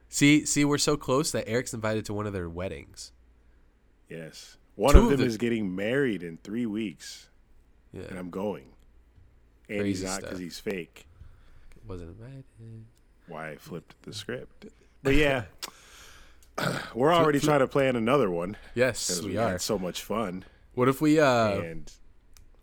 See, 0.09 0.45
see, 0.45 0.65
we're 0.65 0.79
so 0.79 0.97
close 0.97 1.33
that 1.33 1.49
Eric's 1.49 1.75
invited 1.75 2.05
to 2.07 2.15
one 2.15 2.27
of 2.27 2.33
their 2.33 2.49
weddings. 2.49 3.13
Yes. 4.09 4.57
One 4.77 4.93
Two 4.95 4.99
of 5.01 5.05
of 5.05 5.11
them 5.13 5.21
the- 5.21 5.27
is 5.27 5.37
getting 5.37 5.75
married 5.75 6.23
in 6.23 6.39
three 6.39 6.67
weeks, 6.67 7.29
Yeah. 7.93 8.03
and 8.09 8.19
I'm 8.19 8.31
going. 8.31 8.73
And 9.69 9.81
Crazy 9.81 9.89
he's 9.89 10.05
not 10.05 10.21
because 10.21 10.39
he's 10.39 10.59
fake. 10.61 11.07
Wasn't 11.87 12.11
invited. 12.11 12.45
Why 13.29 13.51
I 13.51 13.57
flipped 13.57 14.01
the 14.03 14.13
script. 14.13 14.67
But 15.03 15.15
yeah, 15.15 15.45
we're 16.95 17.13
already 17.13 17.41
trying 17.41 17.61
to 17.61 17.67
plan 17.67 17.97
another 17.97 18.31
one. 18.31 18.57
Yes, 18.75 19.21
we, 19.21 19.31
we, 19.31 19.37
are. 19.37 19.51
had 19.53 19.61
so 19.61 19.79
much 19.79 20.03
fun. 20.03 20.45
What 20.75 20.89
if 20.89 21.01
we 21.01 21.21
uh, 21.21 21.61
and 21.61 21.93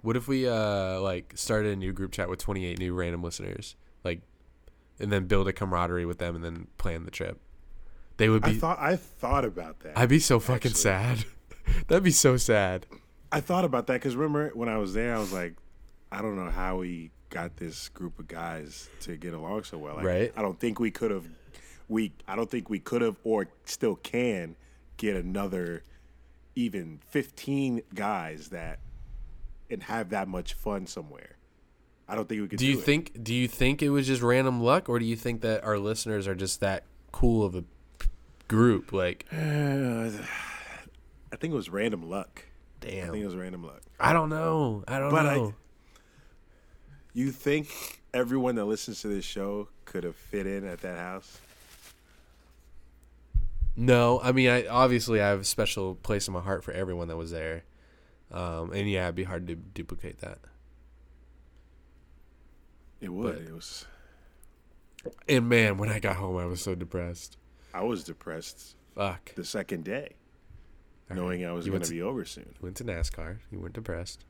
what 0.02 0.16
if 0.16 0.28
we 0.28 0.48
uh, 0.48 1.00
like 1.00 1.34
started 1.36 1.74
a 1.74 1.76
new 1.76 1.94
group 1.94 2.12
chat 2.12 2.30
with 2.30 2.40
twenty 2.40 2.66
eight 2.66 2.80
new 2.80 2.94
random 2.94 3.24
listeners, 3.24 3.76
like, 4.04 4.22
and 5.00 5.12
then 5.12 5.26
build 5.26 5.48
a 5.48 5.54
camaraderie 5.54 6.06
with 6.06 6.20
them, 6.20 6.36
and 6.36 6.44
then 6.44 6.68
plan 6.78 7.06
the 7.06 7.12
trip. 7.12 7.40
They 8.18 8.30
would 8.30 8.44
I 8.46 8.50
be. 8.50 8.60
thought 8.60 8.80
I 8.80 8.96
thought 8.96 9.46
about 9.46 9.80
that. 9.82 9.98
I'd 9.98 10.10
be 10.10 10.20
so 10.20 10.40
fucking 10.40 10.72
actually. 10.72 10.82
sad. 10.82 11.26
That'd 11.88 12.04
be 12.04 12.12
so 12.12 12.38
sad. 12.38 12.86
I 13.32 13.42
thought 13.42 13.66
about 13.66 13.88
that 13.88 13.94
because 13.94 14.16
remember 14.16 14.52
when 14.54 14.70
I 14.70 14.78
was 14.78 14.94
there, 14.94 15.16
I 15.16 15.20
was 15.20 15.34
like, 15.34 15.56
I 16.12 16.22
don't 16.22 16.36
know 16.36 16.52
how 16.52 16.78
we 16.78 17.12
got 17.34 17.58
this 17.58 17.90
group 17.90 18.20
of 18.20 18.28
guys 18.28 18.88
to 19.02 19.18
get 19.18 19.34
along 19.34 19.64
so 19.64 19.78
well. 19.80 19.96
Like, 19.96 20.06
Right. 20.06 20.34
I 20.36 20.42
don't 20.44 20.60
think 20.60 20.80
we 20.80 20.92
could 20.92 21.10
have. 21.12 21.26
We 21.90 22.14
I 22.28 22.36
don't 22.36 22.50
think 22.50 22.70
we 22.70 22.80
could 22.80 23.02
have 23.02 23.18
or 23.24 23.48
still 23.66 23.96
can 23.96 24.56
get 24.98 25.16
another 25.16 25.84
even 26.56 27.00
fifteen 27.10 27.82
guys 27.96 28.50
that 28.50 28.80
and 29.70 29.82
have 29.84 30.10
that 30.12 30.28
much 30.28 30.54
fun 30.54 30.86
somewhere. 30.88 31.38
I 32.08 32.16
don't 32.16 32.30
think 32.30 32.42
we 32.42 32.48
could. 32.48 32.60
Do 32.60 32.66
Do, 32.66 32.72
you 32.72 32.78
it. 32.80 32.84
think? 32.84 33.24
Do 33.24 33.34
you 33.34 33.48
think 33.48 33.82
it 33.82 33.90
was 33.90 34.06
just 34.08 34.22
random 34.22 34.62
luck, 34.62 34.88
or 34.88 35.00
do 35.00 35.06
you 35.06 35.16
think 35.16 35.42
that 35.42 35.64
our 35.64 35.80
listeners 35.80 36.28
are 36.28 36.36
just 36.36 36.60
that 36.60 36.84
cool 37.12 37.44
of 37.44 37.56
a 37.56 37.64
group? 38.48 38.92
Like, 38.94 39.26
Uh, 39.32 39.36
I 41.32 41.36
think 41.38 41.54
it 41.54 41.56
was 41.56 41.70
random 41.70 42.08
luck. 42.10 42.44
Damn. 42.82 43.08
I 43.08 43.12
think 43.12 43.24
it 43.24 43.26
was 43.26 43.36
random 43.36 43.64
luck. 43.64 43.82
I 44.00 44.14
don't 44.14 44.30
know. 44.30 44.84
I 44.88 45.00
don't 45.00 45.12
But 45.12 45.24
know. 45.24 45.54
You 47.14 47.32
think 47.32 48.02
everyone 48.14 48.56
that 48.56 48.66
listens 48.66 49.02
to 49.02 49.08
this 49.08 49.26
show 49.26 49.70
could 49.86 50.04
have 50.04 50.16
fit 50.16 50.48
in 50.48 50.66
at 50.66 50.82
that 50.82 50.98
house? 50.98 51.40
No, 53.76 54.20
I 54.22 54.32
mean, 54.32 54.50
I 54.50 54.68
obviously 54.68 55.22
I 55.22 55.28
have 55.30 55.42
a 55.42 55.44
special 55.46 55.96
place 55.96 56.28
in 56.28 56.34
my 56.34 56.42
heart 56.42 56.64
for 56.64 56.72
everyone 56.72 57.08
that 57.08 57.18
was 57.18 57.32
there, 57.32 57.64
um, 58.32 58.72
and 58.72 58.90
yeah, 58.90 59.06
it'd 59.06 59.16
be 59.16 59.24
hard 59.24 59.48
to 59.48 59.56
duplicate 59.56 60.20
that. 60.22 60.40
It 63.02 63.10
would. 63.10 63.36
But- 63.40 63.44
it 63.48 63.54
was. 63.54 63.86
And 65.28 65.50
man, 65.50 65.78
when 65.78 65.90
I 65.90 66.00
got 66.00 66.16
home, 66.16 66.38
I 66.38 66.46
was 66.46 66.62
so 66.62 66.76
depressed. 66.76 67.36
I 67.74 67.82
was 67.84 68.06
depressed 68.06 68.76
Fuck. 68.96 69.36
the 69.36 69.44
second 69.44 69.84
day, 69.84 70.14
All 71.10 71.18
knowing 71.18 71.42
right. 71.42 71.50
I 71.50 71.54
was 71.54 71.68
going 71.68 71.82
to 71.82 71.90
be 71.90 72.02
over 72.02 72.24
soon. 72.24 72.46
You 72.54 72.60
went 72.62 72.78
to 72.78 72.86
NASCAR. 72.86 73.40
You 73.52 73.60
weren't 73.60 73.74
depressed. 73.74 74.24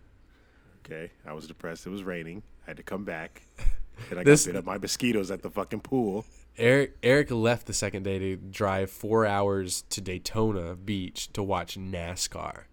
Okay, 0.85 1.11
I 1.25 1.33
was 1.33 1.47
depressed. 1.47 1.85
It 1.85 1.89
was 1.89 2.03
raining. 2.03 2.43
I 2.65 2.71
had 2.71 2.77
to 2.77 2.83
come 2.83 3.03
back. 3.05 3.43
And 4.09 4.19
I 4.19 4.23
This- 4.23 4.47
got 4.47 4.53
bit 4.53 4.59
up 4.59 4.65
my 4.65 4.79
mosquitoes 4.79 5.29
at 5.29 5.43
the 5.43 5.51
fucking 5.51 5.81
pool. 5.81 6.25
Eric 6.57 6.97
Eric 7.03 7.29
left 7.29 7.67
the 7.67 7.73
second 7.73 8.01
day 8.03 8.17
to 8.17 8.35
drive 8.37 8.89
four 8.89 9.23
hours 9.23 9.83
to 9.91 10.01
Daytona 10.01 10.75
Beach 10.75 11.31
to 11.33 11.43
watch 11.43 11.77
NASCAR. 11.77 12.63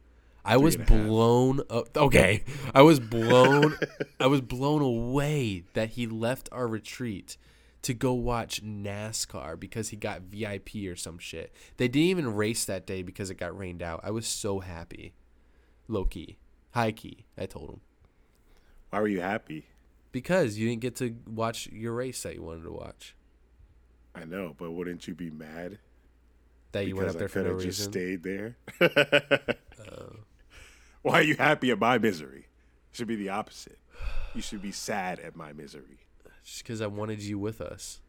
I 0.47 0.57
was 0.57 0.77
and 0.77 0.89
a 0.89 0.93
half. 0.95 1.07
blown 1.07 1.61
up. 1.69 1.95
Okay, 1.95 2.43
I 2.75 2.81
was 2.81 3.01
blown. 3.01 3.77
I 4.21 4.29
was 4.29 4.41
blown 4.41 4.81
away 4.81 5.65
that 5.75 5.91
he 5.91 6.07
left 6.07 6.49
our 6.53 6.67
retreat 6.67 7.37
to 7.83 7.93
go 7.93 8.15
watch 8.15 8.65
NASCAR 8.65 9.61
because 9.61 9.91
he 9.91 9.97
got 9.97 10.23
VIP 10.23 10.77
or 10.87 10.97
some 10.97 11.19
shit. 11.19 11.55
They 11.77 11.87
didn't 11.87 12.09
even 12.09 12.35
race 12.35 12.65
that 12.65 12.87
day 12.87 13.03
because 13.03 13.29
it 13.29 13.35
got 13.35 13.57
rained 13.57 13.83
out. 13.83 14.01
I 14.03 14.11
was 14.11 14.27
so 14.27 14.61
happy, 14.61 15.13
low 15.87 16.07
key, 16.07 16.39
high 16.71 16.93
key. 16.93 17.27
I 17.37 17.45
told 17.45 17.69
him 17.69 17.81
Why 18.91 19.01
were 19.01 19.09
you 19.09 19.21
happy? 19.21 19.67
because 20.13 20.59
you 20.59 20.69
didn't 20.69 20.81
get 20.83 20.97
to 20.97 21.15
watch 21.25 21.69
your 21.69 21.93
race 21.95 22.25
that 22.25 22.35
you 22.35 22.43
wanted 22.43 22.65
to 22.65 22.73
watch. 22.73 23.15
I 24.13 24.25
know, 24.25 24.57
but 24.59 24.73
wouldn't 24.73 25.07
you 25.07 25.15
be 25.15 25.31
mad 25.31 25.79
That 26.73 26.89
you 26.89 26.97
went 26.97 27.11
up 27.11 27.15
I 27.15 27.19
there 27.21 27.29
for 27.29 27.43
could 27.45 27.47
no 27.47 27.53
have 27.55 27.63
just 27.63 27.79
reason. 27.79 27.93
stayed 27.93 28.23
there? 28.25 28.57
Why 31.03 31.15
are 31.15 31.23
you 31.23 31.37
happy 31.37 31.71
at 31.71 31.79
my 31.79 31.99
misery? 31.99 32.49
It 32.91 32.97
Should 32.97 33.07
be 33.07 33.15
the 33.17 33.29
opposite. 33.29 33.79
You 34.35 34.43
should 34.43 34.61
be 34.63 34.73
sad 34.73 35.21
at 35.21 35.37
my 35.37 35.53
misery. 35.53 36.01
Just 36.45 36.65
because 36.65 36.81
I 36.81 36.89
wanted 36.89 37.23
you 37.23 37.39
with 37.39 37.61
us. 37.61 38.01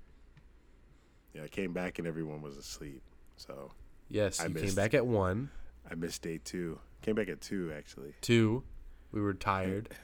Yeah, 1.34 1.44
I 1.44 1.48
came 1.50 1.72
back 1.72 2.00
and 2.00 2.08
everyone 2.08 2.42
was 2.42 2.58
asleep. 2.58 3.04
So 3.38 3.72
Yes, 4.10 4.40
I 4.40 4.48
you 4.48 4.56
came 4.56 4.74
back 4.76 4.94
at 4.96 5.06
one, 5.06 5.52
I 5.90 5.94
missed 5.96 6.24
day 6.24 6.40
two. 6.44 6.80
Came 7.04 7.16
back 7.16 7.30
at 7.30 7.42
two 7.42 7.72
actually, 7.78 8.14
two. 8.22 8.64
We 9.12 9.22
were 9.22 9.34
tired. 9.36 9.90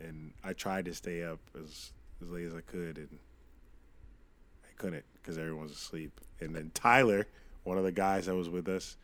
and 0.00 0.32
I 0.42 0.52
tried 0.52 0.86
to 0.86 0.94
stay 0.94 1.22
up 1.22 1.40
as 1.54 1.92
as 2.22 2.30
late 2.30 2.46
as 2.46 2.54
I 2.54 2.60
could, 2.60 2.98
and 2.98 3.18
I 4.64 4.72
couldn't 4.76 5.04
because 5.14 5.38
everyone 5.38 5.64
was 5.64 5.72
asleep. 5.72 6.20
And 6.40 6.54
then 6.54 6.70
Tyler, 6.74 7.26
one 7.64 7.78
of 7.78 7.84
the 7.84 7.92
guys 7.92 8.26
that 8.26 8.34
was 8.34 8.48
with 8.48 8.68
us, 8.68 8.96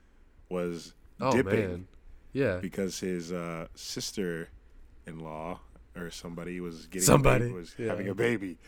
was 0.49 0.95
Oh 1.21 1.33
dipping 1.33 1.61
man, 1.61 1.89
yeah. 2.33 2.59
because 2.61 3.01
his 3.01 3.33
uh, 3.33 3.69
sister-in-law 3.75 5.61
or 5.97 6.11
somebody 6.11 6.61
was 6.61 6.87
getting 6.87 7.07
Somebody, 7.07 7.47
a 7.47 7.49
baby, 7.49 7.55
was 7.55 7.75
yeah. 7.79 7.87
having 7.89 8.09
a 8.09 8.15
baby, 8.15 8.59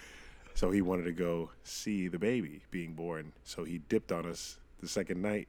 so 0.55 0.71
he 0.71 0.81
wanted 0.81 1.05
to 1.05 1.13
go 1.13 1.51
see 1.63 2.09
the 2.09 2.19
baby 2.19 2.63
being 2.71 2.95
born. 2.95 3.33
So 3.45 3.65
he 3.65 3.79
dipped 3.79 4.13
on 4.13 4.25
us 4.27 4.59
the 4.81 4.89
second 4.89 5.21
night. 5.21 5.49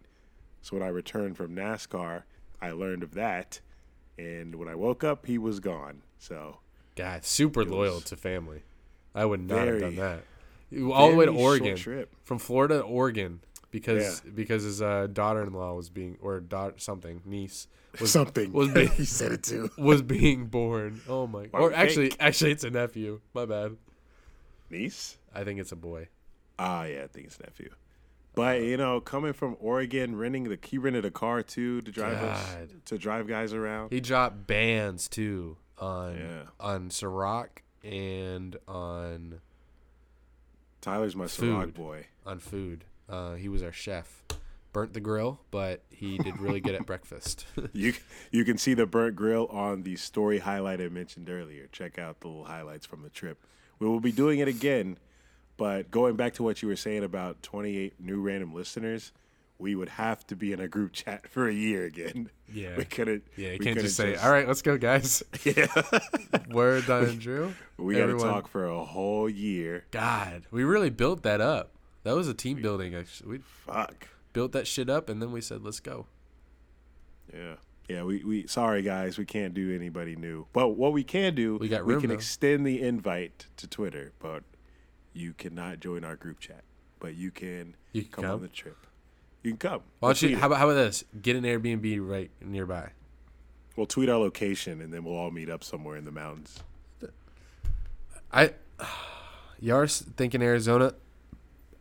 So 0.61 0.75
when 0.75 0.85
I 0.85 0.89
returned 0.89 1.37
from 1.37 1.55
NASCAR, 1.55 2.23
I 2.61 2.71
learned 2.71 3.03
of 3.03 3.13
that, 3.13 3.61
and 4.17 4.55
when 4.55 4.67
I 4.67 4.75
woke 4.75 5.05
up, 5.05 5.25
he 5.25 5.37
was 5.37 5.61
gone. 5.61 6.01
So 6.17 6.57
God, 6.99 7.23
super 7.23 7.61
It 7.61 7.69
loyal 7.69 8.01
to 8.01 8.17
family. 8.17 8.63
I 9.15 9.23
would 9.23 9.39
not 9.39 9.67
have 9.67 9.79
done 9.79 9.95
that. 9.95 10.23
All 10.93 11.09
the 11.11 11.15
way 11.15 11.25
to 11.25 11.31
Oregon, 11.31 12.05
from 12.23 12.39
Florida 12.39 12.79
to 12.79 12.83
Oregon, 12.83 13.39
because 13.71 14.21
Yeah. 14.23 14.31
because 14.35 14.63
his 14.63 14.81
uh, 14.81 15.07
daughter-in-law 15.11 15.75
was 15.75 15.89
being 15.89 16.17
or 16.21 16.41
daughter 16.41 16.75
something 16.77 17.21
niece 17.25 17.67
was 18.01 18.11
something 18.11 18.51
was 18.51 18.67
being 18.73 18.89
he 18.89 19.05
said 19.05 19.31
it 19.31 19.43
too. 19.43 19.69
was 19.77 20.01
being 20.01 20.47
born. 20.47 20.99
Oh 21.07 21.25
my! 21.25 21.45
Why 21.45 21.59
Or 21.61 21.73
actually, 21.73 22.11
actually, 22.19 22.51
it's 22.51 22.65
a 22.65 22.69
nephew. 22.69 23.21
My 23.33 23.45
bad. 23.45 23.77
Niece? 24.69 25.17
I 25.33 25.43
think 25.45 25.59
it's 25.59 25.71
a 25.71 25.75
boy. 25.77 26.09
Ah, 26.59 26.83
yeah, 26.83 27.03
I 27.03 27.07
think 27.07 27.27
it's 27.27 27.39
nephew. 27.39 27.69
But 28.35 28.61
you 28.61 28.75
know, 28.75 28.99
coming 28.99 29.31
from 29.33 29.55
Oregon, 29.59 30.17
renting 30.17 30.43
the 30.43 30.59
he 30.61 30.77
rented 30.77 31.05
a 31.05 31.11
car 31.11 31.43
too 31.43 31.81
to 31.81 31.91
drive 31.91 32.17
us 32.21 32.55
to 32.85 32.97
drive 32.97 33.25
guys 33.27 33.53
around. 33.53 33.91
He 33.91 34.01
dropped 34.01 34.45
bands 34.45 35.07
too 35.07 35.55
on 35.79 36.17
Yeah. 36.17 36.41
on 36.59 36.89
Ciroc 36.89 37.47
and 37.83 38.57
on 38.67 39.41
Tyler's 40.81 41.15
my 41.15 41.27
Food. 41.27 41.49
Ciroc 41.69 41.73
boy. 41.73 42.05
on 42.25 42.39
food. 42.39 42.85
Uh, 43.07 43.35
he 43.35 43.49
was 43.49 43.63
our 43.63 43.71
chef. 43.71 44.23
Burnt 44.71 44.93
the 44.93 44.99
grill, 44.99 45.39
but 45.49 45.81
he 45.89 46.19
did 46.19 46.39
really 46.39 46.59
good 46.59 46.75
at 46.75 46.85
breakfast. 46.85 47.45
You 47.73 47.93
you 48.31 48.45
can 48.45 48.57
see 48.57 48.73
the 48.75 48.85
burnt 48.85 49.15
grill 49.15 49.47
on 49.47 49.81
the 49.83 49.95
story 49.95 50.39
highlight 50.39 50.79
I 50.79 50.89
mentioned 50.89 51.29
earlier. 51.29 51.67
Check 51.71 51.97
out 51.97 52.19
the 52.21 52.27
little 52.27 52.45
highlights 52.45 52.85
from 52.85 53.01
the 53.01 53.09
trip. 53.09 53.43
We 53.79 53.87
will 53.87 53.99
be 53.99 54.11
doing 54.11 54.39
it 54.39 54.47
again, 54.47 54.97
but 55.57 55.89
going 55.89 56.15
back 56.15 56.33
to 56.35 56.43
what 56.43 56.61
you 56.61 56.67
were 56.67 56.75
saying 56.75 57.03
about 57.03 57.41
28 57.41 57.99
new 57.99 58.21
random 58.21 58.53
listeners, 58.53 59.11
we 59.59 59.75
would 59.75 59.89
have 59.89 60.25
to 60.27 60.35
be 60.35 60.53
in 60.53 60.59
a 60.61 60.67
group 60.67 60.93
chat 60.93 61.27
for 61.29 61.47
a 61.47 61.53
year 61.53 61.85
again. 61.85 62.29
Yeah. 62.51 62.77
we 62.77 62.85
couldn't. 62.85 63.23
yeah, 63.35 63.49
you 63.51 63.57
we 63.59 63.65
can't 63.65 63.79
just 63.79 63.95
say, 63.95 64.15
"All 64.15 64.31
right, 64.31 64.47
let's 64.47 64.61
go, 64.63 64.77
guys." 64.77 65.21
Yeah, 65.43 65.67
Word 66.49 66.87
done, 66.87 67.19
Drew. 67.19 67.53
we 67.77 67.95
got 67.95 68.07
to 68.07 68.17
talk 68.17 68.47
for 68.47 68.65
a 68.65 68.83
whole 68.83 69.29
year. 69.29 69.85
God, 69.91 70.43
we 70.49 70.63
really 70.63 70.89
built 70.89 71.21
that 71.23 71.41
up. 71.41 71.71
That 72.03 72.15
was 72.15 72.27
a 72.27 72.33
team 72.33 72.61
building. 72.61 72.95
Actually, 72.95 73.29
we 73.29 73.37
Fuck. 73.67 74.07
built 74.33 74.53
that 74.53 74.65
shit 74.65 74.89
up, 74.89 75.09
and 75.09 75.21
then 75.21 75.31
we 75.31 75.41
said, 75.41 75.61
"Let's 75.63 75.79
go." 75.79 76.07
Yeah. 77.33 77.55
Yeah, 77.87 78.03
we, 78.03 78.23
we 78.23 78.47
sorry 78.47 78.83
guys, 78.83 79.17
we 79.17 79.25
can't 79.25 79.53
do 79.55 79.75
anybody 79.75 80.15
new. 80.15 80.45
But 80.53 80.69
what 80.69 80.93
we 80.93 81.03
can 81.03 81.33
do, 81.33 81.57
We 81.57 81.67
got 81.69 81.85
we 81.85 81.99
can 81.99 82.09
though. 82.09 82.13
extend 82.15 82.65
the 82.65 82.81
invite 82.81 83.47
to 83.57 83.67
Twitter, 83.67 84.13
but 84.19 84.43
you 85.11 85.33
cannot 85.33 85.79
join 85.79 86.03
our 86.03 86.15
group 86.15 86.39
chat. 86.39 86.63
But 86.99 87.15
you 87.15 87.31
can, 87.31 87.75
You 87.93 88.03
can 88.03 88.11
come, 88.11 88.23
come? 88.25 88.33
on 88.35 88.41
the 88.43 88.47
trip. 88.47 88.77
You 89.43 89.51
can 89.51 89.57
come. 89.57 89.81
Why 89.99 90.07
We'll 90.07 90.13
don't 90.13 90.21
you? 90.23 90.37
How 90.37 90.47
about 90.47 90.59
how 90.59 90.69
about 90.69 90.75
this? 90.75 91.03
Get 91.21 91.35
an 91.35 91.43
Airbnb 91.43 91.97
right 92.07 92.31
nearby. 92.41 92.91
We'll 93.75 93.85
tweet 93.85 94.09
our 94.09 94.17
location 94.17 94.81
and 94.81 94.93
then 94.93 95.03
we'll 95.03 95.15
all 95.15 95.31
meet 95.31 95.49
up 95.49 95.63
somewhere 95.63 95.95
in 95.95 96.05
the 96.05 96.11
mountains. 96.11 96.59
I, 98.31 98.53
Yars 99.63 100.03
thinking 100.15 100.41
Arizona, 100.41 100.93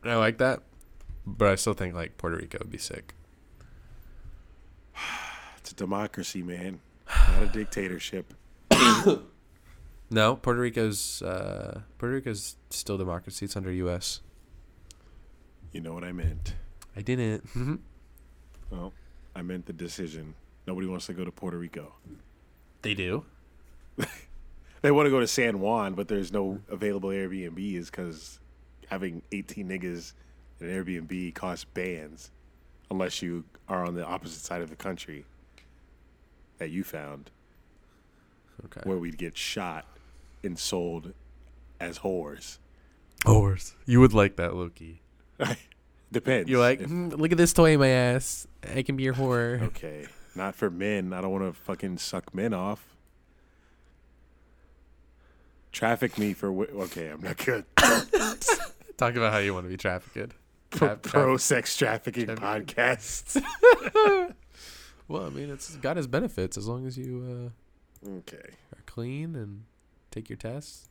and 0.01 0.11
I 0.11 0.15
like 0.15 0.37
that, 0.39 0.61
but 1.25 1.49
I 1.49 1.55
still 1.55 1.73
think 1.73 1.93
like 1.93 2.17
Puerto 2.17 2.37
Rico 2.37 2.57
would 2.59 2.71
be 2.71 2.77
sick. 2.77 3.13
It's 5.57 5.71
a 5.71 5.75
democracy, 5.75 6.41
man. 6.41 6.79
Not 7.07 7.43
a 7.43 7.47
dictatorship. 7.47 8.33
No, 10.11 10.35
Puerto 10.35 10.59
Rico's 10.59 11.21
uh, 11.21 11.81
Puerto 11.99 12.15
Rico's 12.15 12.55
still 12.71 12.97
democracy. 12.97 13.45
It's 13.45 13.55
under 13.55 13.71
U.S. 13.71 14.21
You 15.71 15.81
know 15.81 15.93
what 15.93 16.03
I 16.03 16.11
meant. 16.11 16.55
I 16.99 17.01
didn't. 17.01 17.45
Mm-hmm. 17.55 17.75
Well, 18.71 18.93
I 19.35 19.41
meant 19.41 19.65
the 19.65 19.73
decision. 19.73 20.35
Nobody 20.67 20.85
wants 20.85 21.05
to 21.07 21.13
go 21.13 21.23
to 21.25 21.31
Puerto 21.31 21.57
Rico. 21.57 21.93
they 22.81 22.93
do. 22.93 23.25
They 24.81 24.91
want 24.91 25.07
to 25.07 25.09
go 25.09 25.19
to 25.19 25.27
San 25.27 25.59
Juan, 25.59 25.93
but 25.93 26.07
there's 26.07 26.31
no 26.31 26.59
available 26.69 27.09
Airbnbs 27.09 27.87
because 27.87 28.39
having 28.87 29.21
18 29.33 29.67
niggas 29.67 30.13
in 30.61 30.69
an 30.69 30.73
Airbnb 30.85 31.33
costs 31.35 31.65
bands 31.65 32.31
unless 32.89 33.21
you 33.21 33.43
are 33.67 33.85
on 33.85 33.95
the 33.95 34.05
opposite 34.05 34.39
side 34.41 34.61
of 34.61 34.69
the 34.69 34.77
country 34.77 35.25
that 36.59 36.69
you 36.69 36.83
found 36.85 37.29
Okay. 38.65 38.79
where 38.85 38.97
we'd 38.97 39.17
get 39.17 39.35
shot 39.35 39.85
and 40.43 40.57
sold 40.57 41.11
as 41.81 41.99
whores. 41.99 42.57
Horse. 43.25 43.75
You 43.85 43.99
would 43.99 44.13
like 44.13 44.37
that, 44.37 44.55
Loki. 44.55 45.01
Depends. 46.11 46.49
You're 46.49 46.59
like, 46.59 46.81
If- 46.81 46.89
"Hmm, 46.89 47.09
look 47.09 47.31
at 47.31 47.37
this 47.37 47.53
toy 47.53 47.73
in 47.73 47.79
my 47.79 47.87
ass. 47.89 48.47
I 48.75 48.81
can 48.81 48.95
be 48.95 49.03
your 49.03 49.13
whore. 49.13 49.61
okay, 49.61 50.07
not 50.35 50.55
for 50.55 50.69
men. 50.69 51.13
I 51.13 51.21
don't 51.21 51.31
want 51.31 51.43
to 51.45 51.53
fucking 51.53 51.97
suck 51.99 52.33
men 52.33 52.53
off. 52.53 52.95
Traffic 55.71 56.17
me 56.17 56.33
for 56.33 56.47
wi- 56.47 56.71
okay. 56.85 57.09
I'm 57.09 57.21
not 57.21 57.37
good. 57.37 57.63
Talk 58.97 59.15
about 59.15 59.31
how 59.31 59.37
you 59.37 59.53
want 59.53 59.65
to 59.65 59.69
be 59.69 59.77
trafficked. 59.77 60.33
Pro, 60.71 60.87
Tra- 60.89 60.97
pro 60.97 61.37
sex 61.37 61.75
trafficking 61.77 62.25
Trafficking. 62.25 62.65
podcasts. 62.75 63.41
Well, 65.07 65.25
I 65.25 65.29
mean, 65.29 65.49
it's 65.49 65.75
got 65.77 65.97
its 65.97 66.05
benefits 66.05 66.55
as 66.55 66.67
long 66.67 66.85
as 66.85 66.95
you 66.95 67.51
okay. 68.07 68.37
uh, 68.37 68.75
are 68.77 68.83
clean 68.85 69.35
and 69.35 69.63
take 70.11 70.29
your 70.29 70.37
tests. 70.37 70.87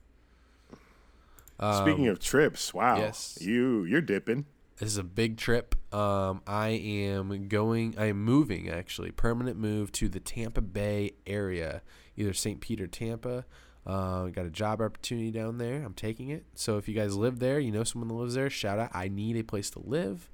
Speaking 1.56 2.06
Um, 2.08 2.10
of 2.12 2.18
trips, 2.18 2.74
wow. 2.74 2.96
yes. 2.98 3.38
You 3.40 3.84
you're 3.84 4.00
dipping. 4.00 4.46
This 4.78 4.92
is 4.92 4.98
a 4.98 5.04
big 5.04 5.36
trip. 5.36 5.74
Um, 5.92 6.40
I 6.46 6.68
am 6.68 7.48
going. 7.48 7.96
I 7.98 8.06
am 8.06 8.22
moving 8.22 8.68
actually, 8.68 9.10
permanent 9.10 9.58
move 9.58 9.90
to 9.92 10.08
the 10.08 10.20
Tampa 10.20 10.60
Bay 10.60 11.12
area, 11.26 11.82
either 12.16 12.32
St. 12.32 12.60
Peter, 12.60 12.86
Tampa. 12.86 13.44
Uh, 13.84 14.26
got 14.26 14.46
a 14.46 14.50
job 14.50 14.80
opportunity 14.80 15.32
down 15.32 15.58
there. 15.58 15.82
I'm 15.82 15.94
taking 15.94 16.28
it. 16.28 16.44
So 16.54 16.76
if 16.76 16.88
you 16.88 16.94
guys 16.94 17.16
live 17.16 17.40
there, 17.40 17.58
you 17.58 17.72
know 17.72 17.82
someone 17.82 18.08
that 18.08 18.14
lives 18.14 18.34
there, 18.34 18.50
shout 18.50 18.78
out. 18.78 18.90
I 18.92 19.08
need 19.08 19.36
a 19.36 19.42
place 19.42 19.70
to 19.70 19.80
live. 19.80 20.30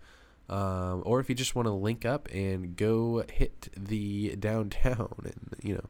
Um, 0.51 1.03
or 1.07 1.21
if 1.21 1.31
you 1.31 1.35
just 1.35 1.55
want 1.55 1.67
to 1.67 1.73
link 1.73 2.05
up 2.05 2.29
and 2.31 2.77
go 2.77 3.25
hit 3.33 3.69
the 3.77 4.37
downtown 4.37 5.15
and 5.25 5.55
you 5.63 5.75
know 5.75 5.89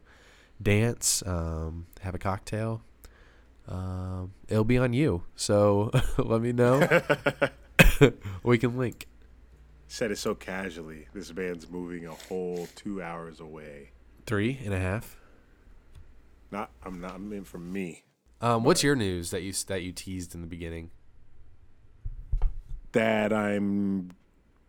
dance, 0.61 1.23
um, 1.25 1.87
have 2.01 2.15
a 2.15 2.19
cocktail. 2.19 2.83
Um, 3.67 4.33
it'll 4.47 4.63
be 4.63 4.77
on 4.77 4.93
you. 4.93 5.23
So 5.35 5.91
let 6.17 6.41
me 6.41 6.53
know. 6.53 6.87
we 8.43 8.57
can 8.57 8.77
link. 8.77 9.07
Said 9.87 10.11
it 10.11 10.17
so 10.17 10.35
casually. 10.35 11.07
This 11.13 11.33
man's 11.33 11.69
moving 11.69 12.05
a 12.05 12.13
whole 12.13 12.67
two 12.75 13.01
hours 13.01 13.39
away. 13.39 13.91
Three 14.25 14.59
and 14.63 14.73
a 14.73 14.79
half. 14.79 15.17
Not 16.51 16.71
I'm 16.83 16.99
not. 17.01 17.15
I'm 17.15 17.31
in 17.33 17.43
for 17.43 17.59
me. 17.59 18.03
Um, 18.41 18.63
what's 18.63 18.83
your 18.83 18.95
news 18.95 19.31
that 19.31 19.41
you 19.41 19.53
that 19.67 19.83
you 19.83 19.91
teased 19.91 20.35
in 20.35 20.41
the 20.41 20.47
beginning? 20.47 20.91
That 22.91 23.33
I'm 23.33 24.11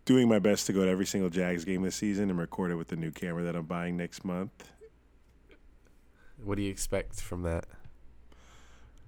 doing 0.05 0.29
my 0.29 0.39
best 0.39 0.67
to 0.67 0.73
go 0.73 0.85
to 0.85 0.91
every 0.91 1.07
single 1.07 1.31
Jags 1.31 1.65
game 1.65 1.83
this 1.83 1.97
season 1.97 2.31
and 2.31 2.39
record 2.39 2.71
it 2.71 2.77
with 2.77 2.89
the 2.89 2.97
new 2.97 3.11
camera 3.11 3.43
that 3.45 3.57
I'm 3.57 3.67
buying 3.67 3.97
next 3.97 4.25
month. 4.25 4.71
What 6.43 6.57
do 6.57 6.63
you 6.63 6.71
expect 6.71 7.21
from 7.21 7.43
that? 7.43 7.67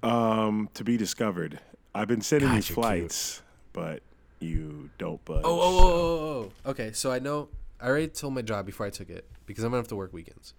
Um, 0.02 0.68
to 0.74 0.84
be 0.84 0.96
discovered. 0.96 1.60
I've 1.94 2.08
been 2.08 2.20
sending 2.20 2.48
God, 2.48 2.54
you 2.54 2.56
you're 2.56 2.62
cute. 2.62 2.74
flights, 2.74 3.42
but 3.72 4.02
you 4.40 4.90
don't 4.98 5.24
budge. 5.24 5.42
Oh, 5.44 5.60
oh, 5.60 5.78
oh, 5.78 5.88
oh, 5.88 6.52
oh. 6.66 6.70
Okay, 6.70 6.92
so 6.92 7.10
I 7.12 7.18
know 7.18 7.48
I 7.80 7.86
already 7.88 8.08
told 8.08 8.34
my 8.34 8.42
job 8.42 8.66
before 8.66 8.86
I 8.86 8.90
took 8.90 9.10
it 9.10 9.28
because 9.46 9.64
I'm 9.64 9.70
gonna 9.70 9.80
have 9.80 9.88
to 9.88 9.96
work 9.96 10.12
weekends. 10.12 10.54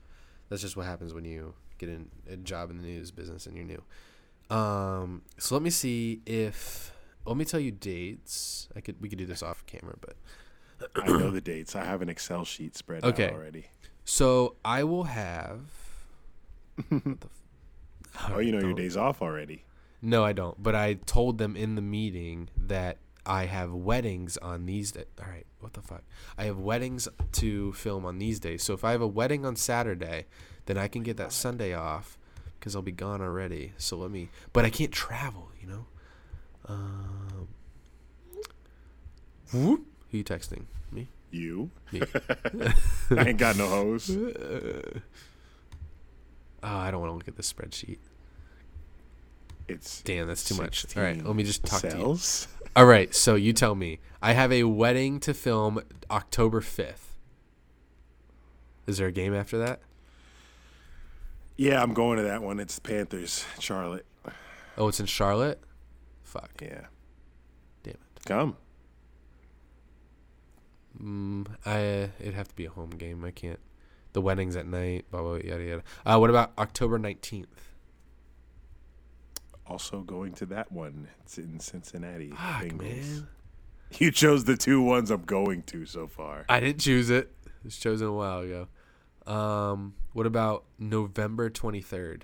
That's 0.49 0.61
just 0.61 0.75
what 0.77 0.85
happens 0.85 1.13
when 1.13 1.25
you 1.25 1.53
get 1.77 1.89
in 1.89 2.09
a 2.29 2.35
job 2.37 2.71
in 2.71 2.77
the 2.77 2.83
news 2.83 3.11
business 3.11 3.45
and 3.45 3.55
you're 3.55 3.65
new. 3.65 3.83
Um, 4.55 5.21
so 5.37 5.53
let 5.55 5.61
me 5.61 5.69
see 5.69 6.21
if 6.25 6.91
let 7.25 7.37
me 7.37 7.45
tell 7.45 7.59
you 7.59 7.71
dates. 7.71 8.67
I 8.75 8.81
could 8.81 8.99
we 9.01 9.09
could 9.09 9.19
do 9.19 9.25
this 9.25 9.43
off 9.43 9.65
camera, 9.65 9.95
but 10.01 10.15
I 10.95 11.07
know 11.07 11.29
the 11.29 11.41
dates. 11.41 11.75
I 11.75 11.83
have 11.85 12.01
an 12.01 12.09
Excel 12.09 12.45
sheet 12.45 12.75
spread 12.75 13.03
Okay. 13.03 13.27
out 13.27 13.33
already. 13.33 13.67
so 14.05 14.55
I 14.65 14.83
will 14.83 15.03
have. 15.03 15.59
Oh, 18.29 18.39
you 18.39 18.51
know 18.51 18.59
your 18.59 18.73
days 18.83 18.97
off 18.97 19.21
already. 19.21 19.63
No, 20.01 20.23
I 20.23 20.33
don't. 20.33 20.61
But 20.61 20.75
I 20.75 20.93
told 20.95 21.37
them 21.37 21.55
in 21.55 21.75
the 21.75 21.81
meeting 21.81 22.49
that 22.57 22.97
I 23.29 23.45
have 23.45 23.71
weddings 23.71 24.37
on 24.37 24.65
these 24.65 24.91
days. 24.91 25.05
All 25.21 25.29
right, 25.29 25.45
what 25.59 25.73
the 25.73 25.83
fuck? 25.83 26.01
I 26.35 26.45
have 26.45 26.57
weddings 26.57 27.07
to 27.33 27.71
film 27.73 28.03
on 28.03 28.17
these 28.17 28.39
days. 28.39 28.63
So 28.63 28.73
if 28.73 28.83
I 28.83 28.91
have 28.91 29.01
a 29.01 29.07
wedding 29.07 29.45
on 29.45 29.55
Saturday, 29.55 30.25
then 30.65 30.79
I 30.79 30.87
can 30.87 31.03
get 31.03 31.17
that 31.17 31.31
Sunday 31.31 31.75
off 31.75 32.17
because 32.59 32.75
I'll 32.75 32.81
be 32.81 32.91
gone 32.91 33.21
already. 33.21 33.73
So 33.77 33.97
let 33.97 34.09
me. 34.09 34.29
But 34.51 34.65
I 34.65 34.71
can't 34.71 34.91
travel, 34.91 35.51
you 35.61 35.67
know. 35.67 35.85
Um. 36.65 37.49
Whoop. 39.53 39.85
Who 40.09 40.17
you 40.17 40.23
texting? 40.23 40.63
Me. 40.91 41.07
You? 41.29 41.69
Me. 41.91 42.01
I 43.11 43.29
ain't 43.29 43.37
got 43.37 43.57
no 43.57 43.67
hose. 43.67 44.09
Oh, 44.09 44.81
I 46.63 46.89
don't 46.89 46.99
want 46.99 47.11
to 47.11 47.15
look 47.15 47.27
at 47.27 47.35
this 47.37 47.53
spreadsheet. 47.53 47.99
It's 49.69 50.01
Damn, 50.01 50.27
that's 50.27 50.43
too 50.43 50.55
much. 50.55 50.85
All 50.97 51.03
right, 51.03 51.23
let 51.23 51.35
me 51.35 51.43
just 51.43 51.63
talk 51.65 51.81
to 51.81 51.97
you. 51.97 52.17
All 52.75 52.85
right, 52.85 53.13
so 53.13 53.35
you 53.35 53.53
tell 53.53 53.75
me. 53.75 53.99
I 54.21 54.33
have 54.33 54.51
a 54.51 54.63
wedding 54.63 55.19
to 55.21 55.33
film 55.33 55.81
October 56.11 56.61
5th. 56.61 57.15
Is 58.87 58.97
there 58.97 59.07
a 59.07 59.11
game 59.11 59.33
after 59.33 59.57
that? 59.59 59.81
Yeah, 61.55 61.81
I'm 61.81 61.93
going 61.93 62.17
to 62.17 62.23
that 62.23 62.41
one. 62.41 62.59
It's 62.59 62.79
Panthers, 62.79 63.45
Charlotte. 63.59 64.05
Oh, 64.77 64.87
it's 64.87 64.99
in 64.99 65.05
Charlotte? 65.05 65.61
Fuck. 66.23 66.51
Yeah, 66.61 66.85
Damn 67.83 67.93
it. 67.95 67.99
come. 68.25 68.55
Mm, 71.01 71.47
I 71.65 72.09
it'd 72.19 72.33
have 72.33 72.47
to 72.47 72.55
be 72.55 72.65
a 72.65 72.69
home 72.69 72.91
game. 72.91 73.23
I 73.23 73.31
can't. 73.31 73.59
The 74.13 74.21
wedding's 74.21 74.55
at 74.55 74.65
night, 74.65 75.05
blah 75.11 75.21
blah 75.21 75.35
yada 75.35 75.63
yada. 75.63 75.83
Uh, 76.05 76.17
what 76.17 76.29
about 76.29 76.51
October 76.57 76.97
19th? 76.97 77.45
Also 79.69 80.01
going 80.01 80.33
to 80.33 80.45
that 80.47 80.71
one. 80.71 81.07
It's 81.21 81.37
in 81.37 81.59
Cincinnati. 81.59 82.31
Fuck, 82.31 82.39
Bengals. 82.63 82.77
man. 82.81 83.27
You 83.97 84.11
chose 84.11 84.43
the 84.45 84.55
two 84.57 84.81
ones 84.81 85.09
I'm 85.11 85.23
going 85.23 85.63
to 85.63 85.85
so 85.85 86.07
far. 86.07 86.45
I 86.49 86.59
didn't 86.59 86.79
choose 86.81 87.09
it. 87.09 87.31
It 87.45 87.51
was 87.63 87.77
chosen 87.77 88.07
a 88.07 88.13
while 88.13 88.39
ago. 88.39 88.67
Um, 89.31 89.95
what 90.13 90.25
about 90.25 90.65
November 90.77 91.49
23rd? 91.49 92.21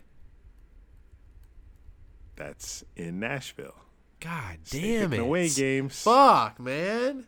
That's 2.36 2.84
in 2.96 3.20
Nashville. 3.20 3.76
God 4.20 4.58
damn 4.70 5.14
it. 5.14 5.20
Away 5.20 5.50
games. 5.50 6.02
Fuck, 6.02 6.60
man. 6.60 7.26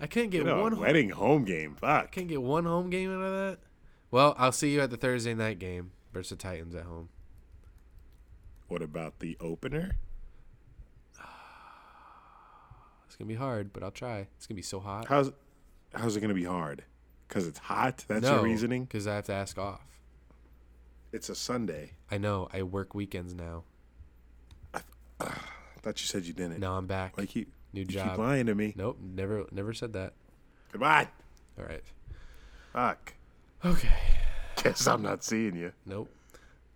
I 0.00 0.06
couldn't 0.06 0.30
get 0.30 0.38
You 0.38 0.44
know, 0.44 0.62
one 0.62 0.78
wedding 0.78 1.10
home 1.10 1.44
game. 1.44 1.76
Fuck. 1.76 2.12
Can't 2.12 2.28
get 2.28 2.42
one 2.42 2.64
home 2.64 2.90
game 2.90 3.10
out 3.10 3.22
of 3.22 3.32
that. 3.32 3.58
Well, 4.10 4.34
I'll 4.38 4.52
see 4.52 4.72
you 4.72 4.80
at 4.80 4.90
the 4.90 4.96
Thursday 4.96 5.34
night 5.34 5.58
game 5.58 5.92
versus 6.12 6.30
the 6.30 6.36
Titans 6.36 6.74
at 6.74 6.84
home. 6.84 7.08
What 8.68 8.82
about 8.82 9.20
the 9.20 9.36
opener? 9.40 9.96
It's 13.06 13.16
gonna 13.16 13.28
be 13.28 13.36
hard, 13.36 13.72
but 13.72 13.84
I'll 13.84 13.92
try. 13.92 14.26
It's 14.36 14.46
gonna 14.48 14.56
be 14.56 14.62
so 14.62 14.80
hot. 14.80 15.06
How's 15.06 15.30
how's 15.94 16.16
it 16.16 16.20
gonna 16.20 16.34
be 16.34 16.44
hard? 16.44 16.82
Because 17.28 17.46
it's 17.46 17.60
hot. 17.60 18.04
That's 18.08 18.22
no, 18.22 18.34
your 18.34 18.42
reasoning. 18.42 18.84
Because 18.84 19.06
I 19.06 19.14
have 19.14 19.26
to 19.26 19.32
ask 19.32 19.56
off. 19.56 19.82
It's 21.12 21.28
a 21.28 21.34
Sunday. 21.36 21.92
I 22.10 22.18
know. 22.18 22.48
I 22.52 22.64
work 22.64 22.92
weekends 22.92 23.32
now. 23.32 23.62
I 24.74 24.80
thought 25.82 26.00
you 26.00 26.06
said 26.08 26.24
you 26.24 26.32
didn't. 26.32 26.58
Now 26.58 26.76
I'm 26.76 26.86
back. 26.88 27.16
Like 27.16 27.36
you, 27.36 27.46
New 27.72 27.82
you 27.82 27.86
job. 27.86 28.10
keep 28.10 28.18
lying 28.18 28.46
to 28.46 28.54
me. 28.56 28.74
Nope. 28.76 28.98
Never. 29.00 29.46
Never 29.52 29.72
said 29.72 29.92
that. 29.92 30.14
Goodbye. 30.72 31.06
All 31.56 31.66
right. 31.66 31.84
Fuck. 32.72 33.14
Okay. 33.64 33.88
Guess 34.62 34.88
I'm 34.88 35.02
not 35.02 35.22
seeing 35.22 35.54
you. 35.54 35.72
Nope. 35.86 36.08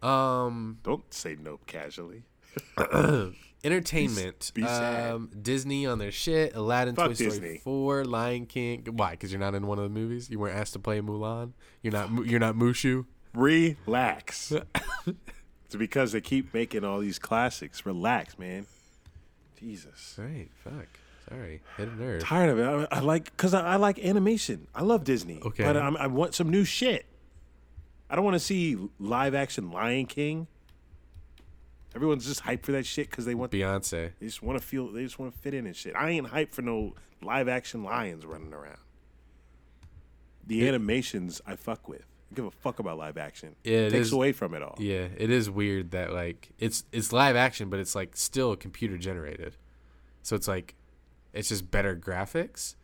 Um. 0.03 0.79
Don't 0.83 1.12
say 1.12 1.37
nope 1.41 1.62
casually. 1.66 2.25
Entertainment. 3.65 4.53
Be 4.55 4.62
sad. 4.62 5.12
um. 5.12 5.31
Disney 5.41 5.87
on 5.87 5.99
their 5.99 6.12
shit. 6.12 6.55
Aladdin, 6.55 6.95
Fuck 6.95 7.09
Toy 7.09 7.15
Story 7.15 7.31
Disney. 7.31 7.59
Four, 7.59 8.05
Lion 8.05 8.47
King. 8.47 8.87
Why? 8.93 9.12
Because 9.12 9.33
you're 9.33 9.41
not 9.41 9.55
in 9.55 9.66
one 9.66 9.79
of 9.79 9.85
the 9.85 9.91
movies. 9.91 10.31
You 10.31 10.39
weren't 10.39 10.57
asked 10.57 10.75
to 10.75 10.79
play 10.79 11.01
Mulan. 11.01 11.53
You're 11.83 11.93
not. 11.93 12.27
You're 12.27 12.41
not 12.41 12.55
Mushu. 12.55 13.07
Relax. 13.35 14.53
it's 15.07 15.77
because 15.77 16.12
they 16.12 16.20
keep 16.20 16.55
making 16.55 16.85
all 16.85 17.01
these 17.01 17.19
classics. 17.19 17.85
Relax, 17.85 18.39
man. 18.39 18.66
Jesus. 19.59 20.15
Right. 20.19 20.49
Fuck. 20.62 20.87
Sorry. 21.29 21.61
Hit 21.77 21.89
a 21.89 21.97
nerve. 21.97 22.23
Tired 22.23 22.51
of 22.51 22.59
it. 22.59 22.89
I, 22.91 22.99
I 22.99 23.01
like 23.01 23.25
because 23.25 23.55
I, 23.55 23.73
I 23.73 23.77
like 23.77 23.99
animation. 23.99 24.69
I 24.75 24.83
love 24.83 25.05
Disney. 25.05 25.41
Okay. 25.45 25.65
But 25.65 25.77
I'm, 25.77 25.97
I 25.97 26.07
want 26.07 26.35
some 26.35 26.49
new 26.49 26.65
shit. 26.65 27.07
I 28.10 28.16
don't 28.16 28.24
want 28.24 28.35
to 28.35 28.40
see 28.40 28.76
live 28.98 29.35
action 29.35 29.70
Lion 29.70 30.06
King. 30.06 30.47
Everyone's 31.94 32.26
just 32.26 32.44
hyped 32.44 32.64
for 32.64 32.72
that 32.72 32.86
shit 32.86 33.10
because 33.10 33.24
they 33.24 33.35
want. 33.35 33.51
Beyonce. 33.52 34.12
They 34.18 34.26
just 34.26 34.43
want 34.43 34.60
to 34.60 34.66
feel. 34.66 34.90
They 34.93 35.02
just 35.02 35.18
want 35.18 35.32
to 35.32 35.39
fit 35.39 35.55
in 35.55 35.66
and 35.66 35.74
shit. 35.74 35.94
I 35.97 36.10
ain't 36.10 36.28
hyped 36.28 36.52
for 36.52 36.62
no 36.62 36.94
live 37.22 37.48
action 37.48 37.82
lions 37.82 38.24
running 38.24 38.52
around. 38.52 38.78
The 40.47 40.66
animations 40.68 41.40
I 41.47 41.56
fuck 41.56 41.89
with. 41.89 42.02
I 42.30 42.35
give 42.35 42.44
a 42.44 42.51
fuck 42.51 42.78
about 42.78 42.98
live 42.98 43.16
action. 43.18 43.56
Yeah, 43.64 43.78
it 43.78 43.90
takes 43.90 44.09
is- 44.09 44.12
away 44.12 44.32
from 44.32 44.55
it 44.55 44.62
all. 44.62 44.76
Yeah, 44.78 45.09
it 45.16 45.30
is 45.30 45.51
weird 45.51 45.90
that 45.93 46.12
like 46.12 46.51
it's 46.59 46.85
it's 46.93 47.12
live 47.12 47.36
action, 47.36 47.68
but 47.70 47.80
it's 47.80 47.94
like 47.94 48.16
still 48.16 48.55
computer 48.56 48.97
generated. 48.98 49.56
So 50.22 50.36
it's 50.36 50.48
like 50.48 50.74
it's 51.32 51.48
just 51.48 51.70
better 51.70 51.97
graphics. 51.97 52.74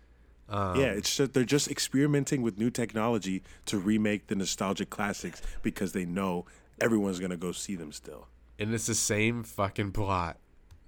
Um, 0.48 0.78
Yeah, 0.78 0.86
it's 0.86 1.16
just, 1.16 1.32
they're 1.32 1.44
just 1.44 1.70
experimenting 1.70 2.42
with 2.42 2.58
new 2.58 2.70
technology 2.70 3.42
to 3.66 3.78
remake 3.78 4.26
the 4.26 4.34
nostalgic 4.34 4.90
classics 4.90 5.40
because 5.62 5.92
they 5.92 6.04
know 6.04 6.44
everyone's 6.80 7.18
gonna 7.20 7.36
go 7.36 7.52
see 7.52 7.76
them 7.76 7.92
still. 7.92 8.28
and 8.58 8.72
it's 8.74 8.86
the 8.86 8.94
same 8.94 9.42
fucking 9.42 9.90
plot. 9.92 10.36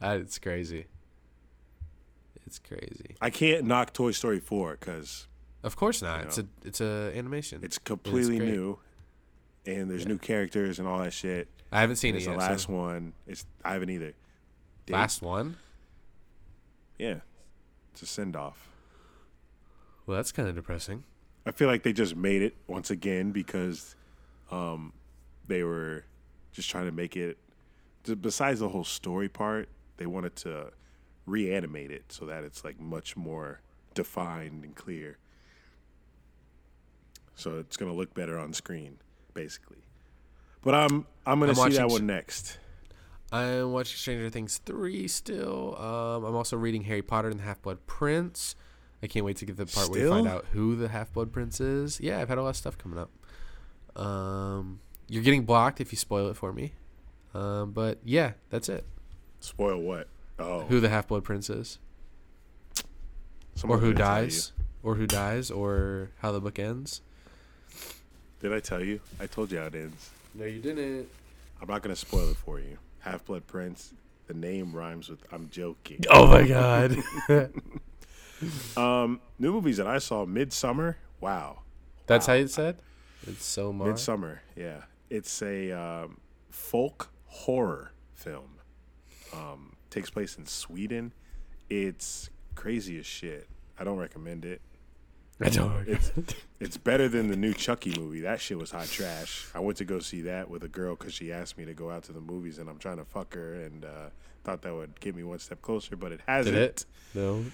Uh, 0.00 0.18
it's 0.20 0.38
crazy. 0.38 0.86
It's 2.46 2.58
crazy. 2.60 3.16
I 3.20 3.30
can't 3.30 3.64
knock 3.64 3.92
Toy 3.92 4.12
Story 4.12 4.38
4 4.40 4.76
because 4.78 5.26
Of 5.64 5.74
course 5.74 6.00
not. 6.02 6.20
You 6.20 6.26
It's 6.26 6.38
know. 6.38 6.44
a 6.64 6.66
it's 6.68 6.80
a 6.80 7.12
animation. 7.16 7.60
it's 7.64 7.78
completely 7.78 8.38
great. 8.38 8.50
new, 8.52 8.78
and 9.66 9.90
there's 9.90 10.06
new 10.06 10.18
characters 10.18 10.78
and 10.78 10.86
all 10.86 10.98
that 11.00 11.12
shit. 11.12 11.48
I 11.72 11.80
haven't 11.80 11.96
seen 11.96 12.10
And 12.10 12.16
it 12.16 12.18
it's 12.18 12.26
yet. 12.28 12.36
the 12.36 12.44
so- 12.44 12.50
last 12.52 12.68
one. 12.68 13.12
It's 13.26 13.44
I 13.64 13.72
haven't 13.72 13.90
either. 13.90 14.12
Dave- 14.86 14.94
last 14.94 15.22
one. 15.22 15.56
yeah, 16.98 17.20
it's 17.92 18.02
a 18.02 18.06
send 18.06 18.36
off. 18.36 18.68
Well, 20.06 20.16
that's 20.16 20.32
kind 20.32 20.48
of 20.48 20.54
depressing. 20.54 21.04
I 21.44 21.52
feel 21.52 21.68
like 21.68 21.82
they 21.82 21.92
just 21.92 22.16
made 22.16 22.42
it 22.42 22.56
once 22.66 22.90
again 22.90 23.32
because 23.32 23.94
um, 24.50 24.92
they 25.46 25.62
were 25.62 26.04
just 26.52 26.70
trying 26.70 26.86
to 26.86 26.92
make 26.92 27.16
it. 27.16 27.38
Besides 28.20 28.60
the 28.60 28.68
whole 28.68 28.84
story 28.84 29.28
part, 29.28 29.68
they 29.96 30.06
wanted 30.06 30.36
to 30.36 30.72
reanimate 31.26 31.90
it 31.90 32.04
so 32.08 32.24
that 32.26 32.44
it's 32.44 32.64
like 32.64 32.80
much 32.80 33.16
more 33.16 33.60
defined 33.94 34.64
and 34.64 34.74
clear. 34.74 35.18
So 37.34 37.58
it's 37.58 37.76
gonna 37.76 37.92
look 37.92 38.14
better 38.14 38.38
on 38.38 38.52
screen, 38.52 38.98
basically. 39.34 39.84
But 40.62 40.74
I'm 40.74 41.06
I'm 41.26 41.40
gonna 41.40 41.50
I'm 41.50 41.54
see 41.54 41.60
watching 41.60 41.76
that 41.76 41.88
one 41.88 42.06
next. 42.06 42.58
I'm 43.32 43.72
watching 43.72 43.96
Stranger 43.96 44.30
Things 44.30 44.58
3 44.64 45.08
still. 45.08 45.76
Um, 45.78 46.24
I'm 46.24 46.36
also 46.36 46.56
reading 46.56 46.84
Harry 46.84 47.02
Potter 47.02 47.28
and 47.28 47.40
the 47.40 47.44
Half 47.44 47.60
Blood 47.62 47.84
Prince. 47.86 48.54
I 49.02 49.06
can't 49.06 49.24
wait 49.24 49.36
to 49.38 49.44
get 49.44 49.56
to 49.56 49.64
the 49.64 49.70
part 49.72 49.90
where 49.90 50.00
you 50.00 50.08
find 50.08 50.26
out 50.26 50.46
who 50.52 50.74
the 50.76 50.88
Half 50.88 51.12
Blood 51.12 51.32
Prince 51.32 51.60
is. 51.60 52.00
Yeah, 52.00 52.20
I've 52.20 52.28
had 52.28 52.38
a 52.38 52.42
lot 52.42 52.50
of 52.50 52.56
stuff 52.56 52.78
coming 52.78 52.98
up. 52.98 53.10
Um, 54.00 54.80
you're 55.08 55.22
getting 55.22 55.44
blocked 55.44 55.80
if 55.80 55.92
you 55.92 55.96
spoil 55.96 56.28
it 56.28 56.36
for 56.36 56.52
me. 56.52 56.72
Um, 57.34 57.72
but 57.72 57.98
yeah, 58.04 58.32
that's 58.50 58.68
it. 58.68 58.84
Spoil 59.40 59.78
what? 59.80 60.08
Oh, 60.38 60.62
Who 60.62 60.80
the 60.80 60.88
Half 60.88 61.08
Blood 61.08 61.24
Prince 61.24 61.48
is, 61.50 61.78
or 63.62 63.78
who 63.78 63.92
gonna 63.92 64.04
tell 64.04 64.22
you. 64.22 64.28
dies, 64.30 64.52
or 64.82 64.94
who 64.96 65.06
dies, 65.06 65.50
or 65.50 66.10
how 66.18 66.32
the 66.32 66.40
book 66.40 66.58
ends. 66.58 67.00
Did 68.40 68.52
I 68.52 68.60
tell 68.60 68.82
you? 68.82 69.00
I 69.20 69.26
told 69.26 69.50
you 69.50 69.58
how 69.58 69.66
it 69.66 69.74
ends. 69.74 70.10
No, 70.34 70.44
you 70.44 70.60
didn't. 70.60 71.08
I'm 71.60 71.68
not 71.68 71.82
gonna 71.82 71.96
spoil 71.96 72.30
it 72.30 72.36
for 72.36 72.58
you. 72.60 72.78
Half 73.00 73.26
Blood 73.26 73.46
Prince. 73.46 73.92
The 74.26 74.34
name 74.34 74.72
rhymes 74.72 75.08
with 75.08 75.20
I'm 75.32 75.48
joking. 75.50 76.04
Oh 76.10 76.26
my 76.26 76.46
god. 76.46 76.96
New 79.38 79.52
movies 79.52 79.76
that 79.78 79.86
I 79.86 79.98
saw. 79.98 80.24
Midsommar. 80.26 80.96
Wow. 81.20 81.60
That's 82.06 82.26
how 82.26 82.34
you 82.34 82.48
said? 82.48 82.78
It's 83.26 83.44
so 83.44 83.72
much. 83.72 83.88
Midsommar. 83.88 84.38
Yeah. 84.54 84.82
It's 85.10 85.42
a 85.42 85.72
um, 85.72 86.18
folk 86.50 87.10
horror 87.26 87.92
film. 88.14 88.58
Um, 89.32 89.76
takes 89.90 90.10
place 90.10 90.36
in 90.36 90.46
Sweden. 90.46 91.12
It's 91.68 92.30
crazy 92.54 92.98
as 92.98 93.06
shit. 93.06 93.48
I 93.78 93.84
don't 93.84 93.98
recommend 93.98 94.44
it. 94.44 94.60
I 95.40 95.50
don't. 95.50 95.86
It's 95.86 96.12
it's 96.60 96.76
better 96.78 97.08
than 97.08 97.28
the 97.28 97.36
new 97.36 97.52
Chucky 97.52 97.94
movie. 97.98 98.20
That 98.20 98.40
shit 98.40 98.56
was 98.56 98.70
hot 98.70 98.86
trash. 98.86 99.46
I 99.54 99.60
went 99.60 99.76
to 99.78 99.84
go 99.84 99.98
see 99.98 100.22
that 100.22 100.48
with 100.48 100.64
a 100.64 100.68
girl 100.68 100.96
because 100.96 101.12
she 101.12 101.30
asked 101.30 101.58
me 101.58 101.66
to 101.66 101.74
go 101.74 101.90
out 101.90 102.04
to 102.04 102.12
the 102.12 102.22
movies, 102.22 102.58
and 102.58 102.70
I'm 102.70 102.78
trying 102.78 102.96
to 102.96 103.04
fuck 103.04 103.34
her, 103.34 103.54
and 103.54 103.84
uh, 103.84 104.08
thought 104.44 104.62
that 104.62 104.74
would 104.74 104.98
get 104.98 105.14
me 105.14 105.24
one 105.24 105.38
step 105.38 105.60
closer, 105.60 105.94
but 105.94 106.10
it 106.10 106.20
hasn't. 106.26 106.54
Did 106.54 106.62
it? 106.62 106.86
No. 107.14 107.44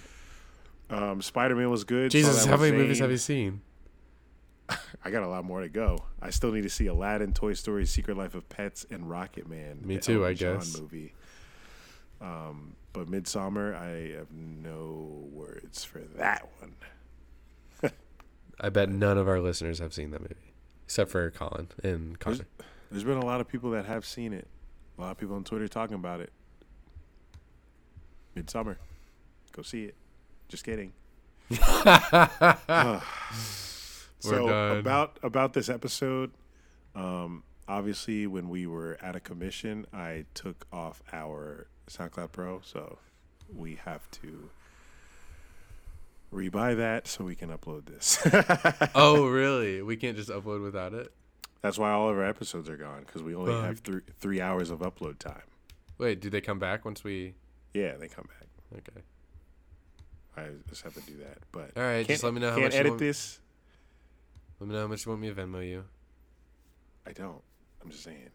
Um, 0.89 1.21
Spider 1.21 1.55
Man 1.55 1.69
was 1.69 1.83
good. 1.83 2.11
Jesus, 2.11 2.45
how 2.45 2.57
many 2.57 2.75
movies 2.75 2.99
have 2.99 3.11
you 3.11 3.17
seen? 3.17 3.61
I 5.03 5.09
got 5.11 5.23
a 5.23 5.27
lot 5.27 5.43
more 5.43 5.61
to 5.61 5.69
go. 5.69 5.99
I 6.21 6.29
still 6.29 6.51
need 6.51 6.61
to 6.63 6.69
see 6.69 6.87
Aladdin, 6.87 7.33
Toy 7.33 7.53
Story, 7.53 7.85
Secret 7.85 8.17
Life 8.17 8.35
of 8.35 8.47
Pets, 8.49 8.85
and 8.89 9.05
Rocketman. 9.05 9.83
Me 9.83 9.97
too, 9.97 10.25
I 10.25 10.33
John 10.33 10.59
guess. 10.59 10.79
Movie. 10.79 11.13
Um, 12.21 12.75
but 12.93 13.09
Midsommar, 13.09 13.75
I 13.75 14.15
have 14.17 14.31
no 14.31 15.27
words 15.31 15.83
for 15.83 15.99
that 16.17 16.47
one. 16.59 16.75
I 18.61 18.69
bet 18.69 18.87
none 18.87 19.17
of 19.17 19.27
our 19.27 19.41
listeners 19.41 19.79
have 19.79 19.93
seen 19.93 20.11
that 20.11 20.21
movie, 20.21 20.35
except 20.85 21.09
for 21.09 21.29
Colin 21.31 21.67
and 21.83 22.17
Connor. 22.19 22.45
There's 22.91 23.03
been 23.03 23.17
a 23.17 23.25
lot 23.25 23.41
of 23.41 23.47
people 23.47 23.71
that 23.71 23.85
have 23.85 24.05
seen 24.05 24.31
it. 24.31 24.47
A 24.97 25.01
lot 25.01 25.11
of 25.11 25.17
people 25.17 25.35
on 25.35 25.43
Twitter 25.43 25.67
talking 25.67 25.95
about 25.95 26.21
it. 26.21 26.31
Midsommar, 28.37 28.75
go 29.51 29.63
see 29.63 29.85
it. 29.85 29.95
Just 30.53 30.65
kidding. 30.65 30.93
so 31.49 31.57
done. 34.47 34.77
about 34.77 35.17
about 35.23 35.53
this 35.53 35.67
episode, 35.67 36.29
um, 36.93 37.41
obviously 37.67 38.27
when 38.27 38.49
we 38.49 38.67
were 38.67 38.99
out 39.01 39.15
of 39.15 39.23
commission, 39.23 39.87
I 39.91 40.25
took 40.35 40.67
off 40.71 41.01
our 41.11 41.65
SoundCloud 41.89 42.33
Pro, 42.33 42.61
so 42.63 42.99
we 43.51 43.79
have 43.83 44.07
to 44.11 44.51
rebuy 46.31 46.77
that 46.77 47.07
so 47.07 47.23
we 47.23 47.33
can 47.33 47.49
upload 47.49 47.85
this. 47.85 48.19
oh, 48.93 49.25
really? 49.25 49.81
We 49.81 49.97
can't 49.97 50.15
just 50.15 50.29
upload 50.29 50.61
without 50.61 50.93
it? 50.93 51.11
That's 51.63 51.79
why 51.79 51.89
all 51.89 52.09
of 52.09 52.15
our 52.15 52.25
episodes 52.25 52.69
are 52.69 52.77
gone 52.77 53.05
because 53.07 53.23
we 53.23 53.33
only 53.33 53.53
have 53.53 53.79
three 53.79 54.01
three 54.19 54.39
hours 54.39 54.69
of 54.69 54.81
upload 54.81 55.17
time. 55.17 55.47
Wait, 55.97 56.21
do 56.21 56.29
they 56.29 56.41
come 56.41 56.59
back 56.59 56.85
once 56.85 57.03
we? 57.03 57.33
Yeah, 57.73 57.97
they 57.97 58.07
come 58.07 58.27
back. 58.39 58.49
Okay. 58.77 59.01
I 60.35 60.47
just 60.69 60.83
have 60.83 60.93
to 60.95 61.01
do 61.01 61.17
that. 61.19 61.37
But 61.51 61.71
All 61.77 61.83
right, 61.83 62.07
just 62.07 62.23
let 62.23 62.33
me 62.33 62.39
know 62.41 62.51
how 62.51 62.59
much 62.59 62.73
you 62.73 62.79
edit 62.79 62.91
want- 62.93 62.99
this. 62.99 63.39
Let 64.59 64.67
me 64.69 64.75
know 64.75 64.81
how 64.81 64.87
much 64.87 65.05
you 65.05 65.11
want 65.11 65.21
me 65.21 65.29
to 65.29 65.35
Venmo 65.35 65.67
you. 65.67 65.83
I 67.05 67.11
don't. 67.11 67.41
I'm 67.83 67.89
just 67.91 68.03
saying. 68.03 68.29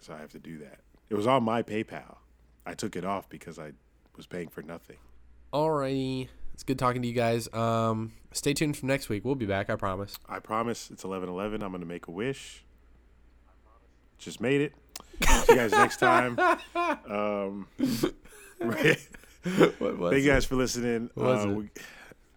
So 0.00 0.12
I 0.14 0.18
have 0.18 0.30
to 0.32 0.38
do 0.38 0.58
that. 0.58 0.80
It 1.10 1.14
was 1.14 1.26
on 1.26 1.42
my 1.42 1.62
PayPal. 1.62 2.16
I 2.64 2.74
took 2.74 2.94
it 2.96 3.04
off 3.04 3.28
because 3.28 3.58
I 3.58 3.72
was 4.16 4.26
paying 4.26 4.48
for 4.48 4.62
nothing. 4.62 4.96
Alrighty. 5.52 6.28
It's 6.54 6.62
good 6.62 6.78
talking 6.78 7.02
to 7.02 7.08
you 7.08 7.14
guys. 7.14 7.52
Um, 7.52 8.12
stay 8.32 8.54
tuned 8.54 8.76
for 8.76 8.86
next 8.86 9.08
week. 9.08 9.24
We'll 9.24 9.34
be 9.34 9.46
back. 9.46 9.68
I 9.70 9.76
promise. 9.76 10.16
I 10.28 10.38
promise 10.38 10.90
it's 10.90 11.02
11 11.04 11.28
11. 11.28 11.62
I'm 11.62 11.70
going 11.70 11.80
to 11.80 11.86
make 11.86 12.06
a 12.06 12.10
wish. 12.10 12.64
Just 14.18 14.40
made 14.40 14.60
it. 14.60 14.72
See 15.22 15.52
you 15.52 15.56
guys 15.56 15.72
next 15.72 15.96
time. 15.98 16.38
Um, 16.74 17.66
thank 19.44 20.22
you 20.24 20.26
guys 20.30 20.44
for 20.44 20.54
listening. 20.56 21.10
Uh, 21.16 21.46
we- 21.56 21.70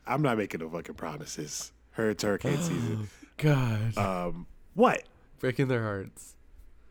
I'm 0.08 0.22
not 0.22 0.38
making 0.38 0.60
no 0.62 0.70
fucking 0.70 0.96
promises. 0.96 1.72
Her 1.92 2.10
it's 2.12 2.24
hurricane 2.24 2.58
season. 2.58 3.10
God. 3.38 3.98
Um, 3.98 4.48
what? 4.74 5.04
Breaking 5.40 5.68
their 5.68 5.84
hearts. 5.84 6.36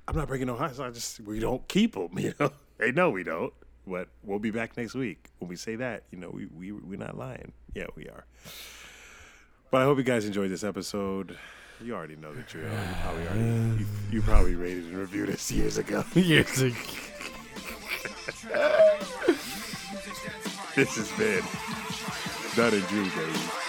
I'm 0.07 0.17
not 0.17 0.29
breaking 0.29 0.47
no 0.47 0.57
hearts. 0.57 0.79
I 0.79 0.91
just 0.91 1.21
we 1.21 1.39
don't 1.41 1.67
keep 1.69 1.95
them. 1.95 2.11
You 2.19 2.35
know, 2.39 2.51
they 2.79 2.93
know 2.93 3.11
we 3.11 3.23
don't. 3.23 3.53
But 3.87 4.09
we'll 4.23 4.39
be 4.39 4.51
back 4.51 4.77
next 4.77 4.95
week. 4.95 5.31
When 5.39 5.49
we 5.49 5.57
say 5.57 5.77
that, 5.77 6.05
you 6.11 6.19
know, 6.19 6.31
we 6.31 6.47
we 6.47 6.73
we're 6.73 6.99
not 6.99 7.19
lying. 7.19 7.53
Yeah, 7.75 7.87
we 7.97 8.09
are. 8.09 8.25
But 9.71 9.83
I 9.83 9.85
hope 9.85 9.99
you 9.99 10.05
guys 10.05 10.25
enjoyed 10.25 10.51
this 10.51 10.65
episode. 10.65 11.37
You 11.83 11.95
already 11.95 12.17
know 12.17 12.33
the 12.33 12.43
drill. 12.43 12.65
You 12.65 12.95
probably 13.03 13.27
already 13.27 13.41
you, 13.81 13.87
you 14.11 14.23
probably 14.23 14.55
rated 14.55 14.85
and 14.85 14.97
reviewed 14.97 15.29
us 15.29 15.51
years 15.51 15.77
ago. 15.77 16.05
Years 16.15 16.63
ago. 16.63 16.75
This 20.75 20.97
has 20.97 21.11
been 21.13 21.45
Nut 22.57 22.73
and 22.73 22.87
Drew, 22.89 23.05
baby. 23.11 23.64